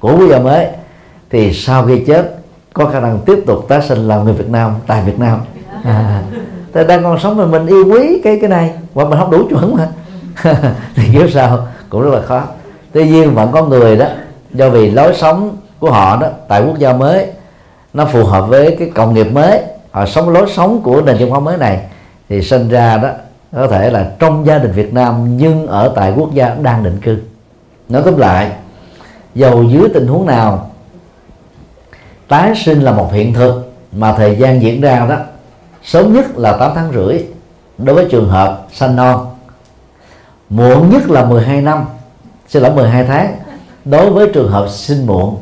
Của 0.00 0.16
bây 0.16 0.28
giờ 0.28 0.38
mới 0.38 0.66
thì 1.30 1.52
sau 1.52 1.86
khi 1.86 2.04
chết 2.06 2.36
có 2.72 2.86
khả 2.86 3.00
năng 3.00 3.18
tiếp 3.26 3.42
tục 3.46 3.64
tái 3.68 3.80
sinh 3.88 4.08
làm 4.08 4.24
người 4.24 4.34
Việt 4.34 4.48
Nam 4.48 4.74
tại 4.86 5.02
Việt 5.02 5.18
Nam. 5.18 5.40
À, 5.84 6.22
ta 6.72 6.82
đang 6.82 7.02
còn 7.02 7.18
sống 7.20 7.36
mà 7.36 7.46
mình 7.46 7.66
yêu 7.66 7.84
quý 7.92 8.20
cái 8.24 8.38
cái 8.40 8.50
này 8.50 8.70
và 8.94 9.04
mình 9.04 9.18
không 9.18 9.30
đủ 9.30 9.46
chuẩn 9.50 9.76
mà. 9.76 9.88
Thì 10.94 11.02
kiểu 11.12 11.30
sao? 11.30 11.68
Cũng 11.88 12.02
rất 12.02 12.10
là 12.14 12.20
khó. 12.20 12.42
Tuy 12.92 13.08
nhiên 13.08 13.34
vẫn 13.34 13.52
có 13.52 13.64
người 13.64 13.96
đó 13.96 14.06
do 14.52 14.70
vì 14.70 14.90
lối 14.90 15.14
sống 15.14 15.56
của 15.84 15.90
họ 15.90 16.16
đó, 16.16 16.28
tại 16.48 16.62
quốc 16.66 16.78
gia 16.78 16.92
mới, 16.92 17.26
nó 17.92 18.04
phù 18.04 18.24
hợp 18.24 18.48
với 18.48 18.76
cái 18.78 18.90
cộng 18.94 19.14
nghiệp 19.14 19.26
mới, 19.32 19.62
họ 19.90 20.06
sống 20.06 20.28
lối 20.28 20.46
sống 20.54 20.80
của 20.82 21.02
nền 21.02 21.16
văn 21.18 21.30
hóa 21.30 21.40
mới 21.40 21.56
này, 21.56 21.80
thì 22.28 22.42
sinh 22.42 22.68
ra 22.68 22.98
đó, 22.98 23.08
có 23.52 23.66
thể 23.66 23.90
là 23.90 24.10
trong 24.18 24.46
gia 24.46 24.58
đình 24.58 24.72
Việt 24.72 24.94
Nam 24.94 25.36
nhưng 25.36 25.66
ở 25.66 25.92
tại 25.96 26.12
quốc 26.16 26.34
gia 26.34 26.48
đang 26.48 26.84
định 26.84 27.00
cư. 27.00 27.18
Nói 27.88 28.02
tóm 28.04 28.18
lại, 28.18 28.50
dầu 29.34 29.62
dưới 29.62 29.88
tình 29.94 30.06
huống 30.06 30.26
nào, 30.26 30.70
tái 32.28 32.52
sinh 32.56 32.80
là 32.80 32.92
một 32.92 33.12
hiện 33.12 33.34
thực 33.34 33.72
mà 33.92 34.12
thời 34.12 34.36
gian 34.36 34.62
diễn 34.62 34.80
ra 34.80 35.06
đó, 35.08 35.16
sớm 35.82 36.12
nhất 36.12 36.38
là 36.38 36.56
8 36.56 36.72
tháng 36.74 36.92
rưỡi 36.94 37.24
đối 37.78 37.94
với 37.94 38.06
trường 38.10 38.28
hợp 38.28 38.66
sanh 38.72 38.96
non. 38.96 39.26
Muộn 40.48 40.90
nhất 40.90 41.10
là 41.10 41.24
12 41.24 41.60
năm, 41.60 41.84
xin 42.48 42.62
lỗi 42.62 42.72
12 42.72 43.04
tháng, 43.04 43.36
đối 43.84 44.10
với 44.10 44.30
trường 44.34 44.50
hợp 44.50 44.68
sinh 44.68 45.06
muộn 45.06 45.36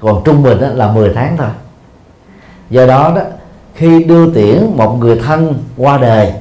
còn 0.00 0.22
trung 0.24 0.42
bình 0.42 0.60
đó 0.60 0.68
là 0.68 0.92
10 0.92 1.12
tháng 1.14 1.36
thôi. 1.36 1.48
Do 2.70 2.86
đó 2.86 3.12
đó, 3.16 3.22
khi 3.74 4.04
đưa 4.04 4.32
tiễn 4.34 4.66
một 4.76 4.96
người 5.00 5.16
thân 5.16 5.54
qua 5.76 5.98
đời 5.98 6.32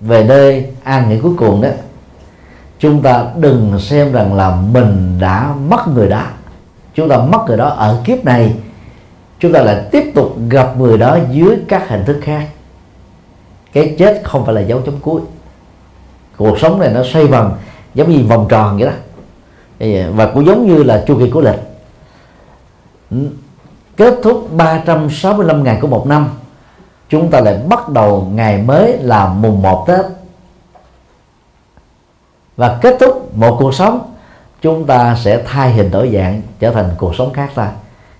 về 0.00 0.24
nơi 0.24 0.66
an 0.82 1.08
nghỉ 1.08 1.18
cuối 1.20 1.32
cùng 1.38 1.62
đó, 1.62 1.68
chúng 2.78 3.02
ta 3.02 3.24
đừng 3.36 3.80
xem 3.80 4.12
rằng 4.12 4.34
là 4.34 4.56
mình 4.72 5.18
đã 5.20 5.54
mất 5.68 5.88
người 5.94 6.08
đó. 6.08 6.22
Chúng 6.94 7.08
ta 7.08 7.18
mất 7.18 7.38
người 7.48 7.56
đó 7.56 7.68
ở 7.68 8.00
kiếp 8.04 8.24
này. 8.24 8.54
Chúng 9.38 9.52
ta 9.52 9.62
lại 9.62 9.84
tiếp 9.90 10.12
tục 10.14 10.36
gặp 10.48 10.74
người 10.78 10.98
đó 10.98 11.18
dưới 11.30 11.56
các 11.68 11.88
hình 11.88 12.04
thức 12.04 12.20
khác. 12.22 12.46
Cái 13.72 13.94
chết 13.98 14.20
không 14.24 14.44
phải 14.44 14.54
là 14.54 14.60
dấu 14.60 14.80
chấm 14.80 14.94
cuối. 15.00 15.20
Cuộc 16.36 16.58
sống 16.58 16.80
này 16.80 16.90
nó 16.94 17.02
xoay 17.12 17.26
vòng 17.26 17.56
giống 17.94 18.10
như 18.10 18.24
vòng 18.28 18.46
tròn 18.48 18.78
vậy 18.78 18.86
đó. 18.86 18.92
Và 20.14 20.26
cũng 20.26 20.46
giống 20.46 20.66
như 20.66 20.82
là 20.82 21.04
chu 21.06 21.18
kỳ 21.18 21.30
của 21.30 21.40
lịch. 21.40 21.60
Ừ. 23.10 23.16
kết 23.96 24.14
thúc 24.22 24.48
365 24.52 25.64
ngày 25.64 25.78
của 25.80 25.88
một 25.88 26.06
năm, 26.06 26.28
chúng 27.08 27.30
ta 27.30 27.40
lại 27.40 27.58
bắt 27.68 27.88
đầu 27.88 28.30
ngày 28.34 28.62
mới 28.62 28.98
là 28.98 29.26
mùng 29.28 29.62
1 29.62 29.84
Tết. 29.86 30.04
Và 32.56 32.78
kết 32.82 32.96
thúc 33.00 33.36
một 33.36 33.56
cuộc 33.58 33.74
sống, 33.74 34.14
chúng 34.62 34.86
ta 34.86 35.16
sẽ 35.24 35.42
thay 35.46 35.72
hình 35.72 35.90
đổi 35.90 36.10
dạng, 36.14 36.42
trở 36.58 36.70
thành 36.70 36.90
cuộc 36.98 37.14
sống 37.14 37.32
khác 37.32 37.50
ta. 37.54 37.72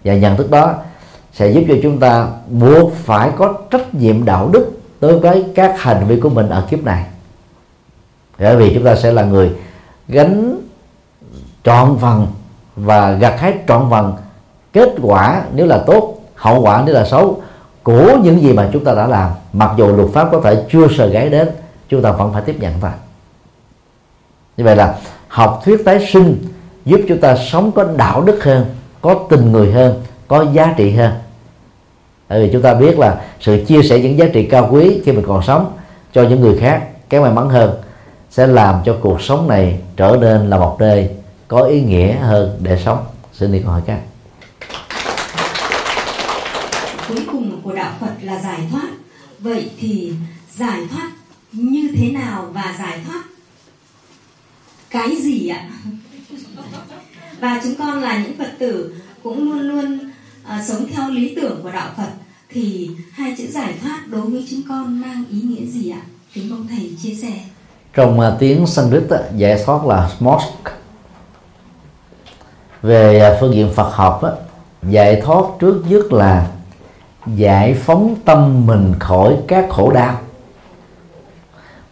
Và 0.05 0.15
nhận 0.15 0.37
thức 0.37 0.51
đó 0.51 0.75
sẽ 1.33 1.51
giúp 1.51 1.65
cho 1.69 1.75
chúng 1.83 2.01
ta 2.01 2.27
buộc 2.49 2.93
phải 2.95 3.31
có 3.37 3.55
trách 3.71 3.95
nhiệm 3.95 4.25
đạo 4.25 4.49
đức 4.53 4.71
đối 5.01 5.19
với 5.19 5.45
các 5.55 5.81
hành 5.81 6.07
vi 6.07 6.21
của 6.21 6.29
mình 6.29 6.49
ở 6.49 6.67
kiếp 6.71 6.85
này. 6.85 7.05
Bởi 8.39 8.57
vì 8.57 8.75
chúng 8.75 8.85
ta 8.85 8.95
sẽ 8.95 9.13
là 9.13 9.23
người 9.23 9.53
gánh 10.09 10.61
trọn 11.65 11.97
phần 12.01 12.27
và 12.77 13.13
gặt 13.13 13.41
hái 13.41 13.55
trọn 13.69 13.87
phần 13.91 14.13
kết 14.75 14.89
quả 15.03 15.43
nếu 15.55 15.67
là 15.67 15.79
tốt, 15.87 16.19
hậu 16.35 16.61
quả 16.61 16.83
nếu 16.87 16.95
là 16.95 17.05
xấu, 17.05 17.43
của 17.83 18.17
những 18.23 18.43
gì 18.43 18.53
mà 18.53 18.69
chúng 18.73 18.85
ta 18.85 18.95
đã 18.95 19.07
làm, 19.07 19.31
mặc 19.53 19.71
dù 19.77 19.87
luật 19.87 20.09
pháp 20.13 20.29
có 20.33 20.41
thể 20.45 20.65
chưa 20.73 20.89
sờ 20.97 21.07
gáy 21.07 21.31
đến, 21.31 21.49
chúng 21.89 22.03
ta 22.03 22.13
vẫn 22.13 22.33
phải 22.33 22.43
tiếp 22.43 22.57
nhận 22.61 22.73
thôi 22.81 22.91
như 24.57 24.65
vậy 24.65 24.77
là 24.77 24.95
học 25.29 25.63
thuyết 25.65 25.85
tái 25.85 26.07
sinh 26.13 26.37
giúp 26.85 27.01
chúng 27.09 27.21
ta 27.21 27.37
sống 27.37 27.73
có 27.73 27.85
đạo 27.97 28.23
đức 28.23 28.45
hơn, 28.45 28.67
có 29.01 29.15
tình 29.31 29.53
người 29.53 29.73
hơn, 29.73 30.03
có 30.29 30.47
giá 30.53 30.75
trị 30.77 30.91
hơn. 30.91 31.13
Bởi 32.29 32.43
vì 32.43 32.53
chúng 32.53 32.63
ta 32.63 32.75
biết 32.75 32.99
là 32.99 33.21
sự 33.41 33.65
chia 33.67 33.83
sẻ 33.83 33.99
những 33.99 34.19
giá 34.19 34.27
trị 34.33 34.45
cao 34.45 34.69
quý 34.73 35.01
khi 35.05 35.13
mình 35.13 35.25
còn 35.29 35.43
sống 35.43 35.73
cho 36.13 36.23
những 36.23 36.41
người 36.41 36.57
khác 36.61 36.83
cái 37.09 37.21
may 37.21 37.33
mắn 37.33 37.49
hơn, 37.49 37.75
sẽ 38.31 38.47
làm 38.47 38.75
cho 38.85 38.97
cuộc 39.01 39.23
sống 39.23 39.49
này 39.49 39.79
trở 39.97 40.17
nên 40.21 40.51
là 40.51 40.59
một 40.59 40.77
nơi 40.81 41.11
có 41.49 41.63
ý 41.63 41.81
nghĩa 41.81 42.17
hơn 42.17 42.59
để 42.61 42.79
sống. 42.85 42.99
Xin 43.33 43.53
đi 43.53 43.59
câu 43.59 43.71
hỏi 43.71 43.81
các 43.87 43.99
cuối 47.09 47.27
cùng 47.33 47.61
của 47.63 47.73
đạo 48.01 48.09
Phật 48.09 48.25
là 48.27 48.41
giải 48.41 48.61
thoát. 48.71 48.89
Vậy 49.39 49.71
thì 49.81 50.13
giải 50.57 50.81
thoát 50.91 51.11
như 51.53 51.91
thế 51.97 52.11
nào 52.11 52.49
và 52.53 52.75
giải 52.79 52.99
thoát? 53.07 53.23
Cái 54.91 55.17
gì 55.17 55.49
ạ? 55.49 55.69
Và 57.41 57.61
chúng 57.63 57.75
con 57.79 58.03
là 58.03 58.25
những 58.25 58.39
phật 58.39 58.51
tử 58.59 58.95
cũng 59.23 59.53
luôn 59.53 59.61
luôn 59.61 59.99
uh, 60.45 60.65
sống 60.69 60.87
theo 60.93 61.11
lý 61.11 61.35
tưởng 61.35 61.63
của 61.63 61.73
đạo 61.73 61.91
phật 61.97 62.09
thì 62.51 62.91
hai 63.13 63.35
chữ 63.39 63.47
giải 63.47 63.75
thoát 63.83 64.03
đối 64.09 64.21
với 64.21 64.47
chúng 64.51 64.61
con 64.69 65.01
mang 65.01 65.25
ý 65.31 65.41
nghĩa 65.41 65.67
gì 65.67 65.91
ạ? 65.91 66.03
Kính 66.33 66.51
mong 66.51 66.67
thầy 66.69 66.97
chia 67.03 67.15
sẻ. 67.15 67.33
Trong 67.95 68.21
uh, 68.21 68.25
tiếng 68.39 68.67
Sanskrit 68.67 69.03
uh, 69.05 69.37
giải 69.37 69.63
thoát 69.67 69.87
là 69.87 70.11
moksha 70.21 70.47
về 72.83 73.31
uh, 73.33 73.41
phương 73.41 73.55
diện 73.55 73.73
Phật 73.75 73.91
học 73.95 74.23
uh, 74.25 74.33
giải 74.91 75.21
thoát 75.25 75.45
trước 75.61 75.83
nhất 75.89 76.13
là 76.13 76.51
giải 77.27 77.75
phóng 77.75 78.15
tâm 78.25 78.67
mình 78.67 78.95
khỏi 79.01 79.37
các 79.49 79.67
khổ 79.71 79.91
đau. 79.91 80.19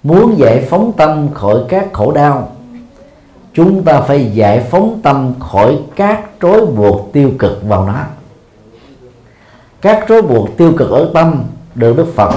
Muốn 0.03 0.39
giải 0.39 0.66
phóng 0.70 0.93
tâm 0.97 1.28
khỏi 1.35 1.57
các 1.68 1.93
khổ 1.93 2.12
đau, 2.12 2.49
chúng 3.55 3.85
ta 3.85 4.01
phải 4.01 4.30
giải 4.35 4.61
phóng 4.70 5.01
tâm 5.03 5.35
khỏi 5.41 5.78
các 5.97 6.22
trói 6.43 6.66
buộc 6.66 7.12
tiêu 7.12 7.30
cực 7.39 7.62
vào 7.68 7.87
nó. 7.87 8.05
Các 9.80 10.05
trói 10.09 10.22
buộc 10.22 10.57
tiêu 10.57 10.72
cực 10.76 10.91
ở 10.91 11.11
tâm 11.14 11.45
được 11.74 11.97
đức 11.97 12.07
phật 12.14 12.35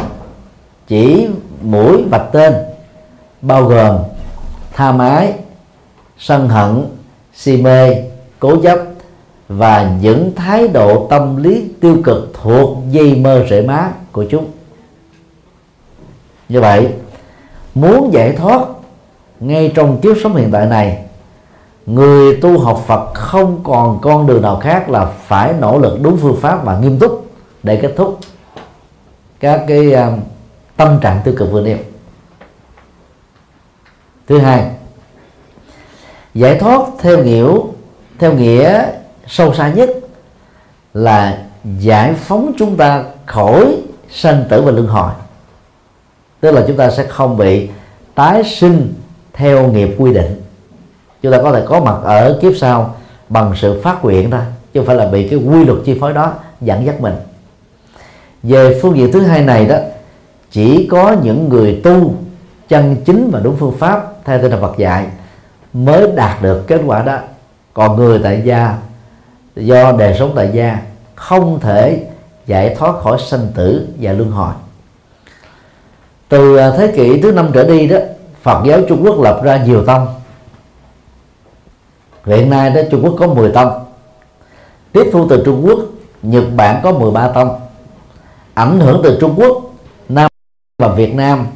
chỉ 0.88 1.28
mũi 1.62 2.04
vạch 2.12 2.30
tên, 2.32 2.54
bao 3.42 3.64
gồm 3.64 3.98
tha 4.74 4.92
mái, 4.92 5.34
sân 6.18 6.50
hận, 6.50 6.86
si 7.34 7.62
mê, 7.62 7.96
cố 8.40 8.62
chấp 8.64 8.80
và 9.48 9.96
những 10.02 10.36
thái 10.36 10.68
độ 10.68 11.08
tâm 11.08 11.38
lý 11.38 11.66
tiêu 11.82 11.98
cực 12.04 12.32
thuộc 12.42 12.78
dây 12.90 13.16
mơ 13.16 13.46
rễ 13.50 13.62
má 13.62 13.92
của 14.12 14.26
chúng. 14.30 14.46
Như 16.50 16.62
vậy 16.62 16.94
muốn 17.76 18.14
giải 18.14 18.32
thoát 18.32 18.62
ngay 19.40 19.72
trong 19.76 20.02
kiếp 20.02 20.18
sống 20.24 20.36
hiện 20.36 20.52
tại 20.52 20.66
này 20.66 21.06
người 21.86 22.38
tu 22.42 22.60
học 22.60 22.84
Phật 22.88 23.14
không 23.14 23.60
còn 23.64 24.00
con 24.02 24.28
đường 24.28 24.42
nào 24.42 24.60
khác 24.60 24.90
là 24.90 25.06
phải 25.06 25.54
nỗ 25.60 25.80
lực 25.80 26.00
đúng 26.02 26.18
phương 26.18 26.38
pháp 26.42 26.66
và 26.66 26.80
nghiêm 26.80 27.00
túc 27.00 27.26
để 27.64 27.80
kết 27.82 27.94
thúc 27.98 28.20
các 29.40 29.66
cái 29.68 29.94
uh, 29.94 30.20
tâm 30.78 31.00
trạng 31.02 31.22
tiêu 31.24 31.34
cực 31.38 31.52
vừa 31.52 31.62
nêu. 31.62 31.78
Thứ 34.28 34.40
hai 34.40 34.72
giải 36.34 36.60
thoát 36.60 36.82
theo 37.00 37.24
nghĩa 37.24 37.54
theo 38.20 38.34
nghĩa 38.34 38.86
sâu 39.28 39.54
xa 39.54 39.70
nhất 39.70 39.90
là 40.94 41.38
giải 41.80 42.14
phóng 42.14 42.54
chúng 42.58 42.78
ta 42.78 43.04
khỏi 43.26 43.78
sanh 44.12 44.44
tử 44.50 44.62
và 44.62 44.72
luân 44.72 44.88
hồi. 44.88 45.12
Tức 46.40 46.52
là 46.52 46.64
chúng 46.68 46.78
ta 46.78 46.92
sẽ 46.92 47.04
không 47.04 47.38
bị 47.38 47.70
tái 48.16 48.44
sinh 48.44 48.94
theo 49.34 49.68
nghiệp 49.68 49.96
quy 49.98 50.14
định. 50.14 50.42
Chúng 51.22 51.32
ta 51.32 51.42
có 51.42 51.52
thể 51.52 51.64
có 51.68 51.80
mặt 51.80 51.98
ở 52.04 52.40
kiếp 52.42 52.54
sau 52.58 52.96
bằng 53.30 53.54
sự 53.56 53.82
phát 53.84 54.04
nguyện 54.04 54.32
thôi, 54.32 54.42
chứ 54.74 54.80
không 54.80 54.88
phải 54.88 54.96
là 54.96 55.08
bị 55.08 55.28
cái 55.30 55.40
quy 55.40 55.66
luật 55.66 55.80
chi 55.86 55.98
phối 56.00 56.14
đó 56.14 56.34
dẫn 56.62 56.86
dắt 56.86 57.02
mình. 57.02 57.16
Về 58.44 58.80
phương 58.82 58.98
diện 58.98 59.12
thứ 59.12 59.22
hai 59.22 59.42
này 59.42 59.66
đó, 59.66 59.78
chỉ 60.52 60.88
có 60.92 61.16
những 61.24 61.50
người 61.50 61.82
tu 61.84 62.14
chân 62.70 62.96
chính 63.06 63.30
và 63.32 63.40
đúng 63.40 63.56
phương 63.60 63.78
pháp 63.80 64.14
theo 64.26 64.42
tinh 64.42 64.52
thần 64.52 64.62
Phật 64.62 64.78
dạy 64.78 65.08
mới 65.74 66.12
đạt 66.16 66.42
được 66.42 66.64
kết 66.68 66.82
quả 66.86 67.02
đó. 67.02 67.18
Còn 67.74 67.96
người 67.96 68.20
tại 68.24 68.42
gia 68.46 68.78
do 69.56 69.92
đời 69.92 70.16
sống 70.20 70.34
tại 70.36 70.50
gia 70.54 70.80
không 71.16 71.60
thể 71.60 72.06
giải 72.46 72.76
thoát 72.76 73.00
khỏi 73.00 73.18
sanh 73.20 73.48
tử 73.56 73.88
và 74.00 74.12
luân 74.12 74.32
hồi. 74.32 74.54
Từ 76.30 76.58
à, 76.58 76.72
thế 76.78 76.92
kỷ 76.96 77.22
thứ 77.22 77.32
năm 77.32 77.50
trở 77.54 77.64
đi 77.64 77.88
đó 77.88 77.98
Phật 78.42 78.64
giáo 78.66 78.80
Trung 78.90 79.04
Quốc 79.04 79.22
lập 79.22 79.42
ra 79.44 79.64
nhiều 79.64 79.86
tông. 79.86 80.08
Hiện 82.26 82.50
nay 82.50 82.70
đó 82.70 82.82
Trung 82.92 83.04
Quốc 83.04 83.16
có 83.20 83.28
10 83.28 83.52
tông. 83.52 83.86
Tiếp 84.92 85.10
thu 85.14 85.28
từ 85.30 85.44
Trung 85.46 85.66
Quốc 85.66 85.80
Nhật 86.22 86.44
Bản 86.56 86.82
có 86.84 86.92
13 86.92 87.28
tông. 87.28 87.60
Ảnh 88.54 88.80
hưởng 88.80 89.02
từ 89.04 89.18
Trung 89.22 89.34
Quốc 89.38 89.62
Nam 90.10 90.30
và 90.78 90.88
Việt 90.88 91.16
Nam 91.16 91.48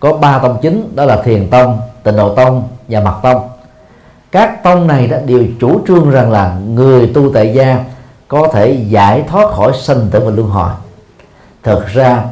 có 0.00 0.12
ba 0.12 0.38
tông 0.38 0.58
chính 0.62 0.92
đó 0.94 1.04
là 1.04 1.22
Thiền 1.22 1.50
Tông, 1.50 1.80
Tịnh 2.02 2.16
Độ 2.16 2.34
Tông 2.34 2.68
và 2.88 3.00
Mật 3.00 3.20
Tông 3.22 3.48
các 4.32 4.62
tông 4.62 4.86
này 4.86 5.06
đó 5.06 5.16
đều 5.26 5.44
chủ 5.60 5.80
trương 5.88 6.10
rằng 6.10 6.30
là 6.30 6.58
người 6.74 7.06
tu 7.06 7.32
tại 7.32 7.54
gia 7.54 7.84
có 8.28 8.48
thể 8.52 8.84
giải 8.88 9.24
thoát 9.28 9.50
khỏi 9.50 9.72
sanh 9.80 10.08
tử 10.10 10.20
và 10.24 10.30
luân 10.30 10.48
hồi. 10.48 10.70
Thực 11.62 11.86
ra, 11.86 12.24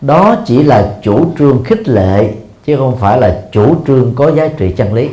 đó 0.00 0.36
chỉ 0.46 0.62
là 0.62 0.94
chủ 1.02 1.26
trương 1.38 1.64
khích 1.64 1.88
lệ, 1.88 2.32
chứ 2.64 2.76
không 2.76 2.96
phải 2.96 3.20
là 3.20 3.40
chủ 3.52 3.74
trương 3.86 4.14
có 4.14 4.30
giá 4.32 4.48
trị 4.48 4.72
chân 4.76 4.94
lý. 4.94 5.08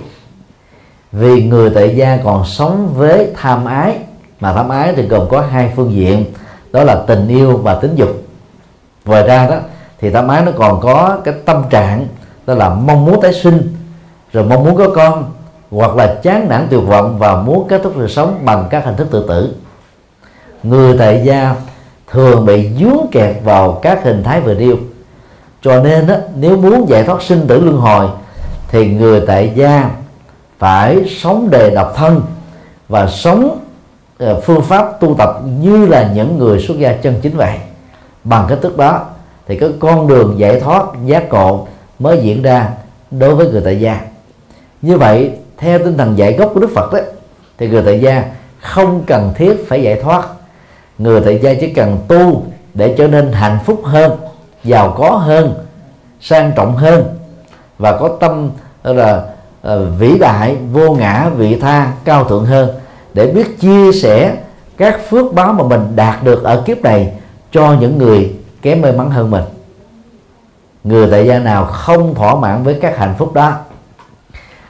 Vì 1.12 1.44
người 1.44 1.70
tại 1.70 1.96
gia 1.96 2.18
còn 2.24 2.46
sống 2.46 2.94
với 2.96 3.32
tham 3.36 3.66
ái, 3.66 3.98
mà 4.40 4.54
tham 4.54 4.70
ái 4.70 4.94
thì 4.96 5.08
gồm 5.08 5.30
có 5.30 5.42
hai 5.42 5.74
phương 5.76 5.94
diện, 5.94 6.26
đó 6.72 6.84
là 6.84 7.04
tình 7.08 7.28
yêu 7.28 7.58
và 7.58 7.76
tính 7.76 7.96
dục. 7.96 8.10
Ngoài 9.06 9.28
ra 9.28 9.48
đó, 9.50 9.56
thì 10.00 10.10
tham 10.10 10.28
ái 10.28 10.42
nó 10.46 10.52
còn 10.58 10.82
có 10.82 11.18
cái 11.24 11.34
tâm 11.46 11.64
trạng, 11.70 12.08
đó 12.46 12.54
là 12.54 12.70
mong 12.70 13.06
muốn 13.06 13.22
tái 13.22 13.34
sinh, 13.34 13.76
rồi 14.34 14.44
mong 14.44 14.64
muốn 14.64 14.76
có 14.76 14.90
con 14.96 15.32
hoặc 15.72 15.96
là 15.96 16.20
chán 16.24 16.50
nản 16.50 16.68
tuyệt 16.70 16.82
vọng 16.88 17.20
và 17.20 17.36
muốn 17.36 17.68
kết 17.68 17.82
thúc 17.84 17.94
sự 17.96 18.08
sống 18.08 18.40
bằng 18.46 18.68
các 18.70 18.86
hình 18.86 18.96
thức 18.96 19.08
tự 19.12 19.26
tử. 19.28 19.56
Người 20.64 20.98
tại 20.98 21.22
gia 21.26 21.56
thường 22.12 22.46
bị 22.46 22.70
dướng 22.80 23.06
kẹt 23.12 23.36
vào 23.44 23.80
các 23.82 24.04
hình 24.04 24.24
thái 24.24 24.42
vừa 24.42 24.54
nêu. 24.54 24.78
Cho 25.62 25.84
nên 25.84 26.08
đó, 26.08 26.16
nếu 26.36 26.58
muốn 26.58 26.90
giải 26.90 27.04
thoát 27.04 27.22
sinh 27.22 27.48
tử 27.48 27.60
luân 27.60 27.78
hồi 27.78 28.08
thì 28.68 28.88
người 28.88 29.22
tại 29.28 29.52
gia 29.56 29.90
phải 30.60 31.06
sống 31.22 31.50
đề 31.50 31.70
độc 31.70 31.94
thân 31.96 32.22
và 32.90 33.08
sống 33.08 33.60
ờ, 34.18 34.42
phương 34.42 34.62
pháp 34.62 35.00
tu 35.00 35.16
tập 35.18 35.40
như 35.62 35.86
là 35.86 36.12
những 36.16 36.38
người 36.40 36.60
xuất 36.60 36.78
gia 36.78 36.94
chân 36.94 37.16
chính 37.22 37.38
vậy. 37.38 37.58
Bằng 38.24 38.46
cái 38.50 38.58
thức 38.62 38.78
đó 38.78 39.06
thì 39.48 39.60
cái 39.60 39.70
con 39.80 40.08
đường 40.08 40.36
giải 40.38 40.60
thoát 40.60 40.86
giác 41.06 41.30
ngộ 41.30 41.68
mới 42.00 42.20
diễn 42.22 42.42
ra 42.42 42.70
đối 43.12 43.36
với 43.36 43.48
người 43.48 43.62
tại 43.66 43.80
gia. 43.80 44.00
Như 44.82 44.98
vậy 44.98 45.32
theo 45.58 45.80
tinh 45.80 45.98
thần 45.98 46.18
dạy 46.18 46.34
gốc 46.34 46.52
của 46.54 46.60
đức 46.60 46.70
phật 46.76 46.94
đấy 46.94 47.04
thì 47.58 47.68
người 47.68 47.84
tại 47.86 48.00
gia 48.00 48.24
không 48.62 49.04
cần 49.08 49.34
thiết 49.36 49.66
phải 49.68 49.84
giải 49.84 50.02
thoát. 50.02 50.28
Người 50.98 51.22
tại 51.22 51.40
gia 51.44 51.54
chỉ 51.54 51.68
cần 51.68 51.98
tu 52.08 52.44
để 52.74 52.96
trở 52.98 53.08
nên 53.08 53.32
hạnh 53.32 53.60
phúc 53.66 53.82
hơn 53.84 54.12
giàu 54.64 54.96
có 54.98 55.10
hơn 55.10 55.54
sang 56.22 56.52
trọng 56.56 56.76
hơn 56.76 57.18
và 57.80 57.98
có 57.98 58.10
tâm 58.20 58.50
là 58.84 59.24
uh, 59.68 59.72
vĩ 60.00 60.18
đại 60.20 60.56
vô 60.72 60.96
ngã 60.96 61.30
vị 61.36 61.60
tha 61.62 61.92
cao 62.04 62.24
thượng 62.24 62.46
hơn 62.46 62.70
để 63.14 63.28
biết 63.28 63.60
chia 63.60 63.92
sẻ 63.92 64.36
các 64.78 65.00
phước 65.10 65.34
báo 65.34 65.54
mà 65.54 65.64
mình 65.64 65.96
đạt 65.96 66.24
được 66.24 66.44
ở 66.44 66.62
kiếp 66.66 66.82
này 66.82 67.14
cho 67.52 67.76
những 67.80 67.98
người 67.98 68.36
kém 68.62 68.82
may 68.82 68.94
mắn 68.94 69.12
hơn 69.12 69.32
mình. 69.32 69.44
Người 70.84 71.08
tại 71.12 71.28
gia 71.28 71.40
nào 71.40 71.66
không 71.66 72.16
thỏa 72.16 72.36
mãn 72.36 72.64
với 72.64 72.78
các 72.82 72.98
hạnh 72.98 73.14
phúc 73.18 73.34
đó 73.34 73.54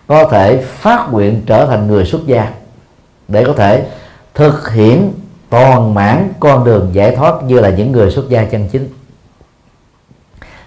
có 0.07 0.27
thể 0.31 0.57
phát 0.61 1.07
nguyện 1.11 1.41
trở 1.45 1.65
thành 1.65 1.87
người 1.87 2.05
xuất 2.05 2.25
gia 2.25 2.51
để 3.27 3.43
có 3.45 3.53
thể 3.53 3.85
thực 4.33 4.71
hiện 4.71 5.13
toàn 5.49 5.93
mãn 5.93 6.33
con 6.39 6.63
đường 6.63 6.89
giải 6.93 7.15
thoát 7.15 7.43
như 7.43 7.59
là 7.59 7.69
những 7.69 7.91
người 7.91 8.11
xuất 8.11 8.29
gia 8.29 8.43
chân 8.43 8.69
chính. 8.71 8.89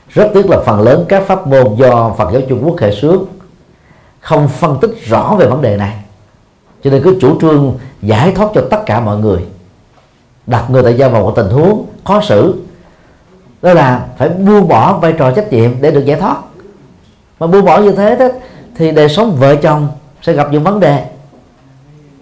Rất 0.08 0.30
tiếc 0.34 0.46
là 0.46 0.58
phần 0.66 0.80
lớn 0.80 1.04
các 1.08 1.22
pháp 1.26 1.46
môn 1.46 1.74
do 1.76 2.14
Phật 2.18 2.32
giáo 2.32 2.42
Trung 2.48 2.62
Quốc 2.64 2.76
khởi 2.76 2.92
xướng 3.00 3.24
không 4.20 4.48
phân 4.48 4.78
tích 4.80 4.90
rõ 5.06 5.36
về 5.38 5.46
vấn 5.46 5.62
đề 5.62 5.76
này. 5.76 5.94
Cho 6.82 6.90
nên 6.90 7.02
cứ 7.02 7.18
chủ 7.20 7.40
trương 7.40 7.78
giải 8.02 8.32
thoát 8.32 8.48
cho 8.54 8.62
tất 8.70 8.82
cả 8.86 9.00
mọi 9.00 9.18
người, 9.18 9.44
đặt 10.46 10.70
người 10.70 10.82
tại 10.82 10.94
gia 10.94 11.08
vào 11.08 11.22
một 11.22 11.32
tình 11.36 11.48
huống 11.48 11.86
khó 12.04 12.20
xử, 12.22 12.54
đó 13.62 13.72
là 13.72 14.06
phải 14.18 14.28
buông 14.28 14.68
bỏ 14.68 14.98
vai 14.98 15.12
trò 15.12 15.30
trách 15.30 15.52
nhiệm 15.52 15.70
để 15.80 15.90
được 15.90 16.04
giải 16.04 16.20
thoát. 16.20 16.36
Mà 17.38 17.46
buông 17.46 17.64
bỏ 17.64 17.78
như 17.78 17.92
thế 17.92 18.16
đó 18.16 18.28
thì 18.78 18.90
đời 18.90 19.08
sống 19.08 19.36
vợ 19.36 19.56
chồng 19.56 19.88
sẽ 20.22 20.32
gặp 20.32 20.48
những 20.52 20.62
vấn 20.62 20.80
đề. 20.80 21.04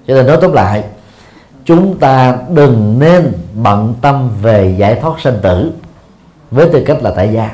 Cho 0.06 0.14
nên 0.14 0.26
nói 0.26 0.38
tóm 0.40 0.52
lại 0.52 0.84
chúng 1.64 1.98
ta 1.98 2.38
đừng 2.48 2.98
nên 2.98 3.32
bận 3.54 3.94
tâm 4.00 4.30
về 4.42 4.74
giải 4.78 4.94
thoát 4.94 5.20
sinh 5.20 5.38
tử 5.42 5.72
với 6.50 6.68
tư 6.72 6.82
cách 6.86 7.02
là 7.02 7.12
tại 7.16 7.32
gia. 7.32 7.50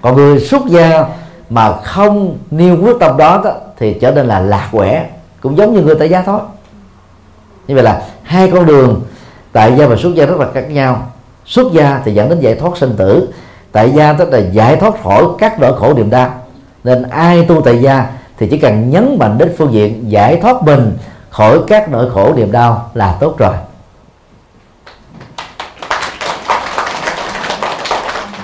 Còn 0.00 0.16
người 0.16 0.40
xuất 0.40 0.62
gia 0.66 1.04
mà 1.50 1.76
không 1.76 2.38
nêu 2.50 2.76
quyết 2.82 2.96
tâm 3.00 3.16
đó, 3.16 3.40
đó 3.44 3.54
thì 3.78 3.94
trở 4.00 4.10
nên 4.10 4.26
là 4.26 4.40
lạc 4.40 4.68
quẻ 4.72 5.06
cũng 5.40 5.56
giống 5.56 5.74
như 5.74 5.82
người 5.82 5.94
tại 5.98 6.08
gia 6.08 6.22
thôi. 6.22 6.40
Như 7.66 7.74
vậy 7.74 7.84
là 7.84 8.02
hai 8.22 8.50
con 8.50 8.66
đường 8.66 9.02
tại 9.52 9.74
gia 9.78 9.86
và 9.86 9.96
xuất 9.96 10.14
gia 10.14 10.26
rất 10.26 10.38
là 10.38 10.46
khác 10.54 10.70
nhau. 10.70 11.10
Xuất 11.46 11.72
gia 11.72 12.00
thì 12.04 12.14
dẫn 12.14 12.28
đến 12.28 12.40
giải 12.40 12.54
thoát 12.54 12.76
sinh 12.76 12.94
tử 12.96 13.28
tại 13.72 13.90
gia 13.90 14.12
tức 14.12 14.28
là 14.28 14.38
giải 14.38 14.76
thoát 14.76 15.02
khỏi 15.02 15.24
các 15.38 15.60
nỗi 15.60 15.78
khổ 15.78 15.94
niềm 15.94 16.10
đau 16.10 16.41
nên 16.84 17.02
ai 17.02 17.44
tu 17.44 17.62
tại 17.64 17.82
gia 17.82 18.18
thì 18.38 18.46
chỉ 18.50 18.58
cần 18.58 18.90
nhấn 18.90 19.16
mạnh 19.18 19.38
đến 19.38 19.54
phương 19.58 19.72
diện 19.72 20.10
giải 20.10 20.38
thoát 20.42 20.62
mình 20.62 20.98
khỏi 21.30 21.58
các 21.68 21.88
nỗi 21.88 22.10
khổ 22.10 22.34
niềm 22.36 22.52
đau 22.52 22.90
là 22.94 23.16
tốt 23.20 23.38
rồi 23.38 23.54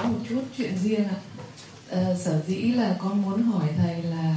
một 0.05 0.19
chút 0.29 0.43
chuyện 0.57 0.79
riêng 0.83 1.05
ạ 1.09 1.19
à. 1.91 1.99
à, 1.99 2.15
sở 2.15 2.41
dĩ 2.47 2.57
là 2.57 2.95
con 2.99 3.23
muốn 3.23 3.43
hỏi 3.43 3.69
thầy 3.79 4.03
là 4.03 4.35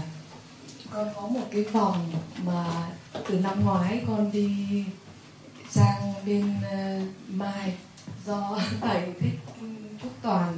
con 0.93 1.07
có 1.15 1.21
một 1.21 1.45
cái 1.51 1.63
vòng 1.63 2.11
mà 2.45 2.65
từ 3.29 3.39
năm 3.39 3.65
ngoái 3.65 4.01
con 4.07 4.31
đi 4.31 4.83
sang 5.69 6.13
bên 6.25 6.53
uh, 6.57 7.03
mai 7.27 7.73
do 8.25 8.59
thầy 8.81 9.01
thích 9.19 9.39
Phúc 10.01 10.11
Toàn 10.21 10.57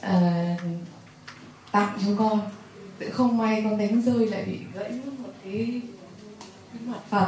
uh, 0.00 0.60
tặng 1.72 1.98
cho 2.06 2.12
con 2.18 2.40
tự 3.00 3.10
không 3.10 3.38
may 3.38 3.62
con 3.64 3.78
đánh 3.78 4.02
rơi 4.02 4.26
lại 4.26 4.42
bị 4.46 4.58
gãy 4.74 4.90
mất 4.90 5.12
một 5.22 5.28
cái, 5.44 5.80
cái 6.72 6.82
mặt 6.86 6.98
Phật 7.10 7.26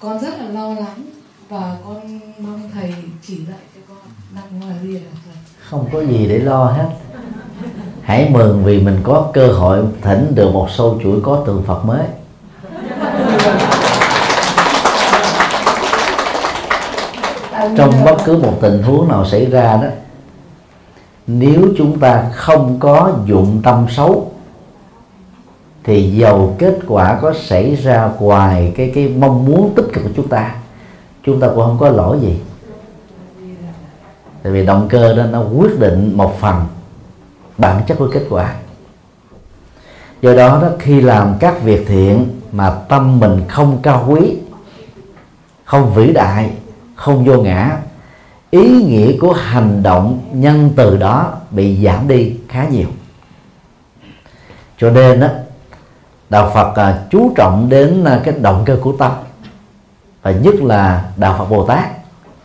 con 0.00 0.18
rất 0.18 0.38
là 0.38 0.48
lo 0.48 0.74
lắng 0.74 1.06
và 1.48 1.76
con 1.84 2.20
mong 2.38 2.70
thầy 2.74 2.94
chỉ 3.22 3.36
dạy 3.36 3.58
cho 3.74 3.80
con. 3.88 3.98
Năm 4.34 4.60
ngoài 4.60 4.76
ria 4.82 4.94
là 4.94 5.32
không 5.58 5.88
có 5.92 6.00
gì 6.00 6.26
để 6.28 6.38
lo 6.38 6.64
hết. 6.64 6.88
Hãy 8.02 8.30
mừng 8.30 8.64
vì 8.64 8.80
mình 8.80 9.00
có 9.02 9.30
cơ 9.32 9.46
hội 9.46 9.84
thỉnh 10.02 10.32
được 10.34 10.50
một 10.52 10.68
sâu 10.70 11.00
chuỗi 11.02 11.20
có 11.22 11.42
tượng 11.46 11.62
Phật 11.66 11.84
mới. 11.84 12.06
Trong 17.76 18.04
bất 18.04 18.16
cứ 18.24 18.36
một 18.36 18.58
tình 18.60 18.82
huống 18.82 19.08
nào 19.08 19.26
xảy 19.26 19.46
ra 19.46 19.76
đó 19.76 19.88
nếu 21.26 21.68
chúng 21.78 21.98
ta 21.98 22.30
không 22.32 22.76
có 22.80 23.12
dụng 23.26 23.60
tâm 23.64 23.86
xấu 23.90 24.29
thì 25.84 26.10
dầu 26.10 26.56
kết 26.58 26.78
quả 26.86 27.18
có 27.22 27.34
xảy 27.34 27.74
ra 27.74 28.10
ngoài 28.18 28.72
cái 28.76 28.92
cái 28.94 29.08
mong 29.08 29.44
muốn 29.44 29.72
tích 29.76 29.86
cực 29.92 30.04
của 30.04 30.10
chúng 30.16 30.28
ta 30.28 30.54
chúng 31.24 31.40
ta 31.40 31.48
cũng 31.48 31.64
không 31.64 31.78
có 31.78 31.88
lỗi 31.88 32.18
gì. 32.20 32.40
Tại 34.42 34.52
vì 34.52 34.66
động 34.66 34.86
cơ 34.90 35.16
đó, 35.16 35.26
nó 35.26 35.42
quyết 35.42 35.78
định 35.78 36.16
một 36.16 36.40
phần 36.40 36.66
bản 37.58 37.82
chất 37.86 37.98
của 37.98 38.08
kết 38.12 38.26
quả. 38.30 38.54
Do 40.22 40.34
đó 40.34 40.58
đó, 40.62 40.68
khi 40.78 41.00
làm 41.00 41.34
các 41.40 41.62
việc 41.62 41.84
thiện 41.88 42.40
mà 42.52 42.70
tâm 42.70 43.20
mình 43.20 43.40
không 43.48 43.78
cao 43.82 44.06
quý, 44.08 44.36
không 45.64 45.94
vĩ 45.94 46.12
đại, 46.12 46.50
không 46.94 47.24
vô 47.24 47.42
ngã, 47.42 47.78
ý 48.50 48.82
nghĩa 48.82 49.18
của 49.20 49.32
hành 49.32 49.82
động 49.82 50.18
nhân 50.32 50.70
từ 50.76 50.96
đó 50.96 51.32
bị 51.50 51.84
giảm 51.84 52.08
đi 52.08 52.36
khá 52.48 52.68
nhiều. 52.68 52.88
Cho 54.78 54.90
nên 54.90 55.20
đó 55.20 55.28
đạo 56.30 56.50
Phật 56.54 56.76
à, 56.76 57.02
chú 57.10 57.32
trọng 57.36 57.68
đến 57.68 58.04
à, 58.04 58.20
cái 58.24 58.34
động 58.40 58.62
cơ 58.66 58.78
của 58.82 58.92
tâm. 58.92 59.12
Và 60.22 60.30
nhất 60.30 60.54
là 60.54 61.04
đạo 61.16 61.34
Phật 61.38 61.44
Bồ 61.44 61.66
Tát. 61.66 61.88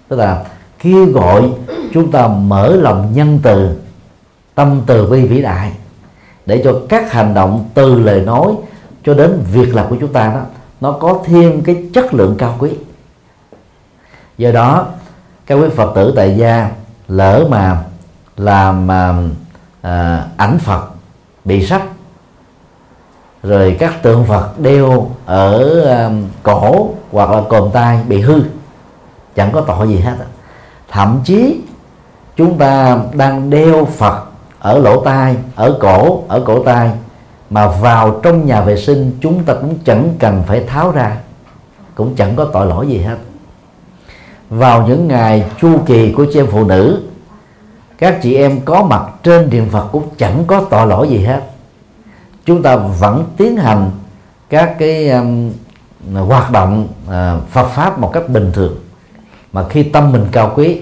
Tức 0.08 0.16
là 0.16 0.44
kêu 0.80 1.06
gọi 1.06 1.50
chúng 1.94 2.12
ta 2.12 2.28
mở 2.28 2.76
lòng 2.76 3.12
nhân 3.14 3.40
từ 3.44 3.78
tâm 4.56 4.82
từ 4.86 5.10
bi 5.10 5.22
vĩ 5.26 5.42
đại 5.42 5.72
để 6.46 6.62
cho 6.64 6.80
các 6.90 7.12
hành 7.12 7.34
động 7.34 7.70
từ 7.74 7.96
lời 7.96 8.22
nói 8.22 8.54
cho 9.06 9.14
đến 9.14 9.44
việc 9.54 9.76
làm 9.76 9.90
của 9.90 9.98
chúng 10.00 10.14
ta 10.14 10.28
đó 10.34 10.42
nó 10.82 10.92
có 10.92 11.20
thêm 11.26 11.62
cái 11.62 11.84
chất 11.94 12.14
lượng 12.14 12.36
cao 12.38 12.56
quý. 12.60 12.72
Do 14.38 14.52
đó 14.52 14.88
các 15.46 15.56
quý 15.56 15.68
phật 15.76 15.96
tử 15.96 16.14
tại 16.16 16.38
gia 16.38 16.72
lỡ 17.08 17.48
mà 17.50 17.84
làm 18.38 18.92
à, 18.92 19.14
à 19.82 20.26
ảnh 20.38 20.60
phật 20.60 20.88
bị 21.46 21.66
sách 21.66 21.84
rồi 23.48 23.76
các 23.80 24.04
tượng 24.04 24.26
phật 24.26 24.60
đeo 24.60 25.10
ở 25.26 25.82
um, 25.82 26.24
cổ 26.44 26.90
hoặc 27.12 27.30
là 27.30 27.42
cồn 27.50 27.72
tay 27.74 28.00
bị 28.08 28.22
hư. 28.22 28.42
Chẳng 29.36 29.52
có 29.52 29.62
tội 29.62 29.88
gì 29.88 30.00
hết 30.00 30.16
thậm 30.92 31.22
chí 31.24 31.62
chúng 32.36 32.58
ta 32.58 32.98
đang 33.14 33.50
đeo 33.50 33.86
phật 33.86 34.24
ở 34.60 34.80
lỗ 34.80 35.02
tai, 35.02 35.36
ở 35.56 35.78
cổ 35.82 36.24
ở 36.28 36.44
cổ 36.46 36.64
tay 36.64 36.92
mà 37.50 37.68
vào 37.68 38.20
trong 38.24 38.46
nhà 38.46 38.62
vệ 38.62 38.78
sinh 38.78 39.18
chúng 39.22 39.44
ta 39.44 39.54
cũng 39.54 39.78
chẳng 39.86 40.10
cần 40.20 40.44
phải 40.48 40.64
tháo 40.68 40.92
ra, 40.92 41.18
cũng 41.96 42.16
chẳng 42.16 42.36
có 42.36 42.46
tội 42.46 42.66
lỗi 42.66 42.88
gì 42.88 42.98
hết. 42.98 43.18
Vào 44.50 44.88
những 44.88 45.08
ngày 45.08 45.46
chu 45.62 45.80
kỳ 45.86 46.12
của 46.12 46.26
chị 46.34 46.40
em 46.40 46.48
phụ 46.52 46.64
nữ, 46.64 47.04
các 47.98 48.20
chị 48.22 48.36
em 48.36 48.62
có 48.62 48.84
mặt 48.84 49.04
trên 49.24 49.50
điện 49.50 49.68
Phật 49.72 49.88
cũng 49.92 50.04
chẳng 50.18 50.44
có 50.48 50.62
tội 50.70 50.88
lỗi 50.88 51.10
gì 51.10 51.18
hết 51.18 51.42
chúng 52.46 52.64
ta 52.64 52.76
vẫn 52.76 53.26
tiến 53.38 53.58
hành 53.58 53.92
các 54.50 54.76
cái 54.80 55.10
um, 55.10 55.52
hoạt 56.14 56.52
động 56.52 56.88
uh, 57.08 57.50
Phật 57.50 57.68
pháp 57.68 58.00
một 58.00 58.12
cách 58.14 58.30
bình 58.30 58.52
thường. 58.54 58.76
Mà 59.54 59.70
khi 59.70 59.84
tâm 59.84 60.12
mình 60.12 60.26
cao 60.32 60.54
quý 60.56 60.82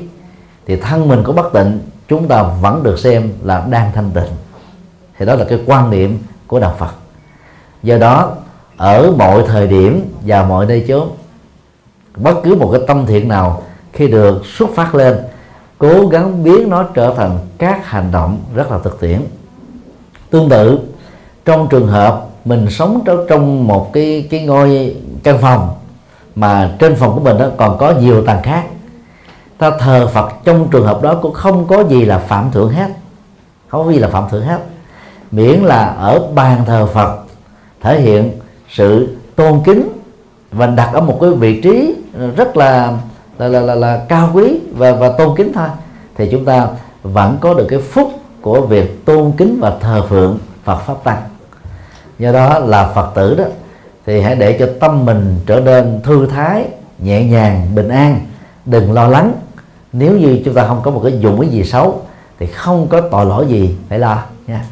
thì 0.66 0.76
thân 0.76 1.08
mình 1.08 1.24
có 1.24 1.34
bất 1.34 1.54
tịnh 1.54 1.80
chúng 2.08 2.28
ta 2.28 2.44
vẫn 2.44 2.84
được 2.84 3.00
xem 3.00 3.32
là 3.44 3.66
đang 3.70 3.92
thanh 3.96 4.12
tịnh. 4.12 4.32
Thì 5.18 5.26
đó 5.26 5.36
là 5.36 5.46
cái 5.50 5.60
quan 5.66 5.90
niệm 5.90 6.20
của 6.48 6.60
đạo 6.60 6.76
Phật. 6.80 6.92
Do 7.84 7.98
đó 7.98 8.36
ở 8.78 9.12
mọi 9.18 9.44
thời 9.48 9.68
điểm 9.68 10.14
và 10.22 10.44
mọi 10.44 10.66
nơi 10.66 10.86
chốn 10.88 11.10
bất 12.16 12.36
cứ 12.44 12.56
một 12.56 12.70
cái 12.72 12.82
tâm 12.88 13.06
thiện 13.06 13.28
nào 13.28 13.64
khi 13.94 14.08
được 14.08 14.46
xuất 14.46 14.70
phát 14.76 14.96
lên 14.96 15.18
cố 15.78 16.08
gắng 16.08 16.44
biến 16.44 16.70
nó 16.70 16.84
trở 16.84 17.14
thành 17.18 17.40
các 17.58 17.86
hành 17.86 18.12
động 18.12 18.40
rất 18.56 18.72
là 18.72 18.78
thực 18.78 19.00
tiễn. 19.00 19.22
Tương 20.30 20.50
tự 20.50 20.80
trong 21.46 21.68
trường 21.70 21.88
hợp 21.88 22.26
mình 22.46 22.70
sống 22.70 23.04
trong 23.30 23.68
một 23.68 23.94
cái 23.94 24.28
cái 24.30 24.46
ngôi 24.46 24.96
căn 25.24 25.38
phòng 25.42 25.70
mà 26.36 26.76
trên 26.80 26.96
phòng 26.96 27.14
của 27.14 27.20
mình 27.20 27.38
đó 27.38 27.48
còn 27.58 27.78
có 27.78 27.92
nhiều 27.92 28.26
tầng 28.26 28.42
khác 28.44 28.64
ta 29.58 29.72
thờ 29.80 30.08
Phật 30.14 30.32
trong 30.44 30.68
trường 30.72 30.86
hợp 30.86 31.02
đó 31.02 31.16
cũng 31.22 31.34
không 31.34 31.68
có 31.68 31.84
gì 31.84 32.06
là 32.06 32.18
phạm 32.18 32.52
thượng 32.52 32.70
hết 32.70 32.90
không 33.74 33.86
có 33.86 33.92
gì 33.92 34.00
là 34.00 34.08
phạm 34.08 34.30
thượng 34.30 34.44
hết. 34.44 34.60
Miễn 35.32 35.60
là 35.60 35.86
ở 35.86 36.28
bàn 36.36 36.62
thờ 36.66 36.86
Phật 36.94 37.20
thể 37.82 38.02
hiện 38.02 38.32
sự 38.70 39.18
tôn 39.36 39.62
kính 39.66 39.90
và 40.52 40.68
đặt 40.68 40.90
ở 40.94 41.02
một 41.02 41.18
cái 41.22 41.30
vị 41.30 41.62
trí 41.62 41.96
rất 42.36 42.58
là 42.58 42.98
là 43.38 43.48
là, 43.48 43.60
là, 43.60 43.76
là 43.76 44.06
cao 44.10 44.30
quý 44.34 44.60
và 44.72 44.92
và 44.92 45.12
tôn 45.12 45.36
kính 45.38 45.54
thôi 45.54 45.68
thì 46.16 46.30
chúng 46.32 46.46
ta 46.46 46.68
vẫn 47.04 47.38
có 47.42 47.54
được 47.54 47.68
cái 47.70 47.80
phúc 47.80 48.12
của 48.42 48.62
việc 48.62 49.06
tôn 49.06 49.32
kính 49.38 49.58
và 49.62 49.74
thờ 49.80 50.06
phượng 50.10 50.40
Phật 50.64 50.78
pháp 50.78 51.04
tăng 51.04 51.22
do 52.20 52.32
đó 52.32 52.60
là 52.60 52.92
Phật 52.96 53.12
tử 53.16 53.36
đó 53.36 53.44
thì 54.06 54.22
hãy 54.22 54.36
để 54.36 54.58
cho 54.60 54.70
tâm 54.80 55.06
mình 55.06 55.40
trở 55.46 55.60
nên 55.60 56.02
thư 56.04 56.28
thái 56.28 56.66
nhẹ 57.00 57.24
nhàng 57.24 57.76
bình 57.76 57.90
an. 57.90 58.20
Đừng 58.66 58.92
lo 58.92 59.08
lắng. 59.08 59.34
Nếu 59.94 60.18
như 60.18 60.42
chúng 60.46 60.54
ta 60.54 60.68
không 60.68 60.82
có 60.84 60.92
một 60.92 61.02
cái 61.04 61.20
dụng 61.20 61.40
ý 61.40 61.48
gì 61.50 61.64
xấu 61.64 62.02
thì 62.40 62.46
không 62.46 62.88
có 62.88 63.02
tội 63.02 63.26
lỗi 63.26 63.46
gì. 63.50 63.76
Phải 63.90 64.00
lo. 64.00 64.24
Nha. 64.48 64.66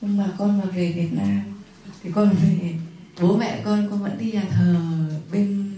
Nhưng 0.00 0.18
mà 0.18 0.24
con 0.38 0.58
mà 0.58 0.64
về 0.64 0.92
Việt 0.96 1.08
Nam 1.12 1.42
thì 2.04 2.10
con 2.14 2.28
về 2.28 2.70
bố 3.20 3.36
mẹ 3.36 3.58
con 3.64 3.88
con 3.90 4.02
vẫn 4.02 4.18
đi 4.18 4.32
nhà 4.32 4.42
thờ 4.50 4.74
bên 5.32 5.72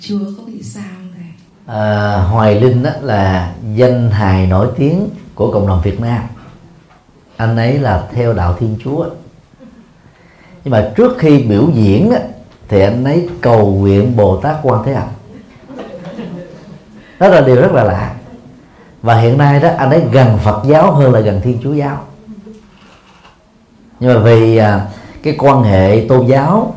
chùa 0.00 0.18
có 0.36 0.42
bị 0.46 0.62
sao 0.62 0.84
thầy 1.14 1.26
à, 1.76 2.16
Hoài 2.16 2.60
Linh 2.60 2.82
đó 2.82 2.90
là 3.00 3.54
danh 3.74 4.10
hài 4.10 4.46
nổi 4.46 4.68
tiếng 4.76 5.08
của 5.34 5.52
cộng 5.52 5.66
đồng 5.66 5.80
Việt 5.84 6.00
Nam 6.00 6.22
anh 7.36 7.56
ấy 7.56 7.78
là 7.78 8.06
theo 8.12 8.32
đạo 8.32 8.56
Thiên 8.58 8.76
Chúa. 8.84 9.06
Nhưng 10.64 10.72
mà 10.72 10.90
trước 10.96 11.16
khi 11.18 11.42
biểu 11.42 11.68
diễn 11.74 12.12
thì 12.68 12.80
anh 12.80 13.04
ấy 13.04 13.28
cầu 13.40 13.70
nguyện 13.70 14.16
Bồ 14.16 14.36
Tát 14.36 14.56
Quan 14.62 14.82
Thế 14.84 14.92
Âm 14.92 15.08
đó 17.18 17.28
là 17.28 17.40
điều 17.40 17.56
rất 17.56 17.72
là 17.72 17.84
lạ. 17.84 18.14
Và 19.02 19.20
hiện 19.20 19.38
nay 19.38 19.60
đó 19.60 19.70
anh 19.78 19.90
ấy 19.90 20.02
gần 20.12 20.38
Phật 20.44 20.62
giáo 20.66 20.92
hơn 20.92 21.12
là 21.12 21.20
gần 21.20 21.40
Thiên 21.40 21.58
Chúa 21.62 21.72
giáo. 21.72 21.98
Nhưng 24.00 24.14
mà 24.14 24.20
vì 24.20 24.56
à, 24.56 24.86
cái 25.22 25.36
quan 25.38 25.62
hệ 25.62 26.06
tôn 26.08 26.26
giáo 26.26 26.74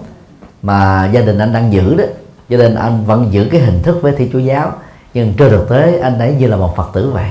mà 0.62 1.10
gia 1.14 1.22
đình 1.22 1.40
anh 1.40 1.54
đang 1.54 1.74
giữ 1.74 1.96
đó 1.96 2.04
cho 2.50 2.58
nên 2.58 2.76
anh 2.76 3.06
vẫn 3.06 3.28
giữ 3.32 3.48
cái 3.52 3.62
hình 3.62 3.84
thức 3.84 4.00
với 4.02 4.12
Thiên 4.12 4.30
Chúa 4.32 4.40
giáo. 4.40 4.74
Nhưng 5.14 5.34
trên 5.38 5.50
thực 5.50 5.70
tế 5.70 6.00
anh 6.00 6.20
ấy 6.20 6.36
như 6.40 6.48
là 6.48 6.58
một 6.58 6.76
Phật 6.76 6.90
tử 6.94 7.12
vậy. 7.12 7.30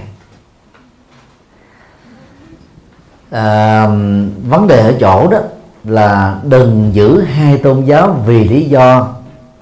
À, 3.30 3.86
vấn 4.48 4.66
đề 4.66 4.80
ở 4.80 4.94
chỗ 5.00 5.28
đó 5.30 5.38
là 5.84 6.38
đừng 6.42 6.90
giữ 6.92 7.20
hai 7.20 7.58
tôn 7.58 7.84
giáo 7.84 8.16
vì 8.26 8.48
lý 8.48 8.64
do 8.64 9.08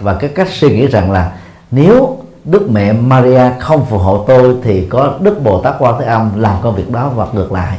và 0.00 0.14
cái 0.14 0.30
cách 0.34 0.48
suy 0.50 0.68
nghĩ 0.68 0.86
rằng 0.86 1.12
là 1.12 1.32
nếu 1.70 2.18
Đức 2.44 2.70
Mẹ 2.70 2.92
Maria 2.92 3.50
không 3.58 3.86
phù 3.86 3.98
hộ 3.98 4.24
tôi 4.28 4.56
thì 4.62 4.86
có 4.86 5.14
Đức 5.20 5.42
Bồ 5.42 5.62
Tát 5.62 5.74
Quan 5.78 5.94
Thế 5.98 6.06
Âm 6.06 6.40
làm 6.40 6.56
công 6.62 6.74
việc 6.74 6.90
đó 6.90 7.08
và 7.08 7.26
ngược 7.32 7.52
lại. 7.52 7.78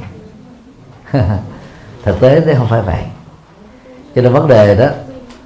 Thực 2.03 2.19
tế 2.19 2.41
thế 2.41 2.55
không 2.55 2.68
phải 2.69 2.81
vậy. 2.81 3.03
Cho 4.15 4.22
nên 4.22 4.34
vấn 4.34 4.47
đề 4.47 4.76
đó 4.76 4.88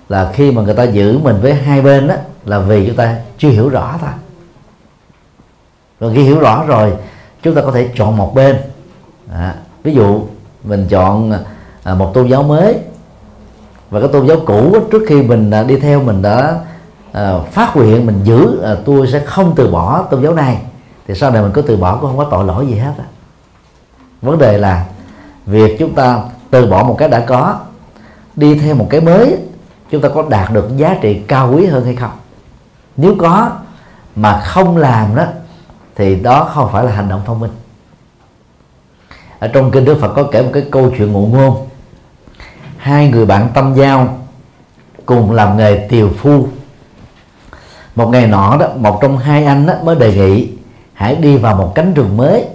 là 0.10 0.32
khi 0.34 0.52
mà 0.52 0.62
người 0.62 0.74
ta 0.74 0.84
giữ 0.84 1.18
mình 1.18 1.36
với 1.42 1.54
hai 1.54 1.82
bên 1.82 2.08
đó 2.08 2.16
là 2.46 2.60
vì 2.60 2.88
chúng 2.88 2.96
ta 2.96 3.16
chưa 3.38 3.50
hiểu 3.50 3.70
rõ 3.70 3.98
thôi. 4.02 4.10
Rồi 6.00 6.12
khi 6.16 6.24
hiểu 6.24 6.40
rõ 6.40 6.64
rồi 6.68 6.94
chúng 7.44 7.56
ta 7.56 7.62
có 7.62 7.72
thể 7.72 7.90
chọn 7.96 8.18
một 8.18 8.36
bên. 8.36 8.56
À, 9.34 9.56
ví 9.84 9.94
dụ 9.94 10.22
mình 10.64 10.88
chọn 10.90 11.34
à, 11.84 11.94
một 11.94 12.12
tôn 12.14 12.28
giáo 12.28 12.44
mới. 12.44 12.78
Và 13.90 14.00
cái 14.00 14.10
tôn 14.14 14.28
giáo 14.28 14.38
cũ 14.46 14.76
trước 14.92 15.04
khi 15.08 15.22
mình 15.22 15.52
à, 15.52 15.64
đi 15.64 15.78
theo 15.78 16.04
mình 16.04 16.22
đã 16.22 16.60
à, 17.12 17.40
phát 17.52 17.76
nguyện 17.76 18.06
mình 18.06 18.20
giữ 18.24 18.62
tôi 18.86 19.08
sẽ 19.08 19.20
không 19.20 19.54
từ 19.56 19.72
bỏ 19.72 20.02
tôn 20.02 20.24
giáo 20.24 20.34
này. 20.34 20.62
Thì 21.08 21.16
sau 21.16 21.32
này 21.32 21.42
mình 21.42 21.52
có 21.52 21.62
từ 21.62 21.78
bỏ, 21.78 21.96
cũng 21.96 22.10
không 22.10 22.18
có 22.18 22.28
tội 22.32 22.46
lỗi 22.46 22.68
gì 22.68 22.76
hết 22.76 22.94
á. 22.98 23.06
Vấn 24.22 24.38
đề 24.38 24.58
là 24.58 24.86
việc 25.46 25.80
chúng 25.80 25.96
ta 25.96 26.24
từ 26.50 26.66
bỏ 26.66 26.84
một 26.84 26.96
cái 26.98 27.10
đã 27.10 27.20
có, 27.20 27.60
đi 28.36 28.60
theo 28.60 28.76
một 28.76 28.88
cái 28.90 29.02
mới, 29.02 29.38
chúng 29.92 30.02
ta 30.02 30.10
có 30.10 30.24
đạt 30.30 30.52
được 30.52 30.78
giá 30.78 30.98
trị 31.02 31.22
cao 31.28 31.54
quý 31.54 31.66
hơn 31.66 31.86
hay 31.86 31.96
không? 31.96 32.12
Nếu 32.98 33.16
có 33.20 33.52
mà 34.16 34.40
không 34.40 34.78
làm 34.78 35.16
đó, 35.16 35.26
thì 35.96 36.16
đó 36.16 36.50
không 36.54 36.70
phải 36.72 36.84
là 36.84 36.92
hành 36.92 37.10
động 37.10 37.22
thông 37.26 37.40
minh 37.40 37.52
ở 39.42 39.48
trong 39.48 39.72
kinh 39.72 39.86
Đức 39.86 39.98
Phật 40.02 40.14
có 40.16 40.24
kể 40.24 40.42
một 40.42 40.50
cái 40.54 40.64
câu 40.72 40.92
chuyện 40.98 41.12
ngụ 41.12 41.28
ngôn. 41.28 41.68
Hai 42.78 43.08
người 43.08 43.26
bạn 43.26 43.48
tâm 43.54 43.74
giao 43.76 44.18
cùng 45.06 45.32
làm 45.32 45.58
nghề 45.58 45.88
tiều 45.90 46.10
phu. 46.10 46.48
Một 47.96 48.10
ngày 48.10 48.28
nọ 48.28 48.58
đó, 48.60 48.68
một 48.76 49.00
trong 49.02 49.18
hai 49.18 49.46
anh 49.46 49.66
đó 49.66 49.74
mới 49.84 49.96
đề 49.96 50.14
nghị, 50.14 50.50
hãy 50.94 51.16
đi 51.16 51.38
vào 51.38 51.56
một 51.56 51.72
cánh 51.76 51.94
rừng 51.94 52.18
mới, 52.18 52.46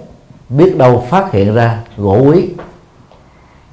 biết 0.49 0.77
đâu 0.77 1.05
phát 1.09 1.31
hiện 1.31 1.55
ra 1.55 1.79
gỗ 1.97 2.21
quý. 2.25 2.49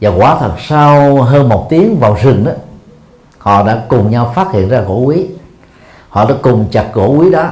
Và 0.01 0.11
quả 0.11 0.37
thật 0.41 0.53
sau 0.59 1.23
hơn 1.23 1.49
một 1.49 1.67
tiếng 1.71 1.97
vào 2.01 2.17
rừng 2.23 2.45
đó, 2.45 2.53
họ 3.39 3.67
đã 3.67 3.83
cùng 3.89 4.11
nhau 4.11 4.33
phát 4.35 4.53
hiện 4.53 4.69
ra 4.69 4.81
gỗ 4.81 4.99
quý. 4.99 5.27
Họ 6.09 6.25
đã 6.25 6.35
cùng 6.43 6.67
chặt 6.71 6.87
gỗ 6.93 7.17
quý 7.19 7.31
đó. 7.31 7.51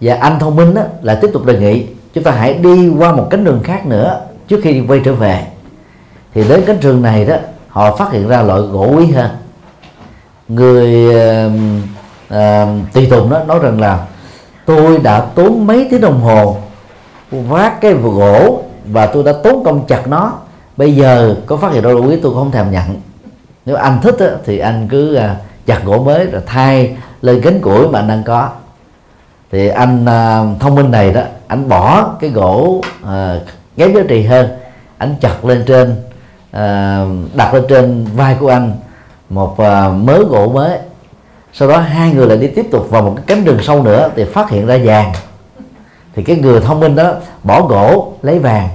Và 0.00 0.14
anh 0.14 0.38
thông 0.38 0.56
minh 0.56 0.74
đó 0.74 0.82
là 1.02 1.18
tiếp 1.22 1.30
tục 1.32 1.44
đề 1.44 1.58
nghị, 1.58 1.86
chúng 2.14 2.24
ta 2.24 2.30
hãy 2.30 2.54
đi 2.54 2.88
qua 2.88 3.12
một 3.12 3.26
cánh 3.30 3.44
rừng 3.44 3.60
khác 3.64 3.86
nữa 3.86 4.25
trước 4.48 4.60
khi 4.62 4.82
quay 4.88 5.00
trở 5.04 5.12
về 5.12 5.46
thì 6.34 6.48
đến 6.48 6.62
cánh 6.66 6.80
rừng 6.80 7.02
này 7.02 7.24
đó 7.24 7.36
họ 7.68 7.96
phát 7.96 8.12
hiện 8.12 8.28
ra 8.28 8.42
loại 8.42 8.60
gỗ 8.60 8.92
quý 8.96 9.06
hơn 9.06 9.30
người 10.48 11.14
uh, 11.46 11.52
uh, 12.34 12.92
tùy 12.92 13.06
tùng 13.10 13.30
đó 13.30 13.44
nói 13.44 13.58
rằng 13.62 13.80
là 13.80 14.06
tôi 14.66 14.98
đã 14.98 15.20
tốn 15.20 15.66
mấy 15.66 15.88
tiếng 15.90 16.00
đồng 16.00 16.20
hồ 16.20 16.56
vác 17.30 17.80
cái 17.80 17.92
gỗ 17.92 18.62
và 18.92 19.06
tôi 19.06 19.24
đã 19.24 19.32
tốn 19.44 19.64
công 19.64 19.86
chặt 19.86 20.08
nó. 20.08 20.32
Bây 20.76 20.96
giờ 20.96 21.36
có 21.46 21.56
phát 21.56 21.72
hiện 21.72 21.82
ra 21.82 21.92
quý 21.92 22.16
tôi 22.22 22.34
không 22.34 22.50
thèm 22.50 22.70
nhận. 22.70 23.00
Nếu 23.66 23.76
anh 23.76 23.98
thích 24.02 24.16
đó, 24.18 24.26
thì 24.44 24.58
anh 24.58 24.88
cứ 24.88 25.18
uh, 25.18 25.22
chặt 25.66 25.80
gỗ 25.84 25.98
mới 25.98 26.26
rồi 26.26 26.42
thay 26.46 26.96
lên 27.22 27.40
cánh 27.42 27.60
củi 27.60 27.88
mà 27.88 27.98
anh 27.98 28.08
đang 28.08 28.22
có. 28.24 28.48
Thì 29.52 29.68
anh 29.68 30.02
uh, 30.02 30.60
thông 30.60 30.74
minh 30.74 30.90
này 30.90 31.12
đó 31.12 31.22
anh 31.46 31.68
bỏ 31.68 32.10
cái 32.20 32.30
gỗ 32.30 32.82
uh, 33.02 33.08
kém 33.76 33.94
giá 33.94 34.00
trị 34.08 34.22
hơn. 34.22 34.48
Anh 34.98 35.14
chặt 35.20 35.44
lên 35.44 35.64
trên 35.66 35.90
uh, 35.90 37.36
đặt 37.36 37.54
lên 37.54 37.64
trên 37.68 38.06
vai 38.16 38.36
của 38.40 38.48
anh 38.48 38.72
một 39.30 39.52
uh, 39.52 39.94
mớ 39.94 40.18
gỗ 40.28 40.48
mới. 40.54 40.78
Sau 41.52 41.68
đó 41.68 41.78
hai 41.78 42.12
người 42.12 42.26
lại 42.26 42.38
đi 42.38 42.46
tiếp 42.46 42.66
tục 42.70 42.90
vào 42.90 43.02
một 43.02 43.12
cái 43.16 43.24
cánh 43.26 43.44
rừng 43.44 43.58
sâu 43.62 43.82
nữa 43.82 44.10
thì 44.16 44.24
phát 44.24 44.50
hiện 44.50 44.66
ra 44.66 44.78
vàng. 44.84 45.12
Thì 46.14 46.22
cái 46.22 46.36
người 46.36 46.60
thông 46.60 46.80
minh 46.80 46.96
đó 46.96 47.12
bỏ 47.42 47.62
gỗ 47.62 48.12
lấy 48.22 48.38
vàng. 48.38 48.68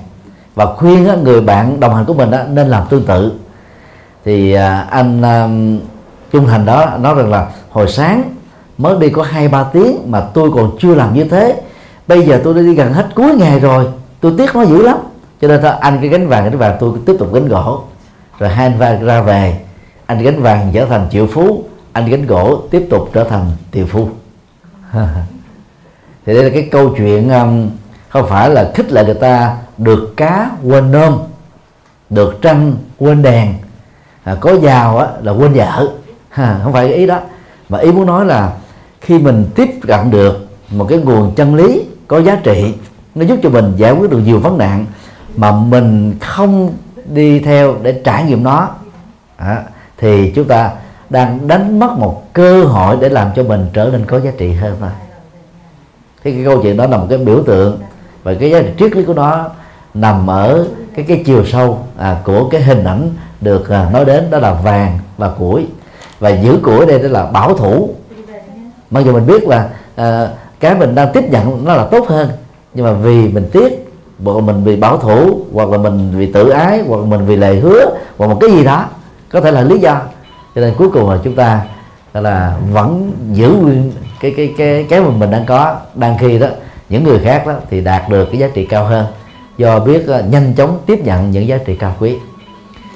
Và 0.55 0.65
khuyên 0.65 1.07
á, 1.07 1.15
người 1.15 1.41
bạn 1.41 1.79
đồng 1.79 1.95
hành 1.95 2.05
của 2.05 2.13
mình 2.13 2.31
đó, 2.31 2.39
nên 2.49 2.67
làm 2.67 2.83
tương 2.89 3.05
tự. 3.05 3.31
Thì 4.25 4.53
à, 4.53 4.87
anh 4.89 5.21
à, 5.21 5.47
trung 6.31 6.47
thành 6.47 6.65
đó 6.65 6.85
nói 6.99 7.15
rằng 7.15 7.29
là 7.29 7.47
hồi 7.69 7.87
sáng 7.87 8.23
mới 8.77 8.99
đi 8.99 9.09
có 9.09 9.23
hai 9.23 9.47
ba 9.47 9.63
tiếng 9.63 10.11
mà 10.11 10.21
tôi 10.21 10.51
còn 10.55 10.71
chưa 10.79 10.95
làm 10.95 11.13
như 11.13 11.23
thế. 11.23 11.61
Bây 12.07 12.25
giờ 12.25 12.41
tôi 12.43 12.53
đã 12.53 12.61
đi 12.61 12.75
gần 12.75 12.93
hết 12.93 13.07
cuối 13.15 13.35
ngày 13.35 13.59
rồi 13.59 13.85
tôi 14.21 14.33
tiếc 14.37 14.55
nó 14.55 14.65
dữ 14.65 14.81
lắm. 14.81 14.97
Cho 15.41 15.47
nên 15.47 15.61
thôi 15.61 15.71
anh 15.79 15.97
cái 16.01 16.09
gánh 16.09 16.27
vàng 16.27 16.43
gánh 16.43 16.57
vàng 16.57 16.77
tôi 16.79 16.99
tiếp 17.05 17.15
tục 17.19 17.33
gánh 17.33 17.47
gỗ. 17.47 17.83
Rồi 18.39 18.49
hai 18.49 18.65
anh 18.65 18.77
vàng 18.77 19.05
ra 19.05 19.21
về 19.21 19.59
anh 20.05 20.23
gánh 20.23 20.41
vàng 20.41 20.71
trở 20.73 20.85
thành 20.85 21.07
triệu 21.11 21.27
phú 21.27 21.63
anh 21.93 22.09
gánh 22.09 22.25
gỗ 22.25 22.61
tiếp 22.71 22.87
tục 22.89 23.09
trở 23.13 23.23
thành 23.23 23.51
tiều 23.71 23.85
phu. 23.85 24.09
Thì 26.25 26.33
đây 26.33 26.43
là 26.43 26.49
cái 26.49 26.67
câu 26.71 26.93
chuyện 26.97 27.29
um, 27.29 27.69
không 28.09 28.27
phải 28.29 28.49
là 28.49 28.71
khích 28.75 28.91
lệ 28.91 29.05
người 29.05 29.13
ta 29.13 29.57
được 29.77 30.13
cá 30.17 30.49
quên 30.63 30.91
nôm 30.91 31.19
được 32.09 32.41
trăng 32.41 32.73
quên 32.99 33.21
đèn. 33.21 33.53
À, 34.23 34.35
có 34.39 34.57
giàu 34.57 34.97
á, 34.97 35.07
là 35.21 35.31
quên 35.31 35.53
vợ. 35.53 35.87
Ha, 36.29 36.59
không 36.63 36.73
phải 36.73 36.87
cái 36.87 36.97
ý 36.97 37.05
đó. 37.05 37.19
Mà 37.69 37.77
ý 37.77 37.91
muốn 37.91 38.05
nói 38.05 38.25
là 38.25 38.53
khi 39.01 39.19
mình 39.19 39.45
tiếp 39.55 39.69
cận 39.87 40.11
được 40.11 40.47
một 40.69 40.85
cái 40.89 40.97
nguồn 40.97 41.35
chân 41.35 41.55
lý 41.55 41.85
có 42.07 42.21
giá 42.21 42.35
trị 42.43 42.73
nó 43.15 43.25
giúp 43.25 43.39
cho 43.43 43.49
mình 43.49 43.73
giải 43.77 43.91
quyết 43.91 44.11
được 44.11 44.19
nhiều 44.19 44.39
vấn 44.39 44.57
nạn 44.57 44.85
mà 45.35 45.51
mình 45.51 46.19
không 46.19 46.73
đi 47.05 47.39
theo 47.39 47.75
để 47.81 48.01
trải 48.03 48.23
nghiệm 48.23 48.43
nó. 48.43 48.69
À, 49.37 49.63
thì 49.97 50.31
chúng 50.35 50.47
ta 50.47 50.71
đang 51.09 51.47
đánh 51.47 51.79
mất 51.79 51.91
một 51.97 52.33
cơ 52.33 52.63
hội 52.63 52.97
để 53.01 53.09
làm 53.09 53.27
cho 53.35 53.43
mình 53.43 53.67
trở 53.73 53.89
nên 53.91 54.05
có 54.05 54.19
giá 54.19 54.31
trị 54.37 54.53
hơn 54.53 54.75
thôi. 54.79 54.89
Thì 56.23 56.31
cái 56.31 56.45
câu 56.45 56.59
chuyện 56.63 56.77
đó 56.77 56.87
là 56.87 56.97
một 56.97 57.07
cái 57.09 57.17
biểu 57.17 57.43
tượng 57.43 57.79
và 58.23 58.33
cái 58.33 58.51
giá 58.51 58.61
trị 58.61 58.69
triết 58.79 58.95
lý 58.95 59.03
của 59.03 59.13
nó 59.13 59.49
nằm 59.93 60.27
ở 60.27 60.67
cái 60.95 61.05
cái 61.07 61.23
chiều 61.25 61.45
sâu 61.45 61.79
à, 61.97 62.21
của 62.23 62.49
cái 62.49 62.61
hình 62.61 62.83
ảnh 62.83 63.09
được 63.41 63.69
à, 63.69 63.89
nói 63.93 64.05
đến 64.05 64.29
đó 64.29 64.39
là 64.39 64.53
vàng 64.53 64.99
và 65.17 65.29
củi. 65.29 65.67
Và 66.19 66.29
giữ 66.29 66.59
củi 66.63 66.85
đây 66.85 66.99
đó 66.99 67.09
là 67.09 67.25
bảo 67.25 67.57
thủ. 67.57 67.95
Mặc 68.89 69.01
dù 69.05 69.13
mình 69.13 69.27
biết 69.27 69.43
là 69.43 69.69
à, 69.95 70.27
cái 70.59 70.75
mình 70.75 70.95
đang 70.95 71.11
tiếp 71.13 71.23
nhận 71.29 71.65
nó 71.65 71.75
là 71.75 71.85
tốt 71.85 72.07
hơn 72.07 72.29
nhưng 72.73 72.85
mà 72.85 72.93
vì 72.93 73.27
mình 73.27 73.49
tiếc 73.51 73.87
hoặc 74.23 74.35
là 74.35 74.41
mình 74.41 74.63
vì 74.63 74.75
bảo 74.75 74.97
thủ, 74.97 75.41
hoặc 75.53 75.69
là 75.69 75.77
mình 75.77 76.11
vì 76.17 76.31
tự 76.31 76.49
ái, 76.49 76.81
hoặc 76.87 76.97
là 76.97 77.05
mình 77.05 77.25
vì 77.25 77.35
lời 77.35 77.59
hứa, 77.59 77.85
hoặc 78.17 78.27
một 78.27 78.37
cái 78.41 78.51
gì 78.51 78.63
đó, 78.63 78.85
có 79.29 79.41
thể 79.41 79.51
là 79.51 79.61
lý 79.61 79.79
do. 79.79 80.01
Cho 80.55 80.61
nên 80.61 80.73
cuối 80.77 80.89
cùng 80.89 81.09
là 81.09 81.17
chúng 81.23 81.35
ta 81.35 81.61
là, 82.13 82.57
vẫn 82.71 83.11
giữ 83.31 83.49
nguyên 83.61 83.91
cái 84.19 84.33
cái 84.37 84.53
cái 84.57 84.85
cái 84.89 85.01
mà 85.01 85.09
mình 85.09 85.31
đang 85.31 85.45
có. 85.45 85.75
Đang 85.95 86.17
khi 86.17 86.39
đó, 86.39 86.47
những 86.89 87.03
người 87.03 87.19
khác 87.19 87.47
đó 87.47 87.53
thì 87.69 87.81
đạt 87.81 88.09
được 88.09 88.25
cái 88.25 88.39
giá 88.39 88.47
trị 88.53 88.65
cao 88.65 88.85
hơn. 88.85 89.05
Do 89.57 89.79
biết 89.79 90.07
ờ, 90.07 90.23
nhanh 90.29 90.53
chóng 90.57 90.79
tiếp 90.85 90.99
nhận 91.03 91.31
những 91.31 91.47
giá 91.47 91.57
trị 91.57 91.75
cao 91.75 91.95
quý. 91.99 92.15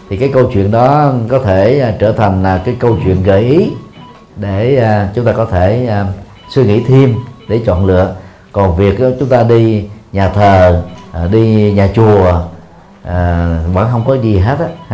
Thì 0.10 0.18
cái 0.18 0.30
câu 0.34 0.50
chuyện 0.54 0.72
đó 0.72 1.14
có 1.30 1.40
thể 1.40 1.80
ờ, 1.80 1.92
trở 2.00 2.12
thành 2.12 2.44
là 2.44 2.62
cái 2.66 2.76
câu 2.80 2.98
chuyện 3.04 3.24
gợi 3.24 3.42
ý 3.42 3.72
để 4.36 4.76
ờ, 4.76 5.08
chúng 5.16 5.26
ta 5.26 5.32
có 5.32 5.46
thể 5.46 5.90
suy 6.50 6.64
nghĩ 6.64 6.84
thêm, 6.88 7.16
để 7.50 7.60
chọn 7.66 7.86
lựa 7.86 8.16
còn 8.56 8.76
việc 8.76 8.98
chúng 9.20 9.30
ta 9.30 9.44
đi 9.44 9.86
nhà 10.12 10.30
thờ 10.30 10.84
à, 11.12 11.28
đi 11.32 11.72
nhà 11.72 11.90
chùa 11.96 12.42
à, 13.04 13.48
vẫn 13.74 13.88
không 13.92 14.04
có 14.08 14.14
gì 14.14 14.38
hết 14.38 14.60
á, 14.60 14.66
ha. 14.88 14.94